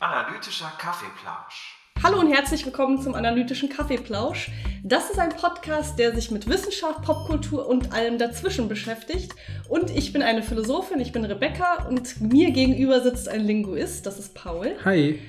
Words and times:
Analytischer 0.00 0.72
Kaffeeplausch. 0.78 1.78
Hallo 2.02 2.18
und 2.18 2.30
herzlich 2.32 2.66
willkommen 2.66 3.00
zum 3.00 3.14
Analytischen 3.14 3.70
Kaffeeplausch. 3.70 4.50
Das 4.82 5.08
ist 5.10 5.18
ein 5.18 5.30
Podcast, 5.30 5.98
der 5.98 6.14
sich 6.14 6.30
mit 6.30 6.46
Wissenschaft, 6.48 7.02
Popkultur 7.02 7.66
und 7.66 7.94
allem 7.94 8.18
dazwischen 8.18 8.68
beschäftigt. 8.68 9.34
Und 9.68 9.88
ich 9.90 10.12
bin 10.12 10.22
eine 10.22 10.42
Philosophin, 10.42 11.00
ich 11.00 11.12
bin 11.12 11.24
Rebecca 11.24 11.86
und 11.88 12.20
mir 12.20 12.50
gegenüber 12.50 13.00
sitzt 13.00 13.28
ein 13.28 13.40
Linguist, 13.40 14.04
das 14.04 14.18
ist 14.18 14.34
Paul. 14.34 14.76
Hi. 14.84 15.20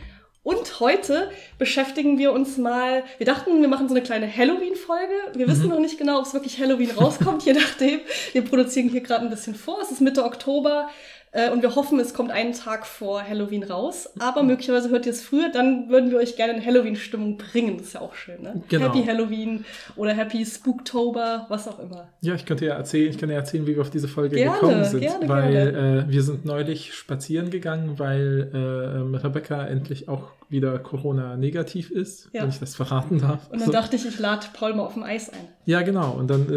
Und 0.73 0.79
heute 0.79 1.29
beschäftigen 1.59 2.17
wir 2.17 2.31
uns 2.31 2.57
mal, 2.57 3.03
wir 3.17 3.25
dachten, 3.25 3.61
wir 3.61 3.67
machen 3.67 3.87
so 3.87 3.93
eine 3.93 4.03
kleine 4.03 4.27
Halloween-Folge. 4.33 5.13
Wir 5.37 5.47
wissen 5.47 5.69
noch 5.69 5.79
nicht 5.79 5.97
genau, 5.97 6.19
ob 6.19 6.25
es 6.25 6.33
wirklich 6.33 6.59
Halloween 6.59 6.91
rauskommt, 6.91 7.43
je 7.45 7.53
nachdem. 7.59 7.99
Wir 8.31 8.43
produzieren 8.43 8.89
hier 8.89 9.01
gerade 9.01 9.23
ein 9.25 9.29
bisschen 9.29 9.55
vor. 9.55 9.77
Es 9.81 9.91
ist 9.91 10.01
Mitte 10.01 10.23
Oktober. 10.23 10.89
Äh, 11.35 11.49
und 11.49 11.63
wir 11.63 11.75
hoffen, 11.75 11.99
es 11.99 12.13
kommt 12.13 12.29
einen 12.29 12.53
Tag 12.53 12.85
vor 12.85 13.27
Halloween 13.27 13.63
raus. 13.63 14.07
Aber 14.19 14.43
möglicherweise 14.43 14.89
hört 14.89 15.05
ihr 15.07 15.11
es 15.13 15.23
früher, 15.23 15.49
dann 15.49 15.89
würden 15.89 16.11
wir 16.11 16.17
euch 16.19 16.35
gerne 16.35 16.53
in 16.53 16.63
Halloween-Stimmung 16.65 17.37
bringen. 17.37 17.77
Das 17.77 17.87
ist 17.87 17.93
ja 17.93 18.01
auch 18.01 18.13
schön, 18.13 18.41
ne? 18.43 18.61
Genau. 18.69 18.85
Happy 18.85 19.03
Halloween 19.03 19.65
oder 19.95 20.13
Happy 20.13 20.45
Spooktober, 20.45 21.47
was 21.49 21.67
auch 21.67 21.79
immer. 21.79 22.07
Ja, 22.21 22.35
ich 22.35 22.45
könnte 22.45 22.65
ja 22.65 22.75
erzählen, 22.75 23.09
ich 23.09 23.17
kann 23.17 23.29
ja 23.31 23.37
erzählen, 23.37 23.65
wie 23.65 23.73
wir 23.75 23.81
auf 23.81 23.89
diese 23.89 24.07
Folge 24.07 24.35
Gerne, 24.35 24.53
gekommen 24.59 24.83
sind. 24.85 24.99
gerne, 25.01 25.27
weil 25.27 26.05
Äh, 26.07 26.11
wir 26.11 26.21
sind 26.21 26.45
neulich 26.45 26.93
spazieren 26.93 27.49
gegangen, 27.49 27.97
weil 27.97 28.51
äh, 28.53 29.17
Rebecca 29.17 29.65
endlich 29.65 30.09
auch 30.09 30.29
wieder 30.53 30.79
Corona-negativ 30.79 31.91
ist, 31.91 32.29
Ja. 32.31 32.43
wenn 32.43 32.49
ich 32.49 32.59
das 32.59 32.75
verraten 32.75 33.17
darf. 33.19 33.49
Und 33.49 33.59
dann 33.59 33.65
So. 33.65 33.71
dachte 33.73 33.97
ich, 33.97 34.05
ich 34.05 34.17
lade 34.19 34.47
Paul 34.53 34.73
mal 34.75 34.83
auf 34.83 34.93
dem 34.93 35.03
Eis 35.03 35.29
ein. 35.29 35.39
Ja, 35.65 35.81
genau. 35.81 36.13
Und 36.13 36.29
dann, 36.29 36.49
äh, 36.49 36.53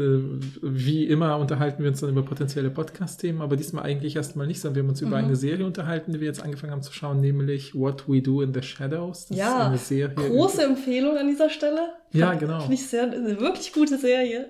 äh, 0.00 0.22
wie 0.62 1.04
immer, 1.06 1.36
unterhalten 1.38 1.82
wir 1.82 1.90
uns 1.90 2.00
dann 2.00 2.10
über 2.10 2.22
potenzielle 2.22 2.70
Podcast-Themen, 2.70 3.42
aber 3.42 3.56
diesmal 3.56 3.84
eigentlich 3.84 4.16
erstmal 4.16 4.46
nicht, 4.46 4.60
sondern 4.60 4.76
wir 4.76 4.82
haben 4.84 4.88
uns 4.90 5.00
über 5.02 5.18
Mhm. 5.18 5.24
eine 5.26 5.36
Serie 5.36 5.66
unterhalten, 5.66 6.12
die 6.12 6.20
wir 6.20 6.26
jetzt 6.28 6.42
angefangen 6.42 6.72
haben 6.72 6.82
zu 6.82 6.92
schauen, 6.92 7.20
nämlich 7.20 7.74
What 7.74 8.08
We 8.08 8.22
Do 8.22 8.40
in 8.40 8.54
the 8.54 8.62
Shadows. 8.62 9.26
Das 9.26 9.36
Ja, 9.36 9.58
ist 9.60 9.66
eine 9.66 9.78
Serie. 9.78 10.14
Große 10.14 10.62
Empfehlung 10.62 11.16
an 11.18 11.26
dieser 11.28 11.50
Stelle. 11.50 11.80
Ja, 12.12 12.34
genau. 12.34 12.60
Finde 12.60 12.74
ich 12.74 12.86
sehr, 12.86 13.04
eine 13.04 13.38
wirklich 13.40 13.72
gute 13.72 13.98
Serie. 13.98 14.48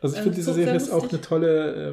Also 0.00 0.14
ich 0.14 0.18
Ähm, 0.20 0.24
finde, 0.24 0.36
diese 0.36 0.52
Serie 0.54 0.76
ist 0.76 0.90
auch 0.90 1.08
eine 1.10 1.20
tolle, 1.20 1.90
äh, 1.90 1.92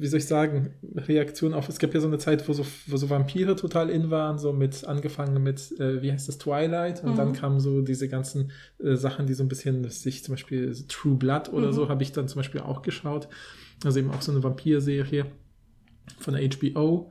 wie 0.00 0.06
soll 0.06 0.18
ich 0.18 0.26
sagen, 0.26 0.74
Reaktion 0.94 1.52
auf. 1.54 1.68
Es 1.68 1.78
gab 1.78 1.92
ja 1.94 2.00
so 2.00 2.06
eine 2.06 2.18
Zeit, 2.18 2.48
wo 2.48 2.52
so, 2.52 2.64
wo 2.86 2.96
so 2.96 3.10
Vampire 3.10 3.54
total 3.56 3.90
in 3.90 4.10
waren, 4.10 4.38
so 4.38 4.52
mit 4.52 4.84
angefangen 4.84 5.42
mit, 5.42 5.78
äh, 5.78 6.00
wie 6.02 6.10
heißt 6.12 6.28
das, 6.28 6.38
Twilight. 6.38 7.02
Und 7.04 7.12
Mhm. 7.12 7.16
dann 7.16 7.32
kamen 7.32 7.60
so 7.60 7.82
diese 7.82 8.08
ganzen 8.08 8.50
äh, 8.82 8.94
Sachen, 8.96 9.26
die 9.26 9.34
so 9.34 9.42
ein 9.42 9.48
bisschen 9.48 9.88
sich 9.90 10.24
zum 10.24 10.34
Beispiel 10.34 10.72
so 10.72 10.84
True 10.88 11.16
Blood 11.16 11.52
oder 11.52 11.68
Mhm. 11.68 11.72
so, 11.72 11.88
habe 11.88 12.02
ich 12.02 12.12
dann 12.12 12.28
zum 12.28 12.38
Beispiel 12.38 12.60
auch 12.62 12.82
geschaut. 12.82 13.28
Also 13.84 13.98
eben 13.98 14.10
auch 14.10 14.22
so 14.22 14.32
eine 14.32 14.42
Vampir-Serie 14.42 15.26
von 16.18 16.34
der 16.34 16.42
HBO. 16.42 17.10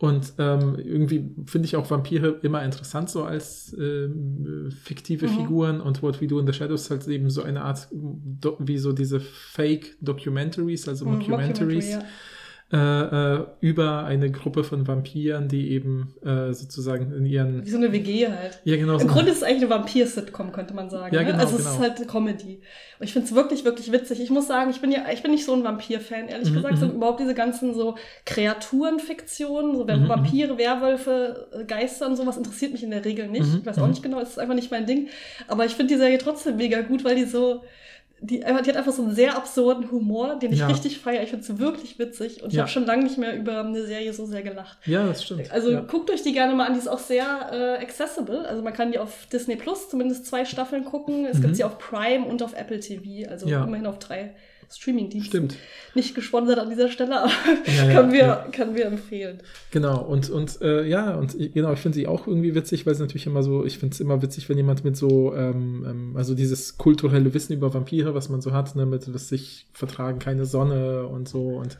Und 0.00 0.32
ähm, 0.38 0.76
irgendwie 0.82 1.30
finde 1.44 1.66
ich 1.66 1.76
auch 1.76 1.90
Vampire 1.90 2.38
immer 2.42 2.64
interessant, 2.64 3.10
so 3.10 3.22
als 3.24 3.76
ähm, 3.78 4.70
fiktive 4.82 5.26
Mhm. 5.26 5.30
Figuren. 5.30 5.80
Und 5.82 6.02
What 6.02 6.22
We 6.22 6.26
Do 6.26 6.38
in 6.40 6.46
the 6.46 6.54
Shadows 6.54 6.84
ist 6.84 6.90
halt 6.90 7.06
eben 7.06 7.28
so 7.28 7.42
eine 7.42 7.62
Art, 7.62 7.86
wie 7.92 8.78
so 8.78 8.92
diese 8.94 9.20
Fake-Documentaries, 9.20 10.88
also 10.88 11.04
Mhm, 11.04 11.12
Mockumentaries, 11.18 11.90
ja. 11.90 11.98
Äh, 12.72 12.76
äh, 13.36 13.44
über 13.60 14.04
eine 14.04 14.30
Gruppe 14.30 14.62
von 14.62 14.86
Vampiren, 14.86 15.48
die 15.48 15.72
eben 15.72 16.14
äh, 16.24 16.52
sozusagen 16.52 17.12
in 17.12 17.26
ihren. 17.26 17.66
Wie 17.66 17.70
so 17.70 17.76
eine 17.78 17.90
WG 17.92 18.28
halt. 18.28 18.60
Ja, 18.64 18.76
genau. 18.76 18.92
Im 18.94 19.00
so- 19.00 19.06
Grunde 19.08 19.32
ist 19.32 19.38
es 19.38 19.42
eigentlich 19.42 19.62
eine 19.62 19.70
Vampir-Sitcom, 19.70 20.52
könnte 20.52 20.72
man 20.74 20.88
sagen. 20.88 21.12
Ja, 21.14 21.22
ne? 21.22 21.26
genau, 21.32 21.38
also 21.40 21.56
es 21.56 21.62
genau. 21.64 21.74
ist 21.74 21.80
halt 21.80 21.96
eine 21.96 22.06
Comedy. 22.06 22.60
Und 23.00 23.04
ich 23.04 23.12
finde 23.12 23.26
es 23.26 23.34
wirklich, 23.34 23.64
wirklich 23.64 23.90
witzig. 23.90 24.20
Ich 24.20 24.30
muss 24.30 24.46
sagen, 24.46 24.70
ich 24.70 24.80
bin 24.80 24.92
ja, 24.92 25.00
ich 25.12 25.20
bin 25.22 25.32
nicht 25.32 25.44
so 25.44 25.52
ein 25.54 25.64
Vampir-Fan, 25.64 26.28
ehrlich 26.28 26.50
Mhm, 26.50 26.54
gesagt. 26.54 26.74
mhm. 26.74 26.78
Sondern 26.78 26.96
überhaupt 26.98 27.18
diese 27.20 27.34
ganzen 27.34 27.74
so 27.74 27.96
Kreaturenfiktionen, 28.24 29.74
so 29.76 29.84
Mhm, 29.84 30.08
Vampire, 30.08 30.56
Werwölfe, 30.58 31.48
äh, 31.52 31.64
Geister 31.64 32.06
und 32.06 32.16
sowas 32.16 32.36
interessiert 32.36 32.72
mich 32.72 32.82
in 32.82 32.90
der 32.90 33.04
Regel 33.04 33.28
nicht. 33.28 33.46
Mhm, 33.46 33.58
Ich 33.60 33.66
weiß 33.66 33.78
auch 33.78 33.84
mhm. 33.84 33.90
nicht 33.90 34.02
genau, 34.02 34.20
es 34.20 34.30
ist 34.30 34.38
einfach 34.38 34.54
nicht 34.54 34.70
mein 34.70 34.86
Ding. 34.86 35.08
Aber 35.48 35.64
ich 35.66 35.72
finde 35.74 35.94
die 35.94 35.98
Serie 35.98 36.18
trotzdem 36.18 36.56
mega 36.56 36.80
gut, 36.82 37.04
weil 37.04 37.16
die 37.16 37.24
so. 37.24 37.62
Die, 38.22 38.44
einfach- 38.44 38.62
die 38.62 38.68
hat 38.70 38.76
einfach 38.76 38.92
so 38.92 39.02
einen 39.02 39.14
sehr 39.14 39.34
absurden 39.36 39.90
Humor, 39.90 40.36
den 40.38 40.52
ich 40.52 40.58
Ja. 40.58 40.66
richtig 40.66 40.98
feiere. 40.98 41.22
Ich 41.22 41.30
finde 41.30 41.44
es 41.44 41.58
wirklich 41.58 41.98
witzig 41.98 42.42
und 42.42 42.50
ich 42.50 42.54
Ja. 42.56 42.62
habe 42.62 42.70
schon 42.70 42.84
lange 42.84 43.02
nicht 43.04 43.16
mehr 43.16 43.34
über 43.34 43.60
eine 43.60 43.82
Serie 43.86 44.12
so 44.12 44.26
sehr 44.26 44.42
gelacht. 44.42 44.76
ja, 44.86 45.06
das 45.06 45.24
stimmt. 45.24 45.50
Also 45.50 45.70
ja. 45.70 45.80
guckt 45.80 46.10
euch 46.10 46.22
die 46.22 46.32
gerne 46.32 46.54
mal 46.54 46.66
an, 46.66 46.74
die 46.74 46.78
ist 46.80 46.88
auch 46.88 46.98
sehr 46.98 47.24
äh, 47.50 47.82
accessible. 47.82 48.46
Also 48.46 48.62
man 48.62 48.72
kann 48.74 48.92
die 48.92 48.98
auf 48.98 49.26
Disney 49.32 49.56
Plus 49.56 49.88
zumindest 49.88 50.26
zwei 50.26 50.44
Staffeln 50.44 50.84
gucken. 50.84 51.24
Es 51.24 51.38
Mhm. 51.38 51.42
gibt 51.42 51.56
sie 51.56 51.64
auf 51.64 51.78
Prime 51.78 52.26
und 52.26 52.42
auf 52.42 52.54
Apple 52.54 52.80
TV, 52.80 53.28
also 53.30 53.46
immerhin 53.46 53.86
auf 53.86 53.98
drei 53.98 54.34
Streaming-Diensten. 54.72 55.30
Stimmt. 55.30 55.56
Nicht 55.94 56.14
gesponsert 56.14 56.58
an 56.58 56.70
dieser 56.70 56.88
Stelle, 56.88 57.22
aber 57.22 57.32
Ja, 57.66 57.92
können, 57.92 58.12
wir, 58.12 58.18
ja. 58.18 58.46
können 58.52 58.74
wir 58.76 58.86
empfehlen. 58.86 59.38
Genau, 59.72 60.00
und, 60.02 60.30
und 60.30 60.60
äh, 60.62 60.86
ja, 60.86 61.14
und 61.16 61.36
genau, 61.52 61.72
ich 61.72 61.80
finde 61.80 61.96
sie 61.96 62.06
auch 62.06 62.26
irgendwie 62.26 62.54
witzig, 62.54 62.86
weil 62.86 62.94
sie 62.94 63.02
natürlich 63.02 63.26
immer 63.26 63.42
so, 63.42 63.64
ich 63.64 63.78
finde 63.78 63.94
es 63.94 64.00
immer 64.00 64.22
witzig, 64.22 64.48
wenn 64.48 64.56
jemand 64.56 64.84
mit 64.84 64.96
so, 64.96 65.34
ähm, 65.34 65.84
ähm, 65.88 66.16
also 66.16 66.34
dieses 66.34 66.78
kulturelle 66.78 67.34
Wissen 67.34 67.52
über 67.52 67.74
Vampire, 67.74 68.14
was 68.14 68.28
man 68.28 68.40
so 68.40 68.52
hat, 68.52 68.76
ne, 68.76 68.86
mit 68.86 69.12
was 69.12 69.28
sich 69.28 69.66
vertragen 69.72 70.20
keine 70.20 70.44
Sonne 70.46 71.06
und 71.06 71.28
so 71.28 71.48
und 71.48 71.76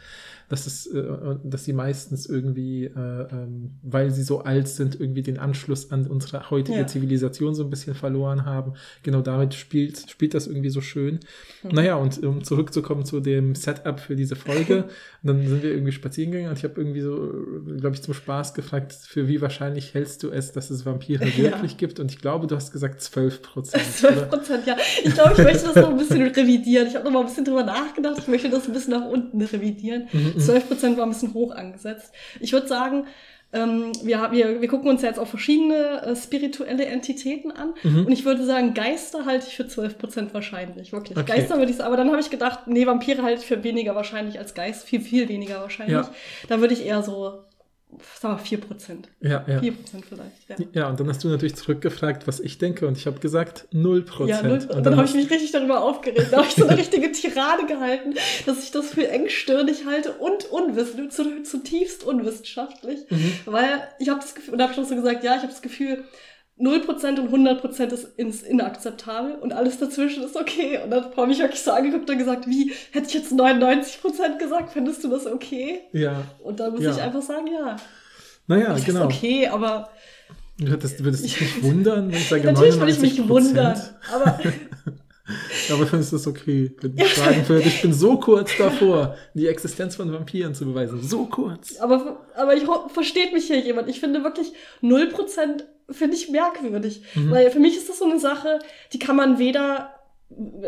dass 0.50 0.66
es, 0.66 0.86
äh, 0.86 1.02
dass 1.44 1.64
sie 1.64 1.72
meistens 1.72 2.26
irgendwie, 2.26 2.84
äh, 2.84 2.90
ähm, 3.32 3.70
weil 3.82 4.10
sie 4.10 4.22
so 4.24 4.40
alt 4.40 4.68
sind, 4.68 5.00
irgendwie 5.00 5.22
den 5.22 5.38
Anschluss 5.38 5.90
an 5.92 6.06
unsere 6.08 6.50
heutige 6.50 6.78
Ja. 6.80 6.86
Zivilisation 6.86 7.54
so 7.54 7.62
ein 7.64 7.70
bisschen 7.70 7.94
verloren 7.94 8.44
haben. 8.44 8.72
Genau 9.04 9.22
damit 9.22 9.54
spielt, 9.54 10.10
spielt 10.10 10.34
das 10.34 10.48
irgendwie 10.48 10.70
so 10.70 10.80
schön. 10.80 11.20
Mhm. 11.62 11.70
Naja, 11.70 11.94
und 11.94 12.22
um 12.24 12.42
zurückzukommen 12.44 13.04
zu 13.04 13.20
dem 13.20 13.54
Setup 13.54 13.98
für 14.00 14.16
diese 14.16 14.34
Folge, 14.36 14.84
dann 15.22 15.46
sind 15.46 15.62
wir 15.62 15.70
irgendwie 15.72 15.92
spazieren 15.92 16.32
gegangen 16.32 16.50
und 16.50 16.58
ich 16.58 16.64
habe 16.64 16.74
irgendwie 16.80 17.00
so, 17.00 17.32
glaube 17.78 17.94
ich, 17.94 18.02
zum 18.02 18.12
Spaß 18.14 18.52
gefragt, 18.54 18.92
für 18.92 19.28
wie 19.28 19.40
wahrscheinlich 19.40 19.94
hältst 19.94 20.22
du 20.24 20.30
es, 20.30 20.50
dass 20.52 20.70
es 20.70 20.84
Vampire 20.84 21.24
Ja. 21.36 21.52
wirklich 21.52 21.76
gibt? 21.76 22.00
Und 22.00 22.10
ich 22.10 22.18
glaube, 22.20 22.48
du 22.48 22.56
hast 22.56 22.72
gesagt 22.72 23.00
12 23.00 23.42
Prozent. 23.42 23.84
12 23.94 24.28
Prozent, 24.28 24.66
ja. 24.66 24.76
Ich 25.04 25.14
glaube, 25.14 25.32
ich 25.32 25.44
möchte 25.44 25.66
das 25.66 25.76
noch 25.76 25.90
ein 25.90 25.96
bisschen 25.96 26.22
revidieren. 26.22 26.88
Ich 26.88 26.96
habe 26.96 27.04
noch 27.04 27.12
mal 27.12 27.20
ein 27.20 27.26
bisschen 27.26 27.44
drüber 27.44 27.62
nachgedacht. 27.62 28.16
Ich 28.18 28.26
möchte 28.26 28.50
das 28.50 28.66
ein 28.66 28.72
bisschen 28.72 28.92
nach 28.94 29.06
unten 29.08 29.40
revidieren. 29.40 30.08
Mhm, 30.12 30.39
12 30.40 30.68
Prozent 30.68 30.96
war 30.96 31.06
ein 31.06 31.10
bisschen 31.10 31.34
hoch 31.34 31.52
angesetzt. 31.52 32.12
Ich 32.40 32.52
würde 32.52 32.66
sagen, 32.68 33.06
ähm, 33.52 33.92
wir, 34.04 34.30
wir, 34.30 34.60
wir 34.60 34.68
gucken 34.68 34.88
uns 34.88 35.02
ja 35.02 35.08
jetzt 35.08 35.18
auch 35.18 35.26
verschiedene 35.26 36.02
äh, 36.02 36.14
spirituelle 36.14 36.84
Entitäten 36.84 37.50
an. 37.50 37.74
Mhm. 37.82 38.06
Und 38.06 38.12
ich 38.12 38.24
würde 38.24 38.44
sagen, 38.44 38.74
Geister 38.74 39.26
halte 39.26 39.46
ich 39.48 39.56
für 39.56 39.66
12 39.66 39.98
Prozent 39.98 40.34
wahrscheinlich. 40.34 40.92
Wirklich. 40.92 41.18
Okay. 41.18 41.32
Geister 41.36 41.58
würde 41.58 41.70
ich 41.70 41.78
sagen. 41.78 41.88
Aber 41.88 41.96
dann 41.96 42.10
habe 42.10 42.20
ich 42.20 42.30
gedacht, 42.30 42.66
nee, 42.66 42.86
Vampire 42.86 43.22
halte 43.22 43.40
ich 43.40 43.46
für 43.46 43.64
weniger 43.64 43.94
wahrscheinlich 43.96 44.38
als 44.38 44.54
Geist. 44.54 44.84
Viel, 44.86 45.00
viel 45.00 45.28
weniger 45.28 45.60
wahrscheinlich. 45.60 45.96
Ja. 45.96 46.10
Da 46.48 46.60
würde 46.60 46.74
ich 46.74 46.86
eher 46.86 47.02
so, 47.02 47.40
sagen 48.20 48.34
wir 48.36 48.38
4 48.38 48.60
Prozent. 48.60 49.08
Ja, 49.20 49.44
ja. 49.46 49.60
4 49.60 49.72
Prozent 49.72 50.04
vielleicht, 50.06 50.48
ja. 50.48 50.56
Ja, 50.82 50.88
und 50.88 51.00
dann 51.00 51.08
hast 51.08 51.22
du 51.24 51.28
natürlich 51.28 51.54
zurückgefragt, 51.56 52.26
was 52.26 52.40
ich 52.40 52.58
denke, 52.58 52.86
und 52.86 52.96
ich 52.96 53.06
habe 53.06 53.18
gesagt 53.20 53.66
0 53.72 53.98
Ja, 53.98 54.04
Prozent. 54.12 54.42
null. 54.44 54.52
und 54.68 54.70
Und 54.76 54.86
dann 54.86 54.96
habe 54.96 55.06
ich 55.06 55.14
mich 55.14 55.30
richtig 55.30 55.52
darüber 55.52 55.82
aufgeregt. 55.82 56.28
Da 56.30 56.38
habe 56.38 56.46
ich 56.48 56.54
so 56.54 56.66
eine 56.66 56.78
richtige 56.78 57.10
Tirade 57.12 57.66
gehalten, 57.66 58.14
dass 58.46 58.62
ich 58.62 58.70
das 58.70 58.90
für 58.90 59.06
engstirnig 59.08 59.84
halte 59.86 60.12
und 60.12 60.44
unwissend, 60.50 61.12
zu- 61.12 61.42
zutiefst 61.42 62.04
unwissenschaftlich. 62.04 63.00
Mhm. 63.10 63.32
Weil 63.46 63.88
ich 63.98 64.08
habe 64.08 64.20
das 64.20 64.34
Gefühl, 64.34 64.52
und 64.52 64.58
da 64.58 64.64
habe 64.64 64.72
ich 64.72 64.78
noch 64.78 64.88
so 64.88 64.94
gesagt, 64.94 65.24
ja, 65.24 65.32
ich 65.36 65.42
habe 65.42 65.52
das 65.52 65.62
Gefühl, 65.62 66.04
0% 66.60 67.18
und 67.20 67.30
100% 67.32 67.92
ist 67.92 68.18
ins 68.18 68.42
inakzeptabel 68.42 69.36
und 69.36 69.52
alles 69.52 69.78
dazwischen 69.78 70.22
ist 70.22 70.36
okay. 70.36 70.78
Und 70.84 70.90
dann 70.90 71.04
habe 71.16 71.32
ich 71.32 71.38
wirklich 71.38 71.62
so 71.62 71.70
angeguckt 71.70 72.10
und 72.10 72.18
gesagt, 72.18 72.46
wie, 72.46 72.72
hätte 72.92 73.06
ich 73.08 73.14
jetzt 73.14 73.32
99% 73.32 74.38
gesagt, 74.38 74.72
findest 74.72 75.02
du 75.02 75.08
das 75.08 75.26
okay? 75.26 75.80
Ja, 75.92 76.22
Und 76.42 76.60
dann 76.60 76.72
muss 76.74 76.82
Ja. 76.82 76.90
ich 76.92 77.00
einfach 77.00 77.22
sagen, 77.22 77.46
ja. 77.46 77.76
naja, 78.46 78.74
Das 78.74 78.84
genau. 78.84 79.08
ist 79.08 79.16
okay, 79.16 79.46
aber 79.48 79.90
Du 80.58 80.66
würdest, 80.68 81.02
würdest 81.02 81.24
dich 81.24 81.40
nicht 81.40 81.62
wundern, 81.62 82.10
wenn 82.12 82.18
ich 82.18 82.28
sage 82.28 82.44
natürlich 82.44 82.78
würde 82.78 82.92
ich 82.92 83.00
mich 83.00 83.18
99%. 83.18 83.28
wundern. 83.28 83.80
Aber 84.14 84.38
Aber 85.72 85.86
findest 85.86 86.10
du 86.12 86.16
es 86.16 86.26
okay, 86.26 86.74
wenn 86.80 86.98
ich 86.98 87.14
sagen 87.14 87.48
würde, 87.48 87.68
ich 87.68 87.80
bin 87.82 87.92
so 87.92 88.18
kurz 88.18 88.50
davor, 88.58 89.14
die 89.34 89.46
Existenz 89.46 89.94
von 89.94 90.12
Vampiren 90.12 90.54
zu 90.54 90.64
beweisen. 90.64 91.00
So 91.02 91.26
kurz. 91.26 91.76
Aber, 91.78 92.26
aber 92.34 92.54
ich 92.56 92.64
versteht 92.92 93.32
mich 93.32 93.46
hier 93.46 93.60
jemand. 93.60 93.88
Ich 93.88 94.00
finde 94.00 94.24
wirklich 94.24 94.52
0% 94.82 95.62
finde 95.92 96.16
ich 96.16 96.28
merkwürdig. 96.30 97.02
Mhm. 97.14 97.30
Weil 97.30 97.50
für 97.50 97.60
mich 97.60 97.76
ist 97.76 97.88
das 97.88 97.98
so 97.98 98.04
eine 98.04 98.18
Sache, 98.18 98.58
die 98.92 98.98
kann 98.98 99.16
man 99.16 99.38
weder, 99.38 99.94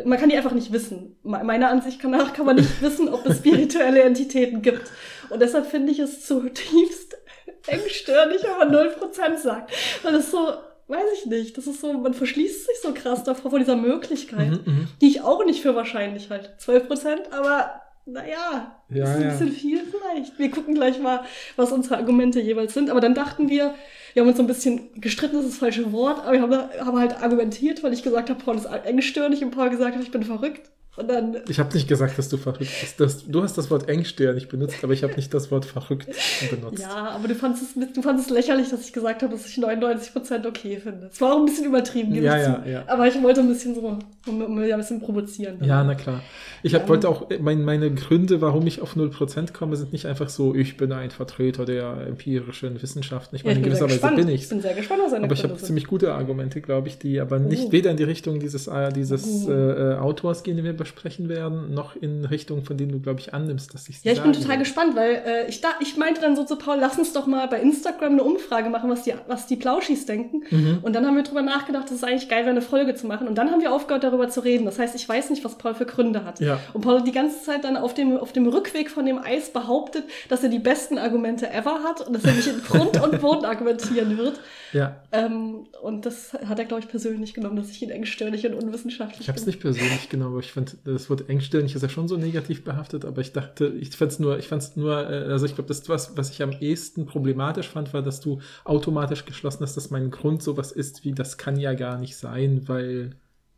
man 0.05 0.19
kann 0.19 0.29
die 0.29 0.37
einfach 0.37 0.53
nicht 0.53 0.73
wissen. 0.73 1.17
Me- 1.23 1.45
Meiner 1.45 1.69
Ansicht 1.69 2.03
nach 2.05 2.33
kann 2.33 2.47
man 2.47 2.57
nicht 2.57 2.81
wissen, 2.83 3.09
ob 3.09 3.25
es 3.27 3.39
spirituelle 3.39 4.03
Entitäten 4.03 4.63
gibt. 4.63 4.91
Und 5.31 5.41
deshalb 5.41 5.67
finde 5.67 5.93
ich 5.93 5.99
es 5.99 6.27
zutiefst 6.27 7.17
engstirnig, 7.67 8.43
wenn 8.43 8.71
man 8.71 8.75
0% 8.75 9.37
sagt. 9.39 9.73
Weil 10.03 10.15
es 10.17 10.31
so, 10.31 10.53
weiß 10.89 11.05
ich 11.15 11.27
nicht, 11.27 11.57
das 11.57 11.67
ist 11.67 11.81
so, 11.81 11.93
man 11.93 12.13
verschließt 12.15 12.67
sich 12.67 12.77
so 12.83 12.93
krass 12.93 13.25
davor, 13.25 13.51
vor 13.51 13.59
dieser 13.59 13.77
Möglichkeit, 13.77 14.51
Mhm, 14.51 14.73
mhm. 14.73 14.89
die 15.01 15.09
ich 15.09 15.21
auch 15.23 15.45
nicht 15.45 15.63
für 15.63 15.75
wahrscheinlich 15.75 16.29
halte. 16.31 16.51
12%, 16.61 17.31
aber 17.31 17.81
naja, 18.05 18.83
Ja, 18.91 19.05
ist 19.05 19.11
ein 19.11 19.23
ja. 19.23 19.29
bisschen 19.29 19.53
viel 19.53 19.81
vielleicht. 19.85 20.37
Wir 20.39 20.51
gucken 20.51 20.75
gleich 20.75 20.99
mal, 20.99 21.21
was 21.57 21.71
unsere 21.71 21.97
Argumente 21.99 22.41
jeweils 22.41 22.75
sind. 22.75 22.91
Aber 22.91 23.01
dann 23.01 23.15
dachten 23.15 23.49
wir, 23.49 23.75
wir 24.13 24.23
haben 24.23 24.29
uns 24.29 24.37
so 24.37 24.43
ein 24.43 24.47
bisschen 24.47 25.01
gestritten, 25.01 25.37
das 25.37 25.45
ist 25.47 25.53
das 25.53 25.59
falsche 25.59 25.93
Wort, 25.93 26.21
aber 26.21 26.33
wir 26.33 26.43
haben, 26.43 26.87
haben 26.87 26.99
halt 26.99 27.23
argumentiert, 27.23 27.83
weil 27.83 27.93
ich 27.93 28.03
gesagt 28.03 28.31
habe, 28.31 28.43
Paul 28.43 28.57
ist 28.57 28.67
engstirnig 28.67 29.43
und 29.43 29.53
Paul 29.53 29.71
gesagt 29.71 29.97
hat, 29.97 30.03
ich 30.03 30.11
bin 30.11 30.23
verrückt. 30.23 30.71
Und 30.95 31.09
dann, 31.09 31.37
Ich 31.49 31.59
habe 31.59 31.73
nicht 31.73 31.89
gesagt, 31.89 32.19
dass 32.19 32.29
du 32.29 32.37
verrückt 32.37 32.71
bist. 32.81 33.01
Das, 33.01 33.27
du 33.27 33.43
hast 33.43 33.57
das 33.57 33.71
Wort 33.71 33.89
engstirnig 33.89 34.49
benutzt, 34.49 34.77
aber 34.85 34.93
ich 34.93 35.03
habe 35.03 35.15
nicht 35.15 35.33
das 35.33 35.51
Wort 35.51 35.65
verrückt 35.65 36.07
benutzt. 36.51 36.83
ja, 36.83 36.91
aber 37.13 37.29
du 37.29 37.35
fandest, 37.35 37.77
es, 37.77 37.93
du 37.95 38.03
fandest 38.03 38.29
es 38.29 38.35
lächerlich, 38.35 38.69
dass 38.69 38.85
ich 38.85 38.93
gesagt 38.93 39.23
habe, 39.23 39.33
dass 39.33 39.47
ich 39.47 39.57
99% 39.57 40.47
okay 40.47 40.79
finde. 40.83 41.09
Es 41.11 41.19
war 41.23 41.33
auch 41.33 41.39
ein 41.39 41.47
bisschen 41.47 41.65
übertrieben, 41.65 42.13
gebe 42.13 42.27
Ja, 42.27 42.37
ich 42.37 42.43
ja, 42.43 42.63
zu. 42.63 42.69
ja. 42.71 42.85
Aber 42.89 43.07
ich 43.09 43.23
wollte 43.23 43.41
ein 43.41 43.49
bisschen 43.49 43.75
so, 43.75 43.81
um, 43.81 43.99
um 44.43 44.59
ein 44.59 44.77
bisschen 44.77 45.01
provozieren. 45.01 45.57
Ja, 45.65 45.83
na 45.83 45.95
klar. 45.95 46.21
Ich 46.63 46.75
hab, 46.75 46.83
Ja. 46.83 46.89
wollte 46.91 47.09
auch, 47.09 47.27
mein, 47.41 47.65
meine 47.65 47.91
Gründe, 47.95 48.43
warum 48.43 48.67
ich 48.67 48.83
auf 48.83 48.95
0% 48.95 49.55
komme, 49.55 49.77
sind 49.77 49.95
nicht 49.95 50.05
einfach 50.05 50.29
so, 50.29 50.55
ich 50.55 50.77
bin 50.77 50.93
ein 50.93 51.11
Vertreter 51.11 51.65
der 51.65 52.07
empirischen 52.07 52.83
Wissenschaften. 52.83 53.35
Ich 53.37 53.45
meine, 53.45 53.55
ich 53.61 53.65
in 53.65 53.71
gewisser 53.73 53.87
Weise 53.87 54.15
bin 54.15 54.29
Ich 54.29 54.43
ich. 54.43 54.49
bin 54.51 54.61
sehr 54.61 54.75
gespannt, 54.75 55.01
was 55.05 55.13
seine 55.13 55.25
Aber 55.25 55.33
ich 55.33 55.43
habe 55.43 55.57
ziemlich 55.57 55.87
gute 55.87 56.13
Argumente, 56.13 56.61
glaube 56.61 56.89
ich, 56.89 56.99
die 56.99 57.19
aber 57.19 57.39
nicht 57.39 57.69
Oh. 57.69 57.73
weder 57.73 57.91
in 57.91 57.97
die 57.97 58.05
Richtung 58.05 58.41
dieses, 58.41 58.67
äh, 58.67 58.93
dieses 58.93 59.49
äh, 59.49 59.53
äh, 59.53 59.95
Autors 59.97 60.43
gehen, 60.43 60.57
den 60.57 60.67
wir 60.67 60.82
besprechen 60.83 61.29
werden, 61.29 61.75
noch 61.75 61.97
in 61.97 62.25
Richtung, 62.25 62.65
von 62.65 62.77
denen 62.77 62.93
du, 62.93 63.01
glaube 63.01 63.21
ich, 63.21 63.35
annimmst, 63.35 63.75
dass 63.75 63.89
ich 63.89 64.03
Ja, 64.05 64.13
ich 64.13 64.21
bin 64.23 64.33
total 64.33 64.51
will. 64.51 64.59
gespannt, 64.59 64.95
weil 64.97 65.23
äh, 65.27 65.49
ich, 65.49 65.61
da, 65.61 65.69
ich 65.81 65.97
meinte 65.97 66.21
dann 66.21 66.37
so 66.37 66.45
zu 66.45 66.57
Paul, 66.57 66.79
lass 66.81 66.99
uns 66.99 67.13
doch 67.13 67.27
mal 67.27 67.47
bei 67.49 67.61
Instagram 67.61 68.13
eine 68.13 68.23
Umfrage 68.25 68.71
machen, 68.71 68.91
was 68.91 69.05
die, 69.05 69.15
was 69.27 69.47
die 69.47 69.57
Plauschis 69.57 70.07
denken. 70.07 70.43
Mhm. 70.51 70.79
Und 70.83 70.95
dann 70.95 71.07
haben 71.07 71.17
wir 71.17 71.23
drüber 71.23 71.43
nachgedacht, 71.43 71.85
dass 71.85 71.93
es 71.97 72.05
eigentlich 72.05 72.29
geil 72.29 72.41
wäre, 72.45 72.51
eine 72.51 72.63
Folge 72.63 72.95
zu 72.95 73.07
machen. 73.07 73.27
Und 73.29 73.37
dann 73.37 73.51
haben 73.51 73.61
wir 73.61 73.73
aufgehört, 73.73 74.05
darüber 74.05 74.29
zu 74.29 74.41
reden. 74.41 74.65
Das 74.65 74.79
heißt, 74.79 74.95
ich 74.95 75.09
weiß 75.09 75.31
nicht, 75.31 75.45
was 75.45 75.57
Paul 75.59 75.75
für 75.75 75.87
Gründe 75.87 76.25
hat. 76.25 76.41
Ja. 76.41 76.59
Und 76.73 76.83
Paul 76.83 76.99
hat 76.99 77.07
die 77.07 77.13
ganze 77.13 77.43
Zeit 77.43 77.65
dann 77.65 77.77
auf 77.77 77.95
dem, 77.95 78.17
auf 78.17 78.33
dem 78.33 78.47
Rückweg 78.47 78.91
von 78.91 79.07
dem 79.07 79.19
Eis 79.19 79.51
behauptet, 79.53 80.05
dass 80.29 80.43
er 80.43 80.49
die 80.49 80.59
besten 80.59 80.99
Argumente 80.99 81.51
ever 81.51 81.83
hat 81.83 82.01
und 82.07 82.15
dass 82.15 82.25
er 82.25 82.35
mich 82.35 82.49
in 82.49 82.63
Grund 82.65 83.01
und 83.03 83.21
Boden 83.21 83.45
argumentieren 83.45 84.19
wird. 84.19 84.41
Ja, 84.73 84.97
Ähm, 85.13 85.67
und 85.83 86.07
das 86.07 86.33
hat 86.33 86.59
er, 86.59 86.65
glaube 86.65 86.83
ich, 86.83 86.89
persönlich 86.89 87.35
genommen, 87.35 87.57
dass 87.57 87.71
ich 87.71 87.83
ihn 87.83 87.91
engstirnig 87.91 88.47
und 88.47 88.55
unwissenschaftlich 88.55 89.21
ich 89.21 89.29
habe 89.29 89.39
es 89.39 89.45
nicht 89.45 89.61
persönlich 89.61 90.09
genommen, 90.09 90.33
aber 90.33 90.41
ich 90.41 90.51
fand, 90.51 90.72
das 90.85 91.09
Wort 91.11 91.29
engstirnig 91.29 91.75
ist 91.75 91.83
ja 91.83 91.89
schon 91.89 92.09
so 92.09 92.17
negativ 92.17 92.65
behaftet, 92.65 93.05
aber 93.05 93.21
ich 93.21 93.33
dachte, 93.33 93.67
ich 93.69 93.91
fand 93.97 94.13
es 94.13 94.19
nur, 94.19 94.39
ich 94.39 94.49
fand's 94.49 94.77
nur, 94.77 95.09
äh, 95.11 95.31
also 95.31 95.47
ich 95.47 95.55
glaube, 95.55 95.69
das, 95.69 95.89
was, 95.89 96.17
was 96.17 96.31
ich 96.31 96.43
am 96.43 96.53
ehesten 96.61 97.07
problematisch 97.07 97.69
fand, 97.69 97.93
war, 97.95 98.03
dass 98.03 98.21
du 98.21 98.41
automatisch 98.65 99.25
geschlossen 99.25 99.63
hast, 99.63 99.77
dass 99.77 99.91
mein 99.91 100.11
Grund 100.11 100.43
sowas 100.43 100.73
ist 100.73 101.05
wie, 101.05 101.13
das 101.13 101.39
kann 101.39 101.57
ja 101.59 101.75
gar 101.75 101.99
nicht 101.99 102.17
sein, 102.17 102.69
weil, 102.69 103.11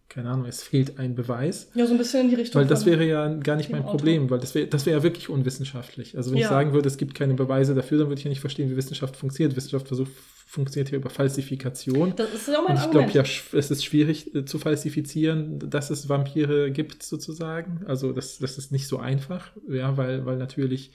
keine 0.09 0.31
Ahnung, 0.31 0.47
es 0.47 0.63
fehlt 0.63 0.99
ein 0.99 1.15
Beweis. 1.15 1.71
Ja, 1.75 1.87
so 1.87 1.93
ein 1.93 1.99
bisschen 1.99 2.23
in 2.23 2.29
die 2.29 2.35
Richtung. 2.37 2.61
Weil 2.61 2.69
das 2.69 2.87
wäre 2.87 3.05
ja 3.05 3.29
gar 3.35 3.57
nicht 3.57 3.71
mein 3.71 3.81
Autor. 3.83 3.93
Problem, 3.97 4.31
weil 4.31 4.39
das 4.39 4.55
wäre 4.55 4.67
das 4.67 4.87
wäre 4.87 4.99
ja 4.99 5.03
wirklich 5.03 5.29
unwissenschaftlich. 5.29 6.17
Also 6.17 6.31
wenn 6.31 6.39
ich 6.39 6.45
Ja. 6.45 6.51
sagen 6.51 6.73
würde, 6.73 6.89
es 6.89 6.97
gibt 6.99 7.15
keine 7.15 7.35
Beweise 7.35 7.75
dafür, 7.75 7.99
dann 7.99 8.09
würde 8.09 8.19
ich 8.19 8.25
ja 8.25 8.29
nicht 8.29 8.41
verstehen, 8.41 8.71
wie 8.71 8.77
Wissenschaft 8.77 9.17
funktioniert. 9.17 9.57
Wissenschaft 9.57 9.89
versucht, 9.89 10.13
funktioniert 10.55 10.89
hier 10.89 10.99
über 10.99 11.11
Falsifikation. 11.11 12.15
Das 12.17 12.33
ist 12.33 12.49
auch 12.49 12.63
mein 12.67 12.77
Und 12.77 12.85
ich 12.85 12.91
glaube 12.91 13.11
ja, 13.11 13.23
es 13.23 13.71
ist 13.71 13.85
schwierig 13.85 14.35
äh, 14.35 14.45
zu 14.45 14.59
falsifizieren, 14.59 15.59
dass 15.59 15.91
es 15.91 16.09
Vampire 16.09 16.71
gibt, 16.71 17.03
sozusagen. 17.03 17.85
Also 17.87 18.13
das, 18.13 18.39
das 18.39 18.57
ist 18.57 18.71
nicht 18.73 18.87
so 18.87 18.99
einfach, 18.99 19.51
ja, 19.69 19.97
weil, 19.97 20.25
weil 20.25 20.37
natürlich 20.37 20.93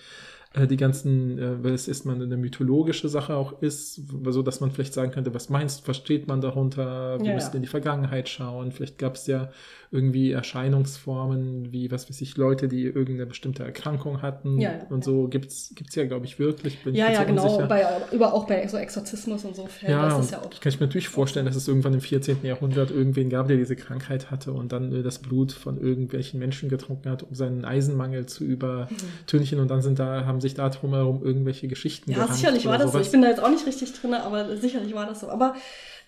äh, 0.54 0.66
die 0.66 0.78
ganzen, 0.78 1.38
äh, 1.38 1.64
weil 1.64 1.74
es 1.74 1.88
erstmal 1.88 2.16
eine 2.16 2.38
mythologische 2.38 3.10
Sache 3.10 3.36
auch 3.36 3.62
ist, 3.62 4.02
so 4.30 4.42
dass 4.42 4.62
man 4.62 4.72
vielleicht 4.72 4.94
sagen 4.94 5.12
könnte, 5.12 5.34
was 5.34 5.50
meinst, 5.50 5.84
versteht 5.86 6.28
man 6.28 6.42
darunter? 6.42 7.20
Wir 7.20 7.28
Ja, 7.28 7.34
müssen 7.36 7.52
ja. 7.52 7.56
in 7.58 7.62
die 7.62 7.68
Vergangenheit 7.68 8.30
schauen. 8.30 8.72
Vielleicht 8.72 8.98
gab 8.98 9.16
es 9.16 9.28
ja 9.28 9.52
irgendwie 9.92 10.32
Erscheinungsformen, 10.32 11.72
wie, 11.72 11.90
was 11.92 12.10
weiß 12.10 12.22
ich, 12.22 12.38
Leute, 12.38 12.68
die 12.68 12.84
irgendeine 12.84 13.26
bestimmte 13.26 13.64
Erkrankung 13.64 14.22
hatten 14.22 14.60
Ja, 14.60 14.72
ja, 14.72 14.86
und 14.90 15.04
so 15.04 15.28
gibt's 15.28 15.74
gibt's 15.74 15.96
ja, 15.96 16.06
glaube 16.06 16.26
ich, 16.26 16.38
wirklich. 16.38 16.84
Bin 16.84 16.94
ich 16.94 17.00
Ja, 17.00 17.08
mir 17.08 17.14
ja, 17.14 17.24
genau. 17.24 17.44
unsicher. 17.44 17.68
Bei, 17.68 17.86
über, 18.12 18.34
auch 18.34 18.46
bei 18.46 18.68
so 18.68 18.78
Exorzismus 18.78 19.46
und 19.46 19.56
so 19.56 19.66
Fällen. 19.66 19.94
Ja, 19.94 20.10
das 20.10 20.26
ist 20.26 20.32
ja 20.32 20.40
auch. 20.40 20.50
kann 20.50 20.72
ich 20.72 20.80
mir 20.80 20.86
natürlich 20.86 21.10
vorstellen, 21.10 21.46
dass 21.46 21.56
es 21.56 21.68
irgendwann 21.68 21.94
im 21.94 22.02
14. 22.02 22.38
Jahrhundert 22.44 22.92
irgendwen 22.92 23.30
gab, 23.30 23.48
der 23.48 23.58
diese 23.58 23.76
Krankheit 23.76 24.30
hatte 24.30 24.54
und 24.54 24.72
dann 24.72 24.94
äh, 24.94 25.02
das 25.02 25.20
Blut 25.20 25.52
von 25.52 25.82
irgendwelchen 25.82 26.40
Menschen 26.40 26.70
getrunken 26.70 27.10
hat, 27.10 27.24
um 27.24 27.34
seinen 27.34 27.66
Eisenmangel 27.66 28.28
zu 28.28 28.44
übertünchen 28.44 29.60
und 29.60 29.70
dann 29.70 29.82
sind 29.82 29.98
da, 29.98 30.26
haben 30.26 30.40
sich 30.42 30.54
da 30.54 30.70
drumherum 30.70 31.24
irgendwelche 31.24 31.68
Geschichten 31.68 32.12
Ja, 32.12 32.28
sicherlich 32.28 32.66
war 32.66 32.78
das 32.78 32.92
so. 32.92 33.00
Ich 33.00 33.12
bin 33.12 33.22
da 33.22 33.30
jetzt 33.30 33.42
auch 33.42 33.50
nicht 33.50 33.66
richtig 33.66 33.94
drin, 33.94 34.14
aber 34.14 34.56
sicherlich 34.58 34.94
war 34.94 35.08
das 35.08 35.22
so. 35.22 35.30
Aber 35.30 35.56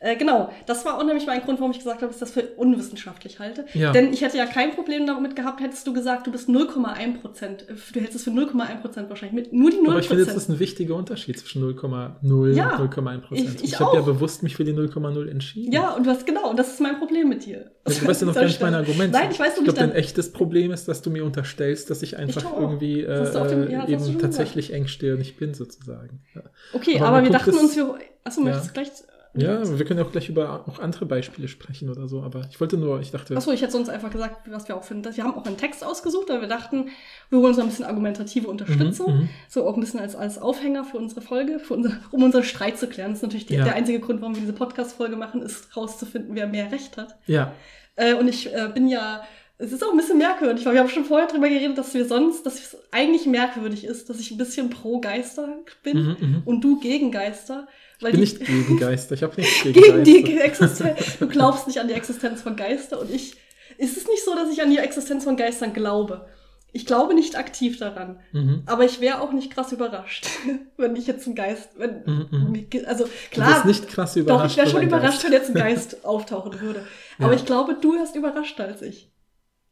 äh, 0.04 0.16
genau, 0.16 0.50
das 0.66 0.84
war 0.84 0.98
auch 0.98 1.04
nämlich 1.06 1.26
mein 1.28 1.42
Grund, 1.42 1.60
warum 1.60 1.72
ich 1.72 1.78
gesagt 1.78 2.02
habe, 2.02 2.08
dass 2.08 2.16
ich 2.16 2.20
das 2.20 2.32
für 2.32 2.42
unwissenschaftlich 2.58 3.40
halte. 3.40 3.66
Ja. 3.74 3.92
Denn 3.92 4.12
ich 4.12 4.22
hätte 4.22 4.36
ja 4.38 4.46
kein 4.48 4.72
Problem 4.72 5.06
damit 5.06 5.36
gehabt, 5.36 5.62
hättest 5.62 5.86
du 5.86 5.94
gesagt, 5.94 6.26
du 6.26 6.32
bist 6.32 6.50
0,1 6.50 7.20
Prozent. 7.22 7.70
äh, 7.70 7.74
Du 7.94 8.00
hältst 8.00 8.16
es 8.16 8.24
für 8.24 8.32
0,1 8.32 8.82
Prozent 8.82 9.10
wahrscheinlich. 9.10 9.36
Mit 9.46 9.54
nur 9.54 9.70
die 9.72 9.78
0 9.78 9.92
Aber 9.92 10.00
ich 10.00 10.08
finde, 10.08 10.26
das 10.26 10.36
ist 10.36 10.50
ein 10.50 10.60
wichtiger 10.60 10.96
Unterschied 10.96 11.38
zwischen 11.40 11.62
0,0 11.62 12.54
Ja, 12.56 12.76
und 12.78 12.90
0,1 12.92 13.22
Prozent. 13.22 13.56
ich- 13.62 13.64
ich 13.64 13.80
habe 13.80 13.96
ja 13.96 14.02
bewusst 14.02 14.44
mich 14.44 14.56
für 14.56 14.64
die 14.64 14.74
0,0 14.74 15.30
entschieden. 15.30 15.72
ja, 15.72 15.92
und 15.94 16.08
was 16.08 16.26
genau, 16.26 16.50
und 16.50 16.58
das 16.58 16.70
ist 16.74 16.82
mein 16.82 16.98
Problem 16.98 17.30
mit 17.30 17.46
dir. 17.46 17.72
Ja, 17.88 17.94
Du 18.00 18.08
weißt 18.08 18.22
ja 18.22 18.28
noch 18.28 18.34
gar 18.36 18.44
nicht 18.46 18.62
mein 18.62 18.74
Argument. 18.76 19.14
Nein, 19.14 19.30
ich 19.32 19.40
weiß 19.40 19.54
Ich 19.54 19.62
nicht. 19.62 19.66
glaube, 19.76 19.80
dein 19.80 19.92
echtes 19.92 20.32
Problem 20.32 20.72
ist, 20.72 20.88
dass 20.88 21.02
du 21.02 21.10
mir 21.12 21.24
unterstellst, 21.24 21.90
dass 21.90 22.02
ich 22.02 22.18
einfach 22.18 22.46
auch. 22.46 22.60
irgendwie 22.60 23.02
du 23.04 23.08
äh, 23.08 23.48
dem- 23.50 23.70
ja, 23.72 23.86
du 23.86 23.92
eben 23.92 24.20
tatsächlich 24.20 24.74
engstirnig 24.74 25.38
bin, 25.38 25.54
sozusagen. 25.54 26.22
Ja. 26.34 26.42
Okay, 26.74 26.98
Aber 26.98 27.08
aber, 27.10 27.24
wir 27.24 27.32
dachten 27.32 27.52
uns, 27.56 27.76
wir. 27.76 27.96
Achso, 28.24 28.42
Ja. 28.42 28.46
möchtest 28.48 28.70
du 28.70 28.74
gleich. 28.74 28.92
Ja, 29.34 29.62
wir 29.80 29.86
können 29.86 30.00
auch 30.02 30.12
gleich 30.12 30.28
über 30.28 30.66
auch 30.68 30.80
andere 30.80 31.06
Beispiele 31.06 31.48
sprechen 31.48 31.90
oder 31.90 32.08
so, 32.10 32.22
aber 32.22 32.42
ich 32.50 32.60
wollte 32.60 32.78
nur, 32.78 33.00
ich 33.00 33.12
dachte, 33.12 33.36
Achso, 33.38 33.52
ich 33.52 33.62
hätte 33.62 33.72
sonst 33.72 33.88
einfach 33.90 34.10
gesagt, 34.12 34.48
was 34.52 34.68
wir 34.68 34.76
auch 34.76 34.84
finden. 34.84 35.16
Wir 35.16 35.24
haben 35.24 35.36
auch 35.36 35.46
einen 35.46 35.56
Text 35.58 35.84
ausgesucht, 35.86 36.28
weil 36.30 36.42
wir 36.42 36.50
dachten, 36.50 36.90
wir 37.30 37.40
holen 37.40 37.48
uns 37.50 37.60
ein 37.60 37.68
bisschen 37.68 37.86
argumentative 37.86 38.48
Unterstützung. 38.48 39.14
Mhm, 39.14 39.20
mhm. 39.22 39.30
So 39.48 39.66
auch 39.68 39.76
ein 39.76 39.80
bisschen 39.80 40.02
als, 40.02 40.16
als 40.16 40.38
Aufhänger 40.38 40.84
für 40.84 40.98
unsere 40.98 41.22
Folge, 41.22 41.60
für 41.60 41.76
unser, 41.76 41.92
um 42.12 42.24
unseren 42.24 42.44
Streit 42.44 42.78
zu 42.78 42.88
klären. 42.88 43.12
Das 43.12 43.20
ist 43.20 43.24
natürlich 43.24 43.46
die, 43.46 43.56
Ja. 43.56 43.64
der 43.64 43.76
einzige 43.76 44.00
Grund, 44.02 44.20
warum 44.22 44.36
wir 44.36 44.42
diese 44.42 44.54
Podcast-Folge 44.54 45.16
machen, 45.16 45.42
ist 45.42 45.76
rauszufinden, 45.78 46.36
wer 46.36 46.48
mehr 46.48 46.72
Recht 46.72 46.98
hat. 46.98 47.16
ja, 47.28 47.54
Äh, 47.96 48.14
und 48.16 48.28
ich 48.28 48.54
äh, 48.54 48.70
bin 48.74 48.88
ja, 48.90 49.22
es 49.58 49.72
ist 49.72 49.84
auch 49.84 49.92
ein 49.92 49.98
bisschen 49.98 50.18
merkwürdig, 50.18 50.66
weil 50.66 50.74
wir 50.74 50.80
haben 50.82 50.90
schon 50.90 51.06
vorher 51.06 51.28
drüber 51.28 51.48
geredet, 51.48 51.78
dass 51.78 51.94
wir 51.94 52.06
sonst, 52.06 52.46
dass 52.46 52.56
es 52.56 52.78
eigentlich 52.92 53.28
merkwürdig 53.28 53.86
ist, 53.86 54.10
dass 54.10 54.20
ich 54.20 54.32
ein 54.32 54.38
bisschen 54.38 54.70
pro 54.70 55.00
Geister 55.00 55.48
bin 55.84 55.98
Mhm, 55.98 56.18
mhm. 56.20 56.42
und 56.46 56.62
du 56.64 56.80
gegen 56.80 57.12
Geister. 57.12 57.68
Weil 58.02 58.20
ich 58.20 58.38
bin 58.38 58.46
die- 58.48 58.54
nicht 58.54 58.68
gegen 58.68 58.80
Geister, 58.80 59.16
ich 59.16 59.24
habe 59.24 59.36
nichts 59.40 59.64
gegen, 59.64 59.82
gegen 59.82 60.04
die 60.04 60.24
Geister. 60.24 60.66
Existenz. 60.66 61.18
Du 61.20 61.28
glaubst 61.30 61.68
nicht 61.68 61.80
an 61.80 61.88
die 61.88 61.94
Existenz 61.94 62.42
von 62.42 62.56
Geister 62.56 63.00
und 63.00 63.10
ich. 63.12 63.36
Ist 63.78 63.98
es 63.98 64.08
nicht 64.08 64.24
so, 64.24 64.36
dass 64.36 64.52
ich 64.52 64.62
an 64.62 64.70
die 64.70 64.78
Existenz 64.78 65.24
von 65.24 65.38
Geistern 65.38 65.74
glaube? 65.74 66.28
Ich 66.74 66.86
glaube 66.86 67.14
nicht 67.14 67.38
aktiv 67.38 67.80
daran. 67.80 68.20
Mhm. 68.32 68.64
Aber 68.66 68.86
ich 68.86 69.02
wäre 69.02 69.20
auch 69.22 69.34
nicht 69.34 69.54
krass 69.54 69.72
überrascht, 69.74 70.26
wenn 70.78 70.96
ich 70.96 71.06
jetzt 71.08 71.28
ein 71.28 71.36
Geist. 71.36 71.70
Wenn, 71.78 72.04
Mhm, 72.06 72.28
mhm. 72.32 72.68
Also 72.86 73.04
Du 73.06 73.10
bist 73.10 73.32
klar, 73.32 73.66
nicht 73.68 73.88
krass 73.90 74.14
doch, 74.14 74.22
überrascht. 74.22 74.52
ich 74.52 74.58
wäre 74.58 74.70
schon 74.70 74.82
überrascht, 74.84 75.24
wenn 75.24 75.32
jetzt 75.34 75.50
ein 75.50 75.56
Geist 75.56 76.06
auftauchen 76.06 76.60
würde. 76.62 76.86
Aber 77.20 77.30
Ja. 77.34 77.36
ich 77.36 77.46
glaube, 77.46 77.76
du 77.80 77.94
wärst 77.96 78.16
überraschter 78.16 78.66
als 78.66 78.82
ich. 78.82 79.12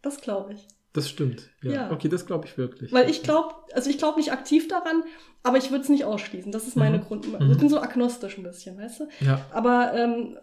Das 0.02 0.20
glaube 0.22 0.54
ich. 0.54 0.68
Das 1.00 1.10
stimmt. 1.10 1.50
Ja. 1.62 1.72
Ja. 1.72 1.92
Okay, 1.92 2.10
das 2.10 2.26
glaube 2.26 2.46
ich 2.48 2.58
wirklich. 2.58 2.92
Weil 2.92 3.10
ich 3.10 3.24
glaube, 3.24 3.56
also 3.74 3.90
ich 3.90 3.98
glaube 3.98 4.18
nicht 4.20 4.32
aktiv 4.32 4.68
daran, 4.68 5.04
aber 5.44 5.58
ich 5.58 5.72
würde 5.72 5.84
es 5.84 5.90
nicht 5.90 6.04
ausschließen. 6.06 6.52
Das 6.52 6.68
ist 6.68 6.76
meine 6.76 6.98
Mhm. 6.98 7.02
Grund. 7.04 7.40
Mhm. 7.40 7.52
Ich 7.52 7.58
bin 7.58 7.70
so 7.70 7.80
agnostisch 7.80 8.38
ein 8.38 8.44
bisschen, 8.44 8.78
weißt 8.78 9.00
du? 9.02 9.08
Ja. 9.22 9.46
Aber 9.52 9.94
ähm, 9.94 10.38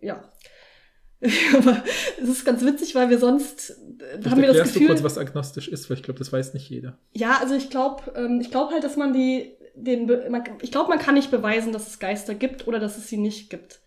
ja. 0.00 0.22
Aber 1.56 1.82
es 2.22 2.28
ist 2.28 2.44
ganz 2.44 2.62
witzig, 2.64 2.94
weil 2.94 3.08
wir 3.08 3.18
sonst 3.18 3.70
äh, 3.70 3.74
Vielleicht 4.10 4.30
haben 4.30 4.40
wir 4.42 4.48
das 4.52 4.62
Gefühl. 4.64 4.82
du 4.82 4.86
kurz, 4.88 5.02
was 5.02 5.16
agnostisch 5.18 5.66
ist, 5.68 5.88
weil 5.88 5.96
ich 5.96 6.02
glaube, 6.02 6.18
das 6.18 6.30
weiß 6.32 6.52
nicht 6.54 6.68
jeder. 6.68 6.98
ja, 7.14 7.38
also 7.40 7.54
ich 7.54 7.70
glaube, 7.70 8.12
ähm, 8.14 8.40
ich 8.42 8.50
glaube 8.50 8.72
halt, 8.74 8.84
dass 8.84 8.96
man 8.96 9.14
die, 9.14 9.56
den, 9.74 10.10
ich 10.60 10.70
glaube, 10.70 10.90
man 10.90 10.98
kann 10.98 11.14
nicht 11.14 11.30
beweisen, 11.30 11.72
dass 11.72 11.86
es 11.88 11.98
Geister 11.98 12.34
gibt 12.34 12.68
oder 12.68 12.78
dass 12.78 12.98
es 12.98 13.08
sie 13.08 13.16
nicht 13.16 13.48
gibt. 13.48 13.80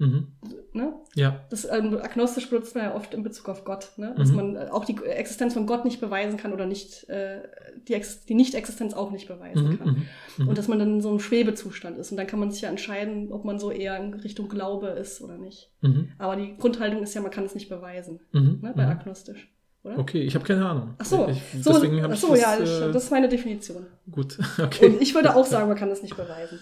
Mhm. 0.00 0.28
Ne? 0.72 0.92
Ja. 1.16 1.40
Das 1.50 1.64
ähm, 1.64 1.98
agnostisch 2.00 2.48
benutzt 2.48 2.74
man 2.76 2.84
ja 2.84 2.94
oft 2.94 3.14
in 3.14 3.24
Bezug 3.24 3.48
auf 3.48 3.64
Gott, 3.64 3.90
ne? 3.96 4.14
dass 4.16 4.30
Mhm. 4.30 4.36
man 4.36 4.56
äh, 4.56 4.68
auch 4.70 4.84
die 4.84 4.96
Existenz 5.04 5.54
von 5.54 5.66
Gott 5.66 5.84
nicht 5.84 6.00
beweisen 6.00 6.36
kann 6.36 6.52
oder 6.52 6.66
nicht 6.66 7.08
äh, 7.08 7.42
die, 7.88 7.94
Ex 7.94 8.24
die 8.24 8.34
Nicht-Existenz 8.34 8.94
auch 8.94 9.10
nicht 9.10 9.26
beweisen 9.26 9.70
Mhm, 9.70 9.78
kann. 9.78 9.88
mhm, 9.88 10.06
mhm. 10.38 10.48
Und 10.48 10.56
dass 10.58 10.68
man 10.68 10.78
dann 10.78 10.94
in 10.94 11.00
so 11.00 11.08
einem 11.08 11.18
Schwebezustand 11.18 11.98
ist. 11.98 12.12
Und 12.12 12.16
dann 12.16 12.28
kann 12.28 12.38
man 12.38 12.50
sich 12.52 12.60
ja 12.60 12.68
entscheiden, 12.68 13.32
ob 13.32 13.44
man 13.44 13.58
so 13.58 13.72
eher 13.72 13.96
in 13.96 14.14
Richtung 14.14 14.48
Glaube 14.48 14.88
ist 14.90 15.20
oder 15.20 15.36
nicht. 15.36 15.72
Mhm, 15.80 16.12
Aber 16.18 16.36
die 16.36 16.56
Grundhaltung 16.56 17.02
ist 17.02 17.14
ja, 17.14 17.20
man 17.20 17.32
kann 17.32 17.44
es 17.44 17.54
nicht 17.54 17.68
beweisen, 17.68 18.20
ne? 18.32 18.72
bei 18.76 18.86
agnostisch. 18.86 19.52
Oder? 19.84 19.98
Okay, 19.98 20.22
ich 20.22 20.34
habe 20.34 20.44
keine 20.44 20.64
Ahnung. 20.68 20.94
Ach 20.98 21.04
so, 21.04 21.28
ich, 21.28 21.40
so, 21.62 21.72
deswegen 21.72 22.02
habe 22.02 22.12
ach 22.12 22.16
ich 22.16 22.20
so 22.20 22.28
das, 22.30 22.40
ja, 22.40 22.56
äh, 22.56 22.62
ich, 22.64 22.92
das 22.92 23.04
ist 23.04 23.10
meine 23.10 23.28
Definition. 23.28 23.86
gut. 24.10 24.38
Okay. 24.62 24.86
Und 24.86 25.00
ich 25.02 25.14
würde 25.14 25.34
auch 25.34 25.44
sagen, 25.46 25.68
man 25.68 25.76
kann 25.78 25.88
es 25.90 26.02
nicht 26.02 26.16
beweisen. 26.16 26.58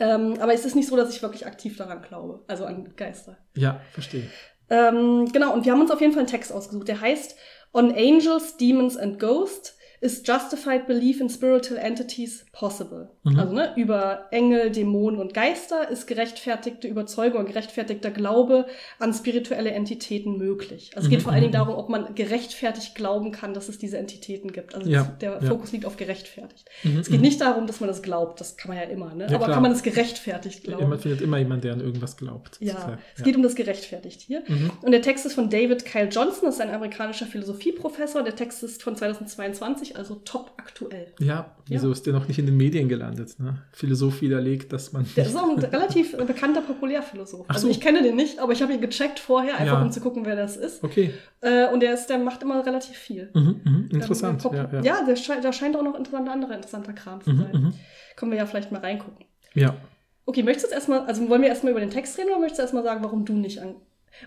Ähm, 0.00 0.38
aber 0.40 0.54
es 0.54 0.64
ist 0.64 0.74
nicht 0.74 0.88
so, 0.88 0.96
dass 0.96 1.14
ich 1.14 1.22
wirklich 1.22 1.46
aktiv 1.46 1.76
daran 1.76 2.02
glaube, 2.02 2.42
also 2.48 2.64
an 2.64 2.94
Geister. 2.96 3.36
ja, 3.54 3.80
verstehe. 3.92 4.24
Ähm, 4.70 5.30
genau, 5.32 5.52
und 5.52 5.64
wir 5.64 5.72
haben 5.72 5.80
uns 5.80 5.90
auf 5.90 6.00
jeden 6.00 6.12
Fall 6.12 6.20
einen 6.20 6.30
Text 6.30 6.52
ausgesucht, 6.52 6.88
der 6.88 7.00
heißt 7.00 7.36
On 7.72 7.92
Angels, 7.92 8.56
Demons 8.56 8.96
and 8.96 9.18
Ghosts, 9.18 9.76
is 10.00 10.22
justified 10.26 10.86
belief 10.86 11.20
in 11.20 11.28
spiritual 11.28 11.78
entities 11.78 12.44
possible. 12.52 13.10
Mhm. 13.22 13.38
Also 13.38 13.54
ne, 13.54 13.72
über 13.76 14.26
Engel, 14.30 14.70
Dämonen 14.70 15.20
und 15.20 15.34
Geister 15.34 15.88
ist 15.88 16.06
gerechtfertigte 16.06 16.88
Überzeugung 16.88 17.40
und 17.40 17.46
gerechtfertigter 17.46 18.10
Glaube 18.10 18.66
an 18.98 19.12
spirituelle 19.12 19.70
Entitäten 19.70 20.38
möglich. 20.38 20.92
Also 20.94 21.06
es 21.06 21.10
geht 21.10 21.20
Mhm, 21.20 21.24
vor 21.24 21.32
allen 21.32 21.42
Dingen 21.42 21.52
mhm. 21.52 21.58
darum, 21.58 21.74
ob 21.74 21.88
man 21.88 22.14
gerechtfertigt 22.14 22.94
glauben 22.94 23.30
kann, 23.32 23.54
dass 23.54 23.68
es 23.68 23.78
diese 23.78 23.98
Entitäten 23.98 24.52
gibt. 24.52 24.74
Also 24.74 24.88
Ja, 24.88 25.04
der 25.20 25.32
ja. 25.32 25.40
Fokus 25.48 25.72
liegt 25.72 25.84
auf 25.84 25.96
gerechtfertigt. 25.96 26.68
Mhm, 26.82 26.98
Es 26.98 27.08
geht 27.08 27.16
mhm. 27.16 27.22
nicht 27.22 27.40
darum, 27.40 27.66
dass 27.66 27.80
man 27.80 27.88
das 27.88 28.02
glaubt, 28.02 28.40
das 28.40 28.56
kann 28.56 28.70
man 28.70 28.78
ja 28.78 28.88
immer, 28.88 29.14
ne? 29.14 29.24
Ja, 29.24 29.36
aber 29.36 29.44
klar. 29.44 29.50
kann 29.52 29.62
man 29.62 29.72
es 29.72 29.82
gerechtfertigt 29.82 30.64
glauben. 30.64 30.88
Man 30.88 30.98
findet 30.98 31.20
immer 31.20 31.38
jemanden, 31.38 31.62
der 31.62 31.72
an 31.74 31.80
irgendwas 31.80 32.16
glaubt. 32.16 32.56
Ja, 32.60 32.98
es 33.16 33.22
geht 33.22 33.36
um 33.36 33.42
das 33.42 33.54
gerechtfertigt 33.54 34.22
hier. 34.22 34.42
Mhm. 34.46 34.70
Und 34.82 34.92
der 34.92 35.02
Text 35.02 35.26
ist 35.26 35.34
von 35.34 35.50
David 35.50 35.84
Kyle 35.84 36.08
Johnson, 36.08 36.44
das 36.44 36.54
ist 36.54 36.60
ein 36.60 36.70
amerikanischer 36.70 37.26
Philosophieprofessor. 37.26 38.22
Der 38.22 38.36
Text 38.36 38.62
ist 38.62 38.82
von 38.82 38.96
2022, 38.96 39.89
also 39.96 40.16
top 40.24 40.52
aktuell. 40.56 41.12
Ja, 41.18 41.56
wieso 41.66 41.90
ist 41.92 42.06
der 42.06 42.12
noch 42.12 42.26
nicht 42.28 42.38
in 42.38 42.46
den 42.46 42.56
Medien 42.56 42.88
gelandet? 42.88 43.38
Ne? 43.38 43.62
Philosoph 43.72 44.20
widerlegt, 44.20 44.72
dass 44.72 44.92
man. 44.92 45.06
Der 45.16 45.26
ist 45.26 45.36
auch 45.36 45.48
ein 45.48 45.58
relativ 45.58 46.16
bekannter 46.16 46.60
Populärphilosoph. 46.62 47.44
Also 47.48 47.66
so. 47.66 47.70
ich 47.70 47.80
kenne 47.80 48.02
den 48.02 48.16
nicht, 48.16 48.38
aber 48.38 48.52
ich 48.52 48.62
habe 48.62 48.72
ihn 48.72 48.80
gecheckt 48.80 49.18
vorher, 49.18 49.54
einfach 49.56 49.74
Ja. 49.78 49.82
um 49.82 49.90
zu 49.92 50.00
gucken, 50.00 50.24
wer 50.26 50.36
das 50.36 50.56
ist. 50.56 50.82
Okay. 50.84 51.12
Äh, 51.40 51.68
und 51.72 51.80
der, 51.80 51.94
ist, 51.94 52.06
der 52.06 52.18
macht 52.18 52.42
immer 52.42 52.64
relativ 52.64 52.96
viel. 52.96 53.30
Mhm, 53.34 53.60
mhm. 53.64 53.88
Interessant. 53.92 54.44
Ähm, 54.44 54.52
ja, 54.54 54.68
ja. 54.72 54.80
ja 54.82 55.04
der 55.04 55.16
scheint, 55.16 55.44
da 55.44 55.52
scheint 55.52 55.76
auch 55.76 55.82
noch 55.82 55.94
interessanter, 55.96 56.32
anderer 56.32 56.54
interessanter 56.54 56.92
Kram 56.92 57.20
zu 57.22 57.30
Mhm, 57.30 57.38
sein. 57.38 57.62
mhm. 57.62 57.72
Können 58.16 58.30
wir 58.32 58.38
ja 58.38 58.46
vielleicht 58.46 58.72
mal 58.72 58.80
reingucken. 58.80 59.24
ja. 59.54 59.74
Okay, 60.26 60.44
möchtest 60.44 60.66
du 60.66 60.68
jetzt 60.68 60.74
erstmal, 60.76 61.00
also 61.06 61.28
wollen 61.28 61.42
wir 61.42 61.48
erstmal 61.48 61.72
über 61.72 61.80
den 61.80 61.90
Text 61.90 62.16
reden 62.16 62.28
oder 62.28 62.38
möchtest 62.38 62.58
du 62.60 62.62
erstmal 62.62 62.84
sagen, 62.84 63.02
warum 63.02 63.24
du 63.24 63.32
nicht 63.32 63.60
an. 63.60 63.74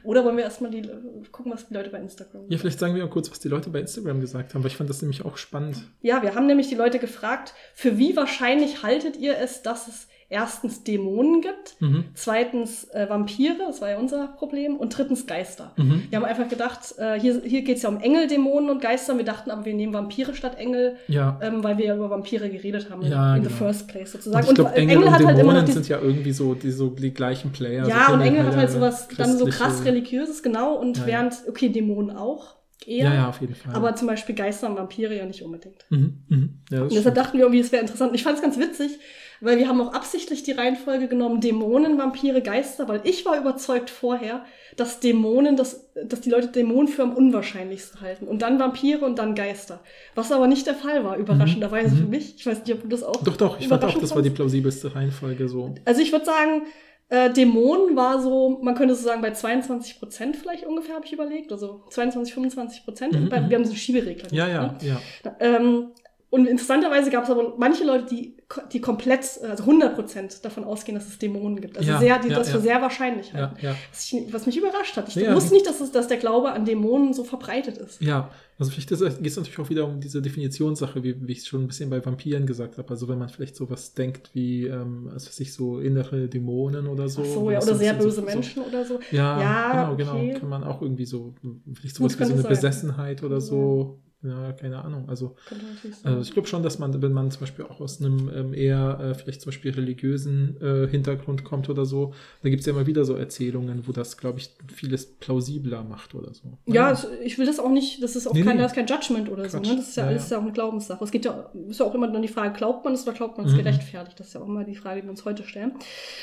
Oder 0.04 0.24
wollen 0.25 0.38
wir 0.38 0.44
erstmal 0.44 0.72
die, 0.72 0.90
gucken, 1.32 1.52
was 1.52 1.68
die 1.68 1.74
Leute 1.74 1.90
bei 1.90 2.00
Instagram 2.00 2.50
Ja, 2.50 2.58
vielleicht 2.58 2.80
sagen 2.80 2.96
wir 2.96 3.04
mal 3.04 3.10
kurz, 3.10 3.30
was 3.30 3.40
die 3.40 3.48
Leute 3.48 3.70
bei 3.70 3.80
Instagram 3.80 4.22
gesagt 4.22 4.54
haben, 4.54 4.63
weil 4.63 4.72
ich 4.72 4.78
fand 4.78 4.90
das 4.90 5.02
nämlich 5.02 5.25
auch 5.25 5.38
spannend. 5.38 5.78
Ja, 6.02 6.22
wir 6.22 6.36
haben 6.36 6.46
nämlich 6.46 6.70
die 6.70 6.75
Leute 6.75 7.00
gefragt, 7.00 7.54
für 7.74 7.98
wie 7.98 8.16
wahrscheinlich 8.16 8.84
haltet 8.84 9.18
ihr 9.18 9.38
es, 9.38 9.62
dass 9.62 9.88
es 9.88 10.08
erstens 10.34 10.84
Dämonen 10.84 11.42
gibt, 11.42 11.75
Mhm. 11.80 12.06
zweitens 12.16 12.86
äh, 12.90 13.08
Vampire, 13.08 13.54
das 13.68 13.82
war 13.82 13.92
ja 13.92 13.98
unser 14.00 14.28
Problem, 14.30 14.78
und 14.78 14.98
drittens 14.98 15.28
Geister. 15.28 15.72
Mhm. 15.78 16.04
Wir 16.10 16.18
haben 16.18 16.25
einfach 16.25 16.50
gedacht, 16.50 16.80
äh, 16.98 17.20
hier, 17.20 17.42
hier 17.46 17.62
geht 17.62 17.78
es 17.78 17.84
ja 17.84 17.90
um 17.90 18.00
Engel, 18.00 18.25
Dämonen 18.28 18.70
und 18.72 18.82
Geister. 18.82 19.16
Wir 19.16 19.25
dachten 19.25 19.52
aber, 19.52 19.63
wir 19.66 19.74
nehmen 19.75 19.94
Vampire 19.94 20.34
statt 20.34 20.58
Engel, 20.58 20.96
Ja. 21.08 21.40
ähm, 21.42 21.63
weil 21.63 21.78
wir 21.78 21.86
ja 21.86 21.96
über 21.96 22.10
Vampire 22.10 22.50
geredet 22.50 22.90
haben 22.90 23.04
Ja, 23.04 23.36
in 23.36 23.44
the 23.44 23.50
genau. 23.50 23.60
first 23.60 23.88
place 23.88 24.16
Und 24.16 24.24
sozusagen. 24.24 24.48
ich 24.50 24.56
glaube, 24.56 24.72
äh, 24.75 24.80
Engel, 24.82 24.98
und 24.98 25.12
hat 25.12 25.24
halt 25.24 25.38
Dämonen 25.38 25.66
die, 25.66 25.72
sind 25.72 25.88
ja 25.88 26.00
irgendwie 26.00 26.32
so 26.34 26.56
die, 26.56 26.72
so 26.72 26.90
die 26.90 27.13
gleichen 27.13 27.52
Player. 27.52 27.88
ja, 27.88 28.08
so 28.08 28.13
und 28.13 28.22
Engel 28.22 28.44
hat 28.44 28.56
halt 28.56 28.72
sowas 28.72 29.08
dann 29.18 29.38
so 29.38 29.46
krass 29.46 29.86
religiöses, 29.86 30.42
genau, 30.42 30.74
und 30.75 30.98
Ja, 30.98 31.06
während, 31.06 31.36
okay, 31.48 31.70
Dämonen 31.70 32.16
auch, 32.18 32.56
eher, 32.86 33.06
Ja, 33.06 33.13
ja, 33.13 33.30
auf 33.30 33.40
jeden 33.40 33.56
Fall. 33.56 33.74
aber 33.75 33.96
zum 33.96 34.08
Beispiel 34.08 34.36
Geister 34.36 34.68
und 34.70 34.75
Vampire 34.78 35.16
ja 35.16 35.25
nicht 35.25 35.42
unbedingt. 35.44 35.86
mhm. 35.90 36.24
Mhm. 36.28 36.50
Ja, 36.72 36.82
Und 36.82 36.92
deshalb 36.92 37.02
stimmt. 37.04 37.18
dachten 37.18 37.34
wir 37.38 37.42
irgendwie, 37.46 37.60
es 37.62 37.72
wäre 37.72 37.82
interessant. 37.84 38.10
Und 38.12 38.16
ich 38.16 38.24
fand 38.24 38.36
es 38.38 38.42
ganz 38.42 38.58
witzig, 38.58 39.00
weil 39.42 39.58
wir 39.58 39.68
haben 39.68 39.82
auch 39.82 39.94
absichtlich 39.94 40.44
die 40.44 40.52
Reihenfolge 40.52 41.08
genommen, 41.08 41.42
Dämonen, 41.42 41.98
Vampire, 41.98 42.42
Geister, 42.42 42.88
weil 42.88 43.02
ich 43.04 43.25
war 43.25 43.38
überzeugt 43.40 43.90
vorher, 43.90 44.44
dass 44.78 45.00
Dämonen, 45.00 45.56
dass, 45.56 45.90
dass 45.96 46.22
die 46.22 46.30
Leute 46.30 46.48
Dämonen 46.48 46.88
für 46.88 47.04
am 47.04 47.13
unwahrscheinlichsten 47.13 48.02
halten. 48.02 48.28
Und 48.28 48.42
dann 48.42 48.60
Vampire 48.60 49.06
und 49.06 49.20
dann 49.20 49.36
Geister. 49.36 49.80
Was 50.16 50.32
aber 50.32 50.48
nicht 50.48 50.66
der 50.68 50.75
Fall 50.75 51.04
war, 51.04 51.18
überraschenderweise 51.18 51.96
Mhm. 51.96 52.00
für 52.00 52.08
mich. 52.08 52.36
Ich 52.38 52.46
weiß 52.46 52.60
nicht, 52.66 52.74
ob 52.74 52.82
du 52.82 52.88
das 52.88 53.04
auch. 53.04 53.24
Doch, 53.24 53.38
doch, 53.38 53.60
ich 53.60 53.68
fand 53.68 53.84
auch, 53.84 54.00
das 54.00 54.16
war 54.16 54.22
die 54.22 54.30
plausibelste 54.30 54.96
Reihenfolge 54.96 55.48
so. 55.48 55.74
Also 55.86 56.02
ich 56.02 56.12
würde 56.12 56.25
sagen, 56.25 56.63
äh, 57.10 57.30
Dämonen 57.32 57.96
war 57.96 58.22
so, 58.22 58.60
man 58.63 58.74
könnte 58.75 58.96
so 58.96 59.04
sagen, 59.04 59.22
bei 59.22 59.32
22 59.32 60.00
Prozent 60.00 60.36
vielleicht 60.36 60.66
ungefähr, 60.66 60.96
habe 60.96 61.06
ich 61.06 61.13
überlegt. 61.13 61.52
Also 61.52 61.84
22, 61.90 62.34
25 62.34 62.86
Prozent. 62.86 63.13
Mhm, 63.13 63.25
mhm. 63.25 63.30
Wir 63.50 63.58
haben 63.58 63.66
so 63.66 63.72
einen 63.72 63.75
Schieberegler. 63.78 64.32
Ja, 64.32 64.48
gemacht, 64.48 64.82
ja, 64.82 64.94
ne? 64.94 65.00
ja. 65.25 65.32
Ähm, 65.40 65.88
und 66.34 66.48
interessanterweise 66.48 67.12
gab 67.12 67.25
es 67.25 67.30
aber 67.30 67.54
manche 67.58 67.84
Leute, 67.84 68.06
die, 68.10 68.36
die 68.72 68.82
komplett, 68.82 69.22
also 69.48 69.63
100% 69.66 70.42
davon 70.42 70.63
ausgehen, 70.63 70.96
dass 70.98 71.08
es 71.08 71.20
Dämonen 71.20 71.62
gibt. 71.62 71.78
Also 71.78 71.90
Ja, 71.90 72.00
sehr, 72.00 72.18
die 72.20 72.30
ja, 72.30 72.36
das 72.40 72.50
für 72.50 72.58
ja. 72.58 72.62
sehr 72.63 72.82
wahrscheinlich 72.82 73.34
halten. 73.34 73.56
ja. 73.62 73.75
Was, 73.92 74.12
ich, 74.12 74.34
was 74.34 74.46
mich 74.48 74.58
überrascht 74.58 74.98
hat. 74.98 75.16
Ich 75.16 75.32
wusste 75.32 75.54
nicht, 75.54 75.68
dass, 75.68 75.80
es, 75.80 75.92
dass 75.92 76.08
der 76.08 76.18
Glaube 76.18 76.52
an 76.52 76.66
Dämonen 76.66 77.13
so 77.13 77.24
verbreitet 77.24 77.78
ist. 77.78 78.02
Ja, 78.02 78.32
also 78.58 78.72
vielleicht 78.72 78.90
geht 78.90 79.00
es 79.00 79.36
natürlich 79.38 79.60
auch 79.60 79.70
wieder 79.70 79.86
um 79.86 80.00
diese 80.00 80.22
Definitionssache, 80.22 81.04
wie, 81.04 81.16
wie 81.28 81.32
ich 81.32 81.40
es 81.40 81.48
schon 81.48 81.63
ein 81.63 81.68
bisschen 81.68 81.90
bei 81.90 82.04
Vampiren 82.04 82.46
gesagt 82.48 82.78
habe. 82.78 82.90
Also 82.90 83.08
wenn 83.08 83.20
man 83.20 83.30
vielleicht 83.30 83.56
sowas 83.56 83.94
denkt 83.94 84.32
wie, 84.34 84.66
ähm, 84.66 85.10
also 85.13 85.30
sich 85.30 85.54
so 85.54 85.80
innere 85.80 86.28
Dämonen 86.28 86.88
oder 86.88 87.10
so. 87.10 87.22
Ach 87.22 87.25
so, 87.34 87.52
ja, 87.52 87.58
oder 87.60 87.68
so- 87.68 87.75
sehr 87.75 87.94
so- 87.96 88.04
böse 88.06 88.16
so- 88.18 88.22
Menschen 88.24 88.63
oder 88.63 88.84
so. 88.86 89.00
Ja, 89.12 89.40
Ja, 89.42 89.94
genau, 89.96 90.13
okay. 90.16 90.28
genau. 90.28 90.40
Kann 90.40 90.50
man 90.50 90.63
auch 90.63 90.82
irgendwie 90.82 91.06
so, 91.06 91.34
vielleicht 91.74 91.98
Gut, 91.98 92.12
sowas 92.12 92.20
wie 92.20 92.25
so 92.25 92.34
eine 92.34 92.42
sein. 92.42 92.50
Besessenheit 92.50 93.24
oder 93.24 93.40
so. 93.42 94.00
Ja, 94.24 94.53
keine 94.53 94.84
Ahnung. 94.84 95.10
Also, 95.10 95.36
also 96.03 96.22
ich 96.22 96.32
glaube 96.32 96.48
schon, 96.48 96.63
dass 96.63 96.80
man, 96.80 97.01
wenn 97.01 97.12
man 97.12 97.30
zum 97.30 97.42
Beispiel 97.42 97.65
auch 97.65 97.82
aus 97.82 98.00
einem 98.01 98.32
ähm, 98.34 98.53
eher 98.53 99.00
äh, 99.01 99.13
vielleicht 99.15 99.42
zum 99.42 99.50
Beispiel 99.51 99.72
religiösen 99.74 100.56
äh, 100.62 100.88
Hintergrund 100.88 101.44
kommt 101.44 101.70
oder 101.70 101.86
so, 101.86 102.13
da 102.42 102.50
gibt 102.50 102.62
es 102.62 102.65
ja 102.65 102.72
immer 102.74 102.88
wieder 102.88 103.03
so 103.03 103.15
Erzählungen, 103.15 103.86
wo 103.86 103.92
das, 103.92 104.18
glaube 104.18 104.39
ich, 104.39 104.50
vieles 104.74 105.06
plausibler 105.18 105.84
macht 105.84 106.15
oder 106.15 106.34
so. 106.34 106.58
ja, 106.65 106.92
es- 106.92 107.06
ich 107.24 107.38
will 107.38 107.46
das 107.46 107.60
auch 107.60 107.70
nicht, 107.70 108.01
das 108.01 108.15
ist 108.15 108.27
auch 108.27 108.34
Nee, 108.34 108.44
kein, 108.44 108.56
nee. 108.56 108.62
das 108.63 108.72
ist 108.72 108.75
kein 108.77 108.88
Judgment 108.88 109.30
oder 109.30 109.50
so. 109.50 109.58
Quatsch. 109.58 109.70
Ne? 109.70 109.75
Das 109.75 109.89
ist 109.89 109.98
ja, 109.98 110.03
Ja, 110.03 110.10
alles 110.10 110.30
ja. 110.30 110.36
ja 110.36 110.39
auch 110.39 110.44
eine 110.46 110.53
Glaubenssache. 110.53 111.03
Es 111.03 111.12
geht 111.12 111.25
ja, 111.25 111.51
ist 111.70 111.80
ja 111.82 111.86
auch 111.86 111.94
immer 111.96 112.08
dann 112.08 112.22
die 112.22 112.27
Frage, 112.30 112.53
glaubt 112.58 112.86
man 112.86 112.94
es 112.94 113.03
oder 113.03 113.13
glaubt 113.13 113.38
man 113.38 113.46
es 113.48 113.53
Mhm. 113.53 113.58
gerechtfertigt? 113.58 114.20
Das 114.20 114.27
ist 114.27 114.34
ja 114.36 114.42
auch 114.42 114.48
immer 114.48 114.63
die 114.63 114.75
Frage, 114.75 115.01
die 115.01 115.08
wir 115.08 115.12
uns 115.12 115.25
heute 115.25 115.44
stellen. 115.44 115.74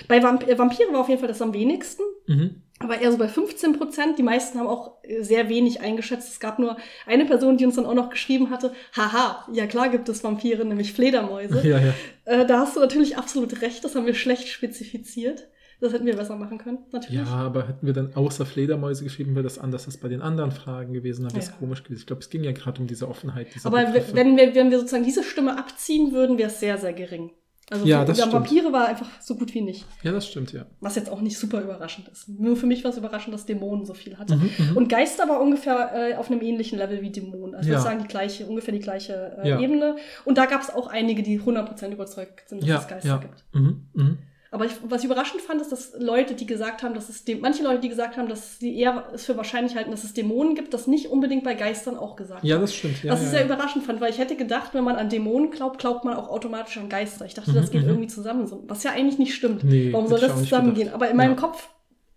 Bei 0.09 0.23
Vamp 0.23 0.49
äh, 0.49 0.59
Vampire 0.59 0.91
war 0.93 1.01
auf 1.01 1.09
jeden 1.09 1.21
Fall 1.21 1.29
das 1.29 1.43
am 1.43 1.53
wenigsten. 1.53 2.03
Mhm. 2.27 2.63
Aber 2.81 3.01
eher 3.01 3.13
so 3.13 3.19
bei 3.19 3.29
15 3.29 3.75
Prozent. 3.79 4.19
Die 4.19 4.23
meisten 4.23 4.59
haben 4.59 4.67
auch 4.67 4.97
äh, 5.05 5.23
sehr 5.23 5.49
wenig 5.49 5.81
eingeschätzt. 5.81 6.33
Es 6.33 6.41
gab 6.41 6.59
nur 6.59 6.77
eine 7.07 7.27
Person, 7.27 7.57
die 7.57 7.67
uns 7.67 7.77
dann 7.77 7.87
auch 7.87 7.95
noch 7.95 8.11
geschrieben 8.11 8.51
hatte, 8.51 8.73
haha, 8.97 9.47
ja 9.53 9.67
klar 9.67 9.89
gibt 9.91 10.09
es 10.09 10.25
Vampire, 10.25 10.65
nämlich 10.65 10.93
Fledermäuse. 10.93 11.61
Ja, 11.67 11.79
ja. 11.79 11.95
Äh, 12.25 12.47
da 12.47 12.61
hast 12.61 12.77
du 12.77 12.81
natürlich 12.81 13.17
absolut 13.17 13.61
recht, 13.63 13.85
das 13.85 13.95
haben 13.95 14.07
wir 14.07 14.15
schlecht 14.15 14.49
spezifiziert. 14.49 15.47
Das 15.83 15.95
hätten 15.95 16.05
wir 16.05 16.15
besser 16.17 16.37
machen 16.37 16.59
können, 16.59 16.79
natürlich. 16.93 17.21
Ja, 17.21 17.27
aber 17.27 17.67
hätten 17.67 17.87
wir 17.87 17.95
dann 17.95 18.15
außer 18.15 18.45
Fledermäuse 18.45 19.03
geschrieben, 19.03 19.35
wäre 19.35 19.45
das 19.45 19.59
anders 19.59 19.87
als 19.87 19.97
bei 19.97 20.09
den 20.09 20.21
anderen 20.21 20.51
Fragen 20.53 20.93
gewesen. 20.93 21.23
Dann 21.23 21.33
wäre 21.33 21.41
es 21.43 21.49
Ja. 21.49 21.55
komisch 21.59 21.83
gewesen. 21.85 22.01
Ich 22.01 22.07
glaube, 22.07 22.21
es 22.21 22.29
ging 22.29 22.45
ja 22.45 22.53
gerade 22.53 22.81
um 22.83 22.87
diese 22.87 23.09
Offenheit. 23.09 23.49
Diese 23.55 23.67
aber 23.67 23.85
Begriffe. 23.87 24.15
wenn 24.15 24.37
wir, 24.37 24.55
wenn 24.55 24.71
wir 24.71 24.79
sozusagen 24.79 25.05
diese 25.05 25.23
Stimme 25.23 25.57
abziehen 25.59 26.13
würden, 26.13 26.37
wäre 26.37 26.51
es 26.51 26.61
sehr, 26.61 26.77
sehr 26.77 26.93
gering. 26.93 27.31
Also 27.71 27.87
Ja, 27.87 28.05
das 28.05 28.19
stimmt. 28.19 28.33
Vampire 28.33 28.73
war 28.73 28.89
einfach 28.89 29.09
so 29.21 29.37
gut 29.37 29.55
wie 29.55 29.61
nicht. 29.61 29.87
Ja, 30.03 30.11
das 30.11 30.27
stimmt, 30.27 30.53
ja. 30.53 30.67
Was 30.81 30.97
jetzt 30.97 31.09
auch 31.09 31.21
nicht 31.21 31.39
super 31.39 31.63
überraschend 31.63 32.09
ist. 32.09 32.29
Nur 32.29 32.57
für 32.57 32.67
mich 32.67 32.83
war 32.83 32.91
es 32.91 32.99
überraschend, 32.99 33.33
dass 33.33 33.47
Dämonen 33.47 33.87
so 33.87 33.95
viel 33.95 34.19
hatte. 34.19 34.37
Mhm, 34.37 34.51
mhm. 34.59 34.77
Und 34.77 34.89
Geister 34.89 35.29
war 35.29 35.41
ungefähr 35.41 35.93
äh, 35.95 36.15
auf 36.17 36.31
einem 36.31 36.43
ähnlichen 36.43 36.79
Level 36.79 37.01
wie 37.01 37.11
Dämonen. 37.11 37.55
Also 37.55 37.71
Ja. 37.71 37.77
ich 37.79 37.85
würde 37.85 37.91
sagen, 37.91 38.03
die 38.03 38.09
gleiche, 38.09 38.47
ungefähr 38.47 38.75
die 38.75 38.81
gleiche 38.81 39.39
äh, 39.43 39.49
Ja. 39.51 39.61
Ebene. 39.61 39.97
Und 40.25 40.37
da 40.37 40.47
gab 40.47 40.63
es 40.63 40.71
auch 40.71 40.89
einige, 40.89 41.23
die 41.23 41.41
100% 41.41 41.93
überzeugt 41.93 42.49
sind, 42.49 42.63
dass 42.63 42.69
ja, 42.69 42.79
es 42.79 42.89
Geister 42.89 43.09
ja. 43.09 43.17
gibt. 43.19 43.45
Mhm, 43.53 43.87
mhm. 43.95 44.19
Aber 44.53 44.65
ich, 44.65 44.73
was 44.83 45.01
ich 45.01 45.07
überraschend 45.07 45.41
fand, 45.43 45.61
ist, 45.61 45.71
dass 45.71 45.93
Leute, 45.97 46.35
die 46.35 46.45
gesagt 46.45 46.83
haben, 46.83 46.93
dass 46.93 47.09
es 47.09 47.25
dem, 47.25 47.41
manche 47.41 47.63
Leute, 47.63 47.79
die 47.81 47.89
gesagt 47.89 48.17
haben, 48.17 48.29
dass 48.29 48.59
sie 48.59 48.77
eher 48.77 49.09
es 49.15 49.25
für 49.27 49.37
wahrscheinlich 49.37 49.77
halten, 49.77 49.93
dass 49.93 50.03
es 50.03 50.13
Dämonen 50.13 50.57
gibt, 50.57 50.75
das 50.75 50.89
nicht 50.89 51.07
unbedingt 51.09 51.45
bei 51.45 51.55
Geistern 51.55 51.97
auch 51.97 52.17
gesagt 52.17 52.43
Ja, 52.43 52.59
das 52.59 52.75
stimmt. 52.75 53.03
Ja, 53.05 53.13
was 53.13 53.21
ich 53.21 53.27
ja, 53.27 53.31
sehr 53.31 53.41
ja. 53.41 53.47
überraschend 53.47 53.85
fand, 53.85 54.01
weil 54.01 54.11
ich 54.11 54.19
hätte 54.19 54.35
gedacht, 54.35 54.75
wenn 54.75 54.83
man 54.83 54.97
an 54.97 55.09
Dämonen 55.09 55.51
glaubt, 55.53 55.79
glaubt 55.79 56.05
man 56.05 56.15
auch 56.15 56.29
automatisch 56.29 56.77
an 56.79 56.89
Geister. 56.89 57.27
Ich 57.27 57.35
dachte, 57.35 57.53
Mhm, 57.53 57.55
das 57.55 57.71
geht 57.71 57.83
mhm. 57.83 57.89
irgendwie 57.91 58.09
zusammen. 58.09 58.51
Was 58.67 58.83
ja 58.83 58.91
eigentlich 58.91 59.19
nicht 59.21 59.35
stimmt. 59.35 59.63
Nee, 59.63 59.93
Warum 59.93 60.09
soll 60.09 60.19
ich 60.19 60.27
das 60.27 60.39
zusammengehen? 60.41 60.87
gedacht. 60.89 60.95
Aber 60.95 61.09
in 61.11 61.17
meinem. 61.17 61.37
Kopf 61.37 61.69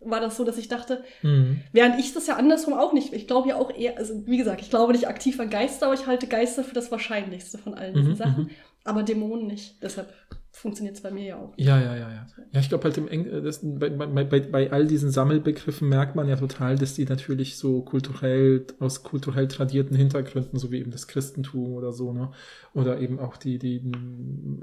war 0.05 0.19
das 0.19 0.35
so, 0.35 0.43
dass 0.43 0.57
ich 0.57 0.67
dachte, 0.67 1.03
Mhm. 1.21 1.61
Während 1.71 1.99
ich 1.99 2.13
das 2.13 2.25
ja 2.27 2.35
andersrum 2.35 2.73
auch 2.73 2.93
nicht. 2.93 3.13
Ich 3.13 3.27
glaube 3.27 3.49
ja 3.49 3.55
auch 3.57 3.69
eher, 3.73 3.97
also 3.97 4.25
wie 4.25 4.37
gesagt, 4.37 4.59
ich 4.61 4.69
glaube 4.71 4.91
nicht 4.91 5.07
aktiv 5.07 5.39
an 5.39 5.49
Geister, 5.51 5.85
aber 5.85 5.93
ich 5.95 6.07
halte 6.07 6.27
Geister 6.27 6.63
für 6.63 6.73
das 6.73 6.91
Wahrscheinlichste 6.91 7.57
von 7.59 7.75
allen 7.75 7.93
diesen 7.93 8.11
Mhm, 8.13 8.15
Sachen. 8.15 8.49
Aber 8.83 9.03
Dämonen 9.03 9.47
nicht. 9.47 9.81
Deshalb 9.81 10.13
funktioniert 10.51 10.95
es 10.95 11.01
bei 11.01 11.09
mir 11.09 11.23
ja 11.25 11.37
auch. 11.37 11.53
Ja, 11.57 11.79
ja, 11.79 11.95
ja, 11.95 12.11
ja. 12.11 12.27
Ja, 12.51 12.59
ich 12.59 12.69
glaube 12.69 12.83
halt 12.83 12.97
im 12.97 13.07
Eng 13.07 13.25
äh, 13.25 13.41
das, 13.41 13.61
bei, 13.63 13.89
bei, 13.89 14.23
bei, 14.23 14.39
bei 14.41 14.71
all 14.71 14.85
diesen 14.87 15.09
Sammelbegriffen 15.09 15.89
merkt 15.89 16.15
man 16.15 16.27
ja 16.27 16.35
total, 16.35 16.77
dass 16.77 16.93
die 16.93 17.05
natürlich 17.05 17.57
so 17.57 17.81
kulturell, 17.81 18.65
aus 18.79 19.03
kulturell 19.03 19.47
tradierten 19.47 19.95
Hintergründen, 19.95 20.59
so 20.59 20.71
wie 20.71 20.79
eben 20.79 20.91
das 20.91 21.07
Christentum 21.07 21.73
oder 21.73 21.91
so, 21.91 22.13
ne? 22.13 22.31
Oder 22.73 22.99
eben 22.99 23.19
auch 23.19 23.37
die, 23.37 23.57
die, 23.57 23.77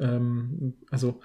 ähm, 0.01 0.75
also, 0.91 1.21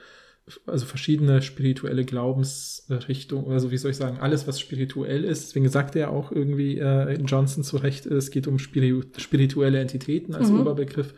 also 0.66 0.86
verschiedene 0.86 1.42
spirituelle 1.42 2.06
Glaubensrichtungen, 2.06 3.52
also 3.52 3.72
wie 3.72 3.78
soll 3.78 3.92
ich 3.92 3.98
sagen, 3.98 4.18
alles, 4.20 4.48
was 4.48 4.60
spirituell 4.60 5.24
ist. 5.24 5.48
Deswegen 5.48 5.70
sagt 5.70 5.96
er 5.96 6.12
auch 6.12 6.32
irgendwie 6.32 6.78
äh, 6.80 7.14
Johnson 7.22 7.64
zu 7.64 7.78
Recht, 7.78 8.06
es 8.06 8.32
geht 8.32 8.48
um 8.48 8.60
spiri 8.60 9.02
spirituelle 9.18 9.80
Entitäten 9.80 10.34
als 10.36 10.50
Mhm. 10.50 10.62
Oberbegriff. 10.62 11.14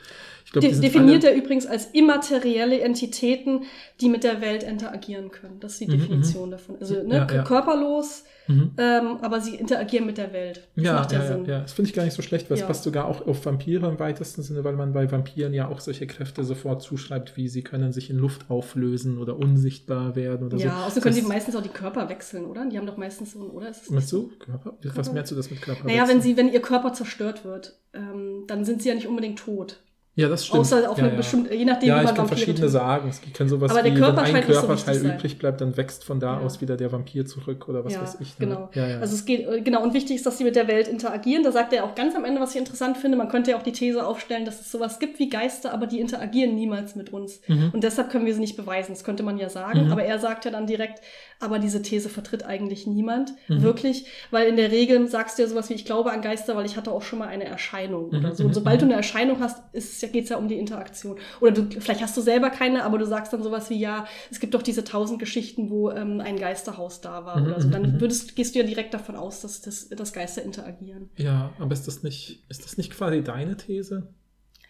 Ich 0.48 0.54
glaub, 0.54 0.62
De 0.62 0.72
definiert 0.80 1.26
alle- 1.26 1.34
er 1.34 1.38
übrigens 1.44 1.66
als 1.66 1.88
immaterielle 1.88 2.80
Entitäten, 2.80 3.64
die 4.00 4.08
mit 4.08 4.24
der 4.24 4.40
Welt 4.40 4.64
interagieren 4.64 5.30
können. 5.30 5.60
Das 5.60 5.74
ist 5.74 5.82
die 5.82 5.88
Mhm, 5.88 6.00
Definition 6.00 6.52
davon. 6.52 6.78
Also 6.80 7.04
ne, 7.04 7.16
Ja, 7.18 7.28
ja. 7.36 7.44
körperlos, 7.44 8.24
Mhm. 8.48 8.72
ähm, 8.78 9.18
aber 9.22 9.42
sie 9.42 9.56
interagieren 9.58 10.06
mit 10.06 10.18
der 10.18 10.32
Welt. 10.32 10.66
Das 10.78 10.86
Ja, 10.86 10.94
macht 10.94 11.12
ja, 11.12 11.20
ja, 11.20 11.26
ja, 11.26 11.32
Sinn. 11.36 11.46
ja, 11.48 11.60
das 11.60 11.74
finde 11.74 11.90
ich 11.90 11.94
gar 11.94 12.06
nicht 12.06 12.14
so 12.14 12.22
schlecht, 12.22 12.50
weil 12.50 12.58
es 12.58 12.66
passt 12.66 12.84
sogar 12.86 13.10
auch 13.10 13.28
auf 13.28 13.46
Vampire 13.46 13.90
im 13.90 14.00
weitesten 14.00 14.42
Sinne, 14.42 14.64
weil 14.64 14.72
man 14.72 14.94
bei 14.94 15.12
Vampiren 15.12 15.54
ja 15.54 15.68
auch 15.68 15.82
solche 15.82 16.08
Kräfte 16.08 16.46
sofort 16.46 16.82
zuschreibt, 16.82 17.36
wie 17.36 17.50
sie 17.50 17.62
können 17.62 17.92
sich 17.92 18.10
in 18.10 18.18
Luft 18.18 18.50
auflösen 18.50 19.18
oder 19.18 19.36
unsichtbar 19.38 20.16
werden 20.16 20.48
oder 20.48 20.58
so. 20.60 20.64
Ja, 20.66 20.86
außerdem 20.86 21.04
können 21.04 21.16
das, 21.16 21.24
die 21.26 21.30
meistens 21.30 21.56
auch 21.58 21.62
die 21.62 21.68
Körper 21.68 22.08
wechseln, 22.08 22.46
oder? 22.46 22.66
Die 22.68 22.78
haben 22.78 22.88
doch 22.88 22.96
meistens 22.96 23.34
so 23.34 23.40
ein, 23.44 23.50
oder? 23.50 23.68
Ist 23.68 23.82
es 23.82 23.90
nicht 23.90 23.92
Meinst 23.92 24.08
so? 24.10 24.30
du? 24.30 24.46
Körper? 24.46 24.78
Was 24.82 24.94
Körper? 24.94 25.14
meinst 25.14 25.32
du 25.32 25.36
das 25.36 25.52
mit 25.52 25.62
Körper? 25.62 25.86
Naja, 25.86 26.08
wenn 26.08 26.22
sie, 26.22 26.38
wenn 26.38 26.48
ihr 26.50 26.62
Körper 26.62 26.94
zerstört 26.94 27.44
wird, 27.44 27.78
ähm, 27.94 28.46
dann 28.48 28.64
sind 28.64 28.82
sie 28.82 28.88
ja 28.88 28.96
nicht 28.96 29.08
unbedingt 29.08 29.40
tot. 29.40 29.82
Ja, 30.18 30.28
das 30.30 30.48
stimmt. 30.48 30.62
Außer 30.62 30.90
auf 30.90 30.98
ja, 30.98 31.04
eine 31.04 31.12
ja. 31.14 31.18
bestimmte, 31.18 31.54
je 31.54 31.64
nachdem, 31.64 31.90
Ja, 31.90 31.98
wie 31.98 32.00
ich 32.00 32.06
man 32.06 32.16
kann 32.16 32.18
Vampire 32.24 32.38
verschiedene 32.40 32.70
sagen. 32.70 33.10
Es 33.10 33.22
können 33.34 33.50
sowas 33.50 33.70
Aber 33.70 33.84
der 33.84 33.94
wie, 33.94 34.00
Körper 34.00 34.26
wenn 34.26 34.36
ein 34.36 34.42
so 34.42 34.52
Körperteil 34.52 34.96
sein. 34.96 35.16
übrig 35.16 35.38
bleibt, 35.38 35.62
dann 35.62 35.78
wächst 35.78 36.04
von 36.04 36.20
da 36.20 36.40
Ja. 36.40 36.46
aus 36.46 36.60
wieder 36.60 36.76
der 36.76 36.92
Vampir 36.92 37.28
zurück 37.28 37.70
oder 37.70 37.86
was 37.86 38.02
weiß 38.02 38.18
ich. 38.20 38.40
Ne? 38.40 38.48
genau. 38.48 38.70
Also 39.00 39.14
es 39.14 39.26
geht, 39.26 39.48
äh, 39.48 39.62
genau, 39.62 39.84
und 39.84 39.94
wichtig 39.94 40.16
ist, 40.16 40.26
dass 40.26 40.40
sie 40.40 40.44
mit 40.44 40.56
der 40.56 40.68
Welt 40.68 40.88
interagieren. 40.88 41.44
Da 41.44 41.52
sagt 41.52 41.72
er 41.72 41.84
auch 41.84 41.94
ganz 41.94 42.16
am 42.16 42.26
Ende, 42.26 42.42
was 42.42 42.56
ich 42.56 42.58
interessant 42.58 42.98
finde, 42.98 43.16
man 43.16 43.30
könnte 43.30 43.52
ja 43.52 43.58
auch 43.58 43.62
die 43.62 43.74
These 43.74 44.04
aufstellen, 44.08 44.44
dass 44.44 44.60
es 44.60 44.72
sowas 44.72 44.98
gibt 44.98 45.20
wie 45.20 45.30
Geister, 45.30 45.72
aber 45.72 45.86
die 45.86 46.00
interagieren 46.00 46.56
niemals 46.56 46.96
mit 46.96 47.14
uns. 47.14 47.40
Mhm. 47.48 47.70
Und 47.74 47.84
deshalb 47.84 48.10
können 48.10 48.26
wir 48.26 48.34
sie 48.34 48.40
nicht 48.40 48.58
beweisen. 48.58 48.94
Das 48.94 49.04
könnte 49.04 49.22
man 49.22 49.38
ja 49.38 49.50
sagen. 49.50 49.92
Aber 49.92 50.04
er 50.04 50.18
sagt 50.18 50.46
ja 50.46 50.52
dann 50.52 50.66
direkt, 50.66 51.00
aber 51.40 51.60
diese 51.60 51.82
These 51.82 52.10
vertritt 52.10 52.44
eigentlich 52.44 52.88
niemand. 52.88 53.34
Mhm. 53.48 53.62
Wirklich. 53.62 54.06
Weil 54.32 54.48
in 54.48 54.56
der 54.58 54.72
Regel 54.72 55.08
sagst 55.08 55.38
du 55.38 55.44
ja 55.44 55.48
sowas 55.48 55.70
wie, 55.70 55.74
ich 55.76 55.86
glaube 55.86 56.12
an 56.12 56.22
Geister, 56.22 56.56
weil 56.56 56.66
ich 56.66 56.76
hatte 56.78 56.92
auch 56.92 57.02
schon 57.04 57.20
mal 57.20 57.28
eine 57.28 57.46
Erscheinung 57.46 58.10
Mhm, 58.12 58.18
oder 58.20 58.36
so. 58.36 58.44
mhm, 58.44 58.50
Und 58.50 58.54
sobald 58.56 58.78
mhm. 58.78 58.80
du 58.80 58.86
eine 58.88 58.96
Erscheinung 58.96 59.40
hast, 59.40 59.62
ist 59.74 59.94
es 59.94 60.02
ja, 60.02 60.08
geht's 60.08 60.30
ja 60.30 60.38
um 60.38 60.48
die 60.48 60.58
Interaktion. 60.58 61.18
Oder 61.42 61.52
du, 61.52 61.80
vielleicht 61.80 62.02
hast 62.02 62.18
du 62.18 62.22
selber 62.22 62.50
keine, 62.50 62.84
aber 62.84 62.98
du 62.98 63.06
sagst 63.06 63.34
dann 63.34 63.44
sowas 63.44 63.70
wie, 63.70 63.80
ja, 63.80 64.08
es 64.32 64.40
gibt 64.40 64.54
doch 64.54 64.62
diese 64.64 64.84
tausend 64.84 65.20
Geschichten, 65.20 65.70
wo 65.70 65.92
ähm, 65.92 66.20
ein 66.22 66.38
Geisterhaus 66.40 67.02
da 67.02 67.26
war 67.26 67.40
Mhm, 67.40 67.46
oder 67.48 67.62
so. 67.62 67.68
mhm, 67.68 67.72
Dann 67.72 67.82
mhm. 67.94 68.02
würdest, 68.02 68.36
gehst 68.36 68.56
du 68.56 68.60
ja 68.60 68.66
direkt 68.66 68.94
davon 68.94 69.16
aus, 69.16 69.42
dass, 69.42 69.62
das, 69.62 69.90
dass 69.90 70.14
Geister 70.14 70.42
interagieren. 70.44 71.10
ja, 71.18 71.54
aber 71.60 71.74
ist 71.74 71.88
das 71.88 72.04
nicht, 72.04 72.44
ist 72.50 72.64
das 72.66 72.78
nicht 72.78 72.92
quasi 72.92 73.22
deine 73.24 73.58
These? 73.58 74.08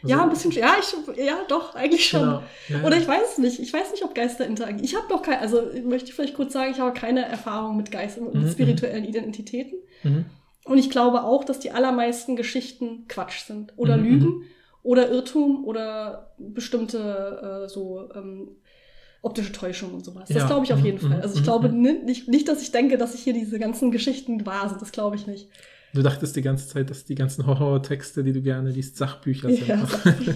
Also- 0.03 0.15
ja, 0.15 0.23
ein 0.23 0.29
bisschen, 0.29 0.51
ja, 0.51 0.75
ich, 0.79 1.17
ja, 1.25 1.37
doch, 1.47 1.73
eigentlich 1.75 2.07
schon. 2.07 2.21
Genau. 2.21 2.43
Ja. 2.69 2.83
Oder 2.85 2.97
ich 2.97 3.07
weiß 3.07 3.39
nicht, 3.39 3.59
ich 3.59 3.73
weiß 3.73 3.91
nicht, 3.91 4.03
ob 4.03 4.13
Geister 4.13 4.45
interagieren. 4.45 4.83
Ich 4.83 4.95
habe 4.95 5.07
noch 5.09 5.21
keine, 5.23 5.39
also 5.39 5.71
ich 5.71 5.83
möchte 5.83 6.11
vielleicht 6.13 6.35
kurz 6.35 6.53
sagen, 6.53 6.71
ich 6.71 6.79
habe 6.79 6.93
keine 6.97 7.25
Erfahrung 7.25 7.77
mit 7.77 7.89
Geistern, 7.91 8.25
mit 8.25 8.35
Mhm, 8.35 8.51
spirituellen 8.51 9.05
Identitäten. 9.05 9.79
Mhm. 10.03 10.25
Und 10.65 10.77
ich 10.77 10.89
glaube 10.89 11.23
auch, 11.23 11.43
dass 11.45 11.59
die 11.59 11.71
allermeisten 11.71 12.35
Geschichten 12.35 13.05
Quatsch 13.07 13.45
sind 13.45 13.73
oder 13.77 13.97
Mhm, 13.97 14.03
Lügen 14.03 14.43
oder 14.83 15.09
Irrtum 15.09 15.65
oder 15.65 16.31
bestimmte 16.37 17.63
äh, 17.65 17.69
so 17.69 18.09
ähm, 18.13 18.49
optische 19.21 19.51
Täuschung 19.51 19.93
und 19.93 20.05
sowas. 20.05 20.29
Das 20.29 20.37
Ja, 20.37 20.47
glaube 20.47 20.65
ich 20.65 20.73
auf 20.73 20.79
mhm, 20.79 20.85
jeden 20.85 20.99
Fall. 20.99 21.09
mhm, 21.17 21.21
Also 21.21 21.33
ich 21.35 21.41
mhm, 21.41 21.45
glaube 21.45 21.69
mhm. 21.69 21.81
ni- 21.81 21.99
nicht, 22.03 22.27
nicht, 22.27 22.47
dass 22.47 22.61
ich 22.61 22.71
denke, 22.71 22.97
dass 22.97 23.15
ich 23.15 23.21
hier 23.21 23.33
diese 23.33 23.59
ganzen 23.59 23.91
Geschichten 23.91 24.45
wahr 24.45 24.69
sind. 24.69 24.81
Das 24.81 24.91
glaube 24.91 25.15
ich 25.15 25.25
nicht. 25.27 25.49
Du 25.97 26.03
dachtest 26.03 26.35
die 26.35 26.43
ganze 26.43 26.67
Zeit, 26.67 26.91
dass 26.91 27.05
die 27.05 27.15
ganzen 27.15 27.47
Horrortexte, 27.47 28.23
die 28.23 28.31
du 28.31 28.41
gerne 28.43 28.69
liest, 28.69 28.97
Sachbücher 28.97 29.49
sind. 29.49 29.67
Ja. 29.67 29.83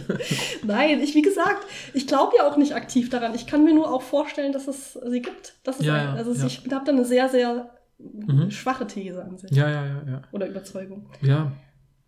Nein, 0.66 1.00
ich, 1.02 1.14
wie 1.14 1.22
gesagt, 1.22 1.66
ich 1.94 2.08
glaube 2.08 2.34
ja 2.38 2.48
auch 2.50 2.58
nicht 2.58 2.74
aktiv 2.74 3.10
daran. 3.12 3.36
Ich 3.36 3.46
kann 3.46 3.64
mir 3.64 3.74
nur 3.76 3.94
auch 3.94 4.02
vorstellen, 4.02 4.52
dass 4.54 4.68
es 4.68 4.94
sie 4.94 5.22
gibt. 5.22 5.54
Das 5.64 5.80
ist 5.80 5.86
Ja, 5.86 5.96
ein- 5.96 6.18
also 6.18 6.34
ja. 6.34 6.46
ich 6.48 6.64
habe 6.72 6.84
da 6.86 6.92
eine 6.92 7.06
sehr, 7.06 7.30
sehr 7.30 7.70
Mhm. 8.00 8.50
schwache 8.50 8.88
These 8.88 9.24
an 9.24 9.38
sich. 9.38 9.52
ja, 9.52 9.70
ja, 9.70 9.86
ja, 9.86 10.02
ja. 10.08 10.22
Oder 10.32 10.48
Überzeugung. 10.48 11.06
Ja, 11.22 11.52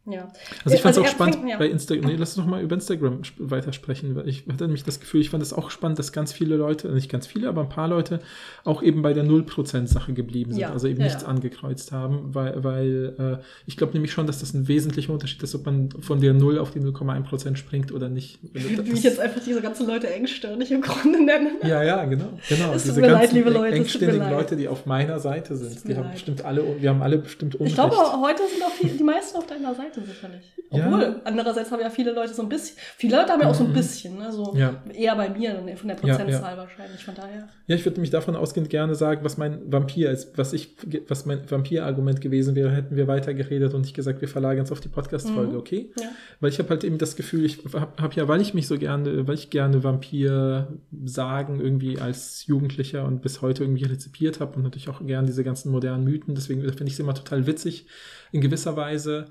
Ja. 0.06 0.28
Also 0.66 0.76
ich 0.76 0.82
fand 0.82 0.92
es 0.92 0.98
Also 0.98 1.02
auch 1.04 1.08
spannend 1.08 1.36
fängt- 1.38 1.50
ja. 1.50 1.58
bei 1.58 1.68
Instagram. 1.70 2.06
Nee, 2.12 2.16
lass 2.18 2.36
uns 2.36 2.46
doch 2.46 2.52
mal 2.52 2.62
über 2.62 2.76
Instagram 2.76 3.22
sp- 3.24 3.40
weitersprechen. 3.40 4.22
Ich 4.28 4.46
hatte 4.52 4.66
nämlich 4.66 4.84
das 4.84 5.00
Gefühl, 5.00 5.22
ich 5.22 5.30
fand 5.30 5.42
es 5.42 5.54
auch 5.54 5.70
spannend, 5.72 5.98
dass 5.98 6.12
ganz 6.12 6.34
viele 6.34 6.58
Leute, 6.58 6.90
nicht 6.90 7.10
ganz 7.10 7.26
viele, 7.26 7.48
aber 7.48 7.62
ein 7.62 7.70
paar 7.70 7.88
Leute 7.88 8.20
auch 8.66 8.84
eben 8.84 9.02
bei 9.02 9.14
der 9.14 9.24
0%-Sache 9.24 10.12
geblieben 10.12 10.52
sind. 10.52 10.60
Ja, 10.60 10.72
Also 10.72 10.88
eben 10.90 11.00
ja, 11.00 11.06
nichts 11.06 11.24
angekreuzt 11.24 11.94
haben, 11.94 12.34
weil, 12.36 12.64
weil 12.66 13.40
äh, 13.40 13.44
ich 13.66 13.78
glaube 13.78 13.94
nämlich 13.94 14.12
schon, 14.12 14.28
dass 14.28 14.40
das 14.40 14.54
ein 14.54 14.68
wesentlicher 14.68 15.14
Unterschied 15.14 15.42
ist, 15.42 15.56
ob 15.56 15.66
man 15.66 15.90
von 16.02 16.20
der 16.20 16.34
0 16.34 16.60
auf 16.60 16.72
die 16.72 16.80
0,1% 16.82 17.56
springt 17.56 17.94
oder 17.94 18.10
nicht. 18.10 18.40
Wie 18.54 18.76
Das- 18.76 18.86
ich 18.88 19.04
jetzt 19.04 19.20
einfach 19.22 19.42
diese 19.42 19.62
ganzen 19.62 19.88
Leute 19.88 20.10
engstirnig 20.14 20.70
im 20.72 20.82
Grunde 20.82 21.24
nenne. 21.24 21.52
ja, 21.64 21.82
ja, 21.82 22.04
genau. 22.04 22.28
genau. 22.50 22.74
Es 22.74 22.86
tut 22.86 22.98
mir 22.98 23.08
leid, 23.10 23.32
liebe 23.32 23.50
Leute, 23.50 23.76
engstirnigen. 23.78 24.30
Leute, 24.32 24.58
die 24.58 24.68
auf 24.68 24.86
meiner 24.86 25.20
Seite 25.20 25.56
sind, 25.56 25.88
die 25.88 25.96
haben 25.96 26.04
leid. 26.04 26.14
bestimmt 26.14 26.44
alle, 26.44 26.62
wir 26.82 26.90
haben 26.90 27.02
alle 27.02 27.20
bestimmt 27.20 27.56
Unrecht. 27.56 27.70
Ich 27.72 27.76
glaube, 27.76 27.96
heute 28.22 28.42
sind 28.52 28.62
auch 28.64 28.72
viel, 28.72 28.90
die 28.98 29.04
meisten 29.04 29.38
auf 29.38 29.48
deiner 29.48 29.74
Seite 29.74 29.93
sicherlich. 30.02 30.52
Ja. 30.72 30.88
Obwohl, 30.88 31.22
andererseits 31.24 31.72
haben 31.72 31.82
ja 31.82 31.90
viele 31.90 32.14
Leute 32.14 32.34
so 32.34 32.42
ein 32.42 32.50
bisschen, 32.50 32.78
viele 32.98 33.18
Leute 33.18 33.32
haben 33.32 33.42
ja 33.42 33.48
auch 33.48 33.54
so 33.54 33.64
ein 33.64 33.70
Mhm. 33.70 33.74
bisschen, 33.74 34.18
ne? 34.18 34.32
so 34.32 34.54
Ja. 34.56 34.82
eher 34.94 35.16
bei 35.16 35.30
mir, 35.30 35.52
von 35.78 35.88
der 35.88 35.98
Ja, 36.04 36.16
Prozentzahl 36.16 36.58
wahrscheinlich, 36.58 37.04
von 37.06 37.14
daher. 37.14 37.48
Ja, 37.68 37.76
ich 37.76 37.86
würde 37.86 38.02
mich 38.02 38.10
davon 38.10 38.36
ausgehend 38.36 38.70
gerne 38.72 38.96
sagen, 38.96 39.24
was 39.24 39.38
mein 39.38 39.72
Vampir 39.72 40.10
ist, 40.10 40.36
was 40.38 40.52
ich, 40.54 40.76
was 41.08 41.26
mein 41.28 41.50
Vampir-Argument 41.50 42.22
gewesen 42.22 42.56
wäre, 42.56 42.72
hätten 42.72 42.96
wir 42.96 43.08
weiter 43.08 43.34
geredet 43.36 43.74
und 43.76 43.82
nicht 43.82 43.94
gesagt, 43.96 44.22
wir 44.22 44.28
verlagern 44.28 44.64
es 44.66 44.72
auf 44.72 44.80
die 44.82 44.88
Podcast-Folge, 44.90 45.52
Mhm. 45.54 45.58
okay? 45.60 45.92
Ja. 46.00 46.08
Weil 46.40 46.50
ich 46.50 46.58
habe 46.60 46.70
halt 46.70 46.84
eben 46.84 46.98
das 46.98 47.16
Gefühl, 47.16 47.46
ich 47.46 47.60
habe 47.72 47.88
hab 48.02 48.16
ja, 48.16 48.28
weil 48.28 48.42
ich 48.42 48.54
mich 48.56 48.68
so 48.68 48.78
gerne, 48.80 49.28
weil 49.28 49.36
ich 49.36 49.50
gerne 49.52 49.84
Vampir 49.84 50.68
sagen 51.06 51.60
irgendwie 51.62 52.00
als 52.00 52.46
Jugendlicher 52.48 53.06
und 53.06 53.22
bis 53.22 53.42
heute 53.42 53.64
irgendwie 53.64 53.86
rezipiert 53.86 54.40
habe 54.40 54.56
und 54.56 54.64
natürlich 54.64 54.90
auch 54.90 55.06
gerne 55.06 55.28
diese 55.28 55.44
ganzen 55.44 55.72
modernen 55.72 56.04
Mythen, 56.04 56.34
deswegen 56.36 56.62
finde 56.62 56.86
ich 56.86 56.94
es 56.94 57.00
immer 57.00 57.14
total 57.14 57.46
witzig, 57.48 57.86
in 58.32 58.42
gewisser 58.42 58.76
Weise 58.76 59.26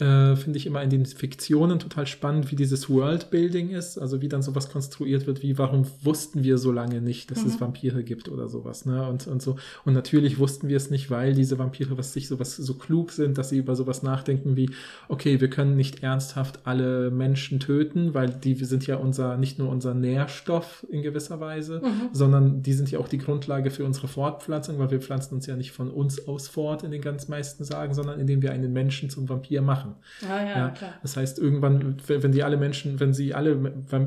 äh, 0.00 0.34
finde 0.34 0.56
ich 0.58 0.66
immer 0.66 0.82
in 0.82 0.90
den 0.90 1.06
Fiktionen 1.06 1.78
total 1.78 2.06
spannend, 2.08 2.50
wie 2.50 2.56
dieses 2.56 2.90
Worldbuilding 2.90 3.70
ist, 3.70 3.96
also 3.96 4.20
wie 4.20 4.28
dann 4.28 4.42
sowas 4.42 4.68
konstruiert 4.68 5.28
wird, 5.28 5.42
wie 5.42 5.56
warum 5.56 5.86
wussten 6.02 6.42
wir 6.42 6.58
so 6.58 6.72
lange 6.72 7.00
nicht, 7.00 7.30
dass 7.30 7.44
es 7.44 7.54
Mhm. 7.54 7.60
Vampire 7.60 8.02
gibt 8.02 8.28
oder 8.28 8.48
sowas, 8.48 8.86
ne? 8.86 9.08
Und, 9.08 9.28
und 9.28 9.40
so. 9.40 9.54
Und 9.84 9.94
natürlich 9.94 10.38
wussten 10.40 10.66
wir 10.68 10.76
es 10.76 10.90
nicht, 10.90 11.10
weil 11.12 11.32
diese 11.34 11.58
Vampire 11.60 11.96
was 11.96 12.12
sich 12.12 12.26
sowas 12.26 12.56
so 12.56 12.74
klug 12.74 13.12
sind, 13.12 13.38
dass 13.38 13.50
sie 13.50 13.58
über 13.58 13.76
sowas 13.76 14.02
nachdenken 14.02 14.56
wie, 14.56 14.70
okay, 15.08 15.40
wir 15.40 15.48
können 15.48 15.76
nicht 15.76 16.02
ernsthaft 16.02 16.60
alle 16.66 17.12
Menschen 17.12 17.60
töten, 17.60 18.14
weil 18.14 18.30
die 18.30 18.54
sind 18.64 18.88
ja 18.88 18.96
unser, 18.96 19.36
nicht 19.36 19.60
nur 19.60 19.68
unser 19.68 19.94
Nährstoff 19.94 20.84
in 20.90 21.02
gewisser 21.02 21.38
Weise, 21.38 21.80
Mhm. 21.84 22.08
sondern 22.12 22.62
die 22.64 22.72
sind 22.72 22.90
ja 22.90 22.98
auch 22.98 23.06
die 23.08 23.18
Grundlage 23.18 23.70
für 23.70 23.84
unsere 23.84 24.08
Fortpflanzung, 24.08 24.78
weil 24.80 24.90
wir 24.90 25.00
pflanzen 25.00 25.36
uns 25.36 25.46
ja 25.46 25.54
nicht 25.54 25.70
von 25.70 25.88
uns 25.90 26.26
aus 26.26 26.48
fort 26.48 26.82
in 26.82 26.90
den 26.90 27.00
ganz 27.00 27.28
meisten 27.28 27.62
Sagen, 27.62 27.94
sondern 27.94 28.18
indem 28.18 28.42
wir 28.42 28.50
einen 28.50 28.72
Menschen 28.72 29.08
zum 29.08 29.28
Vampir 29.28 29.62
machen. 29.62 29.83
Ah, 30.28 30.42
ja, 30.42 30.58
Ja, 30.58 30.68
klar. 30.70 30.94
Das 31.02 31.16
heißt, 31.16 31.38
irgendwann, 31.38 31.96
wenn 32.06 32.32
die 32.32 32.42
alle 32.42 32.56
Menschen, 32.56 33.00
wenn 33.00 33.12
sie 33.12 33.34
alle 33.34 33.54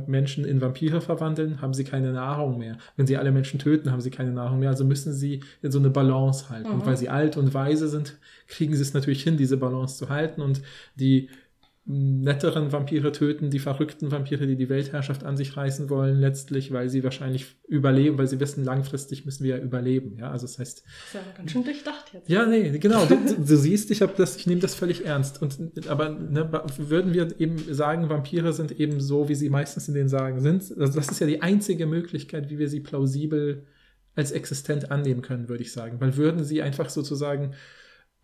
Menschen 0.08 0.46
in 0.46 0.62
Vampire 0.62 1.02
verwandeln, 1.02 1.62
haben 1.62 1.74
sie 1.74 1.84
keine 1.84 2.12
Nahrung 2.14 2.58
mehr. 2.58 2.78
Wenn 2.96 3.08
sie 3.08 3.18
alle 3.18 3.32
Menschen 3.32 3.60
töten, 3.60 3.92
haben 3.92 4.02
sie 4.02 4.12
keine 4.12 4.32
Nahrung 4.32 4.60
mehr. 4.60 4.70
Also 4.70 4.86
müssen 4.86 5.14
sie 5.14 5.42
in 5.62 5.72
so 5.72 5.80
eine 5.80 5.90
Balance 5.90 6.50
halten. 6.50 6.70
Und 6.70 6.80
Mhm. 6.80 6.86
weil 6.86 6.98
sie 6.98 7.10
alt 7.10 7.38
und 7.38 7.54
weise 7.54 7.88
sind, 7.88 8.18
kriegen 8.48 8.74
sie 8.76 8.82
es 8.82 8.94
natürlich 8.94 9.24
hin, 9.24 9.38
diese 9.38 9.58
Balance 9.58 9.98
zu 9.98 10.10
halten. 10.10 10.42
Und 10.42 10.62
die 10.96 11.30
netteren 11.90 12.74
Vampire 12.74 13.14
töten 13.14 13.50
die 13.50 13.60
verrückten 13.60 14.12
Vampire, 14.12 14.46
die 14.46 14.58
die 14.58 14.68
Weltherrschaft 14.68 15.24
an 15.24 15.38
sich 15.38 15.56
reißen 15.56 15.90
wollen, 15.90 16.20
letztlich, 16.20 16.74
weil 16.74 16.90
sie 16.90 17.02
wahrscheinlich 17.02 17.56
überleben, 17.66 18.18
weil 18.18 18.28
sie 18.28 18.42
wissen, 18.42 18.66
langfristig 18.66 19.26
müssen 19.26 19.46
wir 19.46 19.58
ja 19.58 19.64
überleben. 19.64 20.18
Ja, 20.18 20.30
also 20.30 20.46
das 20.46 20.60
heißt, 20.60 20.84
Das 20.84 21.06
ist 21.08 21.14
ja 21.14 21.22
ganz 21.38 21.52
schön 21.52 21.64
durchdacht 21.64 22.12
jetzt. 22.14 22.30
ja, 22.30 22.46
nee, 22.46 22.78
genau. 22.78 23.06
Du, 23.06 23.16
du, 23.38 23.56
siehst, 23.56 23.90
ich 23.90 24.02
habe 24.02 24.12
das, 24.18 24.36
ich 24.36 24.48
nehme 24.48 24.60
das 24.60 24.76
völlig 24.76 25.06
ernst. 25.06 25.42
Und 25.42 25.88
aber 25.88 26.10
ne, 26.10 26.62
würden 26.78 27.14
wir 27.14 27.40
eben 27.40 27.58
sagen, 27.74 28.10
Vampire 28.10 28.52
sind 28.52 28.78
eben 28.78 29.00
so, 29.00 29.30
wie 29.30 29.36
sie 29.36 29.50
meistens 29.50 29.88
in 29.88 29.94
den 29.94 30.10
Sagen 30.10 30.42
sind. 30.42 30.64
Also 30.78 30.94
das 31.00 31.10
ist 31.10 31.22
ja 31.22 31.28
die 31.28 31.42
einzige 31.42 31.86
Möglichkeit, 31.86 32.50
wie 32.50 32.60
wir 32.60 32.68
sie 32.68 32.82
plausibel 32.82 33.66
als 34.14 34.32
existent 34.34 34.92
annehmen 34.92 35.22
können, 35.22 35.48
würde 35.48 35.64
ich 35.64 35.72
sagen. 35.72 36.02
Weil 36.02 36.18
würden 36.18 36.44
sie 36.44 36.62
einfach 36.62 36.90
sozusagen 36.90 37.54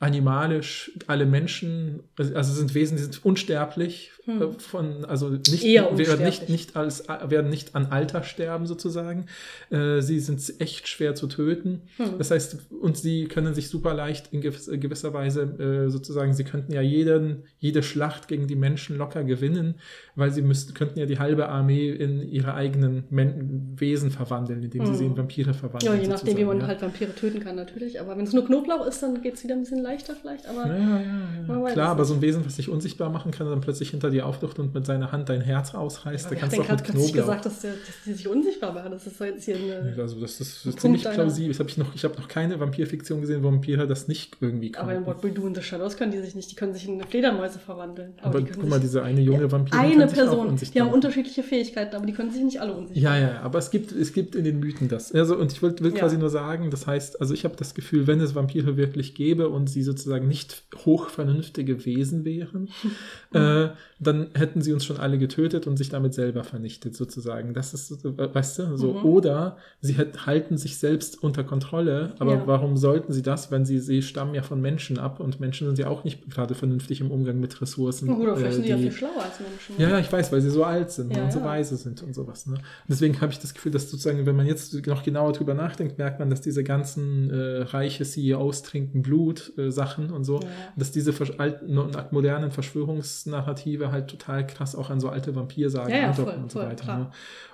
animalisch 0.03 0.91
alle 1.07 1.25
Menschen, 1.25 2.01
also 2.17 2.53
sind 2.53 2.75
Wesen, 2.75 2.97
die 2.97 3.03
sind 3.03 3.23
unsterblich 3.25 4.11
Hm. 4.25 4.41
äh, 4.41 4.47
von, 4.57 5.03
also 5.03 5.27
nicht, 5.29 5.63
werden 5.63 6.23
nicht, 6.23 6.47
nicht 6.47 6.77
als, 6.77 7.09
werden 7.09 7.49
nicht 7.49 7.75
an 7.75 7.87
Alter 7.87 8.23
sterben 8.23 8.65
sozusagen. 8.65 9.25
Äh, 9.69 9.99
sie 9.99 10.19
sind 10.21 10.41
echt 10.59 10.87
schwer 10.87 11.13
zu 11.13 11.27
töten. 11.27 11.81
Hm. 11.97 12.17
Das 12.19 12.31
heißt, 12.31 12.57
und 12.81 12.95
sie 12.95 13.25
können 13.25 13.53
sich 13.53 13.67
super 13.67 13.93
leicht 13.93 14.31
in 14.31 14.41
äh, 14.41 14.77
gewisser 14.77 15.13
Weise 15.13 15.41
äh, 15.41 15.89
sozusagen, 15.89 16.33
sie 16.33 16.45
könnten 16.45 16.71
ja 16.71 16.81
jeden, 16.81 17.43
jede 17.59 17.83
Schlacht 17.83 18.29
gegen 18.29 18.47
die 18.47 18.55
Menschen 18.55 18.97
locker 18.97 19.25
gewinnen, 19.25 19.75
weil 20.15 20.31
sie 20.31 20.41
müssten, 20.41 20.73
könnten 20.73 20.99
ja 20.99 21.05
die 21.05 21.19
halbe 21.19 21.49
Armee 21.49 21.89
in 21.89 22.21
ihre 22.21 22.53
eigenen 22.53 23.03
Men 23.09 23.73
Wesen 23.77 24.09
verwandeln, 24.09 24.63
indem 24.63 24.85
sie 24.85 24.91
Mhm. 24.93 24.95
sie 24.95 25.05
in 25.05 25.17
Vampire 25.17 25.53
verwandeln. 25.53 25.95
Ja, 25.95 26.01
je 26.01 26.07
nachdem, 26.07 26.37
wie 26.37 26.45
man 26.45 26.61
ja. 26.61 26.67
halt 26.67 26.81
Vampire 26.81 27.13
töten 27.13 27.41
kann, 27.41 27.57
natürlich. 27.57 27.99
Aber 27.99 28.15
wenn 28.17 28.23
es 28.23 28.31
nur 28.31 28.45
Knoblauch 28.45 28.87
ist, 28.87 29.03
dann 29.03 29.21
geht 29.21 29.33
es 29.33 29.43
wieder 29.43 29.55
ein 29.55 29.61
bisschen 29.61 29.81
leichter 29.81 29.92
vielleicht. 30.01 30.45
Aber 30.47 30.65
Ja, 30.67 30.77
ja, 30.77 31.01
ja, 31.47 31.71
Klar, 31.71 31.89
aber 31.89 32.05
so 32.05 32.15
ein 32.15 32.21
Wesen, 32.21 32.45
was 32.45 32.55
sich 32.55 32.69
unsichtbar 32.69 33.09
machen 33.09 33.31
kann, 33.31 33.47
dann 33.47 33.61
plötzlich 33.61 33.91
hinter 33.91 34.09
dir 34.09 34.25
auftaucht 34.25 34.59
und 34.59 34.73
mit 34.73 34.85
seiner 34.85 35.11
Hand 35.11 35.29
dein 35.29 35.41
Herz 35.41 35.73
ausreißt, 35.75 36.29
da 36.31 36.35
kannst 36.35 36.57
du 36.57 36.61
auch 36.61 36.69
mit 36.69 36.83
Knoblauch. 36.83 37.11
gesagt, 37.13 37.45
dass, 37.45 37.65
die 38.05 38.13
sich 38.13 38.27
unsichtbar 38.27 38.73
machen? 38.73 38.91
Das 38.91 39.05
ist 39.07 39.19
jetzt 39.19 39.45
hier 39.45 39.55
eine. 39.57 39.95
Also 40.01 40.19
das 40.19 40.41
ist 40.41 40.63
Punkt 40.63 40.79
ziemlich 40.81 41.03
deiner- 41.03 41.15
plausibel. 41.15 41.49
Das 41.51 41.59
hab 41.59 41.69
ich 41.69 41.77
noch, 41.77 41.93
ich 41.95 42.03
habe 42.03 42.15
noch 42.19 42.27
keine 42.27 42.59
Vampirfiktion 42.59 43.21
gesehen, 43.21 43.43
wo 43.43 43.47
Vampire 43.47 43.87
das 43.87 44.07
nicht 44.07 44.37
irgendwie 44.41 44.73
Aber 44.75 44.91
in 44.93 45.03
können. 45.03 45.07
What 45.07 45.23
We 45.23 45.31
Do 45.31 45.47
in 45.47 45.55
the 45.55 45.61
Shadows 45.61 45.95
können 45.97 46.11
die 46.11 46.19
sich 46.19 46.35
nicht, 46.35 46.49
die 46.51 46.55
können 46.55 46.73
sich 46.73 46.87
in 46.87 46.99
Fledermäuse 47.01 47.59
verwandeln. 47.59 48.13
Aber 48.21 48.41
können 48.41 48.51
guck 48.59 48.69
mal, 48.69 48.79
diese 48.79 49.03
eine 49.03 49.21
junge 49.21 49.51
Vampirin 49.51 49.79
eine 49.79 50.07
Person, 50.07 50.55
die 50.57 50.79
haben 50.79 50.87
machen. 50.87 50.95
unterschiedliche 50.95 51.43
Fähigkeiten, 51.43 51.95
aber 51.95 52.05
die 52.05 52.13
können 52.13 52.31
sich 52.31 52.43
nicht 52.43 52.59
alle 52.61 52.73
unsichtbar 52.73 53.15
Ja, 53.17 53.19
ja, 53.19 53.41
aber 53.41 53.59
es 53.59 53.69
gibt, 53.71 53.91
es 53.91 54.13
gibt 54.13 54.35
in 54.35 54.43
den 54.43 54.59
Mythen 54.59 54.87
das. 54.87 55.13
Also, 55.13 55.37
und 55.37 55.51
ich 55.51 55.61
will, 55.61 55.75
will 55.79 55.91
quasi 55.91 56.17
nur 56.17 56.29
sagen, 56.29 56.69
das 56.71 56.87
heißt, 56.87 57.21
also 57.21 57.33
ich 57.33 57.43
habe 57.45 57.55
das 57.57 57.73
Gefühl, 57.73 58.07
wenn 58.07 58.19
es 58.21 58.33
Vampire 58.35 58.77
wirklich 58.77 59.13
gäbe 59.15 59.49
und 59.49 59.67
sie 59.73 59.83
sozusagen 59.83 60.27
nicht 60.27 60.63
hochvernünftige 60.85 61.85
Wesen 61.85 62.25
wären, 62.25 62.69
äh, 63.33 63.69
dann 63.99 64.27
hätten 64.33 64.61
sie 64.61 64.73
uns 64.73 64.85
schon 64.85 64.97
alle 64.97 65.17
getötet 65.17 65.67
und 65.67 65.77
sich 65.77 65.89
damit 65.89 66.13
selber 66.13 66.43
vernichtet, 66.43 66.95
sozusagen. 66.95 67.53
Das 67.53 67.73
ist, 67.73 68.03
weißt 68.03 68.59
du, 68.59 68.77
so. 68.77 68.93
Mhm. 68.93 69.05
Oder 69.05 69.57
sie 69.81 69.93
hätt, 69.93 70.25
halten 70.25 70.57
sich 70.57 70.77
selbst 70.77 71.21
unter 71.23 71.43
Kontrolle, 71.43 72.13
aber 72.19 72.33
Ja. 72.33 72.47
warum 72.47 72.75
sollten 72.77 73.13
sie 73.13 73.21
das, 73.21 73.51
wenn 73.51 73.65
sie, 73.65 73.79
sie 73.79 74.01
stammen 74.01 74.35
ja 74.35 74.41
von 74.43 74.61
Menschen 74.61 74.97
ab 74.97 75.19
und 75.19 75.39
Menschen 75.39 75.67
sind 75.67 75.79
ja 75.79 75.87
auch 75.87 76.03
nicht 76.03 76.29
gerade 76.29 76.53
vernünftig 76.55 77.01
im 77.01 77.11
Umgang 77.11 77.39
mit 77.39 77.61
Ressourcen. 77.61 78.09
Oder 78.09 78.35
vielleicht 78.35 78.53
äh, 78.53 78.55
sind 78.55 78.65
die 78.65 78.69
ja 78.71 78.77
viel 78.77 78.91
schlauer 78.91 79.23
als 79.23 79.39
Menschen. 79.39 79.75
ja, 79.81 79.89
ja, 79.89 79.99
ich 79.99 80.11
weiß, 80.11 80.31
weil 80.31 80.41
sie 80.41 80.49
so 80.49 80.63
alt 80.63 80.91
sind 80.91 81.15
Ja, 81.15 81.23
und 81.23 81.31
so 81.31 81.39
ja. 81.39 81.45
weise 81.45 81.77
sind 81.77 82.03
und 82.03 82.13
sowas. 82.13 82.45
Ne? 82.47 82.55
Und 82.55 82.61
deswegen 82.89 83.19
habe 83.21 83.31
ich 83.31 83.39
das 83.39 83.53
Gefühl, 83.53 83.71
dass 83.71 83.89
sozusagen, 83.89 84.25
wenn 84.25 84.35
man 84.35 84.45
jetzt 84.47 84.85
noch 84.85 85.03
genauer 85.03 85.31
drüber 85.33 85.53
nachdenkt, 85.53 85.97
merkt 85.97 86.19
man, 86.19 86.29
dass 86.29 86.41
diese 86.41 86.63
ganzen 86.63 87.29
äh, 87.29 87.61
reiche 87.63 88.03
CEOs 88.03 88.63
trinken 88.63 89.01
Blut 89.01 89.53
äh, 89.57 89.62
Sachen 89.71 90.11
und 90.11 90.23
so, 90.23 90.39
Ja. 90.41 90.47
dass 90.75 90.91
diese 90.91 91.13
alten, 91.37 91.73
no- 91.73 91.89
modernen 92.11 92.51
Verschwörungsnarrative 92.51 93.91
halt 93.91 94.07
total 94.09 94.45
krass 94.45 94.75
auch 94.75 94.89
an 94.89 94.99
so 94.99 95.09
alte 95.09 95.35
Vampirsagen 95.35 95.93
Ja, 95.93 96.09
andocken 96.09 96.33
voll, 96.33 96.43
und 96.43 96.51
so 96.51 96.59
voll, 96.59 96.69
weiter. 96.69 96.97
Ne? 96.97 97.11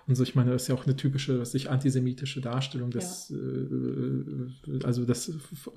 Und 0.07 0.15
so, 0.15 0.23
ich 0.23 0.33
meine, 0.35 0.51
das 0.51 0.63
ist 0.63 0.67
ja 0.69 0.75
auch 0.75 0.85
eine 0.85 0.95
typische, 0.95 1.39
was 1.39 1.53
ich, 1.53 1.69
antisemitische 1.69 2.41
Darstellung 2.41 2.89
des, 2.89 3.31
äh, 3.31 4.83
also 4.83 5.05
das 5.05 5.31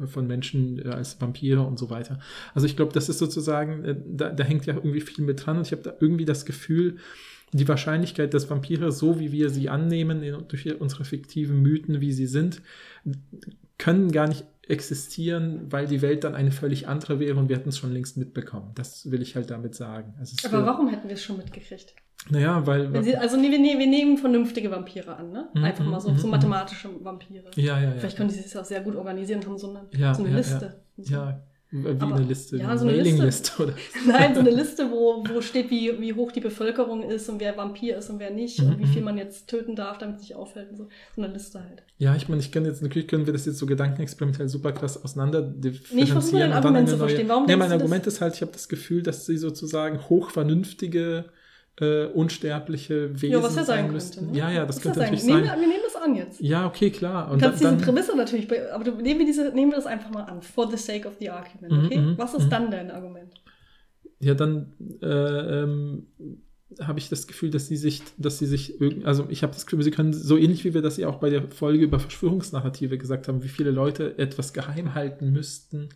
von 0.06 0.26
Menschen 0.26 0.78
äh, 0.84 0.88
als 0.88 1.20
Vampire 1.20 1.60
und 1.62 1.78
so 1.78 1.90
weiter. 1.90 2.18
Also 2.54 2.66
ich 2.66 2.76
glaube, 2.76 2.92
das 2.92 3.08
ist 3.08 3.18
sozusagen, 3.18 3.84
äh, 3.84 3.96
da, 4.06 4.30
da 4.30 4.44
hängt 4.44 4.66
ja 4.66 4.74
irgendwie 4.74 5.00
viel 5.00 5.24
mit 5.24 5.44
dran 5.44 5.58
und 5.58 5.66
ich 5.66 5.72
habe 5.72 5.82
da 5.82 5.92
irgendwie 6.00 6.24
das 6.24 6.44
Gefühl, 6.46 6.96
die 7.54 7.68
Wahrscheinlichkeit, 7.68 8.32
dass 8.32 8.48
Vampire, 8.48 8.90
so 8.92 9.20
wie 9.20 9.30
wir 9.30 9.50
sie 9.50 9.68
annehmen, 9.68 10.22
in, 10.22 10.36
durch 10.48 10.80
unsere 10.80 11.04
fiktiven 11.04 11.60
Mythen, 11.60 12.00
wie 12.00 12.12
sie 12.12 12.26
sind, 12.26 12.62
können 13.76 14.10
gar 14.12 14.28
nicht 14.28 14.44
existieren, 14.68 15.70
weil 15.70 15.86
die 15.86 16.02
Welt 16.02 16.24
dann 16.24 16.34
eine 16.34 16.52
völlig 16.52 16.88
andere 16.88 17.18
wäre 17.20 17.38
und 17.38 17.48
wir 17.48 17.56
hätten 17.56 17.68
es 17.70 17.78
schon 17.78 17.92
längst 17.92 18.16
mitbekommen. 18.16 18.72
Das 18.74 19.10
will 19.10 19.20
ich 19.22 19.34
halt 19.36 19.50
damit 19.50 19.74
sagen. 19.74 20.14
Also 20.18 20.36
Aber 20.48 20.64
warum 20.66 20.88
hätten 20.88 21.08
wir 21.08 21.14
es 21.14 21.22
schon 21.22 21.36
mitgekriegt? 21.36 21.94
Naja, 22.30 22.64
weil. 22.66 23.02
Sie, 23.02 23.16
also 23.16 23.36
nee, 23.36 23.50
wir, 23.50 23.58
ne- 23.58 23.78
wir 23.78 23.86
nehmen 23.86 24.16
vernünftige 24.16 24.70
Vampire 24.70 25.16
an, 25.16 25.32
ne? 25.32 25.48
Mhm, 25.54 25.64
Einfach 25.64 25.84
mal 25.84 26.00
so, 26.00 26.10
mhm, 26.10 26.18
so 26.18 26.26
mhm. 26.28 26.30
mathematische 26.32 26.88
Vampire. 27.02 27.50
ja, 27.56 27.80
ja, 27.80 27.90
ja. 27.94 27.98
Vielleicht 27.98 28.16
können 28.16 28.28
die 28.28 28.36
sich 28.36 28.56
auch 28.56 28.64
sehr 28.64 28.80
gut 28.82 28.94
organisieren 28.94 29.44
haben 29.44 29.58
so 29.58 29.70
eine, 29.70 29.88
Ja, 29.96 30.14
so 30.14 30.22
eine 30.22 30.30
ja, 30.30 30.36
Liste. 30.38 30.80
Ja, 30.98 31.42
wie 31.74 31.88
Aber- 31.88 32.16
eine 32.16 32.24
Liste, 32.26 32.58
ja, 32.58 32.76
so 32.76 32.86
eine 32.86 32.96
Mailingliste 32.98 33.50
oder. 33.62 33.72
Nein, 34.06 34.34
so 34.34 34.40
eine 34.40 34.50
Liste, 34.50 34.90
wo, 34.90 35.24
wo 35.26 35.40
steht, 35.40 35.70
wie, 35.70 35.98
wie 36.00 36.12
hoch 36.12 36.30
die 36.30 36.40
Bevölkerung 36.40 37.02
ist 37.02 37.28
und 37.30 37.40
wer 37.40 37.56
Vampir 37.56 37.96
ist 37.96 38.10
und 38.10 38.18
wer 38.18 38.30
nicht 38.30 38.60
und 38.60 38.78
wie 38.78 38.84
Mhm, 38.84 38.88
viel 38.88 39.00
mhm. 39.00 39.06
man 39.06 39.16
jetzt 39.16 39.48
töten 39.48 39.74
darf, 39.74 39.96
damit 39.98 40.16
es 40.16 40.22
nicht 40.22 40.36
auffällt 40.36 40.70
und 40.70 40.76
so. 40.76 40.88
So 41.16 41.22
eine 41.22 41.32
Liste 41.32 41.60
halt. 41.60 41.82
Ja, 41.96 42.14
ich 42.14 42.28
meine, 42.28 42.40
ich 42.42 42.52
kann 42.52 42.64
jetzt, 42.66 42.82
natürlich 42.82 43.08
können 43.08 43.24
wir 43.26 43.32
das 43.32 43.46
jetzt 43.46 43.56
so 43.58 43.64
gedankenexperimentell 43.66 44.48
super 44.48 44.72
krass 44.72 45.02
auseinander 45.02 45.40
Nee, 45.40 45.70
ich 45.70 45.80
versuche 45.80 45.96
differenzieren. 46.04 46.40
dein 46.40 46.52
Argument 46.52 46.88
zu 46.90 46.98
verstehen. 46.98 47.28
Warum 47.28 47.46
nee, 47.46 47.56
mein? 47.56 47.72
Argument 47.72 48.06
ist 48.06 48.20
halt, 48.20 48.34
ich 48.34 48.42
habe 48.42 48.52
das 48.52 48.68
Gefühl, 48.68 49.02
dass 49.02 49.24
sie 49.24 49.38
sozusagen 49.38 49.98
hochvernünftige, 50.08 51.24
äh, 51.80 52.04
unsterbliche 52.06 53.14
Wesen 53.14 53.30
Ja, 53.32 53.42
was 53.42 53.56
ja 53.56 53.64
sein 53.64 53.90
müssten. 53.92 54.18
könnte. 54.20 54.32
Ne? 54.32 54.38
Ja, 54.38 54.50
ja, 54.50 54.66
das 54.66 54.76
Was 54.76 54.82
könnte 54.82 55.00
ja 55.00 55.04
natürlich 55.06 55.22
sein. 55.24 55.30
sein. 55.32 55.42
Nehmen 55.42 55.54
wir, 55.54 55.60
wir 55.60 55.68
nehmen 55.68 55.82
das 55.84 55.96
an 56.02 56.14
jetzt. 56.14 56.40
Ja, 56.40 56.66
okay, 56.66 56.90
klar. 56.90 57.28
Du 57.28 57.34
Und 57.34 57.40
kannst 57.40 57.64
dann, 57.64 57.74
diese 57.78 57.84
Prämisse 57.86 58.16
natürlich, 58.16 58.48
aber 58.72 58.84
du, 58.84 58.90
nehmen, 58.92 59.20
wir 59.20 59.26
diese, 59.26 59.50
nehmen 59.54 59.70
wir 59.72 59.76
das 59.76 59.86
einfach 59.86 60.10
mal 60.10 60.24
an. 60.24 60.42
For 60.42 60.70
the 60.70 60.76
sake 60.76 61.08
of 61.08 61.14
the 61.18 61.30
argument, 61.30 61.72
Mhm, 61.72 61.86
okay? 61.86 61.98
mhm, 61.98 62.18
Was 62.18 62.34
ist 62.34 62.46
mhm. 62.46 62.50
dann 62.50 62.70
dein 62.70 62.90
Argument? 62.90 63.32
ja, 64.20 64.34
dann 64.34 64.72
äh, 65.02 65.06
ähm, 65.62 66.06
habe 66.80 66.98
ich 67.00 67.08
das 67.08 67.26
Gefühl, 67.26 67.50
dass 67.50 67.66
sie 67.66 67.76
sich, 67.76 68.02
dass 68.18 68.38
sie 68.38 68.46
sich 68.46 68.74
also 69.04 69.26
ich 69.28 69.42
habe 69.42 69.52
das 69.52 69.66
Gefühl, 69.66 69.82
sie 69.82 69.90
können 69.90 70.12
so 70.12 70.36
ähnlich 70.38 70.64
wie 70.64 70.74
wir 70.74 70.80
das 70.82 70.96
ja 70.96 71.08
auch 71.08 71.16
bei 71.16 71.28
der 71.28 71.50
Folge 71.50 71.82
über 71.84 71.98
Verschwörungsnarrative 71.98 72.98
gesagt 72.98 73.26
haben, 73.28 73.42
wie 73.42 73.48
viele 73.48 73.70
Leute 73.72 74.16
etwas 74.18 74.52
geheim 74.52 74.94
halten 74.94 75.32
müssten, 75.32 75.88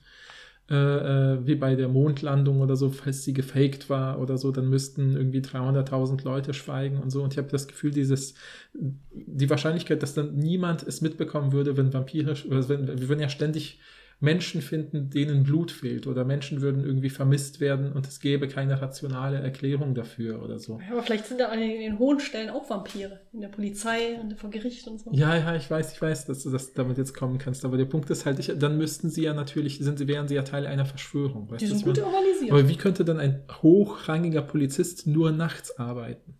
äh, 0.69 0.75
äh, 0.75 1.47
wie 1.47 1.55
bei 1.55 1.77
der 1.77 1.89
Mondlandung 1.89 2.61
oder 2.61 2.75
so, 2.75 2.91
falls 2.91 3.23
sie 3.23 3.33
gefaked 3.33 3.89
war 3.89 4.19
oder 4.19 4.37
so, 4.37 4.51
dann 4.51 4.69
müssten 4.69 5.17
irgendwie 5.17 5.41
300.000 5.41 6.25
Leute 6.25 6.55
schweigen 6.55 6.99
und 6.99 7.11
so. 7.11 7.23
Und 7.23 7.33
ich 7.33 7.39
habe 7.39 7.49
das 7.49 7.69
Gefühl, 7.69 7.93
dieses, 7.93 8.35
die 8.75 9.49
Wahrscheinlichkeit, 9.49 10.03
dass 10.03 10.15
dann 10.15 10.35
niemand 10.35 10.83
es 10.83 11.03
mitbekommen 11.03 11.53
würde, 11.53 11.77
wenn 11.77 11.93
Vampire, 11.93 12.31
also 12.31 12.69
wenn, 12.69 12.89
wir 12.89 13.09
würden 13.09 13.21
ja 13.21 13.29
ständig 13.29 13.79
Menschen 14.19 14.63
finden, 14.63 15.11
denen 15.11 15.45
Blut 15.45 15.71
fehlt 15.71 16.07
oder 16.07 16.25
Menschen 16.25 16.63
würden 16.63 16.83
irgendwie 16.83 17.11
vermisst 17.11 17.61
werden 17.61 17.93
und 17.93 18.07
es 18.07 18.19
gäbe 18.21 18.49
keine 18.49 18.81
rationale 18.81 19.39
Erklärung 19.41 19.95
dafür 19.95 20.43
oder 20.43 20.59
so. 20.59 20.81
Ja, 20.81 20.93
aber 20.93 21.03
vielleicht 21.03 21.27
sind 21.27 21.39
da 21.39 21.49
an 21.49 21.59
den, 21.59 21.71
in 21.71 21.81
den 21.81 21.99
hohen 21.99 22.21
Stellen 22.21 22.49
auch 22.49 22.69
Vampire. 22.71 23.21
In 23.35 23.43
der 23.43 23.49
Polizei 23.49 24.19
und 24.19 24.39
vor 24.39 24.49
Gericht 24.49 24.89
und 24.89 25.01
so. 25.01 25.11
Ja, 25.13 25.37
ja, 25.37 25.55
ich 25.55 25.71
weiß, 25.71 25.93
ich 25.93 26.01
weiß, 26.01 26.25
dass 26.25 26.43
du 26.45 26.51
das 26.51 26.73
damit 26.73 26.97
jetzt 26.97 27.13
kommen 27.13 27.37
kannst, 27.37 27.67
aber 27.67 27.77
der 27.77 27.85
Punkt 27.85 28.09
ist 28.09 28.25
halt, 28.25 28.39
ich, 28.39 28.51
dann 28.57 28.79
müssten 28.79 29.11
sie 29.11 29.23
ja 29.25 29.35
natürlich, 29.35 29.79
sind 29.81 29.99
sie, 29.99 30.09
wären 30.09 30.29
sie 30.29 30.35
ja 30.35 30.43
Teil 30.43 30.67
einer 30.67 30.87
Verschwörung. 30.87 31.51
Weißt 31.51 31.61
Die 31.61 31.67
sind 31.67 31.85
gut 31.85 31.99
organisiert. 31.99 32.53
aber 32.53 32.69
wie 32.69 32.77
könnte 32.77 33.05
dann 33.05 33.21
ein 33.21 33.43
hochrangiger 33.61 34.43
Polizist 34.43 35.07
nur 35.07 35.31
nachts 35.31 35.79
arbeiten? 35.79 36.39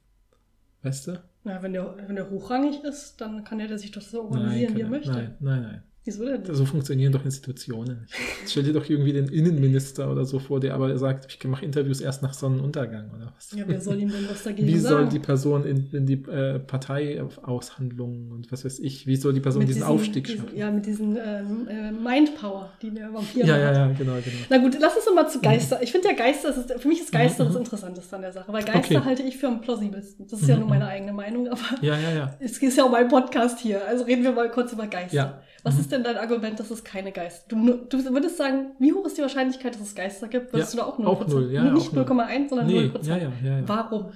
Weißt 0.83 1.09
du? 1.09 1.23
Na, 1.45 1.63
wenn 1.63 1.75
der, 1.75 1.95
wenn 2.07 2.17
der 2.17 2.31
hochrangig 2.31 2.83
ist, 2.85 3.21
dann 3.21 3.45
kann 3.45 3.61
er 3.61 3.79
sich 3.79 3.91
doch 3.91 4.01
so 4.01 4.23
organisieren, 4.23 4.77
wie 4.77 4.81
er 4.81 4.89
möchte. 4.89 5.13
Nein, 5.13 5.37
nein, 5.41 5.63
nein. 5.63 5.83
Wieso 6.07 6.25
denn? 6.25 6.43
So 6.55 6.65
funktionieren 6.65 7.13
doch 7.13 7.25
Institutionen 7.25 8.03
nicht. 8.03 8.15
Stell 8.49 8.63
dir 8.63 8.73
doch 8.73 8.89
irgendwie 8.89 9.13
den 9.13 9.27
Innenminister 9.29 10.11
oder 10.11 10.25
so 10.25 10.39
vor, 10.39 10.61
der 10.61 10.75
aber 10.75 10.97
sagt, 10.99 11.27
ich 11.37 11.45
mache 11.49 11.65
Interviews 11.65 12.01
erst 12.01 12.23
nach 12.23 12.33
Sonnenuntergang 12.33 13.11
oder 13.15 13.33
was. 13.37 13.51
Ja, 13.53 13.65
wer 13.67 13.81
soll 13.81 14.01
ihm 14.01 14.11
denn 14.13 14.27
was 14.31 14.45
dagegen 14.45 14.69
Wie 14.69 14.79
soll 14.79 14.91
sagen? 15.03 15.11
die 15.11 15.19
Person 15.19 15.65
in, 15.67 15.91
in 15.93 16.07
die 16.07 16.23
äh, 16.31 16.61
Parteiaushandlungen 16.61 18.33
und 18.33 18.51
was 18.53 18.65
weiß 18.65 18.79
ich, 18.81 19.07
wie 19.07 19.17
soll 19.17 19.33
die 19.33 19.41
Person 19.41 19.61
Mit 19.61 19.69
diesen, 19.69 19.81
diesen- 19.81 19.93
Aufstieg 19.93 20.25
diesen, 20.27 20.41
schaffen? 20.45 20.57
Ja, 20.57 20.71
mit 20.71 20.87
diesen 20.87 21.17
ähm, 21.17 21.69
äh, 21.69 21.91
Mindpower, 21.93 22.71
die 22.83 22.91
der 22.91 23.13
Vampir 23.13 23.45
Ja, 23.45 23.55
hat. 23.55 23.61
ja, 23.61 23.73
ja, 23.73 23.87
genau, 23.89 24.15
genau. 24.15 24.37
Na 24.49 24.59
gut, 24.59 24.77
lass 24.81 24.97
uns 24.97 25.05
doch 25.05 25.15
mal 25.15 25.29
zu 25.29 25.41
Geister. 25.41 25.83
Ich 25.83 25.93
finde 25.93 26.09
ja 26.09 26.15
Geister, 26.15 26.51
ist, 26.51 26.73
für 26.81 26.89
mich 26.89 27.01
ist 27.01 27.13
Geister 27.13 27.45
Mhm, 27.45 27.49
das 27.49 27.55
mhm. 27.57 27.61
Interessanteste 27.65 28.17
an 28.17 28.23
der 28.23 28.33
Sache, 28.33 28.53
weil 28.53 28.65
Geister 28.65 28.97
Okay. 28.97 29.05
halte 29.05 29.23
ich 29.23 29.37
für 29.37 29.49
am 29.49 29.61
plausibelsten. 29.61 30.27
Das 30.29 30.41
ist 30.41 30.49
ja 30.49 30.55
Mhm, 30.55 30.61
nur 30.61 30.69
meine 30.71 30.87
eigene 30.87 31.13
Meinung, 31.13 31.49
aber 31.49 31.61
Ja, 31.83 31.99
ja, 31.99 32.13
ja. 32.15 32.37
es 32.41 32.59
ist 32.59 32.77
ja 32.77 32.85
auch 32.85 32.91
mein 32.91 33.09
Podcast 33.09 33.59
hier. 33.61 33.87
Also 33.87 34.05
reden 34.05 34.23
wir 34.23 34.33
mal 34.33 34.51
kurz 34.51 34.73
über 34.73 34.87
Geister. 34.87 35.17
Ja. 35.17 35.43
Was 35.67 35.75
Mhm. 35.75 35.81
ist 35.81 35.93
denn 35.93 36.05
dein 36.05 36.17
Argument, 36.17 36.61
dass 36.61 36.71
es 36.71 36.85
keine 36.85 37.11
Geister 37.11 37.45
du, 37.49 37.57
du 37.89 38.05
würdest 38.13 38.37
sagen, 38.37 38.73
wie 38.79 38.93
hoch 38.93 39.05
ist 39.05 39.19
die 39.19 39.23
Wahrscheinlichkeit, 39.23 39.75
dass 39.75 39.83
es 39.83 39.95
Geister 39.97 40.29
gibt? 40.29 40.53
Würdest 40.53 40.75
Ja, 40.75 40.81
du 40.85 40.87
da 40.87 40.93
auch 40.95 40.99
0%? 40.99 41.07
auch 41.07 41.27
null, 41.27 41.51
ja, 41.53 41.65
Nicht 41.65 41.89
auch 41.89 41.93
null. 41.93 42.05
0,1, 42.05 42.49
sondern 42.51 42.67
Nee, 42.69 42.81
0%. 42.95 43.07
ja, 43.09 43.17
ja, 43.17 43.33
ja, 43.45 43.59
ja. 43.59 43.69
Warum? 43.69 44.07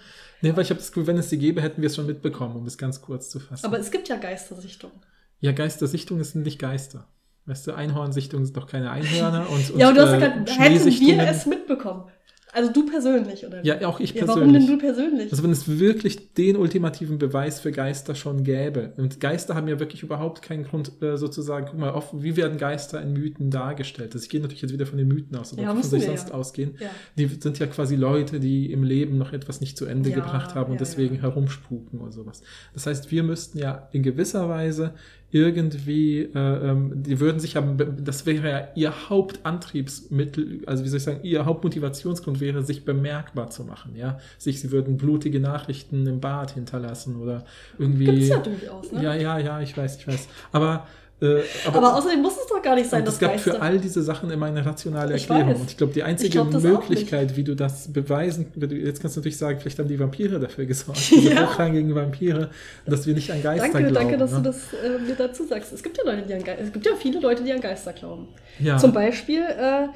Nee, 0.43 0.55
weil 0.55 0.63
ich 0.63 0.71
habe 0.71 0.79
das 0.79 0.93
Gefühl, 0.93 1.07
wenn 1.09 1.19
es 1.19 1.29
sie 1.29 1.39
gäbe, 1.39 1.61
hätten 1.61 1.83
wir 1.83 1.89
es 1.89 1.97
schon 1.97 2.07
mitbekommen, 2.07 2.55
um 2.57 2.67
es 2.67 2.79
ganz 2.79 3.03
kurz 3.03 3.29
zu 3.31 3.41
fassen. 3.41 3.67
Aber 3.67 3.79
es 3.81 3.91
gibt 3.91 4.09
ja 4.09 4.17
Geistersichtungen. 4.17 4.95
ja, 5.41 5.53
Geistersichtungen 5.53 6.23
sind 6.25 6.45
nicht 6.45 6.59
Geister. 6.59 7.07
Weißt 7.47 7.67
du, 7.67 7.73
Einhornsichtungen 7.73 8.45
sind 8.47 8.57
doch 8.57 8.67
keine 8.69 8.91
Einhörner 8.91 9.49
und, 9.51 9.71
und 9.73 9.79
ja, 9.79 9.89
und 9.89 9.97
du 9.97 10.03
hast 10.03 10.13
äh, 10.13 10.19
gesagt, 10.19 10.59
hätten 10.59 10.85
wir 11.01 11.23
es 11.29 11.47
mitbekommen. 11.47 12.05
Also 12.53 12.73
du 12.73 12.85
persönlich, 12.87 13.47
oder? 13.47 13.65
Ja, 13.65 13.87
auch 13.87 14.01
ich 14.01 14.11
Ja, 14.15 14.25
persönlich. 14.25 14.41
warum 14.41 14.53
denn 14.53 14.67
du 14.67 14.79
persönlich? 14.79 15.31
Also 15.31 15.43
wenn 15.45 15.51
es 15.51 15.79
wirklich 15.79 16.35
den 16.35 16.57
ultimativen 16.57 17.19
Beweis 17.19 17.61
für 17.61 17.71
Geister 17.71 18.15
schon 18.15 18.43
gäbe. 18.45 18.93
Und 18.97 19.21
Geister 19.21 19.55
haben 19.55 19.69
ja 19.69 19.79
wirklich 19.79 20.03
überhaupt 20.03 20.43
keinen 20.43 20.65
Grund, 20.65 20.93
äh, 21.03 21.17
sozusagen, 21.17 21.67
guck 21.71 21.79
mal, 21.79 21.91
oft, 21.93 22.11
wie 22.23 22.37
werden 22.37 22.59
Geister 22.59 23.01
in 23.03 23.13
Mythen 23.13 23.51
dargestellt? 23.51 24.13
Also 24.15 24.25
ich 24.25 24.31
gehe 24.31 24.41
natürlich 24.41 24.63
jetzt 24.63 24.73
wieder 24.73 24.87
von 24.87 24.99
den 24.99 25.09
Mythen 25.09 25.37
aus, 25.37 25.53
oder 25.53 25.63
Ja, 25.63 25.69
wovon 25.69 25.79
müssen 25.79 25.91
soll 25.91 25.99
ich 26.01 26.07
wir 26.07 26.17
sonst 26.17 26.29
ja. 26.31 26.35
ausgehen? 26.35 26.75
ja. 26.81 26.91
Die 27.17 27.27
sind 27.27 27.59
ja 27.59 27.67
quasi 27.67 27.95
Leute, 27.97 28.41
die 28.41 28.73
im 28.73 28.83
Leben 28.83 29.19
noch 29.19 29.33
etwas 29.33 29.61
nicht 29.61 29.79
zu 29.79 29.87
Ende 29.87 30.11
Ja, 30.11 30.17
gebracht 30.17 30.55
haben 30.55 30.73
und 30.73 30.77
ja, 30.79 30.81
deswegen 30.81 31.17
ja. 31.17 31.23
herumspuken 31.23 32.01
oder 32.01 32.13
sowas. 32.13 32.43
Das 32.75 32.87
heißt, 32.87 33.11
wir 33.11 33.23
müssten 33.23 33.59
ja 33.59 33.89
in 33.93 34.03
gewisser 34.03 34.49
Weise 34.49 34.95
irgendwie, 35.33 36.23
äh, 36.23 36.39
ähm, 36.39 37.03
die 37.03 37.21
würden 37.21 37.39
sich 37.39 37.57
haben, 37.57 37.77
das 38.05 38.27
wäre 38.27 38.49
ja 38.49 38.69
ihr 38.75 39.09
Hauptantriebsmittel, 39.09 40.63
also 40.67 40.85
wie 40.85 40.89
soll 40.89 40.97
ich 40.99 41.05
sagen, 41.05 41.21
ihr 41.23 41.45
Hauptmotivationsgrund 41.45 42.41
wäre, 42.41 42.65
sich 42.65 42.85
bemerkbar 42.85 43.51
zu 43.51 43.65
machen, 43.65 43.95
ja. 43.97 44.19
Sich, 44.39 44.61
sie 44.61 44.73
würden 44.73 44.97
blutige 44.97 45.39
Nachrichten 45.39 46.07
im 46.07 46.21
Bad 46.21 46.53
hinterlassen 46.53 47.17
oder 47.17 47.45
irgendwie. 47.79 48.07
Gibt's 48.07 48.29
ja 48.29 48.39
durchaus, 48.39 48.93
ne? 48.93 49.03
Ja, 49.03 49.15
ja, 49.15 49.39
ja, 49.39 49.61
ich 49.61 49.77
weiß, 49.77 49.99
ich 49.99 50.09
weiß. 50.09 50.29
Aber, 50.53 50.87
äh, 51.21 51.43
Aber, 51.67 51.97
außerdem 51.97 52.23
muss 52.23 52.35
es 52.39 52.47
doch 52.47 52.63
gar 52.63 52.75
nicht 52.75 52.89
sein, 52.89 53.05
dass 53.05 53.15
es 53.15 53.21
gab 53.21 53.33
Geister... 53.33 53.53
für 53.55 53.63
all 53.63 53.79
diese 53.79 54.03
Sachen 54.03 54.31
immer 54.31 54.47
eine 54.47 54.65
rationale 54.65 55.15
Ich 55.17 55.29
Erklärung. 55.29 55.53
weiß. 55.55 55.61
Und 55.61 55.71
ich 55.71 55.77
glaube, 55.77 55.93
die 55.93 56.03
einzige 56.03 56.31
glaub 56.31 56.53
Möglichkeit, 56.53 57.37
wie 57.37 57.45
du 57.45 57.55
das 57.55 57.93
beweisen, 57.93 58.47
jetzt 58.57 59.01
kannst 59.01 59.17
du 59.17 59.21
natürlich 59.21 59.37
sagen, 59.39 59.61
vielleicht 59.61 59.79
haben 59.79 59.89
die 59.89 59.99
Vampire 59.99 60.41
dafür 60.41 60.67
gesorgt, 60.67 61.01
diese 61.11 61.35
Ja. 61.35 61.47
hochrangigen 61.47 61.95
Vampire, 61.95 62.51
dass 62.87 63.07
wir 63.07 63.15
nicht 63.15 63.31
an 63.31 63.43
Geister 63.43 63.69
Danke, 63.73 63.79
glauben. 63.91 63.95
danke, 63.95 64.17
dass 64.19 64.31
ne? 64.33 64.37
du 64.39 64.43
das 64.45 64.57
äh, 64.73 64.99
mir 64.99 65.15
dazu 65.15 65.45
sagst. 65.45 65.73
Es 65.73 65.83
gibt 65.83 65.99
ja 65.99 66.05
Leute, 66.05 66.23
die 66.27 66.35
an 66.35 66.43
Geister, 66.45 66.63
es 66.65 66.73
gibt 66.73 66.87
ja 66.87 66.93
viele 66.99 67.21
Leute, 67.21 67.43
die 67.43 67.53
an 67.53 67.61
Geister 67.61 67.93
glauben. 67.93 68.29
ja. 68.59 68.79
Zum 68.79 68.93
Beispiel 68.93 69.41
äh, 69.43 69.89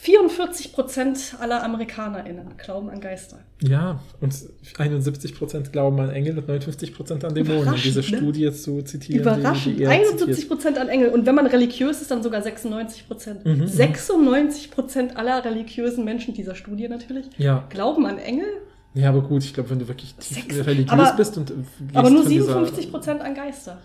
44 0.00 0.72
Prozent 0.72 1.34
aller 1.40 1.62
AmerikanerInnen 1.64 2.56
glauben 2.56 2.88
an 2.88 3.00
Geister. 3.00 3.38
Ja, 3.62 3.98
und 4.20 4.32
71% 4.32 5.70
glauben 5.70 5.98
an 6.00 6.10
Engel 6.10 6.38
und 6.38 6.48
59% 6.48 7.24
an 7.24 7.34
Dämonen. 7.34 7.68
Um 7.68 7.74
diese 7.74 7.98
ne? 7.98 8.02
Studie 8.04 8.52
zu 8.52 8.82
zitieren. 8.82 9.20
Überraschend. 9.22 9.74
Die, 9.74 9.78
die 9.78 9.82
er 9.84 9.90
71 9.90 10.26
zitiert. 10.34 10.48
Prozent 10.48 10.78
an 10.78 10.88
Engel. 10.88 11.08
Und 11.10 11.26
wenn 11.26 11.34
man 11.34 11.46
religiös 11.46 12.00
ist, 12.00 12.10
dann 12.12 12.22
sogar 12.22 12.42
96 12.42 13.08
Prozent. 13.08 13.44
Mhm, 13.44 13.58
mhm. 13.58 13.66
96 13.66 14.70
Prozent 14.70 15.16
aller 15.16 15.44
religiösen 15.44 16.04
Menschen 16.04 16.32
dieser 16.32 16.54
Studie 16.54 16.88
natürlich 16.88 17.26
Ja. 17.36 17.64
glauben 17.68 18.06
an 18.06 18.18
Engel, 18.18 18.46
ja, 18.94 19.10
aber 19.10 19.20
gut, 19.20 19.44
ich 19.44 19.52
glaube, 19.54 19.70
wenn 19.70 19.78
du 19.78 19.86
wirklich 19.86 20.14
tief 20.14 20.42
Sechs- 20.42 20.66
religiös 20.66 20.90
aber- 20.90 21.12
bist 21.16 21.36
und 21.36 21.50
äh, 21.50 21.54
aber 21.94 22.10
nur 22.10 22.22
von 22.22 22.30
dieser- 22.32 22.46
57 22.46 22.90
Prozent 22.90 23.20
an 23.20 23.34
Geister. 23.34 23.78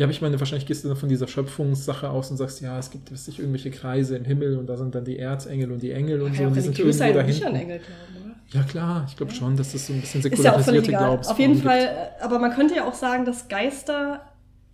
Ja, 0.00 0.06
aber 0.06 0.12
ich 0.12 0.22
meine, 0.22 0.40
wahrscheinlich 0.40 0.64
gehst 0.64 0.82
du 0.82 0.88
dann 0.88 0.96
von 0.96 1.10
dieser 1.10 1.28
Schöpfungssache 1.28 2.08
aus 2.08 2.30
und 2.30 2.38
sagst, 2.38 2.62
ja, 2.62 2.78
es 2.78 2.90
gibt 2.90 3.14
sich 3.14 3.38
irgendwelche 3.38 3.70
Kreise 3.70 4.16
im 4.16 4.24
Himmel 4.24 4.56
und 4.56 4.66
da 4.66 4.78
sind 4.78 4.94
dann 4.94 5.04
die 5.04 5.18
Erzengel 5.18 5.70
und 5.70 5.82
die 5.82 5.90
Engel 5.90 6.22
und 6.22 6.28
Kann 6.28 6.36
so 6.36 6.40
ja 6.40 6.48
und 6.48 6.56
die 6.56 6.60
sind 6.62 6.78
irgendwo 6.78 7.18
und 7.18 7.26
nicht 7.26 7.44
an. 7.44 7.54
Engel 7.54 7.80
glauben, 7.80 8.24
oder? 8.24 8.34
Ja, 8.48 8.62
klar, 8.62 9.04
ich 9.06 9.14
glaube 9.14 9.34
schon, 9.34 9.58
dass 9.58 9.72
das 9.72 9.86
so 9.86 9.92
ein 9.92 10.00
bisschen 10.00 10.22
ja 10.22 10.30
säkularisierte 10.30 10.88
egal. 10.88 11.02
Glaubensformen 11.02 11.34
Auf 11.34 11.38
jeden 11.38 11.52
gibt. 11.52 11.66
Fall, 11.66 11.80
äh, 11.80 12.24
aber 12.24 12.38
man 12.38 12.50
könnte 12.54 12.76
ja 12.76 12.88
auch 12.88 12.94
sagen, 12.94 13.26
dass 13.26 13.48
Geister, 13.48 14.24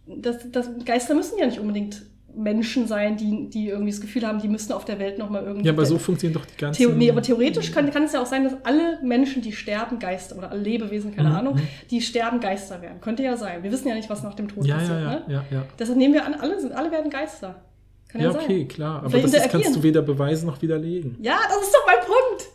dass, 0.06 0.48
dass 0.52 0.68
Geister 0.84 1.16
müssen 1.16 1.40
ja 1.40 1.46
nicht 1.46 1.58
unbedingt 1.58 2.02
Menschen 2.36 2.86
sein, 2.86 3.16
die, 3.16 3.48
die 3.48 3.68
irgendwie 3.68 3.90
das 3.90 4.00
Gefühl 4.00 4.26
haben, 4.26 4.40
die 4.40 4.48
müssten 4.48 4.72
auf 4.74 4.84
der 4.84 4.98
Welt 4.98 5.18
nochmal 5.18 5.44
irgendwie. 5.44 5.66
Ja, 5.66 5.72
aber 5.72 5.86
so 5.86 5.98
funktionieren 5.98 6.40
doch 6.40 6.46
die 6.46 6.56
ganzen. 6.56 6.78
Theo 6.82 6.90
nee, 6.92 7.10
aber 7.10 7.22
theoretisch 7.22 7.72
kann, 7.72 7.90
kann 7.90 8.04
es 8.04 8.12
ja 8.12 8.20
auch 8.22 8.26
sein, 8.26 8.44
dass 8.44 8.54
alle 8.64 8.98
Menschen, 9.02 9.42
die 9.42 9.52
sterben, 9.52 9.98
Geister 9.98 10.36
oder 10.36 10.50
alle 10.50 10.60
Lebewesen, 10.60 11.14
keine 11.16 11.30
Mhm, 11.30 11.34
Ahnung, 11.34 11.54
mhm. 11.56 11.62
die 11.90 12.00
sterben, 12.02 12.40
Geister 12.40 12.80
werden. 12.82 13.00
Könnte 13.00 13.22
ja 13.22 13.36
sein. 13.36 13.62
Wir 13.62 13.72
wissen 13.72 13.88
ja 13.88 13.94
nicht, 13.94 14.10
was 14.10 14.22
nach 14.22 14.34
dem 14.34 14.48
Tod 14.48 14.66
Ja, 14.66 14.76
passiert. 14.76 14.98
ja, 15.00 15.04
ja, 15.04 15.10
Ne? 15.10 15.24
ja, 15.28 15.44
ja. 15.50 15.64
Deshalb 15.78 15.98
nehmen 15.98 16.14
wir 16.14 16.24
an, 16.26 16.34
alle, 16.34 16.60
sind, 16.60 16.72
alle 16.72 16.90
werden 16.92 17.10
Geister. 17.10 17.62
Kann 18.08 18.20
ja, 18.20 18.30
Ja, 18.30 18.34
okay, 18.36 18.58
sein. 18.58 18.68
klar. 18.68 18.98
Aber 19.00 19.10
Vielleicht 19.10 19.34
das 19.34 19.46
ist, 19.46 19.50
kannst 19.50 19.76
du 19.76 19.82
weder 19.82 20.02
beweisen 20.02 20.46
noch 20.46 20.60
widerlegen. 20.62 21.16
Ja, 21.22 21.38
das 21.48 21.62
ist 21.62 21.74
doch 21.74 21.86
mein 21.86 22.00
Punkt. 22.04 22.46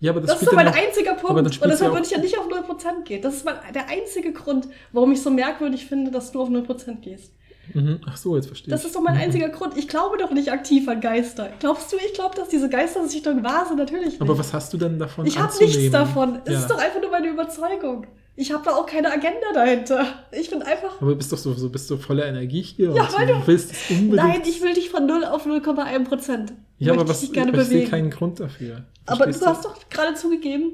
Ja, 0.00 0.12
aber 0.12 0.20
das, 0.20 0.30
Das 0.30 0.42
ist 0.42 0.46
doch 0.48 0.52
mein 0.54 0.66
noch- 0.66 0.76
einziger 0.76 1.14
Punkt. 1.14 1.36
Und 1.38 1.60
deshalb 1.64 1.92
würde 1.92 2.04
ich 2.06 2.10
ja 2.12 2.18
nicht 2.18 2.38
auf 2.38 2.46
0% 2.46 3.02
gehen. 3.04 3.20
Das 3.20 3.34
ist 3.34 3.44
mein, 3.44 3.56
der 3.74 3.88
einzige 3.88 4.32
Grund, 4.32 4.68
warum 4.92 5.10
ich 5.10 5.20
so 5.20 5.28
merkwürdig 5.30 5.86
finde, 5.86 6.12
dass 6.12 6.30
du 6.30 6.40
auf 6.40 6.48
0% 6.48 7.00
gehst. 7.00 7.34
Mhm. 7.74 8.00
Ach 8.06 8.16
so, 8.16 8.36
jetzt 8.36 8.46
verstehe 8.46 8.70
Das 8.70 8.80
ich. 8.80 8.86
ist 8.88 8.96
doch 8.96 9.00
mein 9.02 9.14
Mhm. 9.14 9.20
einziger 9.22 9.48
Grund. 9.48 9.76
Ich 9.76 9.88
glaube 9.88 10.16
doch 10.18 10.30
nicht 10.30 10.50
aktiv 10.52 10.88
an 10.88 11.00
Geister. 11.00 11.50
Glaubst 11.60 11.92
du, 11.92 11.96
ich 12.04 12.14
glaube, 12.14 12.34
dass 12.36 12.48
diese 12.48 12.68
Geistersichtung 12.68 13.42
wahr 13.44 13.66
sind? 13.66 13.76
Natürlich 13.78 14.06
nicht. 14.06 14.20
Aber 14.20 14.38
was 14.38 14.52
hast 14.52 14.72
du 14.72 14.76
denn 14.78 14.98
davon 14.98 15.26
ich 15.26 15.38
habe 15.38 15.52
nichts 15.60 15.90
davon. 15.90 16.40
Es 16.44 16.52
Ja. 16.52 16.58
ist 16.60 16.70
doch 16.70 16.78
einfach 16.78 17.00
nur 17.00 17.10
meine 17.10 17.28
Überzeugung. 17.28 18.06
Ich 18.36 18.52
habe 18.52 18.62
da 18.64 18.70
auch 18.76 18.86
keine 18.86 19.10
Agenda 19.12 19.52
dahinter. 19.52 20.06
Ich 20.30 20.48
bin 20.48 20.62
einfach. 20.62 21.00
Aber 21.00 21.10
du 21.10 21.16
bist 21.16 21.32
doch 21.32 21.38
so, 21.38 21.52
so 21.54 21.68
bist 21.70 21.90
du 21.90 21.96
voller 21.96 22.24
Energie 22.26 22.62
hier 22.62 22.92
Ja, 22.92 23.02
und 23.02 23.18
weil 23.18 23.26
du 23.26 23.34
du- 23.34 23.46
willst 23.46 23.72
es 23.72 23.90
unbedingt. 23.90 24.14
Nein, 24.14 24.42
ich 24.46 24.62
will 24.62 24.74
dich 24.74 24.90
von 24.90 25.06
0 25.06 25.24
auf 25.24 25.44
0,1 25.44 26.04
Prozent. 26.04 26.52
ja, 26.78 26.92
aber 26.92 27.02
Möchte 27.04 27.10
was, 27.10 27.22
ich 27.24 27.40
aber 27.40 27.60
ich 27.62 27.66
sehe 27.66 27.88
keinen 27.88 28.10
Grund 28.10 28.38
dafür. 28.38 28.84
aber 29.06 29.16
Verstehst 29.24 29.42
du 29.42 29.46
hast 29.46 29.64
doch 29.64 29.76
gerade 29.90 30.14
zugegeben, 30.14 30.72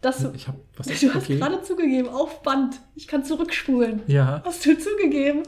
dass 0.00 0.18
du. 0.18 0.30
Ich 0.34 0.46
hab, 0.48 0.56
was, 0.76 0.86
Du 1.00 1.08
hast 1.14 1.16
okay. 1.16 1.38
gerade 1.38 1.62
zugegeben, 1.62 2.08
auf 2.08 2.42
Band. 2.42 2.76
Ich 2.94 3.08
kann 3.08 3.24
zurückspulen. 3.24 4.02
Ja. 4.06 4.42
Hast 4.44 4.64
du 4.66 4.76
zugegeben, 4.78 5.42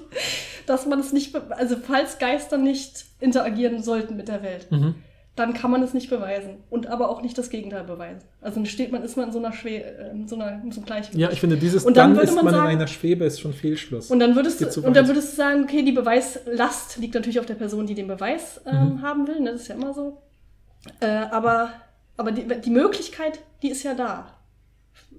dass 0.66 0.86
man 0.86 0.98
es 1.00 1.12
nicht, 1.12 1.34
also 1.50 1.76
falls 1.76 2.18
Geister 2.18 2.56
nicht 2.58 3.04
interagieren 3.20 3.82
sollten 3.82 4.16
mit 4.16 4.28
der 4.28 4.42
Welt, 4.42 4.70
Mhm. 4.70 4.94
dann 5.36 5.54
kann 5.54 5.70
man 5.70 5.82
es 5.82 5.94
nicht 5.94 6.10
beweisen 6.10 6.56
und 6.70 6.88
aber 6.88 7.08
auch 7.10 7.22
nicht 7.22 7.38
das 7.38 7.48
Gegenteil 7.50 7.84
beweisen. 7.84 8.22
Also 8.40 8.56
dann 8.56 8.66
steht 8.66 8.90
man, 8.90 9.02
ist 9.02 9.16
man 9.16 9.26
in 9.26 9.32
so 9.32 9.38
einer 9.38 9.52
Schwe 9.52 9.82
äh, 9.84 10.10
in 10.10 10.26
so 10.26 10.34
einer 10.36 10.60
in 10.62 10.72
so 10.72 10.80
einem 10.80 10.86
Gleichgewicht. 10.86 11.20
Ja, 11.20 11.30
ich 11.30 11.40
finde, 11.40 11.56
dieses 11.56 11.84
Und 11.84 11.96
dann 11.96 12.10
dann, 12.10 12.16
würde 12.18 12.28
ist 12.30 12.34
man 12.34 12.44
man, 12.46 12.54
sagen- 12.54 12.70
in 12.70 12.76
einer 12.78 12.86
Schwebe, 12.88 13.24
ist 13.24 13.40
schon 13.40 13.52
Fehlschluss. 13.52 14.10
und 14.10 14.18
dann 14.18 14.34
würdest 14.34 14.60
du, 14.60 14.80
und 14.86 14.96
dann 14.96 15.06
würdest 15.06 15.32
du 15.32 15.36
sagen, 15.36 15.62
okay, 15.64 15.82
die 15.84 15.92
Beweislast 15.92 16.96
liegt 16.98 17.14
natürlich 17.14 17.38
auf 17.38 17.46
der 17.46 17.54
Person, 17.54 17.86
die 17.86 17.94
den 17.94 18.08
Beweis 18.08 18.60
ähm, 18.66 18.94
Mhm. 18.96 19.02
haben 19.02 19.26
will. 19.28 19.40
Ne? 19.40 19.52
Das 19.52 19.62
ist 19.62 19.68
ja 19.68 19.74
immer 19.76 19.92
so. 19.94 20.18
Äh, 21.00 21.06
aber 21.06 21.70
aber 22.16 22.32
die, 22.32 22.46
die 22.60 22.70
Möglichkeit, 22.70 23.38
die 23.62 23.68
ist 23.70 23.84
ja 23.84 23.94
da, 23.94 24.26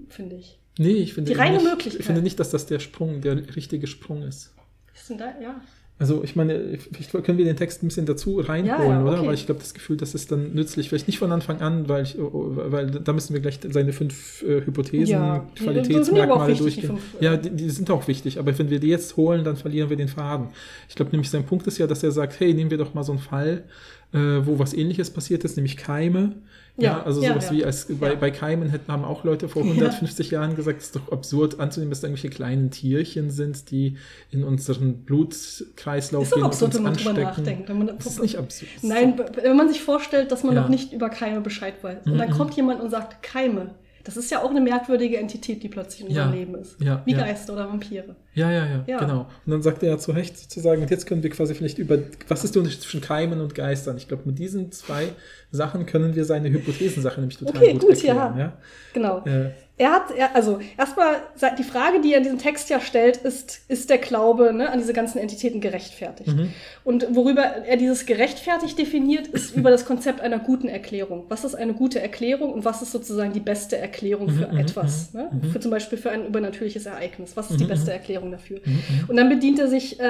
finde 0.10 0.36
ich. 0.38 0.58
nee, 0.78 0.92
ich 0.94 1.14
finde 1.14 1.32
die 1.32 1.38
reine 1.38 1.58
nicht, 1.58 1.66
Möglichkeit. 1.66 2.00
Ich 2.00 2.06
finde 2.06 2.22
nicht, 2.22 2.40
dass 2.40 2.50
das 2.52 2.66
der 2.66 2.80
Sprung, 2.80 3.22
der 3.22 3.56
richtige 3.56 3.88
Sprung 3.88 4.24
ist. 4.24 4.54
Ist 4.94 5.10
denn 5.10 5.18
da, 5.18 5.34
ja. 5.42 5.62
Also 6.02 6.24
ich 6.24 6.38
meine, 6.38 6.78
vielleicht 6.78 7.12
können 7.26 7.38
wir 7.38 7.44
den 7.44 7.58
Text 7.58 7.84
ein 7.84 7.88
bisschen 7.90 8.06
dazu 8.06 8.40
reinholen, 8.40 8.66
Ja, 8.66 8.90
ja, 8.90 9.04
oder? 9.04 9.18
okay. 9.20 9.28
Weil 9.28 9.34
ich 9.34 9.46
glaube, 9.46 9.60
das 9.60 9.74
Gefühl, 9.74 9.98
das 9.98 10.16
ist 10.16 10.32
dann 10.32 10.54
nützlich. 10.54 10.88
Vielleicht 10.88 11.08
nicht 11.08 11.20
von 11.20 11.30
Anfang 11.34 11.60
an, 11.60 11.90
weil, 11.90 12.04
ich, 12.04 12.16
weil 12.18 12.90
da 12.90 13.12
müssen 13.12 13.34
wir 13.34 13.42
gleich 13.42 13.60
seine 13.70 13.92
fünf 13.92 14.42
äh, 14.44 14.66
Hypothesen, 14.66 15.12
Ja, 15.12 15.46
Qualitätsmerkmale 15.58 16.52
wichtig, 16.54 16.76
die 16.76 16.88
durchgehen. 16.88 16.90
fünf, 17.02 17.22
ja, 17.22 17.34
äh, 17.34 17.42
die, 17.42 17.50
die 17.50 17.70
sind 17.70 17.92
auch 17.92 18.08
wichtig. 18.08 18.40
Aber 18.40 18.58
wenn 18.58 18.70
wir 18.70 18.80
die 18.80 18.88
jetzt 18.88 19.18
holen, 19.18 19.44
dann 19.44 19.58
verlieren 19.58 19.90
wir 19.90 19.98
den 19.98 20.08
Faden. 20.08 20.48
Ich 20.88 20.96
glaube 20.96 21.12
nämlich, 21.12 21.30
sein 21.30 21.46
Punkt 21.46 21.68
ist 21.68 21.78
ja, 21.80 21.86
dass 21.88 22.02
er 22.02 22.12
sagt, 22.12 22.40
hey, 22.40 22.54
nehmen 22.54 22.72
wir 22.72 22.78
doch 22.78 22.94
mal 22.94 23.04
so 23.04 23.12
einen 23.12 23.20
Fall, 23.20 23.66
äh, 24.14 24.18
wo 24.46 24.58
was 24.60 24.74
ähnliches 24.74 25.10
passiert 25.12 25.44
ist, 25.44 25.56
nämlich 25.58 25.78
Keime. 25.78 26.36
Ja, 26.78 26.84
Ja, 27.00 27.04
also 27.04 27.22
ja, 27.22 27.30
sowas 27.32 27.46
ja. 27.48 27.52
wie 27.52 27.66
als 27.66 27.88
bei, 28.00 28.16
bei 28.16 28.32
Keimen 28.32 28.70
hätten, 28.70 28.90
haben 28.92 29.04
auch 29.04 29.24
Leute 29.26 29.50
vor 29.50 29.64
150 29.64 30.32
Jahren 30.32 30.56
gesagt, 30.56 30.80
es 30.80 30.86
ist 30.86 30.96
doch 30.96 31.12
absurd 31.12 31.60
anzunehmen, 31.60 31.90
dass 31.92 32.00
da 32.02 32.08
irgendwelche 32.08 32.30
kleinen 32.34 32.72
Tierchen 32.72 33.30
sind, 33.32 33.70
die 33.70 33.98
in 34.32 34.44
unseren 34.46 35.00
Blutkreislauf 35.04 36.24
Ist 36.24 36.32
doch 36.32 36.36
gehen 36.38 36.44
und 36.44 36.50
absurd, 36.50 36.68
uns 36.70 36.76
wenn 36.78 36.84
man 36.84 36.94
drüber 36.94 37.10
anstecken. 37.10 37.28
nachdenkt. 37.44 37.70
Wenn 37.70 37.78
man, 37.80 37.88
Das 37.98 38.06
ist 38.06 38.22
nicht 38.22 38.38
absurd. 38.38 38.70
Nein, 38.82 39.20
wenn 39.44 39.58
man 39.58 39.68
sich 39.68 39.82
vorstellt, 39.82 40.32
dass 40.32 40.44
man 40.44 40.56
noch 40.56 40.70
nicht 40.70 40.94
über 40.94 41.10
Keime 41.10 41.42
Bescheid 41.42 41.76
weiß. 41.82 42.06
Und 42.06 42.18
dann 42.18 42.30
Mhm. 42.30 42.34
kommt 42.34 42.54
jemand 42.56 42.82
und 42.82 42.90
sagt 42.90 43.22
Keime. 43.24 43.76
Das 44.16 44.18
ist 44.18 44.32
ja 44.32 44.42
auch 44.42 44.50
eine 44.50 44.60
merkwürdige 44.60 45.18
Entität, 45.18 45.62
die 45.62 45.70
plötzlich 45.70 46.02
in 46.08 46.16
Ja. 46.16 46.24
unserem 46.24 46.40
Leben 46.40 46.56
ist. 46.56 46.82
Ja, 46.82 47.04
Wie 47.06 47.12
ja. 47.12 47.20
Geister 47.20 47.54
oder 47.54 47.70
Vampire. 47.70 48.16
Ja, 48.34 48.50
ja, 48.52 48.66
ja, 48.66 48.84
Ja. 48.88 48.98
genau. 48.98 49.28
Und 49.46 49.52
dann 49.52 49.62
sagt 49.62 49.84
er 49.84 49.90
ja 49.90 49.98
zu 50.00 50.12
Recht 50.14 50.36
sozusagen, 50.36 50.82
und 50.82 50.90
jetzt 50.90 51.06
können 51.06 51.22
wir 51.22 51.30
quasi 51.30 51.54
vielleicht 51.54 51.78
über, 51.78 52.00
was 52.28 52.44
ist 52.44 52.56
der 52.56 52.62
Unterschied 52.62 52.82
zwischen 52.82 53.02
Keimen 53.02 53.40
und 53.40 53.54
Geistern? 53.54 53.98
Ich 53.98 54.08
glaube, 54.08 54.24
mit 54.26 54.40
diesen 54.40 54.72
zwei 54.72 55.10
Sachen 55.52 55.86
können 55.86 56.16
wir 56.16 56.26
seine 56.26 56.50
Hypothesensache 56.50 57.20
nämlich 57.20 57.38
total 57.38 57.58
Okay, 57.58 57.74
gut, 57.74 57.82
gut, 57.82 57.90
erklären. 57.92 58.18
ja. 58.38 58.40
Ja? 58.40 58.54
Genau. 58.94 59.26
Äh, 59.26 59.52
Er 59.80 59.94
hat, 59.94 60.12
er, 60.12 60.36
also 60.36 60.60
erstmal, 60.78 61.16
die 61.58 61.64
Frage, 61.64 62.02
die 62.02 62.12
er 62.12 62.18
in 62.18 62.24
diesem 62.24 62.38
Text 62.38 62.70
ja 62.70 62.82
stellt, 62.82 63.16
ist, 63.18 63.62
ist 63.70 63.90
der 63.90 63.98
Glaube 63.98 64.52
ne, 64.52 64.70
an 64.70 64.78
diese 64.78 64.92
ganzen 64.92 65.20
Entitäten 65.20 65.62
gerechtfertigt? 65.62 66.36
Mhm. 66.36 66.54
Und 66.84 67.08
worüber 67.16 67.42
er 67.44 67.78
dieses 67.78 68.06
gerechtfertigt 68.06 68.78
definiert, 68.78 69.28
ist 69.28 69.52
über 69.56 69.72
das 69.72 69.86
Konzept 69.86 70.20
einer 70.20 70.38
guten 70.40 70.68
Erklärung. 70.68 71.24
Was 71.30 71.46
ist 71.46 71.56
eine 71.56 71.74
gute 71.74 72.02
Erklärung 72.02 72.52
und 72.52 72.66
was 72.66 72.82
ist 72.82 72.92
sozusagen 72.92 73.32
die 73.32 73.40
beste 73.40 73.78
Erklärung 73.78 74.30
für 74.30 74.48
Mhm, 74.48 74.54
mhm, 74.56 74.60
etwas? 74.60 75.14
Ne? 75.14 75.30
mhm. 75.32 75.50
Für 75.52 75.62
zum 75.62 75.72
Beispiel 75.72 75.98
für 75.98 76.12
ein 76.12 76.26
übernatürliches 76.28 76.86
Ereignis. 76.86 77.38
Was 77.38 77.50
ist 77.50 77.60
die 77.62 77.64
Mhm, 77.64 77.70
beste 77.70 77.92
mhm. 77.92 77.98
Erklärung 77.98 78.32
dafür? 78.32 78.60
mhm, 78.66 78.84
Und 79.08 79.16
dann 79.16 79.30
bedient 79.30 79.60
er 79.60 79.70
sich 79.70 79.98
äh, 80.00 80.04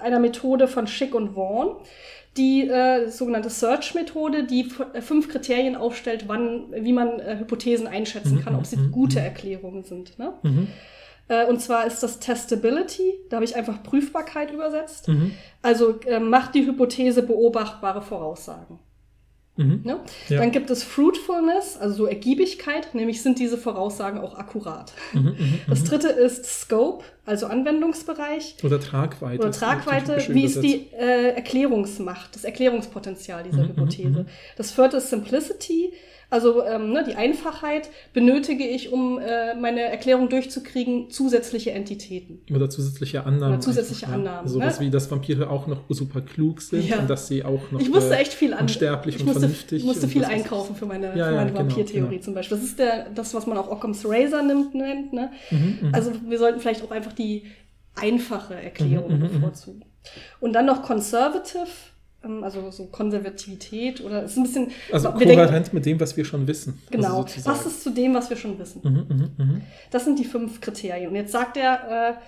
einer 0.00 0.18
Methode 0.18 0.66
von 0.66 0.86
Schick 0.86 1.14
und 1.14 1.36
Vaughan, 1.36 1.76
die 2.36 2.68
äh, 2.68 3.08
sogenannte 3.08 3.50
Search-Methode, 3.50 4.44
die 4.44 4.70
äh, 4.92 5.00
fünf 5.02 5.28
Kriterien 5.28 5.76
aufstellt, 5.76 6.24
wann, 6.28 6.72
wie 6.72 6.92
man 6.92 7.18
äh, 7.20 7.38
Hypothesen 7.38 7.86
einschätzen 7.86 8.38
Mhm, 8.38 8.40
kann, 8.40 8.54
ob 8.56 8.66
sie 8.66 8.76
mhm, 8.76 8.92
gute 8.92 9.18
mhm. 9.18 9.24
Erklärungen 9.24 9.84
sind. 9.84 10.18
Ne? 10.18 10.34
mhm, 10.42 10.68
Äh, 11.28 11.46
und 11.46 11.60
zwar 11.60 11.86
ist 11.86 12.02
das 12.02 12.18
Testability, 12.20 13.14
da 13.28 13.36
habe 13.36 13.44
ich 13.44 13.56
einfach 13.56 13.82
Prüfbarkeit 13.82 14.52
übersetzt. 14.52 15.08
mhm, 15.08 15.38
Also 15.62 16.00
äh, 16.06 16.20
macht 16.20 16.54
die 16.54 16.66
Hypothese 16.66 17.22
beobachtbare 17.22 18.02
Voraussagen. 18.02 18.78
Mhm. 19.64 19.80
Ne? 19.84 20.00
Ja. 20.28 20.38
Dann 20.38 20.50
gibt 20.50 20.70
es 20.70 20.82
Fruitfulness, 20.82 21.76
also 21.78 21.94
so 21.94 22.06
Ergiebigkeit, 22.06 22.94
nämlich 22.94 23.22
sind 23.22 23.38
diese 23.38 23.58
Voraussagen 23.58 24.20
auch 24.20 24.36
akkurat. 24.36 24.92
Mhm, 25.12 25.20
mhm, 25.20 25.60
Das 25.68 25.80
mhm. 25.82 25.84
dritte 25.86 26.08
ist 26.08 26.46
Scope, 26.46 27.04
also 27.26 27.46
Anwendungsbereich. 27.46 28.56
Oder 28.62 28.80
Tragweite. 28.80 29.40
Oder 29.40 29.50
ist 29.50 29.58
Tragweite, 29.58 30.16
typisch 30.16 30.28
wie 30.30 30.44
ist 30.44 30.62
die 30.62 30.88
äh, 30.92 31.34
Erklärungsmacht, 31.34 32.34
das 32.34 32.44
Erklärungspotenzial 32.44 33.42
dieser 33.44 33.62
Mhm, 33.64 33.68
Hypothese. 33.68 34.26
Das 34.56 34.70
vierte 34.72 34.96
ist 34.96 35.10
Simplicity, 35.10 35.92
also 36.30 36.64
ähm, 36.64 36.92
ne, 36.92 37.04
die 37.06 37.16
Einfachheit 37.16 37.90
benötige 38.12 38.64
ich, 38.66 38.92
um 38.92 39.18
äh, 39.18 39.54
meine 39.56 39.80
Erklärung 39.82 40.28
durchzukriegen, 40.28 41.10
zusätzliche 41.10 41.72
Entitäten. 41.72 42.40
Oder 42.54 42.70
zusätzliche 42.70 43.24
Annahmen. 43.26 43.54
Oder 43.54 43.60
zusätzliche 43.60 44.06
einfach, 44.06 44.18
Annahmen, 44.18 44.46
Ja. 44.46 44.52
Sowas 44.52 44.80
ne? 44.80 44.86
wie, 44.86 44.90
dass 44.90 45.10
Vampire 45.10 45.50
auch 45.50 45.66
noch 45.66 45.82
super 45.88 46.20
klug 46.20 46.62
sind 46.62 46.88
Ja. 46.88 47.00
und 47.00 47.10
dass 47.10 47.26
sie 47.28 47.44
auch 47.44 47.70
noch 47.72 47.80
Ich 47.80 47.90
musste 47.90 48.14
äh, 48.14 48.18
echt 48.20 48.32
viel 48.32 48.54
an. 48.54 48.60
unsterblich 48.62 49.16
ich 49.16 49.20
und 49.22 49.26
musste, 49.26 49.40
vernünftig 49.40 49.78
Ich 49.80 49.84
musste 49.84 50.06
viel 50.08 50.24
einkaufen 50.24 50.76
für 50.76 50.86
meine, 50.86 51.16
Ja, 51.16 51.26
für 51.26 51.34
meine 51.34 51.50
genau, 51.50 51.60
Vampirtheorie 51.60 52.08
genau. 52.10 52.22
zum 52.22 52.34
Beispiel. 52.34 52.56
Das 52.56 52.64
ist 52.66 52.78
der, 52.78 53.10
das, 53.10 53.34
was 53.34 53.46
man 53.46 53.58
auch 53.58 53.68
Occam's 53.68 54.04
Razor 54.06 54.42
nimmt, 54.42 54.74
nennt. 54.74 55.12
Ne? 55.12 55.30
Mhm, 55.50 55.78
mhm. 55.82 55.94
Also 55.94 56.12
wir 56.28 56.38
sollten 56.38 56.60
vielleicht 56.60 56.84
auch 56.84 56.90
einfach 56.92 57.12
die 57.12 57.44
einfache 57.96 58.54
Erklärung 58.54 59.08
Mhm, 59.10 59.16
mhm, 59.18 59.22
mhm. 59.24 59.32
bevorzugen. 59.40 59.84
Und 60.40 60.52
dann 60.52 60.66
noch 60.66 60.82
Conservative, 60.82 61.66
also 62.22 62.70
so 62.70 62.84
Konservativität 62.86 64.00
oder 64.02 64.24
ist 64.24 64.36
ein 64.36 64.42
bisschen. 64.42 64.70
also 64.92 65.10
kohärent 65.12 65.72
mit 65.72 65.86
dem, 65.86 65.98
was 66.00 66.16
wir 66.16 66.24
schon 66.24 66.46
wissen. 66.46 66.80
Genau, 66.90 67.22
Also 67.22 67.40
passt 67.42 67.66
es 67.66 67.82
zu 67.82 67.90
dem, 67.90 68.14
was 68.14 68.28
wir 68.30 68.36
schon 68.36 68.58
wissen. 68.58 68.80
Mhm, 68.82 69.16
mhm, 69.16 69.30
mhm. 69.38 69.60
Das 69.90 70.04
sind 70.04 70.18
die 70.18 70.24
fünf 70.24 70.60
Kriterien. 70.60 71.08
Und 71.08 71.16
jetzt 71.16 71.32
sagt 71.32 71.56
er, 71.56 72.10
äh, 72.10 72.20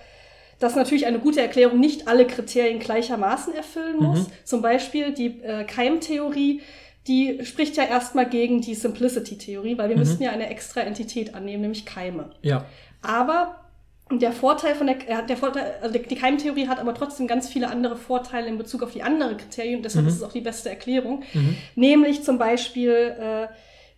dass 0.59 0.75
natürlich 0.75 1.05
eine 1.05 1.19
gute 1.19 1.41
Erklärung 1.41 1.79
nicht 1.79 2.07
alle 2.07 2.25
Kriterien 2.25 2.79
gleichermaßen 2.79 3.53
erfüllen 3.53 3.97
muss. 3.99 4.19
Mhm. 4.27 4.31
Zum 4.45 4.61
Beispiel 4.61 5.13
die 5.13 5.41
äh, 5.43 5.63
Keimtheorie, 5.65 6.61
die 7.07 7.39
spricht 7.43 7.75
ja 7.75 7.83
erstmal 7.83 8.27
gegen 8.29 8.61
die 8.61 8.75
Simplicity-Theorie, 8.75 9.77
weil 9.77 9.89
wir 9.89 9.95
Mhm. 9.95 10.01
müssten 10.01 10.23
ja 10.23 10.31
eine 10.31 10.49
extra 10.49 10.81
Entität 10.81 11.35
annehmen, 11.35 11.61
nämlich 11.61 11.85
Keime. 11.85 12.31
Ja. 12.41 12.65
Aber 13.01 13.62
der 14.11 14.31
Vorteil 14.31 14.75
von 14.75 14.87
der, 14.87 15.21
der 15.23 15.37
Vorteil, 15.37 15.75
also 15.81 15.97
die 15.97 16.15
Keimtheorie 16.15 16.67
hat 16.67 16.79
aber 16.79 16.93
trotzdem 16.93 17.27
ganz 17.27 17.49
viele 17.49 17.69
andere 17.69 17.95
Vorteile 17.95 18.47
in 18.47 18.57
Bezug 18.57 18.83
auf 18.83 18.91
die 18.91 19.01
anderen 19.01 19.37
Kriterien. 19.37 19.77
Und 19.77 19.83
deshalb 19.83 20.05
Mhm. 20.05 20.09
ist 20.09 20.17
es 20.17 20.23
auch 20.23 20.33
die 20.33 20.41
beste 20.41 20.69
Erklärung. 20.69 21.23
Mhm. 21.33 21.55
Nämlich 21.75 22.23
zum 22.23 22.37
Beispiel 22.37 22.91
äh, 22.91 23.47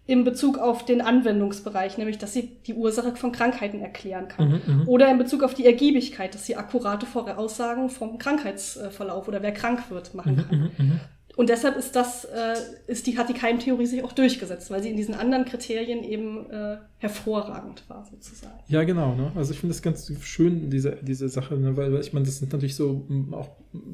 in 0.08 0.24
Bezug 0.24 0.60
auf 0.60 0.86
den 0.86 1.02
Anwendungsbereich, 1.02 1.98
nämlich 1.98 2.20
dass 2.20 2.34
sie 2.34 2.58
die 2.68 2.76
Ursache 2.76 3.16
von 3.16 3.32
Krankheiten 3.32 3.82
erklären 3.82 4.28
kann. 4.28 4.50
Mhm, 4.50 4.62
mhm. 4.66 4.88
Oder 4.88 5.10
in 5.10 5.18
Bezug 5.18 5.42
auf 5.42 5.56
die 5.56 5.66
Ergiebigkeit, 5.66 6.36
dass 6.36 6.46
sie 6.46 6.56
akkurate 6.56 7.08
Voraussagen 7.08 7.90
vom 7.90 8.20
Krankheitsverlauf 8.20 9.28
oder 9.28 9.42
wer 9.42 9.52
krank 9.52 9.90
wird 9.90 10.14
machen 10.14 10.38
kann. 10.48 10.58
Mhm, 10.58 10.72
mhm, 10.78 10.92
mhm. 10.92 11.00
Und 11.36 11.50
deshalb 11.50 11.76
ist 11.76 11.96
das, 11.96 12.24
äh, 12.26 12.54
ist 12.88 13.08
die, 13.08 13.18
hat 13.18 13.28
die 13.28 13.34
Keimtheorie 13.34 13.88
sich 13.88 14.04
auch 14.04 14.14
durchgesetzt, 14.14 14.72
weil 14.72 14.82
sie 14.82 14.90
in 14.90 14.96
diesen 14.96 15.16
anderen 15.16 15.44
Kriterien 15.44 16.04
eben 16.04 16.50
äh, 16.50 16.78
hervorragend 17.06 17.84
war, 17.88 18.06
sozusagen. 18.06 18.54
Ja, 18.68 18.84
genau. 18.84 19.16
Ne? 19.16 19.32
Also 19.36 19.54
ich 19.54 19.60
finde 19.60 19.74
das 19.74 19.82
ganz 19.82 20.12
schön, 20.22 20.70
diese, 20.70 20.98
diese 21.02 21.30
Sache, 21.30 21.56
ne? 21.56 21.78
weil, 21.78 21.94
weil 21.94 22.02
ich 22.02 22.14
meine, 22.14 22.26
das 22.26 22.38
sind 22.40 22.52
natürlich 22.52 22.76
so 22.76 23.08
auch 23.32 23.50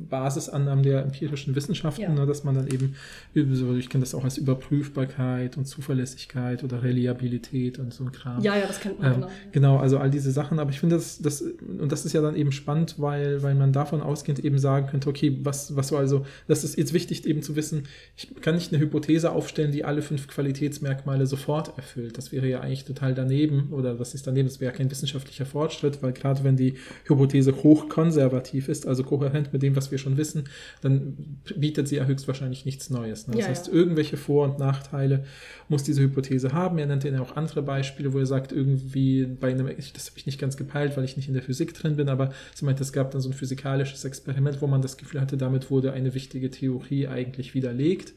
Basisannahmen 0.10 0.84
der 0.84 1.04
empirischen 1.04 1.56
Wissenschaften, 1.56 2.02
Ja. 2.02 2.10
ne? 2.14 2.26
dass 2.26 2.44
man 2.44 2.56
dann 2.56 2.68
eben, 2.68 2.96
ich 3.34 3.90
kenne 3.90 4.04
das 4.04 4.14
auch 4.16 4.24
als 4.24 4.38
Überprüfbarkeit 4.38 5.58
und 5.58 5.66
Zuverlässigkeit 5.66 6.64
oder 6.64 6.84
Reliabilität 6.84 7.80
und 7.80 7.94
so 7.94 8.04
ein 8.06 8.12
Kram. 8.12 8.42
Ja, 8.42 8.56
ja, 8.56 8.68
das 8.68 8.80
kennt 8.80 9.00
man 9.00 9.08
Ähm, 9.14 9.20
genau. 9.22 9.32
genau, 9.52 9.78
also 9.78 9.98
all 9.98 10.10
diese 10.10 10.32
Sachen, 10.32 10.60
aber 10.60 10.70
ich 10.70 10.80
finde 10.80 10.96
das, 10.96 11.20
das, 11.20 11.42
und 11.42 11.92
das 11.92 12.06
ist 12.06 12.14
ja 12.14 12.22
dann 12.22 12.36
eben 12.36 12.52
spannend, 12.52 12.96
weil, 12.98 13.44
weil 13.44 13.56
man 13.56 13.74
davon 13.74 14.02
ausgehend 14.02 14.40
eben 14.40 14.60
sagen 14.60 14.88
könnte, 14.88 15.10
okay, 15.10 15.40
was, 15.44 15.76
was 15.76 15.90
so 15.90 15.98
also, 15.98 16.26
das 16.48 16.64
ist 16.64 16.78
jetzt 16.78 16.94
wichtig 16.94 17.26
eben 17.26 17.42
zu 17.42 17.56
wissen, 17.56 17.84
ich 18.16 18.34
kann 18.42 18.56
nicht 18.56 18.72
eine 18.72 18.82
Hypothese 18.82 19.32
aufstellen, 19.32 19.72
die 19.72 19.84
alle 19.84 20.02
fünf 20.02 20.28
Qualitätsmerkmale 20.28 21.26
sofort 21.26 21.76
erfüllt. 21.78 22.18
Das 22.18 22.32
wäre 22.32 22.48
ja 22.48 22.60
eigentlich 22.62 22.86
total 22.86 23.01
daneben, 23.02 23.70
oder 23.72 24.00
was 24.00 24.14
ist 24.14 24.28
daneben, 24.28 24.48
das 24.48 24.60
wäre 24.62 24.72
kein 24.74 24.90
wissenschaftlicher 24.90 25.46
Fortschritt, 25.46 26.02
weil 26.04 26.14
gerade 26.14 26.44
wenn 26.44 26.56
die 26.56 26.76
Hypothese 27.06 27.56
hochkonservativ 27.64 28.70
ist, 28.70 28.88
also 28.88 29.04
kohärent 29.04 29.52
mit 29.54 29.64
dem, 29.64 29.76
was 29.76 29.92
wir 29.92 29.98
schon 29.98 30.18
wissen, 30.18 30.46
dann 30.82 31.42
bietet 31.56 31.88
sie 31.88 31.98
ja 31.98 32.06
höchstwahrscheinlich 32.06 32.66
nichts 32.66 32.90
Neues. 32.90 33.28
Ne? 33.28 33.34
Das 33.36 33.42
Ja, 33.42 33.48
heißt, 33.50 33.68
ja. 33.68 33.74
irgendwelche 33.74 34.18
Vor- 34.18 34.46
und 34.46 34.60
Nachteile 34.60 35.26
muss 35.72 35.84
diese 35.84 36.02
Hypothese 36.04 36.54
haben. 36.54 36.78
Er 36.78 36.86
nennt 36.86 37.04
ja 37.04 37.20
auch 37.22 37.36
andere 37.36 37.64
Beispiele, 37.64 38.14
wo 38.14 38.20
er 38.20 38.26
sagt, 38.28 38.52
irgendwie 38.52 39.26
bei 39.26 39.50
einem, 39.50 39.68
das 39.68 40.08
habe 40.08 40.18
ich 40.18 40.26
nicht 40.28 40.40
ganz 40.40 40.58
gepeilt, 40.58 40.96
weil 40.98 41.06
ich 41.06 41.18
nicht 41.18 41.28
in 41.28 41.34
der 41.34 41.42
Physik 41.42 41.74
drin 41.74 41.96
bin, 41.96 42.10
aber 42.10 42.32
sie 42.54 42.66
meint, 42.66 42.80
es 42.80 42.94
gab 42.94 43.10
dann 43.12 43.22
so 43.22 43.30
ein 43.30 43.34
physikalisches 43.34 44.06
Experiment, 44.06 44.62
wo 44.62 44.68
man 44.68 44.82
das 44.82 44.98
Gefühl 44.98 45.22
hatte, 45.22 45.38
damit 45.38 45.72
wurde 45.72 45.94
eine 45.94 46.14
wichtige 46.14 46.52
Theorie 46.52 47.08
eigentlich 47.08 47.56
widerlegt. 47.56 48.14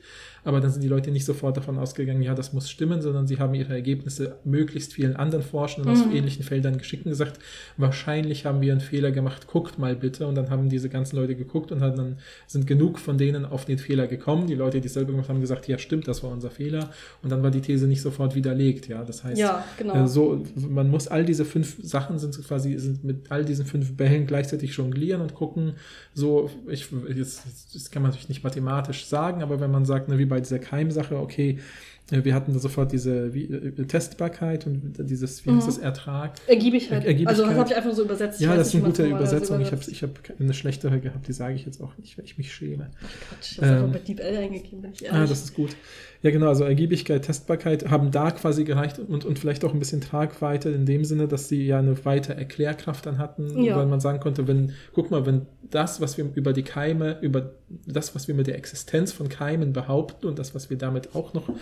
Aber 0.46 0.60
dann 0.60 0.70
sind 0.70 0.82
die 0.82 0.88
Leute 0.88 1.10
nicht 1.10 1.24
sofort 1.24 1.56
davon 1.56 1.78
ausgegangen, 1.78 2.20
ja, 2.20 2.34
das 2.34 2.52
muss 2.52 2.68
stimmen, 2.68 3.00
sondern 3.00 3.26
sie 3.26 3.38
haben 3.38 3.54
ihre 3.54 3.72
Ergebnisse 3.72 4.36
möglichst 4.44 4.92
vielen 4.92 5.16
anderen 5.16 5.42
Forschenden 5.42 5.90
aus 5.90 6.04
Mhm. 6.04 6.16
ähnlichen 6.16 6.44
Feldern 6.44 6.76
geschickt 6.76 7.06
und 7.06 7.12
gesagt, 7.12 7.38
wahrscheinlich 7.78 8.44
haben 8.44 8.60
wir 8.60 8.72
einen 8.72 8.80
Fehler 8.80 9.10
gemacht, 9.10 9.46
guckt 9.46 9.78
mal 9.78 9.96
bitte. 9.96 10.26
Und 10.26 10.34
dann 10.34 10.50
haben 10.50 10.68
diese 10.68 10.88
ganzen 10.88 11.16
Leute 11.16 11.34
geguckt 11.34 11.72
und 11.72 11.80
dann 11.80 12.16
sind 12.46 12.66
genug 12.66 12.98
von 12.98 13.16
denen 13.16 13.44
auf 13.44 13.64
den 13.64 13.78
Fehler 13.78 14.06
gekommen. 14.06 14.46
Die 14.46 14.54
Leute, 14.54 14.80
die 14.80 14.88
es 14.88 14.94
selber 14.94 15.12
gemacht 15.12 15.28
haben, 15.28 15.40
gesagt, 15.40 15.68
ja, 15.68 15.78
stimmt, 15.78 16.08
das 16.08 16.22
war 16.22 16.30
unser 16.30 16.50
Fehler. 16.50 16.90
Und 17.22 17.30
dann 17.30 17.42
war 17.44 17.52
die 17.52 17.60
These 17.60 17.86
nicht 17.86 18.02
sofort 18.02 18.34
widerlegt. 18.34 18.88
Ja, 18.88 19.04
das 19.04 19.22
heißt, 19.22 19.38
Ja, 19.38 19.64
genau. 19.78 19.94
äh, 20.04 20.08
so, 20.08 20.42
man 20.56 20.90
muss 20.90 21.06
all 21.06 21.24
diese 21.24 21.44
fünf 21.44 21.76
Sachen 21.80 22.18
sind 22.18 22.36
quasi 22.44 22.76
sind 22.78 23.04
mit 23.04 23.30
all 23.30 23.44
diesen 23.44 23.66
fünf 23.66 23.96
Bällen 23.96 24.26
gleichzeitig 24.26 24.72
jonglieren 24.72 25.20
und 25.20 25.34
gucken. 25.34 25.74
So, 26.12 26.50
ich 26.66 26.88
jetzt, 27.14 27.44
das 27.72 27.92
kann 27.92 28.02
man 28.02 28.10
natürlich 28.10 28.28
nicht 28.28 28.42
mathematisch 28.42 29.06
sagen, 29.06 29.42
aber 29.42 29.60
wenn 29.60 29.70
man 29.70 29.84
sagt, 29.84 30.08
ne, 30.08 30.18
wie 30.18 30.24
bei 30.24 30.40
dieser 30.40 30.58
Keimsache, 30.58 31.16
okay, 31.16 31.60
wir 32.10 32.34
hatten 32.34 32.52
da 32.52 32.58
sofort 32.58 32.92
diese 32.92 33.32
wie, 33.32 33.44
äh, 33.44 33.84
Testbarkeit 33.86 34.66
und 34.66 34.92
dieses, 34.98 35.44
wie 35.46 35.50
heißt 35.50 35.62
Mhm. 35.62 35.66
das, 35.66 35.78
Ertrag. 35.78 36.32
Ergiebigkeit. 36.46 37.04
Ergiebigkeit. 37.04 37.28
Also 37.28 37.46
das 37.46 37.54
habe 37.58 37.70
ich 37.70 37.76
einfach 37.76 37.92
so 37.92 38.04
übersetzt. 38.04 38.40
Ich 38.40 38.46
Ja, 38.46 38.54
das 38.56 38.68
ist 38.68 38.74
eine 38.74 38.84
gute 38.84 39.06
Übersetzung. 39.06 39.60
Ich 39.62 39.72
habe 39.72 39.80
ich 39.86 40.02
hab 40.02 40.10
eine 40.38 40.52
schlechtere 40.52 41.00
gehabt, 41.00 41.26
die 41.28 41.32
sage 41.32 41.54
ich 41.54 41.64
jetzt 41.64 41.80
auch 41.80 41.96
nicht, 41.96 42.18
weil 42.18 42.24
ich 42.26 42.36
mich 42.36 42.52
schäme. 42.52 42.90
Quatsch, 43.28 43.52
ich 43.52 43.58
habe 43.58 43.68
einfach 43.70 43.84
Ähm, 43.86 43.92
bei 43.92 43.98
DeepL 44.00 44.36
eingegeben, 44.36 44.82
bin 44.82 44.92
ich 44.92 45.04
ehrlich. 45.04 45.18
Ah, 45.18 45.26
das 45.26 45.44
ist 45.44 45.54
gut. 45.54 45.76
Ja, 46.22 46.30
genau, 46.30 46.48
also 46.48 46.64
Ergiebigkeit, 46.64 47.22
Testbarkeit 47.22 47.90
haben 47.90 48.10
da 48.10 48.30
quasi 48.30 48.64
gereicht 48.64 48.98
und, 48.98 49.24
und 49.26 49.38
vielleicht 49.38 49.62
auch 49.64 49.72
ein 49.74 49.78
bisschen 49.78 50.00
Tragweite 50.00 50.70
in 50.70 50.86
dem 50.86 51.04
Sinne, 51.04 51.28
dass 51.28 51.48
sie 51.50 51.66
ja 51.66 51.78
eine 51.78 52.02
weite 52.06 52.34
Erklärkraft 52.34 53.04
dann 53.04 53.18
hatten, 53.18 53.62
Ja. 53.62 53.76
weil 53.76 53.84
man 53.86 54.00
sagen 54.00 54.20
konnte, 54.20 54.46
wenn, 54.48 54.72
guck 54.94 55.10
mal, 55.10 55.26
wenn 55.26 55.42
das, 55.70 56.00
was 56.00 56.16
wir 56.16 56.26
über 56.34 56.52
die 56.54 56.62
Keime, 56.62 57.18
über 57.20 57.52
das, 57.86 58.14
was 58.14 58.26
wir 58.26 58.34
mit 58.34 58.46
der 58.46 58.56
Existenz 58.56 59.12
von 59.12 59.28
Keimen 59.28 59.72
behaupten 59.74 60.26
und 60.26 60.38
das, 60.38 60.54
was 60.54 60.70
wir 60.70 60.78
damit 60.78 61.14
auch 61.14 61.34
noch 61.34 61.48
äh, 61.50 61.52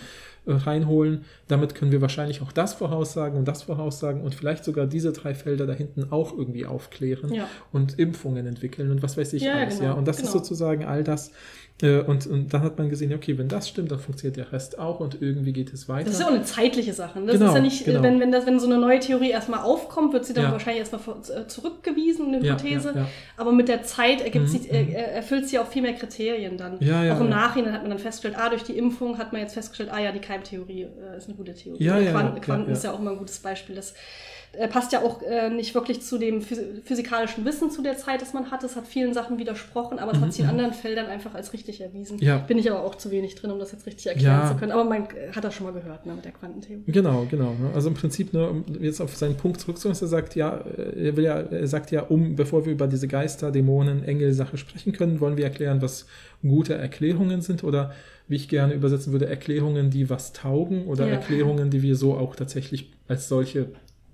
reinholen, 0.45 1.23
damit 1.47 1.73
können 1.75 1.91
wir 1.91 2.01
wahrscheinlich 2.01 2.41
auch 2.41 2.51
das 2.51 2.73
voraussagen 2.73 3.37
und 3.37 3.47
das 3.47 3.63
voraussagen 3.63 4.21
und 4.21 4.35
vielleicht 4.35 4.63
sogar 4.65 4.85
diese 4.87 5.11
drei 5.13 5.33
Felder 5.33 5.65
da 5.65 5.73
hinten 5.73 6.11
auch 6.11 6.37
irgendwie 6.37 6.65
aufklären 6.65 7.33
Ja. 7.33 7.47
und 7.71 7.97
Impfungen 7.97 8.45
entwickeln 8.45 8.91
und 8.91 9.01
was 9.03 9.15
weiß 9.17 9.33
ich 9.33 9.43
Ja, 9.43 9.53
alles. 9.53 9.75
genau, 9.79 9.91
ja. 9.91 9.97
Und 9.97 10.07
das 10.07 10.17
ist 10.17 10.23
genau. 10.23 10.33
sozusagen 10.39 10.83
all 10.85 11.03
das. 11.03 11.31
Äh, 11.81 12.01
und, 12.01 12.27
und 12.27 12.53
dann 12.53 12.61
hat 12.61 12.77
man 12.77 12.89
gesehen, 12.89 13.11
okay, 13.15 13.35
wenn 13.39 13.47
das 13.47 13.67
stimmt, 13.67 13.89
dann 13.91 13.97
funktioniert 13.99 14.37
der 14.37 14.51
Rest 14.51 14.77
auch 14.77 14.99
und 14.99 15.21
irgendwie 15.21 15.53
geht 15.53 15.73
es 15.73 15.89
weiter. 15.89 16.05
Das 16.05 16.13
ist 16.15 16.19
ja 16.19 16.27
auch 16.27 16.31
eine 16.33 16.43
zeitliche 16.43 16.93
Sache. 16.93 17.19
ne? 17.19 17.25
Das 17.27 17.35
Genau, 17.39 17.47
ist 17.49 17.55
ja 17.55 17.61
nicht, 17.61 17.85
genau. 17.85 18.03
wenn, 18.03 18.19
wenn, 18.19 18.31
das, 18.31 18.45
wenn 18.45 18.59
so 18.59 18.67
eine 18.67 18.77
neue 18.77 18.99
Theorie 18.99 19.31
erstmal 19.31 19.61
aufkommt, 19.61 20.13
wird 20.13 20.23
sie 20.25 20.33
dann 20.33 20.45
Ja. 20.45 20.51
wahrscheinlich 20.51 20.81
erstmal 20.81 21.01
äh, 21.17 21.47
zurückgewiesen, 21.47 22.27
eine 22.27 22.43
Hypothese. 22.45 22.91
ja, 22.93 23.01
ja. 23.01 23.07
Aber 23.37 23.51
mit 23.51 23.69
der 23.69 23.81
Zeit 23.83 24.21
ergibt 24.21 24.45
Mhm, 24.45 24.49
sie, 24.49 24.69
äh, 24.69 24.91
erfüllt 24.93 25.47
sie 25.49 25.57
auch 25.57 25.67
viel 25.67 25.81
mehr 25.81 25.93
Kriterien 25.93 26.57
dann. 26.57 26.77
Ja, 26.79 27.03
ja, 27.03 27.15
auch 27.15 27.21
im. 27.21 27.29
Nachhinein 27.29 27.73
hat 27.73 27.81
man 27.81 27.89
dann 27.89 27.99
festgestellt, 27.99 28.35
ah, 28.37 28.49
durch 28.49 28.63
die 28.63 28.77
Impfung 28.77 29.17
hat 29.17 29.33
man 29.33 29.41
jetzt 29.41 29.55
festgestellt, 29.55 29.89
ah 29.91 29.99
ja, 29.99 30.11
die 30.11 30.19
Keimtheorie 30.33 30.83
äh, 30.83 31.17
ist 31.17 31.27
eine 31.27 31.37
gute 31.37 31.53
Theorie. 31.53 31.83
Ja, 31.83 31.99
ja, 31.99 32.11
Quanten, 32.11 32.41
Quanten 32.41 32.67
ja. 32.69 32.73
ist 32.73 32.83
ja 32.83 32.91
auch 32.91 32.99
immer 32.99 33.11
ein 33.11 33.17
gutes 33.17 33.39
Beispiel. 33.39 33.75
Das 33.75 33.93
äh, 34.53 34.67
passt 34.67 34.91
ja 34.91 35.01
auch 35.01 35.21
äh, 35.23 35.49
nicht 35.49 35.73
wirklich 35.73 36.01
zu 36.01 36.17
dem 36.17 36.39
phys- 36.41 36.81
physikalischen 36.83 37.43
Wissen 37.45 37.71
zu 37.71 37.81
der 37.81 37.97
Zeit, 37.97 38.21
das 38.21 38.33
man 38.33 38.51
hat. 38.51 38.63
Es 38.63 38.75
hat 38.75 38.87
vielen 38.87 39.13
Sachen 39.13 39.37
widersprochen, 39.39 39.97
aber 39.99 40.11
es 40.11 40.19
hat 40.19 40.31
sich 40.31 40.43
in 40.43 40.49
anderen 40.49 40.73
Feldern 40.73 41.07
einfach 41.07 41.33
als 41.33 41.53
richtig 41.53 41.81
erwiesen. 41.81 42.17
Mhm, 42.17 42.23
Ja. 42.23 42.37
Bin 42.37 42.57
ich 42.57 42.69
aber 42.69 42.83
auch 42.83 42.95
zu 42.95 43.09
wenig 43.11 43.35
drin, 43.35 43.51
um 43.51 43.59
das 43.59 43.71
jetzt 43.71 43.85
richtig 43.85 44.07
erklären 44.07 44.47
zu 44.47 44.55
können. 44.55 44.71
Aber 44.71 44.83
man 44.83 45.05
äh, 45.05 45.31
hat 45.35 45.43
das 45.43 45.53
schon 45.55 45.65
mal 45.65 45.73
gehört 45.73 46.05
ne, 46.05 46.13
mit 46.13 46.25
der 46.25 46.31
Quantentheorie. 46.33 46.83
Genau, 46.87 47.25
genau. 47.29 47.53
ne? 47.53 47.71
Also 47.73 47.89
im 47.89 47.95
Prinzip, 47.95 48.33
ne, 48.33 48.49
um 48.49 48.63
jetzt 48.79 49.01
auf 49.01 49.15
seinen 49.15 49.37
Punkt 49.37 49.59
zurückzukommen, 49.59 49.97
er 49.99 50.07
sagt 50.07 50.35
ja, 50.35 50.57
äh, 50.57 51.07
er 51.07 51.17
will 51.17 51.23
ja, 51.25 51.39
er 51.39 51.67
sagt 51.67 51.91
ja, 51.91 52.01
um, 52.03 52.35
bevor 52.35 52.65
wir 52.65 52.73
über 52.73 52.87
diese 52.87 53.07
Geister, 53.07 53.51
Dämonen, 53.51 54.03
Engel-Sache 54.03 54.57
sprechen 54.57 54.93
können, 54.93 55.19
wollen 55.19 55.37
wir 55.37 55.45
erklären, 55.45 55.81
was 55.81 56.05
gute 56.41 56.75
Erklärungen 56.75 57.41
sind 57.41 57.63
oder 57.63 57.93
wie 58.27 58.35
ich 58.35 58.47
gerne 58.49 58.73
übersetzen 58.73 59.11
würde, 59.11 59.27
Erklärungen, 59.27 59.89
die 59.89 60.09
was 60.09 60.33
taugen 60.33 60.85
oder 60.87 61.05
Ja. 61.07 61.13
Erklärungen, 61.13 61.69
die 61.69 61.81
wir 61.81 61.95
so 61.95 62.15
auch 62.15 62.35
tatsächlich 62.35 62.91
als 63.07 63.27
solche 63.27 63.67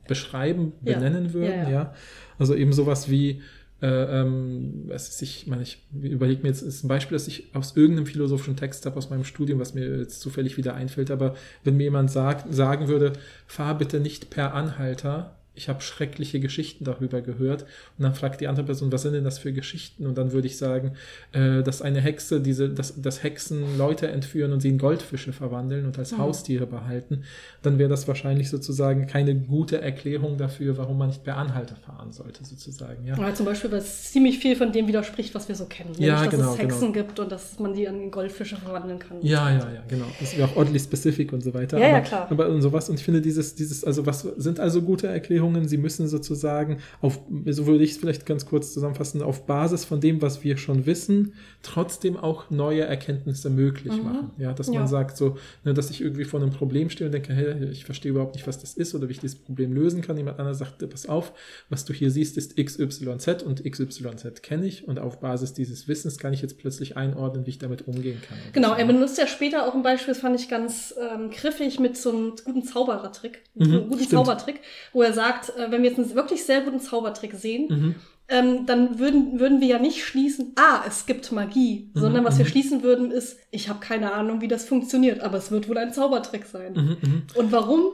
beschreiben, 0.08 0.74
Ja. 0.84 0.96
benennen 0.98 1.34
würden, 1.34 1.52
Ja, 1.52 1.64
ja. 1.64 1.70
ja. 1.70 1.94
Also 2.40 2.56
eben 2.56 2.74
sowas 2.74 3.10
wie, 3.10 3.42
äh, 3.82 3.88
ähm, 4.22 4.86
was 4.88 5.10
ist, 5.10 5.22
ich 5.22 5.48
meine, 5.48 5.62
ich 5.62 5.86
überlege 5.94 6.42
mir 6.42 6.50
jetzt, 6.50 6.62
ist 6.64 6.84
ein 6.84 6.88
Beispiel, 6.88 7.16
das 7.16 7.28
ich 7.28 7.54
aus 7.56 7.78
irgendeinem 7.78 8.08
philosophischen 8.08 8.58
Text 8.58 8.86
habe 8.86 8.98
aus 8.98 9.10
meinem 9.10 9.24
Studium, 9.24 9.60
was 9.60 9.74
mir 9.74 10.00
jetzt 10.00 10.20
zufällig 10.22 10.58
wieder 10.58 10.74
einfällt, 10.74 11.12
aber 11.12 11.36
wenn 11.64 11.78
mir 11.78 11.84
jemand 11.84 12.10
sagt, 12.12 12.54
sagen 12.54 12.88
würde, 12.88 13.14
fahr 13.46 13.78
bitte 13.78 14.00
nicht 14.00 14.30
per 14.32 14.54
Anhalter, 14.54 15.39
ich 15.60 15.68
habe 15.68 15.82
schreckliche 15.82 16.40
Geschichten 16.40 16.86
darüber 16.86 17.22
gehört. 17.22 17.64
Und 17.98 18.04
dann 18.04 18.16
fragt 18.16 18.40
die 18.40 18.48
andere 18.48 18.66
Person, 18.66 18.94
was 18.94 19.02
sind 19.02 19.12
denn 19.12 19.26
das 19.26 19.40
für 19.40 19.52
Geschichten? 19.52 20.08
Und 20.08 20.18
dann 20.18 20.32
würde 20.32 20.48
ich 20.48 20.58
sagen, 20.58 20.94
äh, 21.34 21.62
dass 21.64 21.82
eine 21.82 22.00
Hexe, 22.00 22.40
diese, 22.40 22.70
dass, 22.70 23.02
dass 23.02 23.24
Hexen 23.24 23.78
Leute 23.78 24.08
entführen 24.08 24.54
und 24.54 24.62
sie 24.62 24.70
in 24.70 24.78
Goldfische 24.78 25.34
verwandeln 25.34 25.86
und 25.86 26.00
als 26.00 26.14
Mhm. 26.14 26.20
Haustiere 26.20 26.66
behalten, 26.66 27.24
dann 27.62 27.78
wäre 27.78 27.90
das 27.90 28.08
wahrscheinlich 28.08 28.50
sozusagen 28.50 29.06
keine 29.06 29.36
gute 29.36 29.82
Erklärung 29.82 30.38
dafür, 30.38 30.78
warum 30.78 30.98
man 30.98 31.10
nicht 31.10 31.26
per 31.26 31.36
Anhalter 31.36 31.76
fahren 31.76 32.14
sollte, 32.14 32.46
sozusagen. 32.46 33.06
Ja. 33.06 33.18
Ja, 33.18 33.36
zum 33.36 33.46
Beispiel, 33.46 33.70
weil 33.70 33.80
es 33.80 34.12
ziemlich 34.14 34.40
viel 34.40 34.56
von 34.56 34.72
dem 34.72 34.88
widerspricht, 34.88 35.36
was 35.36 35.50
wir 35.50 35.56
so 35.56 35.66
kennen. 35.66 35.92
Ja, 35.98 36.22
Nämlich, 36.22 36.32
dass 36.32 36.40
genau, 36.40 36.54
es 36.54 36.60
Hexen 36.60 36.94
genau. 36.94 37.06
gibt 37.06 37.20
und 37.20 37.32
dass 37.34 37.60
man 37.60 37.74
die 37.74 37.86
an 37.86 38.10
Goldfische 38.12 38.56
verwandeln 38.56 39.00
kann. 39.00 39.18
Ja, 39.22 39.50
ja, 39.52 39.58
ja, 39.58 39.84
genau. 39.90 40.06
Das 40.22 40.38
wäre 40.38 40.48
auch 40.48 40.56
oddly 40.56 40.80
specific 40.80 41.34
und 41.34 41.44
so 41.44 41.54
weiter. 41.54 41.78
Ja, 41.78 41.88
ja, 41.88 41.96
aber, 41.98 42.06
klar. 42.06 42.28
Aber 42.30 42.48
und 42.48 42.62
sowas. 42.62 42.88
Und 42.90 42.98
ich 42.98 43.04
finde 43.04 43.22
dieses, 43.22 43.56
dieses, 43.56 43.84
also 43.84 44.06
was 44.06 44.22
sind 44.38 44.60
also 44.62 44.82
gute 44.82 45.08
Erklärungen? 45.08 45.49
Sie 45.68 45.78
müssen 45.78 46.08
sozusagen 46.08 46.78
auf, 47.02 47.20
so 47.50 47.68
würde 47.68 47.84
ich 47.84 47.92
es 47.92 47.98
vielleicht 47.98 48.26
ganz 48.26 48.46
kurz 48.46 48.74
zusammenfassen, 48.74 49.22
auf 49.22 49.46
Basis 49.46 49.86
von 49.86 50.00
dem, 50.02 50.22
was 50.22 50.44
wir 50.44 50.58
schon 50.58 50.86
wissen, 50.86 51.34
trotzdem 51.62 52.18
auch 52.18 52.50
neue 52.50 52.82
Erkenntnisse 52.82 53.50
möglich 53.50 53.98
Mhm. 53.98 54.04
machen. 54.04 54.32
Ja, 54.38 54.54
dass 54.54 54.68
Ja. 54.68 54.74
man 54.76 54.88
sagt 54.88 55.18
so, 55.18 55.38
ne, 55.64 55.74
dass 55.74 55.90
ich 55.90 56.02
irgendwie 56.02 56.24
vor 56.26 56.42
einem 56.42 56.52
Problem 56.52 56.90
stehe 56.90 57.08
und 57.08 57.14
denke, 57.14 57.34
hey, 57.34 57.70
ich 57.72 57.86
verstehe 57.86 58.12
überhaupt 58.12 58.36
nicht, 58.36 58.48
was 58.48 58.60
das 58.60 58.74
ist 58.76 58.96
oder 58.96 59.08
wie 59.08 59.14
ich 59.14 59.20
dieses 59.20 59.38
Problem 59.38 59.74
lösen 59.74 60.02
kann. 60.02 60.18
Jemand 60.18 60.40
anderes 60.40 60.60
sagt, 60.60 60.88
pass 60.90 61.08
auf, 61.08 61.34
was 61.70 61.86
du 61.86 61.94
hier 61.94 62.12
siehst, 62.12 62.38
ist 62.38 62.56
XYZ 62.58 63.44
und 63.44 63.64
XYZ 63.70 64.42
kenne 64.42 64.66
ich 64.66 64.88
und 64.88 65.00
auf 65.00 65.20
Basis 65.20 65.54
dieses 65.54 65.88
Wissens 65.88 66.18
kann 66.18 66.34
ich 66.34 66.42
jetzt 66.42 66.58
plötzlich 66.58 66.98
einordnen, 66.98 67.46
wie 67.46 67.50
ich 67.52 67.60
damit 67.60 67.88
umgehen 67.88 68.22
kann. 68.28 68.38
Genau, 68.54 68.74
er 68.74 68.86
benutzt 68.86 69.18
ja 69.18 69.28
später 69.28 69.66
auch 69.68 69.76
ein 69.76 69.84
Beispiel, 69.84 70.14
das 70.14 70.22
fand 70.22 70.40
ich 70.40 70.50
ganz 70.50 70.94
ähm, 71.00 71.30
griffig, 71.32 71.80
mit 71.80 71.98
so 71.98 72.10
einem 72.12 72.34
guten 72.46 72.64
Zauberertrick, 72.64 73.44
Mhm, 73.56 73.90
guten 73.90 73.96
stimmt. 73.96 74.10
Zaubertrick, 74.12 74.62
wo 74.94 75.02
er 75.02 75.14
sagt, 75.14 75.39
äh, 75.48 75.72
wenn 75.72 75.84
wir 75.84 75.90
jetzt 75.90 76.00
einen 76.00 76.14
wirklich 76.16 76.44
sehr 76.44 76.62
guten 76.62 76.80
Zaubertrick 76.82 77.34
sehen, 77.36 77.68
Mhm. 77.70 77.96
ähm, 78.28 78.66
dann 78.66 79.00
würden, 79.00 79.40
würden 79.40 79.62
wir 79.62 79.68
ja 79.68 79.80
nicht 79.80 80.04
schließen, 80.04 80.54
ah, 80.56 80.82
es 80.88 81.06
gibt 81.06 81.32
Magie, 81.32 81.90
Mhm, 81.94 82.00
sondern 82.00 82.26
was 82.26 82.38
wir 82.38 82.46
mhm. 82.46 82.50
schließen 82.50 82.84
würden, 82.84 83.12
ist, 83.12 83.38
ich 83.52 83.70
habe 83.70 83.80
keine 83.80 84.12
Ahnung, 84.14 84.42
wie 84.42 84.48
das 84.50 84.66
funktioniert, 84.66 85.22
aber 85.22 85.38
es 85.38 85.50
wird 85.52 85.70
wohl 85.70 85.78
ein 85.78 85.94
Zaubertrick 85.94 86.46
sein. 86.46 86.74
Mhm, 86.74 86.98
mhm. 87.02 87.22
Und 87.36 87.52
warum? 87.52 87.94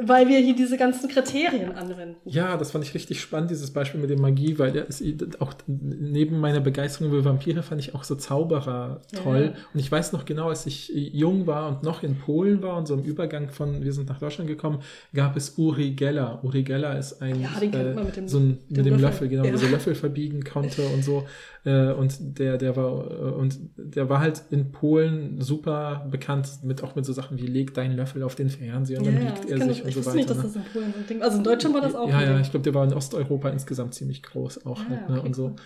Weil 0.00 0.26
wir 0.28 0.38
hier 0.38 0.56
diese 0.56 0.78
ganzen 0.78 1.08
Kriterien 1.10 1.72
anwenden. 1.72 2.16
Ja, 2.24 2.56
das 2.56 2.70
fand 2.70 2.82
ich 2.82 2.94
richtig 2.94 3.20
spannend, 3.20 3.50
dieses 3.50 3.70
Beispiel 3.72 4.00
mit 4.00 4.08
der 4.08 4.18
Magie, 4.18 4.58
weil 4.58 4.72
der 4.72 4.88
ist 4.88 5.02
auch 5.40 5.52
neben 5.66 6.40
meiner 6.40 6.60
Begeisterung 6.60 7.12
über 7.12 7.24
Vampire 7.26 7.62
fand 7.62 7.80
ich 7.82 7.94
auch 7.94 8.02
so 8.02 8.14
Zauberer 8.14 9.02
toll. 9.22 9.52
Ja. 9.54 9.62
Und 9.74 9.80
ich 9.80 9.92
weiß 9.92 10.12
noch 10.12 10.24
genau, 10.24 10.48
als 10.48 10.64
ich 10.64 10.88
jung 10.94 11.46
war 11.46 11.68
und 11.68 11.82
noch 11.82 12.02
in 12.02 12.16
Polen 12.18 12.62
war 12.62 12.78
und 12.78 12.86
so 12.88 12.94
im 12.94 13.02
Übergang 13.02 13.50
von, 13.50 13.84
wir 13.84 13.92
sind 13.92 14.08
nach 14.08 14.18
Deutschland 14.18 14.48
gekommen, 14.48 14.78
gab 15.12 15.36
es 15.36 15.58
Uri 15.58 15.90
Geller. 15.90 16.40
Uri 16.42 16.62
Geller 16.62 16.98
ist 16.98 17.20
ein, 17.20 17.42
Ja, 17.42 17.50
den 17.60 17.70
kennt 17.70 17.94
man 17.94 18.06
mit 18.06 18.16
dem- 18.16 18.28
so 18.28 18.38
ein, 18.38 18.58
mit 18.70 18.78
dem, 18.86 18.94
Löffel, 18.94 19.02
Löffel. 19.02 19.28
genau, 19.28 19.44
Ja. 19.44 19.56
so 19.58 19.66
Löffel 19.66 19.94
verbiegen 19.94 20.42
konnte 20.42 20.86
und 20.88 21.04
so. 21.04 21.24
Äh, 21.64 21.92
Und 21.92 22.38
der, 22.40 22.58
der 22.58 22.74
war, 22.76 23.08
äh, 23.10 23.14
und 23.34 23.56
der 23.76 24.08
war 24.08 24.18
halt 24.20 24.42
in 24.50 24.72
Polen 24.72 25.40
super 25.40 26.08
bekannt 26.10 26.48
mit, 26.64 26.82
auch 26.82 26.96
mit 26.96 27.04
so 27.04 27.12
Sachen 27.12 27.38
wie 27.38 27.46
leg 27.46 27.72
deinen 27.74 27.94
Löffel 27.96 28.22
auf 28.24 28.34
den 28.34 28.48
Fernseher 28.48 28.98
und 28.98 29.06
dann 29.06 29.14
biegt 29.18 29.48
er 29.48 29.60
sich 29.60 29.81
ich 29.88 29.94
so 29.94 30.00
wusste 30.00 30.10
weiter. 30.10 30.16
nicht, 30.18 30.30
dass 30.30 30.36
ne? 30.38 30.42
das 30.44 30.56
in 30.56 30.64
Polen 30.64 30.92
so 30.92 30.98
ein 30.98 31.06
Ding 31.06 31.22
Also 31.22 31.38
in 31.38 31.44
Deutschland 31.44 31.74
war 31.74 31.82
das 31.82 31.94
auch 31.94 32.08
Ja, 32.08 32.20
ja, 32.22 32.40
ich 32.40 32.50
glaube, 32.50 32.64
der 32.64 32.74
war 32.74 32.84
in 32.84 32.92
Osteuropa 32.94 33.48
insgesamt 33.50 33.94
ziemlich 33.94 34.22
groß 34.22 34.66
auch 34.66 34.82
Ah, 34.82 34.88
halt, 34.88 35.08
ne, 35.08 35.18
okay, 35.18 35.26
und 35.26 35.34
so. 35.34 35.46
cool. 35.46 35.56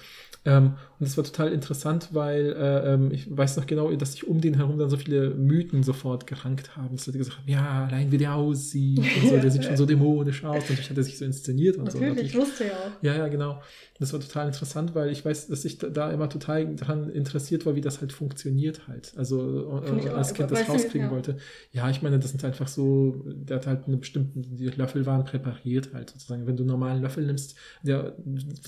Ähm, 0.45 0.77
und 0.99 1.07
es 1.07 1.17
war 1.17 1.25
total 1.25 1.53
interessant, 1.53 2.09
weil 2.13 2.53
äh, 2.53 2.95
ähm, 2.95 3.11
ich 3.13 3.35
weiß 3.35 3.59
noch 3.59 3.67
genau, 3.67 3.91
dass 3.93 4.13
sich 4.13 4.27
um 4.27 4.41
den 4.41 4.55
herum 4.55 4.79
dann 4.79 4.89
so 4.89 4.97
viele 4.97 5.31
Mythen 5.31 5.83
sofort 5.83 6.27
gerankt 6.27 6.75
haben. 6.75 6.97
Dass 6.97 7.07
Leute 7.07 7.19
gesagt 7.19 7.39
haben, 7.39 7.49
ja, 7.49 7.87
allein 7.87 8.11
wie 8.11 8.17
der 8.17 8.35
aussieht 8.35 8.99
und 8.99 9.29
so, 9.29 9.37
der 9.37 9.51
sieht 9.51 9.65
schon 9.65 9.77
so 9.77 9.85
dämonisch 9.85 10.43
aus. 10.45 10.63
Natürlich 10.71 10.89
hat 10.89 10.97
er 10.97 11.03
sich 11.03 11.19
so 11.19 11.27
inszeniert 11.27 11.77
und 11.77 11.93
so. 11.93 11.99
Natürlich, 11.99 12.29
ich 12.29 12.39
wusste 12.39 12.65
ja 12.65 12.71
auch. 12.71 13.03
Ja, 13.03 13.15
ja, 13.15 13.29
genau. 13.29 13.61
Das 13.99 14.13
war 14.15 14.21
total 14.21 14.47
interessant, 14.47 14.95
weil 14.95 15.11
ich 15.11 15.23
weiß, 15.25 15.49
dass 15.49 15.65
ich 15.67 15.79
da- 15.79 16.11
immer 16.11 16.29
total 16.31 16.75
daran 16.77 17.11
interessiert 17.11 17.67
war, 17.67 17.75
wie 17.77 17.81
das 17.83 18.01
halt 18.01 18.13
funktioniert 18.13 18.89
halt. 18.89 19.13
Also 19.17 19.83
äh, 19.85 20.09
als 20.09 20.33
Kind 20.33 20.51
das 20.51 20.67
rauskriegen 20.67 21.09
ja. 21.09 21.13
wollte. 21.13 21.37
Ja, 21.73 21.91
ich 21.91 22.01
meine, 22.01 22.19
das 22.19 22.31
sind 22.31 22.43
einfach 22.45 22.69
so, 22.69 23.23
der 23.27 23.57
hat 23.57 23.67
halt 23.67 23.87
eine 23.87 23.99
bestimmte, 23.99 24.41
die 24.41 24.67
Löffel 24.69 25.05
waren 25.05 25.25
präpariert 25.25 25.91
halt 25.93 26.11
sozusagen. 26.11 26.47
Wenn 26.47 26.57
du 26.57 26.63
einen 26.63 26.71
normalen 26.71 27.03
Löffel 27.03 27.27
nimmst, 27.27 27.57
der 27.83 28.17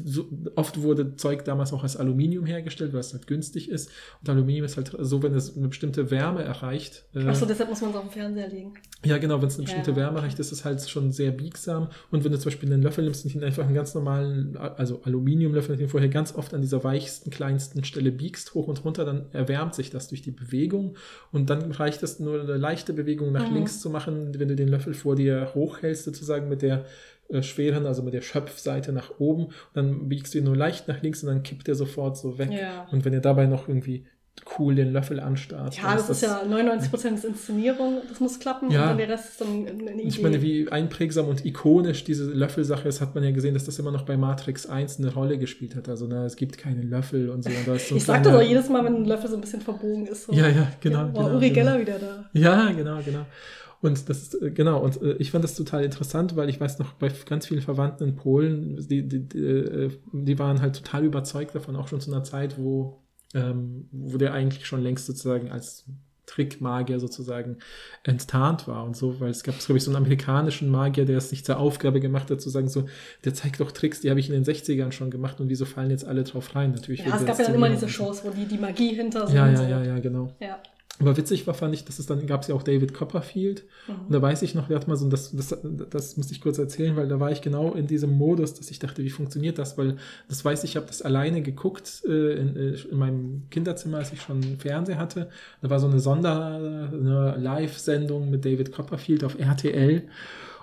so, 0.05 0.29
oft 0.57 0.83
wurde 0.83 1.17
Zeug 1.17 1.45
damals 1.45 1.73
auch 1.73 1.83
als 1.83 1.97
Aluminium 1.97 2.18
hergestellt, 2.19 2.93
weil 2.93 3.01
es 3.01 3.13
halt 3.13 3.27
günstig 3.27 3.71
ist. 3.71 3.91
Und 4.21 4.29
Aluminium 4.29 4.65
ist 4.65 4.77
halt 4.77 4.95
so, 4.99 5.23
wenn 5.23 5.35
es 5.35 5.57
eine 5.57 5.69
bestimmte 5.69 6.11
Wärme 6.11 6.43
erreicht. 6.43 7.05
äh, 7.15 7.21
Achso, 7.27 7.47
deshalb 7.47 7.69
muss 7.71 7.81
man 7.81 7.91
es 7.91 7.97
auf 7.97 8.03
den 8.03 8.11
Fernseher 8.11 8.49
legen. 8.49 8.75
ja, 9.05 9.19
genau, 9.19 9.41
wenn 9.41 9.49
es 9.49 9.55
eine 9.55 9.63
Ja, 9.69 9.75
bestimmte 9.75 9.97
Wärme 9.97 10.19
erreicht, 10.19 10.39
ist 10.39 10.53
es 10.53 10.65
halt 10.65 10.89
schon 10.89 11.13
sehr 11.13 11.31
biegsam. 11.31 11.89
Und 12.11 12.25
wenn 12.25 12.33
du 12.33 12.39
zum 12.39 12.51
Beispiel 12.51 12.73
einen 12.73 12.83
Löffel 12.83 13.05
nimmst 13.05 13.25
und 13.25 13.35
ihn 13.35 13.45
einfach 13.45 13.65
einen 13.65 13.75
ganz 13.75 13.95
normalen, 13.95 14.57
also 14.57 15.01
Aluminiumlöffel, 15.05 15.77
den 15.77 15.89
vorher 15.89 16.09
ganz 16.09 16.35
oft 16.35 16.53
an 16.55 16.61
dieser 16.61 16.83
weichsten, 16.85 17.31
kleinsten 17.31 17.85
Stelle 17.85 18.11
biegst, 18.13 18.55
hoch 18.55 18.67
und 18.69 18.85
runter, 18.85 19.05
dann 19.05 19.27
erwärmt 19.33 19.75
sich 19.75 19.91
das 19.91 20.09
durch 20.09 20.23
die 20.23 20.31
Bewegung. 20.33 20.97
Und 21.33 21.51
dann 21.51 21.71
reicht 21.73 22.03
es 22.03 22.19
nur 22.21 22.41
eine 22.41 22.57
leichte 22.57 22.93
Bewegung 22.93 23.33
nach 23.33 23.49
Mhm. 23.49 23.55
links 23.55 23.81
zu 23.81 23.91
machen, 23.91 24.39
wenn 24.39 24.49
du 24.49 24.57
den 24.57 24.69
Löffel 24.69 24.95
vor 24.95 25.15
dir 25.17 25.53
hochhältst, 25.55 26.05
sozusagen 26.05 26.49
mit 26.49 26.63
der 26.63 26.85
äh, 27.29 27.43
schweren, 27.43 27.87
also 27.87 28.03
mit 28.03 28.15
der 28.15 28.23
Schöpfseite 28.23 28.93
nach 28.93 29.19
oben. 29.19 29.47
Und 29.47 29.55
dann 29.75 30.09
biegst 30.09 30.35
du 30.35 30.39
ihn 30.39 30.45
nur 30.45 30.57
leicht 30.57 30.89
nach 30.89 31.03
links 31.03 31.23
und 31.23 31.29
dann 31.29 31.43
kippt 31.43 31.69
er 31.69 31.75
sofort 31.75 32.17
so 32.17 32.39
weg. 32.39 32.51
Ja. 32.53 32.87
Und 32.91 33.05
wenn 33.05 33.13
ihr 33.13 33.21
dabei 33.21 33.47
noch 33.47 33.69
irgendwie 33.69 34.07
cool 34.59 34.75
den 34.75 34.93
Löffel 34.93 35.21
anstarrt. 35.21 35.77
Ja, 35.77 35.89
dann 35.89 35.97
das 35.99 36.11
ist 36.11 36.23
ja 36.23 36.43
99% 36.43 37.15
ist 37.15 37.25
Inszenierung, 37.25 37.99
das 38.09 38.21
muss 38.21 38.39
klappen 38.39 38.71
Ja. 38.71 38.83
und 38.83 38.89
dann 38.91 38.99
der 38.99 39.09
Rest 39.09 39.31
ist 39.31 39.41
dann 39.41 39.67
eine 39.67 39.93
Idee. 39.95 40.03
Ich 40.03 40.23
meine, 40.23 40.43
wie 40.43 40.71
einprägsam 40.71 41.27
und 41.27 41.45
ikonisch 41.45 42.05
diese 42.05 42.31
Löffelsache 42.33 42.89
ist, 42.89 43.01
hat 43.01 43.15
man 43.15 43.25
ja 43.25 43.31
gesehen, 43.31 43.55
dass 43.55 43.65
das 43.65 43.79
immer 43.79 43.91
noch 43.91 44.03
bei 44.03 44.17
Matrix 44.17 44.67
1 44.67 44.99
eine 44.99 45.13
Rolle 45.13 45.39
gespielt 45.39 45.75
hat. 45.75 45.89
Also, 45.89 46.07
na, 46.09 46.25
es 46.25 46.37
gibt 46.37 46.59
keine 46.59 46.83
Löffel 46.83 47.31
und 47.31 47.43
so. 47.45 47.51
Und 47.51 47.81
so 47.81 47.97
ich 47.97 48.05
sag 48.05 48.23
das 48.23 48.35
auch 48.35 48.43
jedes 48.43 48.69
Mal, 48.69 48.85
wenn 48.85 48.97
ein 48.97 49.05
Löffel 49.05 49.29
so 49.29 49.37
ein 49.37 49.41
bisschen 49.41 49.61
verbogen 49.61 50.07
ist. 50.07 50.27
So. 50.27 50.33
Ja, 50.33 50.49
ja, 50.49 50.69
genau. 50.81 50.99
Ja, 50.99 51.15
war 51.15 51.25
genau, 51.25 51.37
Uri 51.37 51.51
genau. 51.51 51.55
Geller 51.73 51.81
wieder 51.81 51.99
da. 51.99 52.31
Ja, 52.33 52.71
genau, 52.73 52.99
genau. 53.05 53.27
Und 53.81 54.09
das 54.09 54.23
ist, 54.23 54.43
äh, 54.43 54.51
genau, 54.51 54.81
und 54.83 55.01
äh, 55.03 55.15
ich 55.15 55.31
fand 55.31 55.45
das 55.45 55.55
total 55.55 55.85
interessant, 55.85 56.37
weil 56.37 56.49
ich 56.49 56.61
weiß 56.61 56.79
noch, 56.79 56.95
bei 56.95 57.13
ganz 57.27 57.47
vielen 57.47 57.63
Verwandten 57.63 58.09
in 58.09 58.17
Polen, 58.17 58.77
die, 58.89 59.07
die, 59.07 59.29
die, 59.29 59.39
äh, 59.39 59.91
die 60.13 60.39
waren 60.39 60.61
halt 60.61 60.77
total 60.77 61.05
überzeugt 61.05 61.55
davon, 61.55 61.77
auch 61.77 61.89
schon 61.89 62.01
zu 62.01 62.13
einer 62.13 62.25
Zeit, 62.25 62.59
wo, 62.59 63.03
ähm, 63.35 63.89
wo 63.93 64.19
der 64.19 64.33
eigentlich 64.33 64.67
schon 64.67 64.83
längst 64.83 65.07
sozusagen 65.07 65.51
als 65.51 65.87
Trickmagier 66.29 67.01
sozusagen 67.01 67.57
enttarnt 68.05 68.69
war 68.69 68.85
und 68.85 68.97
so, 68.97 69.19
weil 69.19 69.31
es 69.31 69.43
gab, 69.43 69.59
glaube 69.59 69.79
ich, 69.79 69.85
so 69.85 69.91
einen 69.91 69.97
amerikanischen 69.97 70.71
Magier, 70.71 71.05
der 71.05 71.19
es 71.19 71.31
sich 71.31 71.45
zur 71.45 71.59
Aufgabe 71.59 72.01
gemacht 72.01 72.31
hat, 72.31 72.41
zu 72.41 72.51
sagen, 72.51 72.69
so, 72.69 72.87
der 73.25 73.33
zeigt 73.35 73.61
doch 73.61 73.73
Tricks, 73.73 74.01
die 74.03 74.11
habe 74.11 74.21
ich 74.21 74.29
in 74.29 74.35
den 74.35 74.45
60ern 74.45 74.93
schon 74.93 75.11
gemacht 75.11 75.41
und 75.41 75.49
wieso 75.49 75.65
fallen 75.65 75.91
jetzt 75.91 76.05
alle 76.05 76.25
drauf 76.25 76.55
rein? 76.55 76.73
Natürlich. 76.73 77.01
Ja, 77.01 77.17
es 77.17 77.25
gab 77.25 77.39
ja 77.39 77.47
dann 77.47 77.55
immer 77.55 77.71
diese. 77.71 77.89
Shows, 77.89 78.23
wo 78.23 78.31
die 78.31 78.45
die 78.45 78.59
Magie 78.59 78.95
hinter 78.95 79.27
sind. 79.27 79.37
Ja, 79.37 79.49
ja, 79.49 79.67
ja, 79.67 79.83
ja, 79.83 79.99
genau. 79.99 80.29
ja. 80.41 80.59
Aber 81.01 81.17
witzig 81.17 81.47
war, 81.47 81.55
fand 81.55 81.75
ich, 81.75 81.85
dass 81.85 81.99
es 81.99 82.07
dann 82.07 82.27
gab 82.27 82.43
es 82.43 82.49
ja 82.49 82.55
auch 82.55 82.63
David 82.63 82.93
Copperfield. 82.93 83.65
Und 83.87 84.13
da 84.13 84.21
weiß 84.21 84.43
ich 84.43 84.55
noch, 84.55 84.67
der 84.67 84.77
hat 84.77 84.89
mal 84.89 84.97
so, 84.97 85.09
das, 85.09 85.31
das, 85.35 85.57
das 85.91 86.17
muss 86.17 86.31
ich 86.31 86.41
kurz 86.41 86.59
erzählen, 86.59 86.97
weil 86.97 87.07
da 87.07 87.21
war 87.21 87.31
ich 87.31 87.41
genau 87.41 87.73
in 87.75 87.87
diesem 87.87 88.11
Modus, 88.11 88.55
dass 88.55 88.71
ich 88.71 88.81
dachte, 88.81 89.05
wie 89.05 89.11
funktioniert 89.11 89.59
das? 89.59 89.79
Weil 89.79 89.97
das 90.29 90.45
weiß 90.45 90.65
ich, 90.65 90.71
ich 90.71 90.77
habe 90.77 90.87
das 90.87 91.03
alleine 91.03 91.41
geguckt 91.41 92.03
äh, 92.07 92.33
in, 92.33 92.57
äh, 92.57 92.75
in 92.91 92.99
meinem 92.99 93.43
Kinderzimmer, 93.51 93.99
als 93.99 94.13
ich 94.13 94.23
schon 94.23 94.43
einen 94.43 94.59
Fernseher 94.59 94.99
hatte. 94.99 95.29
Da 95.63 95.71
war 95.71 95.79
so 95.79 95.87
eine 95.87 96.01
Sonder, 96.01 96.91
eine 96.93 97.37
Live-Sendung 97.39 98.31
mit 98.31 98.45
David 98.45 98.73
Copperfield 98.73 99.23
auf 99.23 99.39
RTL. 99.39 100.03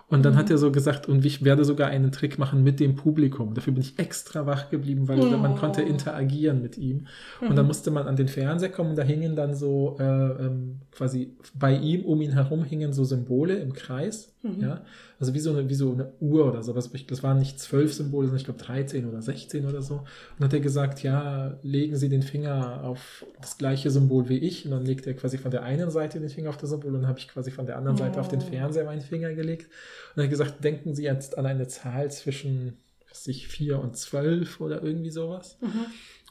Und 0.08 0.24
dann 0.24 0.36
hat 0.36 0.52
er 0.52 0.60
so 0.60 0.72
gesagt, 0.72 1.10
und 1.10 1.26
ich 1.26 1.44
werde 1.44 1.66
sogar 1.66 1.88
einen 1.88 2.12
Trick 2.12 2.38
machen 2.38 2.64
mit 2.64 2.80
dem 2.80 2.96
Publikum. 2.96 3.56
Dafür 3.56 3.74
bin 3.74 3.82
ich 3.82 3.98
extra 3.98 4.46
wach 4.46 4.70
geblieben, 4.70 5.08
weil 5.08 5.20
Oh. 5.20 5.38
man 5.38 5.56
konnte 5.56 5.82
interagieren 5.82 6.62
mit 6.62 6.78
ihm. 6.78 7.08
Und 7.42 7.50
Mhm. 7.52 7.56
dann 7.56 7.66
musste 7.68 7.90
man 7.90 8.06
an 8.08 8.16
den 8.16 8.28
Fernseher 8.28 8.70
kommen, 8.70 8.92
und 8.92 8.98
da 8.98 9.04
hingen 9.04 9.36
dann 9.36 9.56
so 9.56 9.98
äh, 10.00 10.04
ähm, 10.04 10.82
quasi 10.92 11.34
bei 11.58 11.76
ihm, 11.76 12.06
um 12.06 12.22
ihn 12.22 12.34
herum 12.34 12.64
hingen 12.64 12.94
so 12.94 13.04
Symbole 13.04 13.56
im 13.56 13.74
Kreis. 13.74 14.32
Mhm. 14.44 14.62
Ja, 14.62 14.82
also 15.20 15.34
wie 15.34 15.40
so 15.40 15.52
eine, 15.52 15.70
wie 15.70 15.74
so 15.76 15.92
eine 15.92 16.12
Uhr 16.20 16.48
oder 16.48 16.64
sowas. 16.64 16.90
Das 17.08 17.24
waren 17.24 17.40
nicht 17.40 17.60
zwölf 17.60 17.94
Symbole, 17.94 18.28
sondern 18.28 18.40
ich 18.40 18.46
glaube 18.46 18.60
13 18.62 19.08
oder 19.08 19.22
16 19.22 19.66
oder 19.66 19.82
so. 19.82 19.96
Und 19.96 20.06
dann 20.40 20.48
hat 20.48 20.54
er 20.54 20.60
gesagt, 20.60 21.04
ja, 21.04 21.58
legen 21.64 21.96
Sie 21.96 22.10
den 22.10 22.22
Finger 22.22 22.84
auf 22.84 23.26
das 23.40 23.58
gleiche 23.58 23.92
Symbol 23.92 24.30
wie 24.30 24.38
ich. 24.38 24.66
Und 24.66 24.72
dann 24.72 24.86
legt 24.86 25.08
er 25.08 25.14
quasi 25.14 25.38
von 25.38 25.52
der 25.52 25.64
einen 25.64 25.92
Seite 25.92 26.20
den 26.20 26.30
Finger 26.30 26.50
auf 26.50 26.58
das 26.58 26.70
Symbol 26.70 26.94
und 26.94 27.02
dann 27.02 27.08
habe 27.08 27.20
ich 27.20 27.28
quasi 27.28 27.52
von 27.52 27.66
der 27.66 27.78
anderen 27.78 27.98
Seite 27.98 28.20
auf 28.20 28.28
den 28.28 28.40
Oh. 28.40 28.46
Fernseher 28.46 28.86
meinen 28.86 29.02
Finger 29.02 29.34
gelegt. 29.34 29.70
Und 30.16 30.22
er 30.22 30.24
hat 30.24 30.30
gesagt, 30.30 30.64
denken 30.64 30.94
Sie 30.96 31.04
jetzt 31.04 31.38
an 31.38 31.46
eine 31.46 31.68
Zahl 31.68 32.12
zwischen 32.12 32.78
was 33.10 33.22
weiß 33.22 33.28
ich, 33.28 33.48
4 33.48 33.80
und 33.80 33.96
12 33.96 34.60
oder 34.60 34.84
irgendwie 34.84 35.10
sowas. 35.12 35.58
Mhm. 35.62 35.86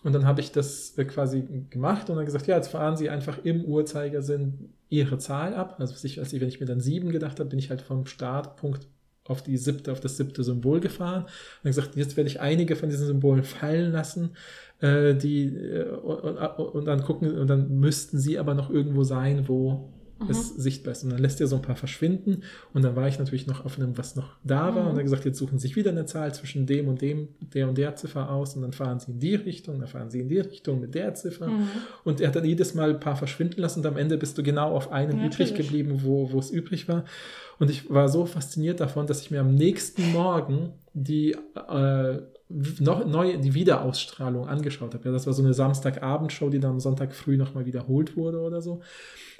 Und 0.04 0.12
dann 0.12 0.26
habe 0.26 0.40
ich 0.40 0.52
das 0.52 0.96
äh, 0.98 1.04
quasi 1.04 1.42
gemacht 1.70 2.08
und 2.10 2.16
dann 2.16 2.26
gesagt, 2.26 2.46
ja, 2.46 2.56
jetzt 2.56 2.68
fahren 2.68 2.96
Sie 2.96 3.10
einfach 3.10 3.38
im 3.42 3.64
Uhrzeigersinn 3.64 4.72
Ihre 4.90 5.18
Zahl 5.18 5.54
ab. 5.54 5.76
Also 5.78 5.94
ich, 6.06 6.18
weiß 6.18 6.32
nicht, 6.32 6.40
wenn 6.40 6.48
ich 6.48 6.60
mir 6.60 6.66
dann 6.66 6.80
sieben 6.80 7.10
gedacht 7.10 7.40
habe, 7.40 7.48
bin 7.48 7.58
ich 7.58 7.70
halt 7.70 7.80
vom 7.80 8.06
Startpunkt 8.06 8.86
auf 9.26 9.42
die 9.42 9.56
siebte, 9.56 9.90
auf 9.90 10.00
das 10.00 10.18
siebte 10.18 10.44
Symbol 10.44 10.80
gefahren. 10.80 11.22
Und 11.22 11.70
gesagt, 11.70 11.96
jetzt 11.96 12.16
werde 12.16 12.28
ich 12.28 12.40
einige 12.40 12.76
von 12.76 12.90
diesen 12.90 13.06
Symbolen 13.06 13.44
fallen 13.44 13.92
lassen, 13.92 14.36
äh, 14.80 15.14
die 15.14 15.46
äh, 15.46 15.88
und, 15.88 16.20
und, 16.20 16.58
und 16.58 16.84
dann 16.84 17.02
gucken, 17.02 17.38
und 17.38 17.48
dann 17.48 17.80
müssten 17.80 18.18
sie 18.18 18.38
aber 18.38 18.54
noch 18.54 18.68
irgendwo 18.68 19.04
sein, 19.04 19.48
wo 19.48 19.88
es 20.28 20.54
sichtbar 20.54 20.92
ist. 20.92 21.04
Und 21.04 21.10
dann 21.10 21.18
lässt 21.18 21.40
er 21.40 21.46
so 21.46 21.56
ein 21.56 21.62
paar 21.62 21.76
verschwinden. 21.76 22.42
Und 22.72 22.82
dann 22.82 22.96
war 22.96 23.08
ich 23.08 23.18
natürlich 23.18 23.46
noch 23.46 23.64
auf 23.64 23.78
einem, 23.78 23.98
was 23.98 24.16
noch 24.16 24.36
da 24.44 24.74
war. 24.74 24.88
Und 24.88 24.96
dann 24.96 25.04
gesagt, 25.04 25.24
jetzt 25.24 25.38
suchen 25.38 25.58
Sie 25.58 25.68
sich 25.68 25.76
wieder 25.76 25.90
eine 25.90 26.06
Zahl 26.06 26.32
zwischen 26.34 26.66
dem 26.66 26.88
und 26.88 27.00
dem, 27.00 27.28
der 27.40 27.68
und 27.68 27.76
der 27.78 27.96
Ziffer 27.96 28.30
aus. 28.30 28.54
Und 28.56 28.62
dann 28.62 28.72
fahren 28.72 29.00
Sie 29.00 29.12
in 29.12 29.20
die 29.20 29.34
Richtung, 29.34 29.78
dann 29.80 29.88
fahren 29.88 30.10
Sie 30.10 30.20
in 30.20 30.28
die 30.28 30.40
Richtung 30.40 30.80
mit 30.80 30.94
der 30.94 31.14
Ziffer. 31.14 31.48
Mhm. 31.48 31.68
Und 32.04 32.20
er 32.20 32.28
hat 32.28 32.36
dann 32.36 32.44
jedes 32.44 32.74
Mal 32.74 32.90
ein 32.90 33.00
paar 33.00 33.16
verschwinden 33.16 33.60
lassen. 33.60 33.80
Und 33.80 33.86
am 33.86 33.96
Ende 33.96 34.16
bist 34.16 34.38
du 34.38 34.42
genau 34.42 34.74
auf 34.74 34.92
einem 34.92 35.18
Ja, 35.18 35.26
übrig 35.26 35.50
natürlich. 35.50 35.56
geblieben, 35.56 36.00
wo, 36.02 36.30
wo 36.32 36.38
es 36.38 36.50
übrig 36.50 36.88
war. 36.88 37.04
Und 37.58 37.70
ich 37.70 37.90
war 37.90 38.08
so 38.08 38.26
fasziniert 38.26 38.80
davon, 38.80 39.06
dass 39.06 39.20
ich 39.20 39.30
mir 39.30 39.40
am 39.40 39.54
nächsten 39.54 40.12
Morgen 40.12 40.72
die 40.92 41.32
äh, 41.32 42.18
noch 42.48 43.06
neu 43.06 43.38
die 43.38 43.54
Wiederausstrahlung 43.54 44.46
angeschaut 44.46 44.94
habe. 44.94 45.04
Ja, 45.06 45.12
das 45.12 45.26
war 45.26 45.32
so 45.32 45.42
eine 45.42 45.54
Samstagabendshow, 45.54 46.50
die 46.50 46.60
dann 46.60 46.72
am 46.72 46.80
Sonntag 46.80 47.14
früh 47.14 47.36
nochmal 47.36 47.64
wiederholt 47.66 48.16
wurde 48.16 48.40
oder 48.40 48.60
so. 48.60 48.74
Und 48.74 48.82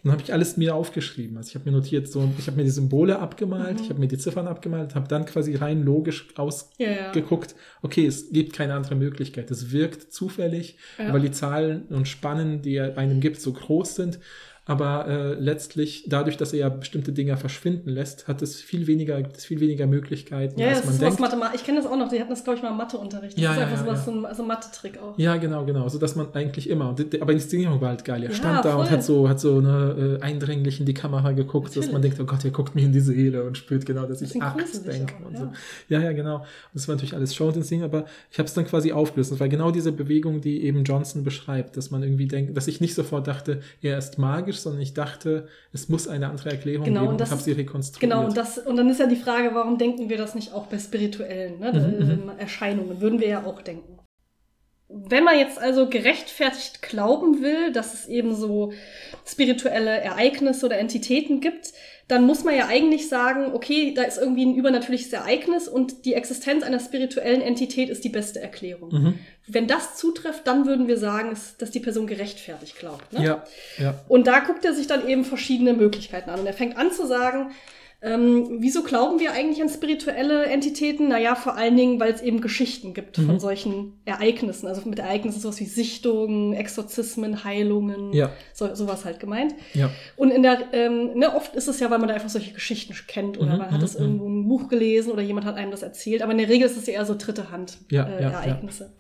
dann 0.05 0.13
habe 0.13 0.23
ich 0.23 0.33
alles 0.33 0.57
mir 0.57 0.75
aufgeschrieben. 0.75 1.37
Also 1.37 1.49
ich 1.51 1.55
habe 1.55 1.71
mir 1.71 1.77
notiert, 1.77 2.09
so, 2.09 2.29
ich 2.39 2.47
habe 2.47 2.57
mir 2.57 2.65
die 2.65 2.71
Symbole 2.71 3.19
abgemalt, 3.19 3.81
ich 3.81 3.89
habe 3.91 4.01
mir 4.01 4.09
die 4.09 4.19
Ziffern 4.19 4.47
abgemalt, 4.49 4.95
habe 4.95 5.09
dann 5.09 5.27
quasi 5.27 5.55
rein 5.55 5.83
logisch 5.83 6.29
Ja, 6.37 6.45
ja. 6.91 7.07
ausgeguckt, 7.09 7.55
okay, 7.83 8.07
es 8.07 8.31
gibt 8.31 8.53
keine 8.55 8.75
andere 8.75 8.95
Möglichkeit. 8.97 9.51
Es 9.51 9.71
wirkt 9.71 10.13
zufällig, 10.13 10.77
Ja. 10.99 11.13
weil 11.13 11.21
die 11.21 11.31
Zahlen 11.31 11.83
und 11.91 12.09
Spannen, 12.09 12.63
die 12.63 12.75
er 12.77 12.97
einem 12.99 13.21
gibt, 13.21 13.41
so 13.41 13.53
groß 13.53 13.95
sind. 13.95 14.19
Aber 14.67 15.07
äh, 15.07 15.35
letztlich, 15.35 16.05
dadurch, 16.09 16.39
dass 16.39 16.55
er 16.55 16.59
ja 16.61 16.69
bestimmte 16.71 17.13
Dinge 17.13 17.37
verschwinden 17.37 17.91
lässt, 17.91 18.29
hat 18.29 18.41
es 18.41 18.61
viel 18.63 18.87
weniger, 18.87 19.21
gibt 19.21 19.37
es 19.37 19.45
viel 19.45 19.61
weniger 19.61 19.87
Möglichkeiten, 19.87 20.59
Ja, 20.59 20.69
als 20.69 20.79
das 20.79 20.85
man 20.87 20.95
ist 20.95 21.01
was 21.03 21.09
denkt. 21.09 21.21
Mathematik. 21.21 21.61
Ich 21.61 21.65
kenne 21.67 21.83
das 21.83 21.87
auch 21.91 21.97
noch. 21.99 22.09
Die 22.09 22.19
hatten 22.19 22.31
das, 22.31 22.45
glaube 22.45 22.57
ich, 22.57 22.63
mal 22.63 22.71
im 22.71 22.79
Matheunterricht. 22.79 23.37
Das 23.37 23.43
Ja, 23.45 23.53
ist 23.53 23.59
ja, 23.59 23.65
einfach 23.67 23.79
ja, 23.79 23.85
sowas, 23.85 23.99
ja. 24.07 24.13
so 24.13 24.19
ein, 24.19 24.25
also 24.25 24.43
Mathe-Trick 24.43 24.99
auch. 25.03 25.19
Ja, 25.19 25.37
genau, 25.37 25.67
genau. 25.67 25.87
So 25.89 25.99
dass 25.99 26.17
man 26.17 26.33
eigentlich 26.35 26.71
immer. 26.71 26.87
Aber 26.87 27.33
die 27.33 27.33
Inszenierung 27.33 27.81
war 27.83 27.91
halt 27.91 28.05
geil. 28.07 28.23
Er 28.25 28.33
stand 28.33 28.65
da 28.65 28.77
und 28.77 28.87
voll. 28.87 28.91
hat 28.97 29.05
so, 29.05 29.29
hat 29.29 29.39
so 29.39 29.59
eine, 29.59 30.19
äh, 30.21 30.25
eindringlich 30.25 30.81
in 30.81 30.87
die 30.87 30.95
Kamera 30.95 31.33
geguckt, 31.33 31.69
dass 31.69 31.77
Natürlich. 31.77 31.93
man 31.93 32.03
denkt, 32.03 32.21
oh 32.21 32.25
Gott, 32.25 32.43
er 32.45 32.51
guckt 32.51 32.75
mir 32.75 32.83
in 32.87 32.93
die 32.93 33.01
Seele 33.01 33.45
und 33.45 33.59
spürt 33.59 33.85
genau, 33.85 34.07
dass 34.07 34.23
ich 34.23 34.29
Bisschen 34.29 34.43
Axt 34.43 34.73
gruselig 34.73 34.97
denke 34.97 35.15
auch, 35.23 35.27
und 35.27 35.35
ja. 35.35 35.41
so. 35.41 35.49
Ja, 35.89 36.01
ja, 36.01 36.13
genau. 36.13 36.37
Und 36.37 36.45
das 36.73 36.89
war 36.89 36.95
natürlich 36.95 37.15
alles 37.15 37.35
Show 37.35 37.49
und 37.49 37.57
Inszenierung, 37.57 37.91
aber 37.93 38.07
ich 38.31 38.39
habe 38.39 38.47
es 38.47 38.55
dann 38.55 38.65
quasi 38.65 38.93
aufgelöst. 38.93 39.31
Das 39.31 39.41
war 39.41 39.49
genau 39.49 39.71
diese 39.71 39.93
Bewegung, 39.93 40.41
die 40.41 40.63
eben 40.65 40.85
Johnson 40.85 41.23
beschreibt, 41.23 41.77
dass 41.77 41.91
man 41.91 42.03
irgendwie 42.03 42.27
denkt, 42.29 42.57
dass 42.57 42.67
ich 42.67 42.81
nicht 42.81 42.95
sofort 42.95 43.27
dachte, 43.27 43.61
er 43.83 43.99
ist 43.99 44.19
magisch, 44.19 44.54
sondern 44.61 44.83
ich 44.83 44.95
dachte, 44.95 45.49
es 45.73 45.89
muss 45.89 46.09
eine 46.09 46.29
andere 46.29 46.51
Erklärung 46.51 46.85
Genau, 46.85 47.01
geben 47.01 47.13
und 47.15 47.21
und 47.21 47.31
habe 47.31 47.43
sie 47.43 47.53
rekonstruiert. 47.53 48.01
Genau, 48.01 48.25
und, 48.27 48.37
das, 48.37 48.59
und 48.59 48.77
dann 48.77 48.89
ist 48.89 49.01
ja 49.01 49.07
die 49.07 49.17
Frage, 49.17 49.51
warum 49.55 49.79
denken 49.79 50.09
wir 50.09 50.17
das 50.17 50.35
nicht 50.35 50.53
auch 50.53 50.67
bei 50.67 50.79
spirituellen 50.79 51.59
ne, 51.61 51.73
Mhm, 51.73 52.11
ähm, 52.11 52.33
Erscheinungen? 52.39 53.01
Würden 53.01 53.21
wir 53.21 53.29
ja 53.29 53.45
auch 53.45 53.63
denken. 53.63 53.99
Wenn 54.89 55.25
man 55.25 55.39
jetzt 55.39 55.59
also 55.59 55.89
gerechtfertigt 55.89 56.83
glauben 56.83 57.43
will, 57.43 57.73
dass 57.73 57.95
es 57.95 58.07
eben 58.07 58.35
so 58.35 58.73
spirituelle 59.25 59.91
Ereignisse 59.91 60.67
oder 60.67 60.79
Entitäten 60.79 61.41
gibt, 61.41 61.73
dann 62.09 62.27
muss 62.27 62.45
man 62.45 62.55
ja 62.55 62.67
eigentlich 62.67 63.09
sagen, 63.09 63.53
okay, 63.55 63.95
da 63.95 64.03
ist 64.03 64.19
irgendwie 64.19 64.45
ein 64.45 64.55
übernatürliches 64.55 65.13
Ereignis 65.13 65.69
und 65.69 66.05
die 66.05 66.15
Existenz 66.15 66.63
einer 66.63 66.79
spirituellen 66.79 67.41
Entität 67.41 67.89
ist 67.89 68.05
die 68.05 68.11
beste 68.11 68.41
Erklärung. 68.41 68.93
Mhm. 68.93 69.19
Wenn 69.47 69.67
das 69.67 69.97
zutrifft, 69.97 70.47
dann 70.47 70.67
würden 70.67 70.87
wir 70.87 70.99
sagen, 70.99 71.37
dass 71.59 71.71
die 71.71 71.81
Person 71.81 72.07
gerechtfertigt 72.07 72.79
glaubt. 72.79 73.13
Ne? 73.13 73.25
Ja, 73.25 73.45
ja. 73.79 73.95
Und 74.09 74.27
da 74.27 74.41
guckt 74.41 74.65
er 74.65 74.75
sich 74.75 74.87
dann 74.87 75.09
eben 75.09 75.25
verschiedene 75.25 75.73
Möglichkeiten 75.73 76.29
an. 76.29 76.41
Und 76.41 76.47
er 76.47 76.53
fängt 76.53 76.77
an 76.77 76.93
zu 76.93 77.07
sagen, 77.07 77.53
Ähm, 78.05 78.57
wieso 78.61 78.83
glauben 78.83 79.19
wir 79.19 79.33
eigentlich 79.33 79.63
an 79.63 79.69
spirituelle 79.71 80.45
Entitäten? 80.45 81.09
Naja, 81.09 81.35
vor 81.35 81.57
allen 81.57 81.75
Dingen, 81.77 81.99
weil 81.99 82.13
es 82.13 82.21
eben 82.21 82.43
Geschichten 82.43 82.93
gibt 82.93 83.17
Mhm. 83.19 83.27
von 83.27 83.41
solchen 83.41 83.95
Ereignissen. 84.05 84.67
Also 84.67 84.87
mit 84.89 84.99
Ereignissen 84.99 85.41
sowas 85.41 85.59
wie 85.61 85.65
Sichtungen, 85.65 86.53
Exorzismen, 86.53 87.45
Heilungen, 87.45 88.13
Ja. 88.13 88.31
so, 88.53 88.75
sowas 88.75 89.05
halt 89.07 89.21
gemeint. 89.21 89.55
Ja. 89.73 89.91
Und 90.17 90.31
in 90.31 90.43
der, 90.43 90.59
ähm, 90.73 91.13
ne, 91.15 91.35
oft 91.35 91.55
ist 91.57 91.67
es 91.69 91.81
ja, 91.81 91.91
weil 91.91 91.99
man 91.99 92.09
da 92.09 92.15
einfach 92.15 92.29
solche 92.29 92.53
Geschichten 92.53 92.95
kennt 93.09 93.39
oder 93.39 93.53
Mhm, 93.53 93.59
man 93.59 93.71
hat 93.71 93.79
mhm, 93.79 93.85
es 93.85 93.95
irgendwo 93.95 94.27
in 94.27 94.33
einem 94.33 94.49
Buch 94.49 94.69
gelesen 94.69 95.11
oder 95.11 95.23
jemand 95.23 95.47
hat 95.47 95.57
einem 95.57 95.71
das 95.71 95.83
erzählt. 95.83 96.21
Aber 96.23 96.33
in 96.33 96.39
der 96.39 96.49
Regel 96.51 96.67
ist 96.67 96.77
es 96.77 96.87
ja 96.87 96.93
eher 96.95 97.07
so 97.07 97.15
dritte 97.17 97.51
Hand 97.51 97.79
Ja, 97.91 98.07
äh, 98.07 98.23
ja, 98.23 98.31
Ereignisse. 98.31 98.93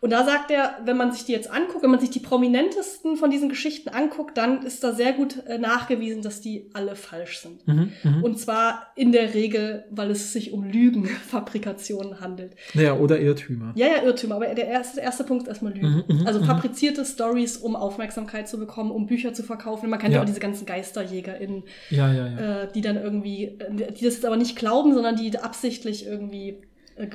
Und 0.00 0.10
da 0.10 0.24
sagt 0.24 0.50
er, 0.50 0.76
wenn 0.84 0.96
man 0.96 1.12
sich 1.12 1.24
die 1.24 1.32
jetzt 1.32 1.50
anguckt, 1.50 1.82
wenn 1.82 1.90
man 1.90 2.00
sich 2.00 2.10
die 2.10 2.20
prominentesten 2.20 3.16
von 3.16 3.30
diesen 3.30 3.48
Geschichten 3.48 3.88
anguckt, 3.88 4.36
dann 4.36 4.62
ist 4.62 4.84
da 4.84 4.92
sehr 4.92 5.12
gut 5.12 5.44
äh, 5.46 5.58
nachgewiesen, 5.58 6.22
dass 6.22 6.40
die 6.40 6.70
alle 6.74 6.96
falsch 6.96 7.38
sind. 7.38 7.66
Mhm, 7.66 7.92
mhm. 8.02 8.22
Und 8.22 8.38
zwar 8.38 8.92
in 8.94 9.12
der 9.12 9.34
Regel, 9.34 9.84
weil 9.90 10.10
es 10.10 10.32
sich 10.32 10.52
um 10.52 10.64
Lügenfabrikationen 10.64 12.20
handelt. 12.20 12.54
Naja, 12.74 12.96
oder 12.96 13.18
Irrtümer. 13.18 13.72
Ja, 13.74 13.86
ja, 13.86 14.02
Irrtümer, 14.02 14.36
aber 14.36 14.46
der 14.54 14.68
erste, 14.68 14.96
der 14.96 15.04
erste 15.04 15.24
Punkt 15.24 15.44
ist 15.44 15.48
erstmal 15.48 15.72
Lügen. 15.72 16.04
Mhm, 16.08 16.20
mhm, 16.20 16.26
also 16.26 16.42
fabrizierte 16.44 17.04
Stories, 17.04 17.56
um 17.56 17.74
Aufmerksamkeit 17.74 18.48
zu 18.48 18.58
bekommen, 18.58 18.90
um 18.90 19.06
Bücher 19.06 19.32
zu 19.32 19.42
verkaufen. 19.42 19.88
Man 19.88 19.98
kennt 19.98 20.14
ja, 20.14 20.20
auch 20.20 20.26
diese 20.26 20.40
ganzen 20.40 20.66
GeisterjägerInnen, 20.66 21.64
Ja, 21.90 22.12
ja, 22.12 22.26
ja. 22.28 22.62
äh, 22.62 22.68
die 22.72 22.80
dann 22.80 22.96
irgendwie, 22.96 23.44
äh, 23.44 23.70
die 23.70 24.04
das 24.04 24.14
jetzt 24.14 24.26
aber 24.26 24.36
nicht 24.36 24.56
glauben, 24.56 24.94
sondern 24.94 25.16
die 25.16 25.36
absichtlich 25.38 26.06
irgendwie 26.06 26.58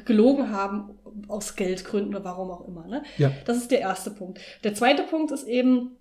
gelogen 0.06 0.52
haben 0.52 0.92
aus 1.28 1.56
Geldgründen 1.56 2.14
oder 2.14 2.24
warum 2.24 2.52
auch 2.52 2.68
immer. 2.68 2.88
Ne? 2.88 3.04
Ja. 3.18 3.32
Das 3.46 3.58
ist 3.58 3.72
der 3.72 3.82
erste 3.82 4.12
Punkt. 4.12 4.40
Der 4.64 4.74
zweite 4.74 5.04
Punkt 5.04 5.32
ist 5.32 5.48
eben, 5.48 5.98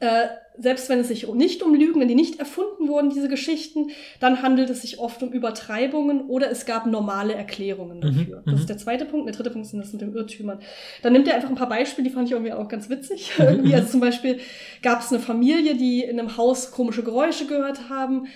äh, 0.00 0.26
selbst 0.58 0.88
wenn 0.88 0.98
es 0.98 1.08
sich 1.08 1.26
nicht 1.28 1.62
um 1.62 1.72
Lügen, 1.72 2.00
wenn 2.00 2.08
die 2.08 2.16
nicht 2.16 2.40
erfunden 2.40 2.88
wurden, 2.88 3.10
diese 3.10 3.28
Geschichten, 3.28 3.90
dann 4.18 4.42
handelt 4.42 4.70
es 4.70 4.82
sich 4.82 4.98
oft 4.98 5.22
um 5.22 5.30
Übertreibungen 5.30 6.22
oder 6.22 6.50
es 6.50 6.66
gab 6.66 6.86
normale 6.86 7.34
Erklärungen 7.34 7.98
Mhm, 7.98 8.02
dafür. 8.02 8.42
Das 8.44 8.54
mhm. 8.54 8.60
ist 8.60 8.68
der 8.68 8.78
zweite 8.78 9.04
Punkt. 9.04 9.28
Der 9.28 9.36
dritte 9.36 9.50
Punkt 9.50 9.68
sind 9.68 9.78
das 9.78 9.92
mit 9.92 10.02
den 10.02 10.14
Irrtümern. 10.14 10.58
Dann 11.02 11.12
nimmt 11.12 11.28
er 11.28 11.36
einfach 11.36 11.48
ein 11.48 11.54
paar 11.54 11.68
Beispiele, 11.68 12.08
die 12.08 12.12
fand 12.12 12.26
ich 12.26 12.32
irgendwie 12.32 12.52
auch 12.52 12.68
ganz 12.68 12.90
witzig. 12.90 13.30
Mhm, 13.38 13.44
irgendwie, 13.48 13.74
also 13.74 13.88
zum 13.88 14.00
Beispiel 14.00 14.40
gab 14.82 15.00
es 15.00 15.12
eine 15.12 15.20
Familie, 15.20 15.76
die 15.76 16.02
in 16.02 16.18
einem 16.18 16.36
Haus 16.36 16.72
komische 16.72 17.04
Geräusche 17.04 17.46
gehört 17.46 17.88
haben 17.88 18.26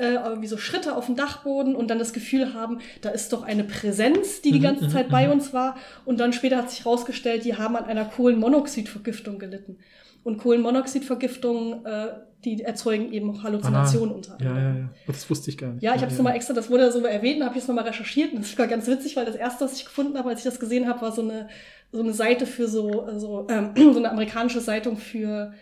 äh, 0.00 0.14
irgendwie 0.14 0.48
so 0.48 0.56
Schritte 0.56 0.96
auf 0.96 1.06
dem 1.06 1.16
Dachboden 1.16 1.74
und 1.76 1.88
dann 1.88 1.98
das 1.98 2.12
Gefühl 2.12 2.54
haben, 2.54 2.78
da 3.02 3.10
ist 3.10 3.32
doch 3.32 3.42
eine 3.42 3.64
Präsenz, 3.64 4.40
die 4.42 4.52
die 4.52 4.58
Mhm, 4.58 4.62
ganze 4.64 4.84
mhm, 4.86 4.90
Zeit 4.90 5.08
bei 5.10 5.26
mhm. 5.26 5.32
uns 5.34 5.52
war. 5.52 5.76
Und 6.04 6.18
dann 6.20 6.32
später 6.32 6.56
hat 6.56 6.70
sich 6.70 6.84
herausgestellt, 6.84 7.44
die 7.44 7.56
haben 7.56 7.76
an 7.76 7.84
einer 7.84 8.04
Kohlenmonoxidvergiftung 8.06 9.38
gelitten. 9.38 9.78
Und 10.22 10.38
Kohlenmonoxidvergiftungen, 10.38 11.84
äh, 11.86 12.06
die 12.44 12.62
erzeugen 12.62 13.12
eben 13.12 13.30
auch 13.30 13.42
Halluzinationen 13.42 14.14
unter 14.14 14.32
Ah, 14.34 14.38
Ja, 14.42 14.50
anderem. 14.50 14.74
ja, 14.74 14.80
ja. 14.80 14.88
Oh, 15.08 15.12
Das 15.12 15.28
wusste 15.28 15.50
ich 15.50 15.58
gar 15.58 15.72
nicht. 15.72 15.82
Ja, 15.82 15.94
ich 15.94 16.00
habe 16.02 16.10
es 16.10 16.16
nochmal 16.18 16.34
extra, 16.36 16.54
das 16.54 16.70
wurde 16.70 16.90
so 16.90 17.04
erwähnt, 17.04 17.42
habe 17.42 17.56
ich 17.56 17.62
es 17.62 17.68
nochmal 17.68 17.84
recherchiert 17.84 18.32
und 18.32 18.40
das 18.42 18.58
war 18.58 18.66
ganz 18.66 18.86
witzig, 18.86 19.16
weil 19.16 19.26
das 19.26 19.34
erste, 19.36 19.64
was 19.64 19.74
ich 19.74 19.84
gefunden 19.84 20.16
habe, 20.18 20.30
als 20.30 20.40
ich 20.40 20.44
das 20.44 20.58
gesehen 20.58 20.88
habe, 20.88 21.00
war 21.02 21.12
so 21.12 21.22
eine, 21.22 21.48
so 21.92 22.00
eine 22.02 22.12
Seite 22.14 22.46
für 22.46 22.66
so, 22.68 23.06
äh, 23.06 23.18
so, 23.18 23.46
ähm, 23.50 23.70
so 23.92 23.98
eine 23.98 24.10
amerikanische 24.10 24.60
Zeitung 24.60 24.96
für 24.96 25.52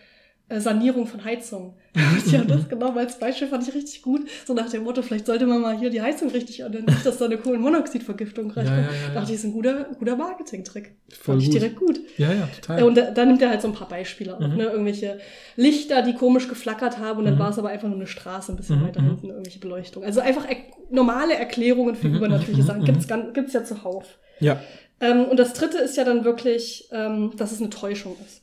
Sanierung 0.57 1.05
von 1.07 1.23
Heizungen. 1.23 1.73
Die 2.25 2.37
haben 2.37 2.47
das 2.47 2.67
genommen 2.69 2.97
als 2.97 3.19
Beispiel, 3.19 3.47
fand 3.47 3.67
ich 3.67 3.73
richtig 3.75 4.01
gut. 4.01 4.27
So 4.47 4.53
nach 4.53 4.69
dem 4.69 4.83
Motto, 4.83 5.01
vielleicht 5.01 5.25
sollte 5.25 5.45
man 5.45 5.61
mal 5.61 5.77
hier 5.77 5.89
die 5.89 6.01
Heizung 6.01 6.29
richtig 6.29 6.63
an, 6.63 6.71
nicht, 6.71 7.05
dass 7.05 7.17
da 7.17 7.25
eine 7.25 7.37
Kohlenmonoxidvergiftung 7.37 8.51
reinkommt. 8.51 8.77
Ja, 8.77 8.83
ja, 8.83 8.91
ja, 8.91 9.07
ja. 9.09 9.13
Dachte 9.13 9.31
ich, 9.31 9.37
ist 9.37 9.43
ein 9.43 9.51
guter, 9.53 9.85
guter 9.97 10.15
Marketing-Trick. 10.15 10.95
Fand 11.09 11.41
ich 11.41 11.49
direkt 11.49 11.75
gut. 11.75 11.99
Ja, 12.17 12.31
ja, 12.33 12.47
total. 12.47 12.79
Ja, 12.79 12.85
und 12.85 12.95
da, 12.95 13.11
da 13.11 13.25
nimmt 13.25 13.41
er 13.41 13.49
halt 13.49 13.61
so 13.61 13.67
ein 13.67 13.73
paar 13.73 13.87
Beispiele 13.89 14.35
auch, 14.35 14.39
Mhm. 14.39 14.55
ne? 14.57 14.63
Irgendwelche 14.65 15.19
Lichter, 15.55 16.01
die 16.01 16.13
komisch 16.13 16.47
geflackert 16.47 16.97
haben 16.99 17.19
und 17.19 17.25
dann 17.25 17.35
Mhm. 17.35 17.39
war 17.39 17.49
es 17.49 17.59
aber 17.59 17.69
einfach 17.69 17.87
nur 17.87 17.97
eine 17.97 18.07
Straße, 18.07 18.51
ein 18.51 18.55
bisschen 18.55 18.79
Mhm, 18.79 18.85
weiter 18.85 19.01
mhm. 19.01 19.05
hinten, 19.07 19.29
irgendwelche 19.29 19.59
Beleuchtung. 19.59 20.03
Also 20.03 20.21
einfach 20.21 20.47
er 20.49 20.55
normale 20.91 21.35
Erklärungen 21.35 21.95
für 21.95 22.07
Mhm, 22.07 22.15
übernatürliche 22.15 22.61
mhm, 22.63 22.65
Sachen. 22.67 22.83
Gibt's, 22.85 23.07
gibt's 23.33 23.53
ja 23.53 23.63
zuhauf. 23.63 24.17
ja. 24.39 24.59
Ähm, 25.01 25.25
und 25.25 25.37
das 25.39 25.53
dritte 25.53 25.77
ist 25.77 25.95
ja 25.95 26.03
dann 26.03 26.25
wirklich, 26.25 26.89
ähm, 26.91 27.31
dass 27.37 27.53
es 27.53 27.61
eine 27.61 27.69
Täuschung 27.69 28.17
ist. 28.25 28.41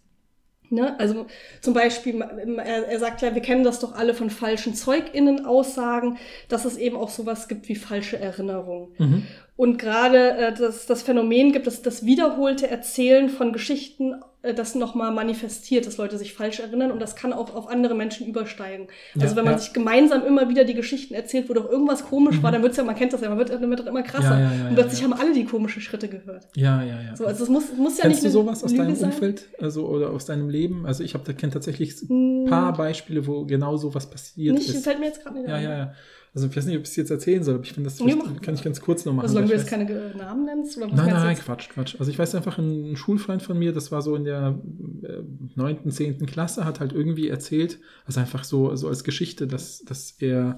Ne? 0.71 0.99
Also 0.99 1.27
zum 1.61 1.75
Beispiel, 1.75 2.21
er, 2.21 2.99
sagt 2.99 3.23
ja, 3.23 3.35
wir 3.35 3.43
kennen 3.43 3.65
das 3.65 3.81
doch 3.81 3.95
alle 3.95 4.15
von 4.15 4.31
falschen 4.31 4.75
ZeugInnen-Aussagen, 4.75 6.19
dass 6.49 6.65
es 6.65 6.77
eben 6.77 6.97
auch 6.97 7.11
sowas 7.11 7.49
gibt 7.49 7.69
wie 7.69 7.77
falsche 7.77 8.19
Erinnerungen. 8.19 8.89
Mhm. 8.99 9.23
Und 9.57 9.79
gerade 9.79 10.31
äh, 10.33 10.55
das, 10.55 10.87
das 10.87 11.03
Phänomen 11.03 11.53
gibt, 11.53 11.67
dass 11.67 11.83
das 11.83 12.05
wiederholte 12.05 12.69
Erzählen 12.69 13.29
von 13.29 13.53
Geschichten 13.53 14.15
das 14.55 14.75
nochmal 14.75 15.13
manifestiert, 15.13 15.87
dass 15.87 15.97
Leute 15.97 16.19
sich 16.19 16.35
falsch 16.35 16.61
erinnern 16.61 16.91
und 16.91 17.01
das 17.01 17.17
kann 17.17 17.33
auch 17.33 17.55
auf 17.55 17.69
andere 17.69 17.95
Menschen 17.95 18.27
übersteigen. 18.27 18.89
Also 19.15 19.29
Ja, 19.29 19.37
wenn 19.37 19.45
man 19.45 19.55
ja. 19.55 19.59
sich 19.59 19.73
gemeinsam 19.73 20.25
immer 20.27 20.49
wieder 20.49 20.65
die 20.65 20.75
Geschichten 20.75 21.15
erzählt, 21.15 21.49
wo 21.49 21.55
doch 21.55 21.71
irgendwas 21.71 22.05
komisch 22.05 22.39
Mhm. 22.39 22.43
war, 22.43 22.53
dann 22.53 22.63
wird's 22.63 22.77
ja, 22.77 22.85
man 22.85 22.95
kennt 22.95 23.13
das 23.13 23.21
ja, 23.21 23.29
man 23.29 23.39
wird, 23.39 23.51
dann 23.51 23.69
wird 23.69 23.81
das 23.81 23.87
immer 23.87 24.03
krasser. 24.03 24.39
Ja, 24.41 24.69
und 24.69 24.75
plötzlich 24.75 25.03
haben 25.03 25.13
alle 25.13 25.33
die 25.33 25.45
komischen 25.45 25.83
Schritte 25.83 26.09
gehört. 26.09 26.49
Ja, 26.57 26.83
ja, 26.83 27.01
ja. 27.03 27.17
So, 27.17 27.27
also 27.27 27.45
es 27.45 27.51
muss, 27.51 27.65
es 27.71 27.77
muss 27.79 27.99
ja 27.99 28.03
Kennst 28.03 28.23
nicht 28.23 28.35
du 28.35 28.39
sowas 28.41 28.63
aus 28.65 28.71
Lüge 28.71 28.83
deinem 28.85 28.95
sein. 28.97 29.11
Umfeld? 29.11 29.49
Also, 29.61 29.87
oder 29.87 30.11
aus 30.11 30.27
deinem 30.27 30.49
Leben? 30.49 30.87
Also, 30.87 31.03
ich 31.05 31.15
habe 31.15 31.25
da 31.25 31.33
kennt 31.33 31.53
tatsächlich 31.53 31.95
Hm, 32.09 32.45
ein 32.45 32.51
paar 32.51 32.73
Beispiele, 32.73 33.27
wo 33.27 33.45
genau 33.45 33.77
sowas 33.77 34.09
passiert 34.11 34.55
Nicht, 34.57 34.69
ist. 34.69 34.85
fällt 34.85 35.01
mir 35.01 35.07
jetzt 35.07 35.23
gerade 35.23 35.37
nicht 35.39 35.49
Ja, 35.49 35.55
ein. 35.57 35.65
ja, 35.65 35.77
ja. 35.79 35.93
Also, 36.37 36.49
ich 36.49 36.57
weiß 36.57 36.67
nicht, 36.67 36.77
ob 36.77 36.83
ich 36.83 36.91
es 36.91 36.97
jetzt 36.97 37.11
erzählen 37.11 37.43
soll, 37.43 37.55
aber 37.55 37.65
ich 37.65 37.73
finde, 37.73 37.89
das 37.89 37.99
Ja, 37.99 38.15
kann 38.43 38.55
ich 38.55 38.63
ganz 38.63 38.83
kurz 38.83 39.07
noch 39.07 39.15
machen. 39.15 39.23
Also 39.23 39.33
solange 39.33 39.53
du 39.53 39.57
jetzt 39.57 39.69
keine 39.69 39.91
äh, 39.91 40.15
Namen 40.15 40.45
nennst 40.45 40.77
oder 40.77 40.91
was 40.91 40.95
Nein, 40.95 41.09
nein? 41.09 41.35
Quatsch, 41.35 41.71
Quatsch. 41.71 41.97
Also 41.99 42.11
ich 42.11 42.19
weiß 42.19 42.35
einfach, 42.35 42.59
ein 42.59 42.95
Schulfreund 42.95 43.43
von 43.43 43.59
mir, 43.59 43.73
das 43.73 43.91
war 43.91 44.03
so 44.03 44.15
in 44.15 44.25
der 44.25 44.61
äh, 45.03 45.23
neunten, 45.55 45.91
zehnten 45.91 46.27
Klasse, 46.27 46.67
hat 46.67 46.79
halt 46.79 46.93
irgendwie 46.93 47.29
erzählt, 47.29 47.79
also 48.05 48.21
einfach 48.21 48.45
so, 48.45 48.77
so 48.77 48.89
als 48.89 49.03
Geschichte, 49.03 49.47
dass, 49.47 49.83
dass 49.87 50.11
er, 50.19 50.57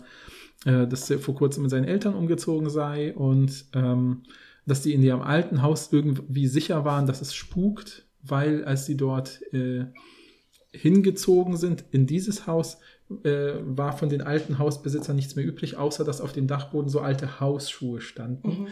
äh, 0.64 0.88
dass 0.88 1.08
er 1.10 1.20
vor 1.20 1.36
kurzem 1.36 1.62
mit 1.62 1.70
seinen 1.70 1.84
Eltern 1.84 2.14
umgezogen 2.14 2.70
sei 2.70 3.14
und 3.14 3.66
ähm, 3.72 4.24
dass 4.66 4.82
die 4.82 4.94
in 4.94 5.02
ihrem 5.04 5.22
alten 5.22 5.62
Haus 5.62 5.92
irgendwie 5.92 6.48
sicher 6.48 6.84
waren, 6.84 7.06
dass 7.06 7.22
es 7.22 7.34
spukt, 7.34 8.08
weil 8.24 8.64
als 8.64 8.84
sie 8.84 8.96
dort 8.96 9.42
äh, 9.52 9.84
hingezogen 10.72 11.56
sind 11.56 11.84
in 11.92 12.08
dieses 12.08 12.48
Haus, 12.48 12.78
äh, 13.24 13.54
war 13.62 13.96
von 13.96 14.08
den 14.08 14.20
alten 14.20 14.58
Hausbesitzern 14.58 15.16
nichts 15.16 15.34
mehr 15.36 15.44
übrig, 15.44 15.76
außer 15.76 16.04
dass 16.04 16.20
auf 16.20 16.32
dem 16.32 16.46
Dachboden 16.46 16.90
so 16.90 17.00
alte 17.00 17.40
Hausschuhe 17.40 18.00
standen. 18.00 18.48
Mhm. 18.48 18.66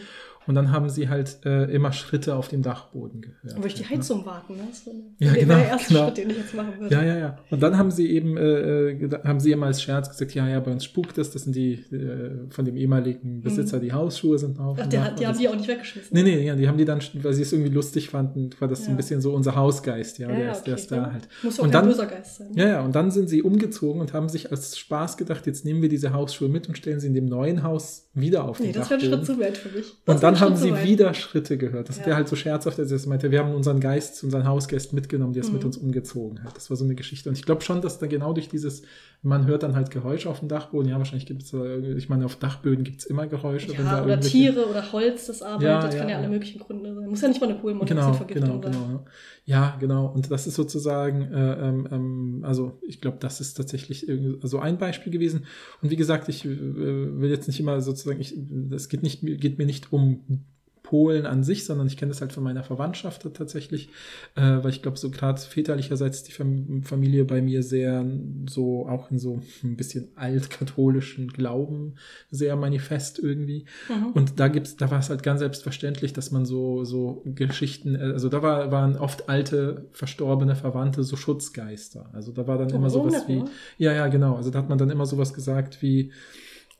Und 0.47 0.55
dann 0.55 0.71
haben 0.71 0.89
sie 0.89 1.09
halt 1.09 1.39
äh, 1.45 1.65
immer 1.65 1.91
Schritte 1.93 2.35
auf 2.35 2.47
dem 2.47 2.61
Dachboden 2.61 3.21
gehört. 3.21 3.55
Würde 3.57 3.67
ich 3.67 3.73
die. 3.75 3.85
Heizung 3.85 4.25
warten. 4.25 4.55
Ne? 4.55 4.63
Das 4.69 4.85
wäre 4.85 4.95
Ja, 5.19 5.31
der- 5.33 5.41
genau, 5.43 5.55
der 5.55 5.67
erste 5.67 5.93
genau. 5.93 6.05
Schritt, 6.05 6.17
den 6.17 6.29
ich 6.29 6.37
jetzt 6.37 6.53
machen 6.55 6.73
würde. 6.79 6.95
Ja, 6.95 7.03
ja, 7.03 7.17
ja. 7.17 7.37
Und 7.51 7.61
dann 7.61 7.77
haben 7.77 7.91
sie 7.91 8.09
eben, 8.11 8.37
äh, 8.37 8.89
äh, 8.91 9.09
haben 9.23 9.39
sie 9.39 9.51
immer 9.51 9.65
als 9.67 9.81
Scherz 9.81 10.09
gesagt, 10.09 10.33
ja, 10.33 10.47
ja, 10.47 10.59
bei 10.59 10.71
uns 10.71 10.83
spukt 10.85 11.17
es, 11.17 11.31
das 11.31 11.43
sind 11.43 11.55
die 11.55 11.73
äh, 11.73 12.49
von 12.49 12.65
dem 12.65 12.77
ehemaligen 12.77 13.41
Besitzer, 13.41 13.79
die 13.79 13.91
Hausschuhe 13.93 14.37
sind 14.39 14.59
auf. 14.59 14.77
Mhm. 14.77 14.83
Ach, 14.85 14.89
der, 14.89 15.03
hat- 15.03 15.19
die 15.19 15.25
haben 15.27 15.33
das- 15.33 15.41
die 15.41 15.49
auch 15.49 15.55
nicht 15.55 15.67
weggeschmissen. 15.67 16.09
Nee, 16.15 16.23
nee, 16.23 16.45
ja, 16.45 16.55
die 16.55 16.67
haben 16.67 16.77
die 16.77 16.85
dann, 16.85 16.99
weil 17.21 17.33
sie 17.33 17.41
es 17.41 17.51
irgendwie 17.53 17.71
lustig 17.73 18.09
fanden, 18.09 18.49
war 18.59 18.67
das 18.67 18.79
so 18.79 18.85
Ja. 18.85 18.91
ein 18.91 18.97
bisschen 18.97 19.21
so 19.21 19.33
unser 19.33 19.55
Hausgeist, 19.55 20.17
ja, 20.19 20.29
Ja, 20.29 20.35
der, 20.35 20.45
ja, 20.45 20.51
ist, 20.51 20.63
der 20.63 20.73
okay. 20.73 20.81
ist 20.81 20.91
da 20.91 21.11
halt. 21.11 21.27
Muss 21.43 21.59
auch 21.59 21.63
Und 21.65 21.71
kein 21.71 21.81
dann- 21.81 21.89
böser 21.91 22.05
Geist 22.05 22.37
sein. 22.37 22.47
ne? 22.53 22.61
Ja, 22.61 22.67
ja, 22.69 22.81
und 22.81 22.95
dann 22.95 23.11
sind 23.11 23.29
sie 23.29 23.41
umgezogen 23.41 24.01
und 24.01 24.13
haben 24.13 24.29
sich 24.29 24.51
als 24.51 24.77
Spaß 24.77 25.17
gedacht, 25.17 25.45
jetzt 25.47 25.65
nehmen 25.65 25.81
wir 25.81 25.89
diese 25.89 26.13
Hausschuhe 26.13 26.49
mit 26.49 26.67
und 26.67 26.77
stellen 26.77 26.99
sie 26.99 27.07
in 27.07 27.13
dem 27.13 27.25
neuen 27.25 27.63
Haus 27.63 28.06
wieder 28.19 28.43
auf 28.45 28.59
Nee, 28.59 28.67
den 28.71 28.73
das 28.81 28.89
wäre 28.89 28.99
ein. 28.99 29.05
Schritt 29.07 29.25
zu 29.25 29.39
weit 29.39 29.57
für 29.57 29.69
mich. 29.77 29.93
Das 30.05 30.15
Und 30.15 30.23
dann 30.23 30.39
haben 30.39 30.55
sie 30.55 30.73
wieder 30.83 31.13
Schritte 31.13 31.57
gehört. 31.57 31.89
Das 31.89 31.99
hat 31.99 32.05
Ja. 32.07 32.11
er 32.13 32.15
halt 32.17 32.27
so 32.27 32.35
scherzhaft, 32.35 32.79
als 32.79 32.91
er 32.91 33.09
meinte, 33.09 33.31
wir 33.31 33.39
haben 33.39 33.53
unseren 33.53 33.79
Geist, 33.79 34.23
unseren 34.23 34.45
Hausgeist 34.47 34.93
mitgenommen, 34.93 35.33
der 35.33 35.41
ist 35.43 35.49
Mhm. 35.49 35.55
mit 35.55 35.65
uns 35.65 35.77
umgezogen 35.77 36.43
hat. 36.43 36.55
Das 36.57 36.69
war 36.69 36.77
so 36.77 36.83
eine 36.85 36.95
Geschichte. 36.95 37.29
Und 37.29 37.37
ich 37.37 37.45
glaube 37.45 37.61
schon, 37.61 37.81
dass 37.81 37.99
da 37.99 38.07
genau 38.07 38.33
durch 38.33 38.49
dieses, 38.49 38.81
man 39.23 39.47
hört 39.47 39.63
dann 39.63 39.75
halt 39.75 39.91
Geräusche 39.91 40.29
auf 40.29 40.39
dem 40.39 40.47
Dachboden. 40.47 40.89
Ja, 40.89 40.97
wahrscheinlich 40.97 41.25
gibt 41.25 41.43
es, 41.43 41.53
ich 41.53 42.07
meine, 42.09 42.25
auf 42.25 42.35
Dachböden 42.35 42.83
gibt 42.83 42.99
es 42.99 43.05
immer 43.05 43.27
Geräusche. 43.27 43.73
Ja, 43.73 44.03
oder 44.03 44.19
Tiere 44.19 44.67
oder 44.69 44.91
Holz, 44.91 45.27
das 45.27 45.41
arbeitet. 45.41 45.67
Ja, 45.67 45.81
das 45.81 45.93
ja, 45.95 45.99
kann 46.01 46.09
ja 46.09 46.17
alle 46.17 46.29
möglichen 46.29 46.59
Gründe 46.59 46.93
sein. 46.93 47.09
Muss 47.09 47.21
ja 47.21 47.27
nicht 47.27 47.41
mal 47.41 47.47
eine 47.47 47.55
Genau, 47.55 47.61
Kohlenmonoxidvergiftung 47.61 48.61
genau, 48.61 48.61
sein. 48.61 48.71
genau. 48.71 49.05
Ja, 49.45 49.77
genau. 49.79 50.05
Und 50.07 50.29
das 50.29 50.45
ist 50.47 50.55
sozusagen, 50.55 51.31
äh, 51.31 51.67
ähm, 51.67 51.87
ähm, 51.91 52.39
also 52.43 52.79
ich 52.85 53.01
glaube, 53.01 53.17
das 53.19 53.41
ist 53.41 53.55
tatsächlich 53.55 54.07
so 54.43 54.59
ein 54.59 54.77
Beispiel 54.77 55.11
gewesen. 55.11 55.45
Und 55.81 55.89
wie 55.89 55.95
gesagt, 55.95 56.29
ich 56.29 56.45
äh, 56.45 56.49
will 56.49 57.29
jetzt 57.29 57.47
nicht 57.47 57.59
immer 57.59 57.81
sozusagen, 57.81 58.21
ich, 58.21 58.37
es 58.71 58.87
geht 58.87 59.03
nicht, 59.03 59.21
geht 59.21 59.57
mir 59.57 59.65
nicht 59.65 59.91
um 59.91 60.45
Polen 60.87 61.25
an 61.25 61.43
sich, 61.43 61.65
sondern 61.65 61.87
ich 61.87 61.97
kenne 61.97 62.11
das 62.11 62.21
halt 62.21 62.31
von 62.31 62.43
meiner 62.43 62.63
Verwandtschaft 62.63 63.27
tatsächlich, 63.33 63.89
äh, 64.35 64.41
weil 64.41 64.69
ich 64.69 64.81
glaube, 64.81 64.97
so 64.97 65.09
gerade 65.09 65.41
väterlicherseits 65.41 66.23
die 66.23 66.31
Fam 66.31 66.83
Familie 66.83 67.25
bei 67.25 67.41
mir 67.41 67.63
sehr 67.63 68.05
so 68.47 68.87
auch 68.87 69.11
in 69.11 69.19
so 69.19 69.41
ein 69.63 69.75
bisschen 69.75 70.09
altkatholischen 70.15 71.29
Glauben 71.29 71.95
sehr 72.31 72.55
manifest 72.55 73.19
irgendwie. 73.19 73.65
Mhm. 73.89 74.11
Und 74.13 74.39
da 74.39 74.47
gibt's, 74.47 74.77
da 74.77 74.91
war 74.91 74.99
es 74.99 75.09
halt 75.09 75.23
ganz 75.23 75.39
selbstverständlich, 75.39 76.13
dass 76.13 76.31
man 76.31 76.45
so, 76.45 76.83
so 76.83 77.21
Geschichten, 77.25 77.95
äh, 77.95 78.13
also 78.13 78.29
da 78.29 78.41
war, 78.41 78.71
waren 78.71 78.95
oft 78.97 79.27
alte, 79.27 79.89
verstorbene 79.91 80.55
Verwandte, 80.55 81.03
so 81.03 81.15
Schutzgeister. 81.15 82.09
Also 82.13 82.31
da 82.31 82.47
war 82.47 82.57
dann 82.57 82.69
immer 82.69 82.89
so 82.89 82.97
sowas 83.03 83.27
wie, 83.27 83.43
ja, 83.77 83.93
ja, 83.93 84.07
genau. 84.07 84.35
Also 84.35 84.51
da 84.51 84.59
hat 84.59 84.69
man 84.69 84.77
dann 84.77 84.89
immer 84.89 85.05
sowas 85.05 85.33
gesagt 85.33 85.81
wie, 85.81 86.11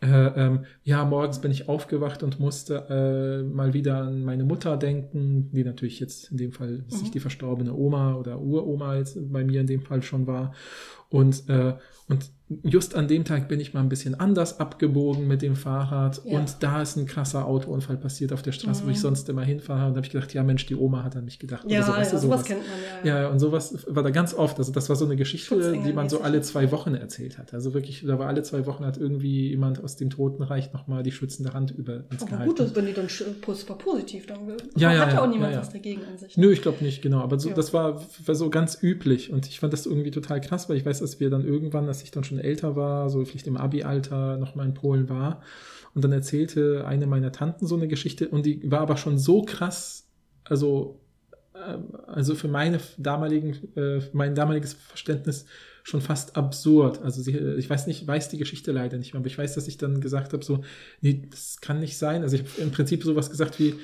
äh, 0.02 0.08
ähm, 0.08 0.66
ja, 0.84 1.04
morgens 1.06 1.40
bin 1.42 1.52
ich 1.52 1.68
aufgewacht 1.70 2.22
und 2.22 2.40
musste 2.40 2.86
äh, 2.90 3.44
mal 3.44 3.74
wieder 3.74 3.98
an 4.04 4.24
meine 4.24 4.44
Mutter 4.44 4.78
denken, 4.78 5.50
die 5.52 5.64
natürlich 5.64 6.00
jetzt 6.00 6.32
in 6.32 6.38
dem 6.38 6.52
Fall 6.52 6.84
Mhm. 6.86 6.90
sich 6.90 7.12
die 7.12 7.20
verstorbene 7.20 7.74
Oma 7.74 8.16
oder 8.16 8.40
Uroma 8.40 8.96
jetzt 8.96 9.18
bei 9.32 9.44
mir 9.44 9.62
in 9.62 9.68
dem 9.68 9.82
Fall 9.82 10.04
schon 10.04 10.28
war. 10.28 10.54
Und, 11.10 11.50
äh, 11.50 11.76
und 12.10 12.32
just 12.64 12.96
an 12.96 13.08
dem 13.10 13.26
Tag 13.26 13.50
bin 13.50 13.60
ich 13.60 13.74
mal 13.74 13.82
ein 13.82 13.90
bisschen 13.90 14.18
anders 14.20 14.60
abgebogen 14.60 15.28
mit 15.28 15.42
dem 15.42 15.56
Fahrrad 15.58 16.22
Ja. 16.24 16.40
und 16.40 16.58
da 16.62 16.82
ist 16.82 16.96
ein 16.96 17.06
krasser 17.06 17.46
Autounfall 17.46 17.98
passiert 17.98 18.32
auf 18.32 18.42
der 18.42 18.54
Straße, 18.54 18.86
wo 18.86 18.90
ich 18.90 18.98
Mhm. 18.98 19.02
sonst 19.02 19.28
immer 19.28 19.44
hinfahre. 19.44 19.88
Und 19.88 19.94
da 19.94 19.98
habe 19.98 20.06
ich 20.06 20.12
gedacht, 20.14 20.34
ja 20.34 20.44
Mensch, 20.44 20.66
die 20.66 20.76
Oma 20.76 21.04
hat 21.04 21.18
an 21.18 21.26
mich 21.26 21.40
gedacht. 21.40 21.66
Ja, 21.68 21.80
oder 21.80 21.86
so, 21.88 21.92
ja, 21.92 21.98
weißt 21.98 22.14
du, 22.14 22.18
sowas 22.20 22.40
sowas. 22.40 22.46
kennt 22.48 22.62
man 22.62 23.06
ja. 23.06 23.22
Ja, 23.24 23.28
und 23.30 23.40
sowas 23.40 23.86
war 23.90 24.02
da 24.04 24.12
ganz 24.12 24.34
oft. 24.34 24.58
Also 24.60 24.72
das 24.72 24.88
war 24.88 24.96
so 24.96 25.04
eine 25.04 25.18
Geschichte, 25.18 25.78
die 25.86 25.92
man 25.94 26.08
so 26.08 26.22
alle 26.22 26.40
zwei 26.42 26.72
Wochen 26.72 26.96
erzählt 26.96 27.38
hat. 27.38 27.54
Also 27.54 27.74
wirklich, 27.74 28.04
da 28.08 28.18
war 28.18 28.28
alle 28.28 28.44
zwei 28.44 28.66
Wochen 28.66 28.86
hat 28.86 28.98
irgendwie 28.98 29.50
jemand 29.50 29.84
aus 29.84 29.98
dem 29.98 30.10
Totenreich 30.10 30.72
nochmal 30.72 31.04
die 31.04 31.12
schützende 31.12 31.54
Hand 31.54 31.72
über 31.72 32.04
uns 32.10 32.22
Aber 32.22 32.32
gehalten. 32.32 32.48
gut, 32.50 32.60
dass 32.62 32.76
wenn 32.76 32.86
die 32.86 32.94
dann 32.94 33.08
war 33.68 33.78
positiv, 33.78 34.26
dann 34.26 34.40
Ja, 34.78 34.94
ja, 34.94 35.06
hat 35.06 35.14
ja 35.14 35.22
auch 35.24 35.28
niemand 35.28 35.54
was 35.58 35.70
dagegen 35.72 36.02
an 36.10 36.18
sich. 36.18 36.38
Nö, 36.38 36.52
ich 36.52 36.62
glaube 36.62 36.82
nicht, 36.84 37.02
genau. 37.02 37.20
Aber 37.20 37.38
so, 37.40 37.50
das 37.50 37.74
war, 37.74 38.02
war 38.26 38.36
so 38.36 38.50
ganz 38.50 38.78
üblich. 38.82 39.32
Und 39.34 39.48
ich 39.48 39.60
fand 39.60 39.74
das 39.74 39.86
irgendwie 39.86 40.12
total 40.12 40.40
krass, 40.40 40.70
weil 40.70 40.78
ich 40.78 40.86
weiß, 40.86 41.00
dass 41.00 41.20
wir 41.20 41.30
dann 41.30 41.46
irgendwann, 41.46 41.88
als 41.88 42.04
ich 42.04 42.12
dann 42.12 42.24
schon 42.24 42.37
älter 42.40 42.76
war, 42.76 43.10
so 43.10 43.24
vielleicht 43.26 43.48
im 43.48 43.58
Abi-Alter 43.58 44.38
noch 44.38 44.56
mal 44.56 44.66
in 44.66 44.74
Polen 44.74 45.10
war. 45.10 45.42
Und 45.94 46.04
dann 46.04 46.12
erzählte 46.12 46.86
eine 46.86 47.08
meiner 47.08 47.32
Tanten 47.32 47.66
so 47.66 47.76
eine 47.76 47.88
Geschichte 47.88 48.30
und 48.30 48.46
die 48.46 48.70
war 48.70 48.82
aber 48.82 48.98
schon 48.98 49.18
so 49.18 49.42
krass, 49.42 50.08
also, 50.44 51.00
ähm, 51.56 51.96
also 52.06 52.36
für 52.36 52.48
meine 52.48 52.80
damaligen, 52.98 53.56
äh, 53.76 54.02
mein 54.14 54.36
damaliges 54.36 54.74
Verständnis 54.74 55.46
schon 55.84 56.02
fast 56.02 56.36
absurd. 56.36 57.02
Also 57.02 57.22
sie, 57.22 57.38
ich 57.38 57.70
weiß 57.70 57.88
nicht, 57.88 58.06
weiß 58.06 58.30
die 58.30 58.38
Geschichte 58.38 58.72
leider 58.74 58.98
nicht 58.98 59.14
mehr, 59.14 59.22
aber 59.22 59.28
ich 59.28 59.38
weiß, 59.38 59.56
dass 59.56 59.68
ich 59.68 59.78
dann 59.78 60.02
gesagt 60.02 60.34
habe, 60.34 60.44
so, 60.44 60.64
nee, 61.02 61.24
das 61.32 61.62
kann 61.62 61.80
nicht 61.80 61.98
sein. 61.98 62.24
Also 62.24 62.36
ich 62.36 62.42
habe 62.42 62.62
im 62.62 62.72
Prinzip 62.72 63.04
sowas 63.04 63.30
gesagt 63.30 63.58
wie, 63.60 63.76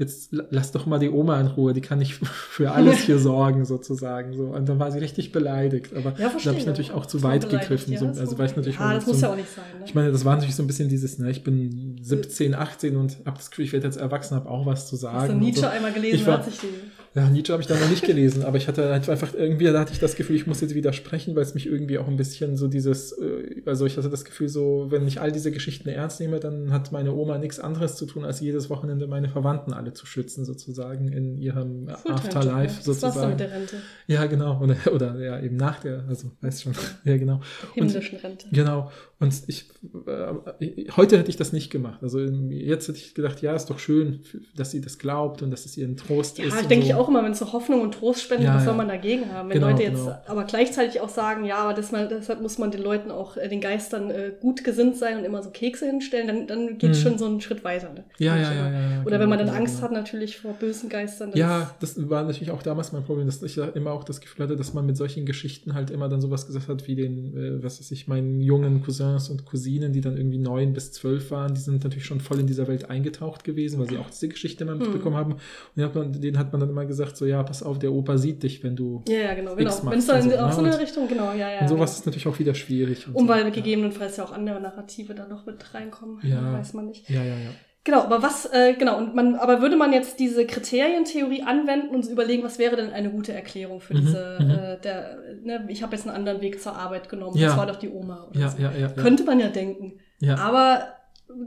jetzt 0.00 0.32
la- 0.32 0.44
lass 0.50 0.72
doch 0.72 0.86
mal 0.86 0.98
die 0.98 1.08
Oma 1.10 1.40
in 1.40 1.46
Ruhe, 1.46 1.72
die 1.72 1.80
kann 1.80 1.98
nicht 2.00 2.14
für 2.24 2.72
alles 2.72 2.98
hier 3.00 3.18
sorgen, 3.20 3.64
sozusagen. 3.64 4.34
So. 4.36 4.46
Und 4.46 4.68
dann 4.68 4.80
war 4.80 4.90
sie 4.90 4.98
richtig 4.98 5.30
beleidigt. 5.30 5.94
Aber 5.94 6.10
Ja, 6.18 6.30
da 6.42 6.50
habe 6.50 6.58
ich 6.58 6.66
natürlich 6.66 6.90
auch 6.92 7.06
zu 7.06 7.22
weit 7.22 7.48
gegriffen. 7.48 7.92
ja, 7.92 8.00
so, 8.00 8.06
das 8.06 8.18
also 8.18 8.38
war- 8.38 8.46
ich 8.46 8.56
natürlich 8.56 8.78
ja, 8.78 8.94
das 8.94 9.06
muss 9.06 9.20
so 9.20 9.26
ja 9.26 9.32
auch 9.32 9.36
nicht 9.36 9.48
sein. 9.50 9.64
Ne? 9.78 9.84
ich 9.86 9.94
meine, 9.94 10.10
das 10.10 10.24
war 10.24 10.34
natürlich 10.34 10.56
so 10.56 10.62
ein 10.64 10.66
bisschen 10.66 10.88
dieses, 10.88 11.18
ne, 11.18 11.30
ich 11.30 11.44
bin 11.44 11.96
17, 12.02 12.54
18 12.54 12.96
und 12.96 13.18
habe 13.26 13.36
das 13.36 13.50
Gefühl, 13.50 13.66
ich 13.66 13.72
werde 13.72 13.86
jetzt 13.86 13.98
erwachsen, 13.98 14.34
habe 14.34 14.48
auch 14.50 14.66
was 14.66 14.88
zu 14.88 14.96
sagen. 14.96 15.18
Hast 15.18 15.30
du 15.30 15.34
Nietzsche 15.36 15.60
so. 15.60 15.66
einmal 15.68 15.92
gelesen, 15.92 16.16
Ich 16.16 16.26
war- 16.26 16.38
hat 16.38 16.46
sich 16.46 16.58
die. 16.60 16.66
Ja, 17.12 17.28
Nietzsche 17.28 17.52
habe 17.52 17.60
ich 17.60 17.66
dann 17.66 17.80
noch 17.80 17.88
nicht 17.88 18.04
gelesen, 18.04 18.44
aber 18.44 18.56
ich 18.56 18.68
hatte 18.68 18.88
halt 18.88 19.08
einfach 19.08 19.34
irgendwie, 19.34 19.64
da 19.64 19.80
hatte 19.80 19.92
ich 19.92 19.98
das 19.98 20.14
Gefühl, 20.14 20.36
ich 20.36 20.46
muss 20.46 20.60
jetzt 20.60 20.76
widersprechen, 20.76 21.34
weil 21.34 21.42
es 21.42 21.54
mich 21.54 21.66
irgendwie 21.66 21.98
auch 21.98 22.06
ein 22.06 22.16
bisschen 22.16 22.56
so 22.56 22.68
dieses, 22.68 23.10
äh, 23.12 23.62
also 23.66 23.84
ich 23.84 23.96
hatte 23.96 24.08
das 24.08 24.24
Gefühl 24.24 24.48
so, 24.48 24.86
wenn 24.90 25.08
ich 25.08 25.20
all 25.20 25.32
diese 25.32 25.50
Geschichten 25.50 25.88
ernst 25.88 26.20
nehme, 26.20 26.38
dann 26.38 26.72
hat 26.72 26.92
meine 26.92 27.12
Oma 27.12 27.38
nichts 27.38 27.58
anderes 27.58 27.96
zu 27.96 28.06
tun, 28.06 28.24
als 28.24 28.38
jedes 28.38 28.70
Wochenende 28.70 29.08
meine 29.08 29.28
Verwandten 29.28 29.72
alle 29.72 29.92
zu 29.92 30.06
schützen, 30.06 30.44
sozusagen, 30.44 31.08
in 31.08 31.36
ihrem 31.36 31.88
Afterlife, 31.88 32.76
Das 32.76 32.86
war's 32.86 33.00
dann 33.00 33.10
sozusagen. 33.12 33.30
mit 33.30 33.40
der 33.40 33.50
Rente. 33.50 33.76
Ja, 34.06 34.26
genau, 34.26 34.60
oder, 34.62 34.76
oder 34.94 35.18
ja, 35.18 35.40
eben 35.40 35.56
nach 35.56 35.80
der, 35.80 36.04
also, 36.08 36.30
weißt 36.42 36.62
schon, 36.62 36.74
ja, 37.04 37.16
genau. 37.16 37.40
Himmlischen 37.74 38.18
Rente. 38.18 38.46
Genau. 38.52 38.90
Und 39.20 39.34
ich, 39.48 39.68
äh, 40.06 40.32
heute 40.96 41.18
hätte 41.18 41.28
ich 41.28 41.36
das 41.36 41.52
nicht 41.52 41.70
gemacht. 41.70 41.98
Also 42.02 42.20
jetzt 42.20 42.88
hätte 42.88 42.96
ich 42.98 43.14
gedacht, 43.14 43.42
ja, 43.42 43.54
ist 43.54 43.66
doch 43.66 43.78
schön, 43.78 44.20
dass 44.56 44.70
sie 44.70 44.80
das 44.80 44.98
glaubt 44.98 45.42
und 45.42 45.50
dass 45.50 45.66
es 45.66 45.76
ihr 45.76 45.86
ein 45.86 45.98
Trost 45.98 46.38
Ja, 46.38 46.46
ist. 46.46 46.54
ich 46.56 46.62
und 46.62 46.70
denke 46.70 46.86
so. 46.86 46.90
ich 46.92 46.94
auch 46.96 47.06
immer, 47.08 47.22
wenn 47.22 47.32
es 47.32 47.38
so 47.38 47.52
Hoffnung 47.52 47.82
und 47.82 47.92
Trost 47.92 48.22
spendet, 48.22 48.46
Ja, 48.46 48.54
was 48.54 48.62
ja. 48.62 48.68
soll 48.70 48.76
man 48.78 48.88
dagegen 48.88 49.30
haben? 49.30 49.50
Wenn 49.50 49.56
Genau, 49.58 49.68
Leute 49.72 49.82
jetzt 49.82 50.02
genau. 50.02 50.16
aber 50.26 50.44
gleichzeitig 50.44 51.02
auch 51.02 51.10
sagen, 51.10 51.44
ja, 51.44 51.58
aber 51.58 51.74
das 51.74 51.90
deshalb 51.90 52.40
muss 52.40 52.56
man 52.56 52.70
den 52.70 52.82
Leuten 52.82 53.10
auch, 53.10 53.36
äh, 53.36 53.46
den 53.48 53.60
Geistern 53.60 54.10
äh, 54.10 54.32
gut 54.40 54.64
gesinnt 54.64 54.96
sein 54.96 55.18
und 55.18 55.24
immer 55.24 55.42
so 55.42 55.50
Kekse 55.50 55.84
hinstellen, 55.84 56.26
dann, 56.26 56.46
dann 56.46 56.78
geht 56.78 56.92
es 56.92 56.98
Mhm. 57.00 57.02
schon 57.02 57.18
so 57.18 57.26
einen 57.26 57.40
Schritt 57.42 57.62
weiter. 57.62 57.92
Ne? 57.92 58.04
Ja, 58.16 58.36
ja, 58.36 58.42
ich 58.42 58.48
ja, 58.48 58.54
ja, 58.54 58.70
ja. 58.70 59.00
Oder 59.02 59.04
genau, 59.04 59.20
wenn 59.20 59.28
man 59.28 59.38
dann 59.38 59.48
genau, 59.48 59.58
Angst 59.58 59.74
genau. 59.76 59.84
hat 59.88 59.92
natürlich 59.92 60.38
vor 60.38 60.54
bösen 60.54 60.88
Geistern. 60.88 61.32
Ja, 61.34 61.74
das 61.80 62.08
war 62.08 62.22
natürlich 62.22 62.50
auch 62.52 62.62
damals 62.62 62.92
mein 62.92 63.04
Problem, 63.04 63.26
dass 63.26 63.42
ich 63.42 63.56
ja 63.56 63.66
immer 63.66 63.92
auch 63.92 64.04
das 64.04 64.22
Gefühl 64.22 64.44
hatte, 64.44 64.56
dass 64.56 64.72
man 64.72 64.86
mit 64.86 64.96
solchen 64.96 65.26
Geschichten 65.26 65.74
halt 65.74 65.90
immer 65.90 66.08
dann 66.08 66.22
sowas 66.22 66.46
gesagt 66.46 66.68
hat, 66.68 66.86
wie 66.88 66.94
den, 66.94 67.36
äh, 67.36 67.62
was 67.62 67.80
weiß 67.80 67.90
ich, 67.90 68.08
meinen 68.08 68.40
jungen 68.40 68.80
Cousins 69.14 69.30
und 69.30 69.44
Cousinen, 69.46 69.92
die 69.92 70.00
dann 70.00 70.16
irgendwie 70.16 70.38
neun 70.38 70.72
bis 70.72 70.92
zwölf 70.92 71.30
waren, 71.30 71.54
die 71.54 71.60
sind 71.60 71.82
natürlich 71.84 72.04
schon 72.04 72.20
voll 72.20 72.40
in 72.40 72.46
dieser 72.46 72.68
Welt 72.68 72.88
eingetaucht 72.90 73.44
gewesen, 73.44 73.78
weil 73.80 73.88
sie 73.88 73.98
auch 73.98 74.10
diese 74.10 74.28
Geschichte 74.28 74.64
immer 74.64 74.74
mitbekommen 74.74 75.16
haben. 75.16 75.32
Und 75.32 75.40
denen 75.76 75.86
hat, 75.86 75.94
man, 75.94 76.12
denen 76.20 76.38
hat 76.38 76.52
man 76.52 76.60
dann 76.60 76.70
immer 76.70 76.86
gesagt, 76.86 77.16
so, 77.16 77.26
ja, 77.26 77.42
pass 77.42 77.62
auf, 77.62 77.78
der 77.78 77.92
Opa 77.92 78.18
sieht 78.18 78.42
dich, 78.42 78.62
wenn 78.64 78.76
du. 78.76 79.02
Ja, 79.08 79.18
ja, 79.18 79.34
genau. 79.34 79.54
genau. 79.54 79.70
X 79.70 79.82
Wenn 79.84 79.98
es 79.98 80.06
dann 80.06 80.22
und 80.22 80.30
so, 80.30 80.36
auch 80.38 80.52
so 80.52 80.60
ne? 80.62 80.68
eine 80.68 80.76
Und- 80.76 80.82
Richtung, 80.82 81.08
genau, 81.08 81.32
ja, 81.32 81.50
ja. 81.50 81.60
und 81.60 81.68
sowas 81.68 81.90
genau. 81.90 81.98
ist 82.00 82.06
natürlich 82.06 82.26
auch 82.28 82.38
wieder 82.38 82.54
schwierig. 82.54 83.06
Und 83.06 83.14
Um 83.14 83.26
so. 83.26 83.28
weil 83.32 83.50
gegebenenfalls 83.50 84.16
ja 84.16 84.24
auch 84.24 84.32
andere 84.32 84.60
Narrative 84.60 85.14
da 85.14 85.26
noch 85.26 85.46
mit 85.46 85.74
reinkommen. 85.74 86.18
Ja. 86.22 86.52
Weiß 86.52 86.72
man 86.74 86.86
nicht. 86.86 87.08
Ja, 87.08 87.22
ja, 87.22 87.36
ja. 87.36 87.50
Genau, 87.84 88.02
aber 88.02 88.22
was, 88.22 88.44
äh, 88.52 88.74
genau, 88.74 88.98
und 88.98 89.14
man, 89.14 89.36
aber 89.36 89.62
würde 89.62 89.76
man 89.76 89.92
jetzt 89.94 90.20
diese 90.20 90.46
Kriterientheorie 90.46 91.42
anwenden 91.44 91.94
und 91.94 92.06
überlegen, 92.06 92.42
was 92.42 92.58
wäre 92.58 92.76
denn 92.76 92.90
eine 92.92 93.10
gute 93.10 93.32
Erklärung 93.32 93.80
für 93.80 93.94
Mhm, 93.94 94.00
diese, 94.00 94.38
mhm. 94.38 94.50
äh, 94.50 94.80
der, 94.80 95.18
ne, 95.42 95.64
ich 95.68 95.82
habe 95.82 95.96
jetzt 95.96 96.06
einen 96.06 96.14
anderen 96.14 96.42
Weg 96.42 96.60
zur 96.60 96.76
Arbeit 96.76 97.08
genommen, 97.08 97.38
Ja. 97.38 97.48
das 97.48 97.56
war 97.56 97.66
doch 97.66 97.76
die 97.76 97.88
Oma 97.88 98.26
oder 98.28 98.38
Ja, 98.38 98.48
so. 98.50 98.58
ja, 98.62 98.70
ja. 98.72 98.78
ja. 98.80 98.88
Könnte 98.88 99.24
man 99.24 99.40
ja 99.40 99.48
denken. 99.48 99.98
ja. 100.18 100.36
Aber 100.36 100.88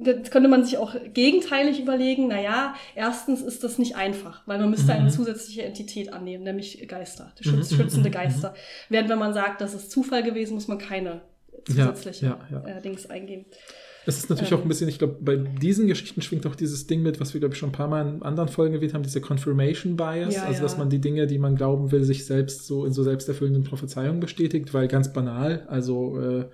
das 0.01 0.31
könnte 0.31 0.47
man 0.47 0.63
sich 0.63 0.77
auch 0.77 0.95
gegenteilig 1.13 1.79
überlegen, 1.81 2.29
naja, 2.29 2.73
erstens 2.95 3.41
ist 3.41 3.63
das 3.65 3.77
nicht 3.77 3.97
einfach, 3.97 4.41
weil 4.47 4.57
man 4.57 4.69
müsste 4.69 4.93
eine 4.93 5.03
Mhm. 5.03 5.09
zusätzliche 5.09 5.63
Entität 5.63 6.13
annehmen, 6.13 6.45
nämlich 6.45 6.87
Geister, 6.87 7.33
Mhm, 7.43 7.49
schütz, 7.49 7.75
schützende 7.75 8.09
Geister. 8.09 8.53
Während 8.89 9.09
wenn 9.09 9.19
man 9.19 9.33
sagt, 9.33 9.59
das 9.61 9.73
ist 9.73 9.91
Zufall 9.91 10.23
gewesen, 10.23 10.53
muss 10.55 10.67
man 10.69 10.77
keine 10.79 11.21
zusätzliche 11.67 12.25
ja, 12.25 12.39
ja. 12.49 12.77
Äh, 12.77 12.81
Dings 12.81 13.09
eingeben. 13.09 13.45
Es 14.05 14.17
ist 14.17 14.29
natürlich 14.29 14.51
Ähm. 14.51 14.57
auch 14.59 14.61
ein 14.63 14.67
bisschen, 14.67 14.89
ich 14.89 14.97
glaube, 14.99 15.17
bei 15.21 15.35
diesen 15.35 15.87
Geschichten 15.87 16.21
schwingt 16.21 16.45
auch 16.45 16.55
dieses 16.55 16.87
Ding 16.87 17.01
mit, 17.01 17.19
was 17.19 17.33
wir, 17.33 17.39
glaube 17.39 17.53
ich, 17.53 17.59
schon 17.59 17.69
ein 17.69 17.73
paar 17.73 17.87
Mal 17.87 18.07
in 18.07 18.21
anderen 18.21 18.49
Folgen 18.49 18.73
erwähnt 18.73 18.93
haben, 18.93 19.03
diese 19.03 19.21
Confirmation 19.21 19.95
Bias. 19.95 20.35
Ja, 20.35 20.43
also, 20.45 20.61
dass 20.61 20.77
man 20.77 20.89
die 20.89 20.99
Dinge, 20.99 21.27
die 21.27 21.37
man 21.37 21.55
glauben 21.55 21.91
will, 21.91 22.03
sich 22.03 22.25
selbst 22.25 22.67
so 22.67 22.85
in 22.85 22.91
so 22.93 23.03
selbsterfüllenden 23.03 23.63
Prophezeiungen 23.63 24.19
bestätigt, 24.19 24.73
weil 24.73 24.87
ganz 24.87 25.13
banal, 25.13 25.65
also 25.67 26.19
äh, 26.19 26.45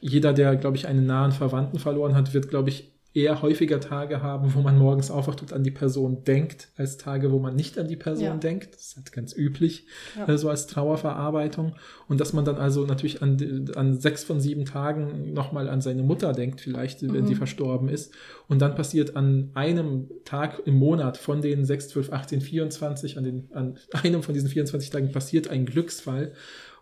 jeder, 0.00 0.32
der, 0.32 0.56
glaube 0.56 0.76
ich, 0.76 0.86
einen 0.86 1.06
nahen 1.06 1.32
Verwandten 1.32 1.78
verloren 1.78 2.14
hat, 2.14 2.34
wird, 2.34 2.48
glaube 2.48 2.70
ich, 2.70 2.91
eher 3.14 3.42
häufiger 3.42 3.78
Tage 3.78 4.22
haben, 4.22 4.54
wo 4.54 4.60
man 4.60 4.78
morgens 4.78 5.10
aufwacht 5.10 5.42
und 5.42 5.52
an 5.52 5.62
die 5.62 5.70
Person 5.70 6.24
denkt, 6.24 6.68
als 6.76 6.96
Tage, 6.96 7.30
wo 7.30 7.38
man 7.38 7.54
nicht 7.54 7.78
an 7.78 7.86
die 7.88 7.96
Person 7.96 8.24
Ja. 8.24 8.36
denkt. 8.36 8.74
Das 8.74 8.82
ist 8.88 8.96
halt 8.96 9.12
ganz 9.12 9.36
üblich, 9.36 9.86
Ja. 10.16 10.28
äh, 10.28 10.38
so 10.38 10.48
als 10.48 10.66
Trauerverarbeitung. 10.66 11.74
Und 12.08 12.20
dass 12.20 12.32
man 12.32 12.44
dann 12.44 12.56
also 12.56 12.86
natürlich 12.86 13.22
an, 13.22 13.70
an 13.76 13.98
sechs 14.00 14.24
von 14.24 14.40
sieben 14.40 14.64
Tagen 14.64 15.32
nochmal 15.32 15.68
an 15.68 15.80
seine 15.80 16.02
Mutter 16.02 16.32
denkt, 16.32 16.60
vielleicht, 16.60 17.02
wenn 17.02 17.24
Mhm. 17.24 17.26
die 17.28 17.34
verstorben 17.34 17.88
ist. 17.88 18.12
Und 18.48 18.60
dann 18.62 18.74
passiert 18.74 19.16
an 19.16 19.50
einem 19.54 20.10
Tag 20.24 20.62
im 20.66 20.74
Monat 20.74 21.16
von 21.18 21.42
den 21.42 21.64
6, 21.64 21.88
12, 21.90 22.12
18, 22.12 22.40
24, 22.40 23.18
an, 23.18 23.24
den, 23.24 23.48
an 23.52 23.76
einem 23.92 24.22
von 24.22 24.34
diesen 24.34 24.48
24 24.48 24.90
Tagen 24.90 25.12
passiert 25.12 25.48
ein 25.48 25.66
Glücksfall, 25.66 26.32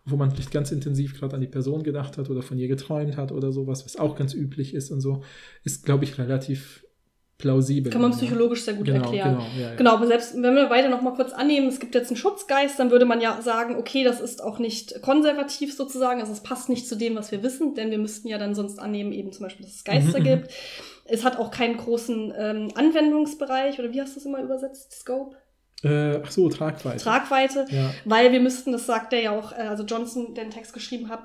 wo 0.05 0.17
man 0.17 0.31
vielleicht 0.31 0.51
ganz 0.51 0.73
intensiv 0.73 1.19
gerade 1.19 1.35
an 1.35 1.41
die 1.41 1.47
Person 1.47 1.83
gedacht 1.83 2.19
hat 2.19 2.31
oder 2.31 2.43
von 2.43 2.59
ihr 2.59 2.69
geträumt 2.69 3.17
hat 3.17 3.33
oder 3.33 3.53
sowas, 3.53 3.85
was 3.85 3.97
auch 3.97 4.17
ganz 4.17 4.35
üblich 4.35 4.75
ist 4.75 4.91
und 4.91 5.01
so, 5.01 5.23
ist, 5.63 5.85
glaube 5.85 6.05
ich, 6.05 6.19
relativ 6.19 6.85
plausibel. 7.41 7.91
Kann 7.91 8.03
man 8.03 8.13
psychologisch 8.13 8.65
sehr 8.65 8.75
gut 8.75 8.87
genau, 8.87 9.05
erklären. 9.05 9.39
Genau, 9.39 9.47
ja, 9.57 9.71
ja. 9.71 9.75
Genau, 9.75 9.95
aber 9.95 10.07
selbst 10.07 10.35
wenn 10.35 10.55
wir 10.55 10.71
weiter 10.71 10.89
noch 10.89 11.01
mal 11.01 11.15
kurz 11.15 11.33
annehmen, 11.33 11.69
es 11.69 11.81
gibt 11.81 11.95
jetzt 11.95 12.09
einen 12.09 12.17
Schutzgeist, 12.17 12.79
dann 12.79 12.91
würde 12.91 13.07
man 13.07 13.21
ja 13.21 13.41
sagen, 13.41 13.77
okay, 13.77 14.05
das 14.05 14.21
ist 14.21 14.43
auch 14.43 14.59
nicht 14.59 15.01
konservativ 15.03 15.75
sozusagen, 15.75 16.21
also 16.21 16.33
es 16.33 16.43
passt 16.43 16.69
nicht 16.69 16.87
zu 16.87 16.97
dem, 16.97 17.17
was 17.17 17.33
wir 17.33 17.43
wissen, 17.43 17.75
denn 17.75 17.91
wir 17.91 17.99
müssten 17.99 18.29
ja 18.29 18.39
dann 18.39 18.55
sonst 18.55 18.79
annehmen, 18.79 19.13
eben 19.13 19.33
zum 19.33 19.45
Beispiel, 19.45 19.65
dass 19.65 19.75
es 19.75 19.85
Geister 19.85 20.19
Mhm, 20.19 20.25
mhm. 20.25 20.29
gibt. 20.29 20.51
Es 21.07 21.25
hat 21.25 21.39
auch 21.39 21.51
keinen 21.51 21.77
großen 21.77 22.33
ähm, 22.37 22.69
Anwendungsbereich, 22.75 23.79
oder 23.79 23.93
wie 23.93 24.01
hast 24.01 24.17
du 24.17 24.21
es 24.21 24.27
immer 24.27 24.43
übersetzt? 24.43 24.93
Scope? 24.93 25.37
Äh, 25.83 26.21
ach 26.25 26.31
so, 26.31 26.49
Tragweite. 26.49 27.03
Tragweite. 27.03 27.67
ja. 27.71 27.91
Weil 28.05 28.33
wir 28.33 28.41
müssten, 28.41 28.73
das 28.73 28.87
sagt 28.87 29.13
er 29.13 29.23
ja 29.23 29.31
auch, 29.33 29.53
äh, 29.53 29.63
also 29.63 29.85
Johnson, 29.85 30.35
der 30.35 30.45
den 30.45 30.51
Text 30.51 30.73
geschrieben 30.73 31.09
hat, 31.09 31.21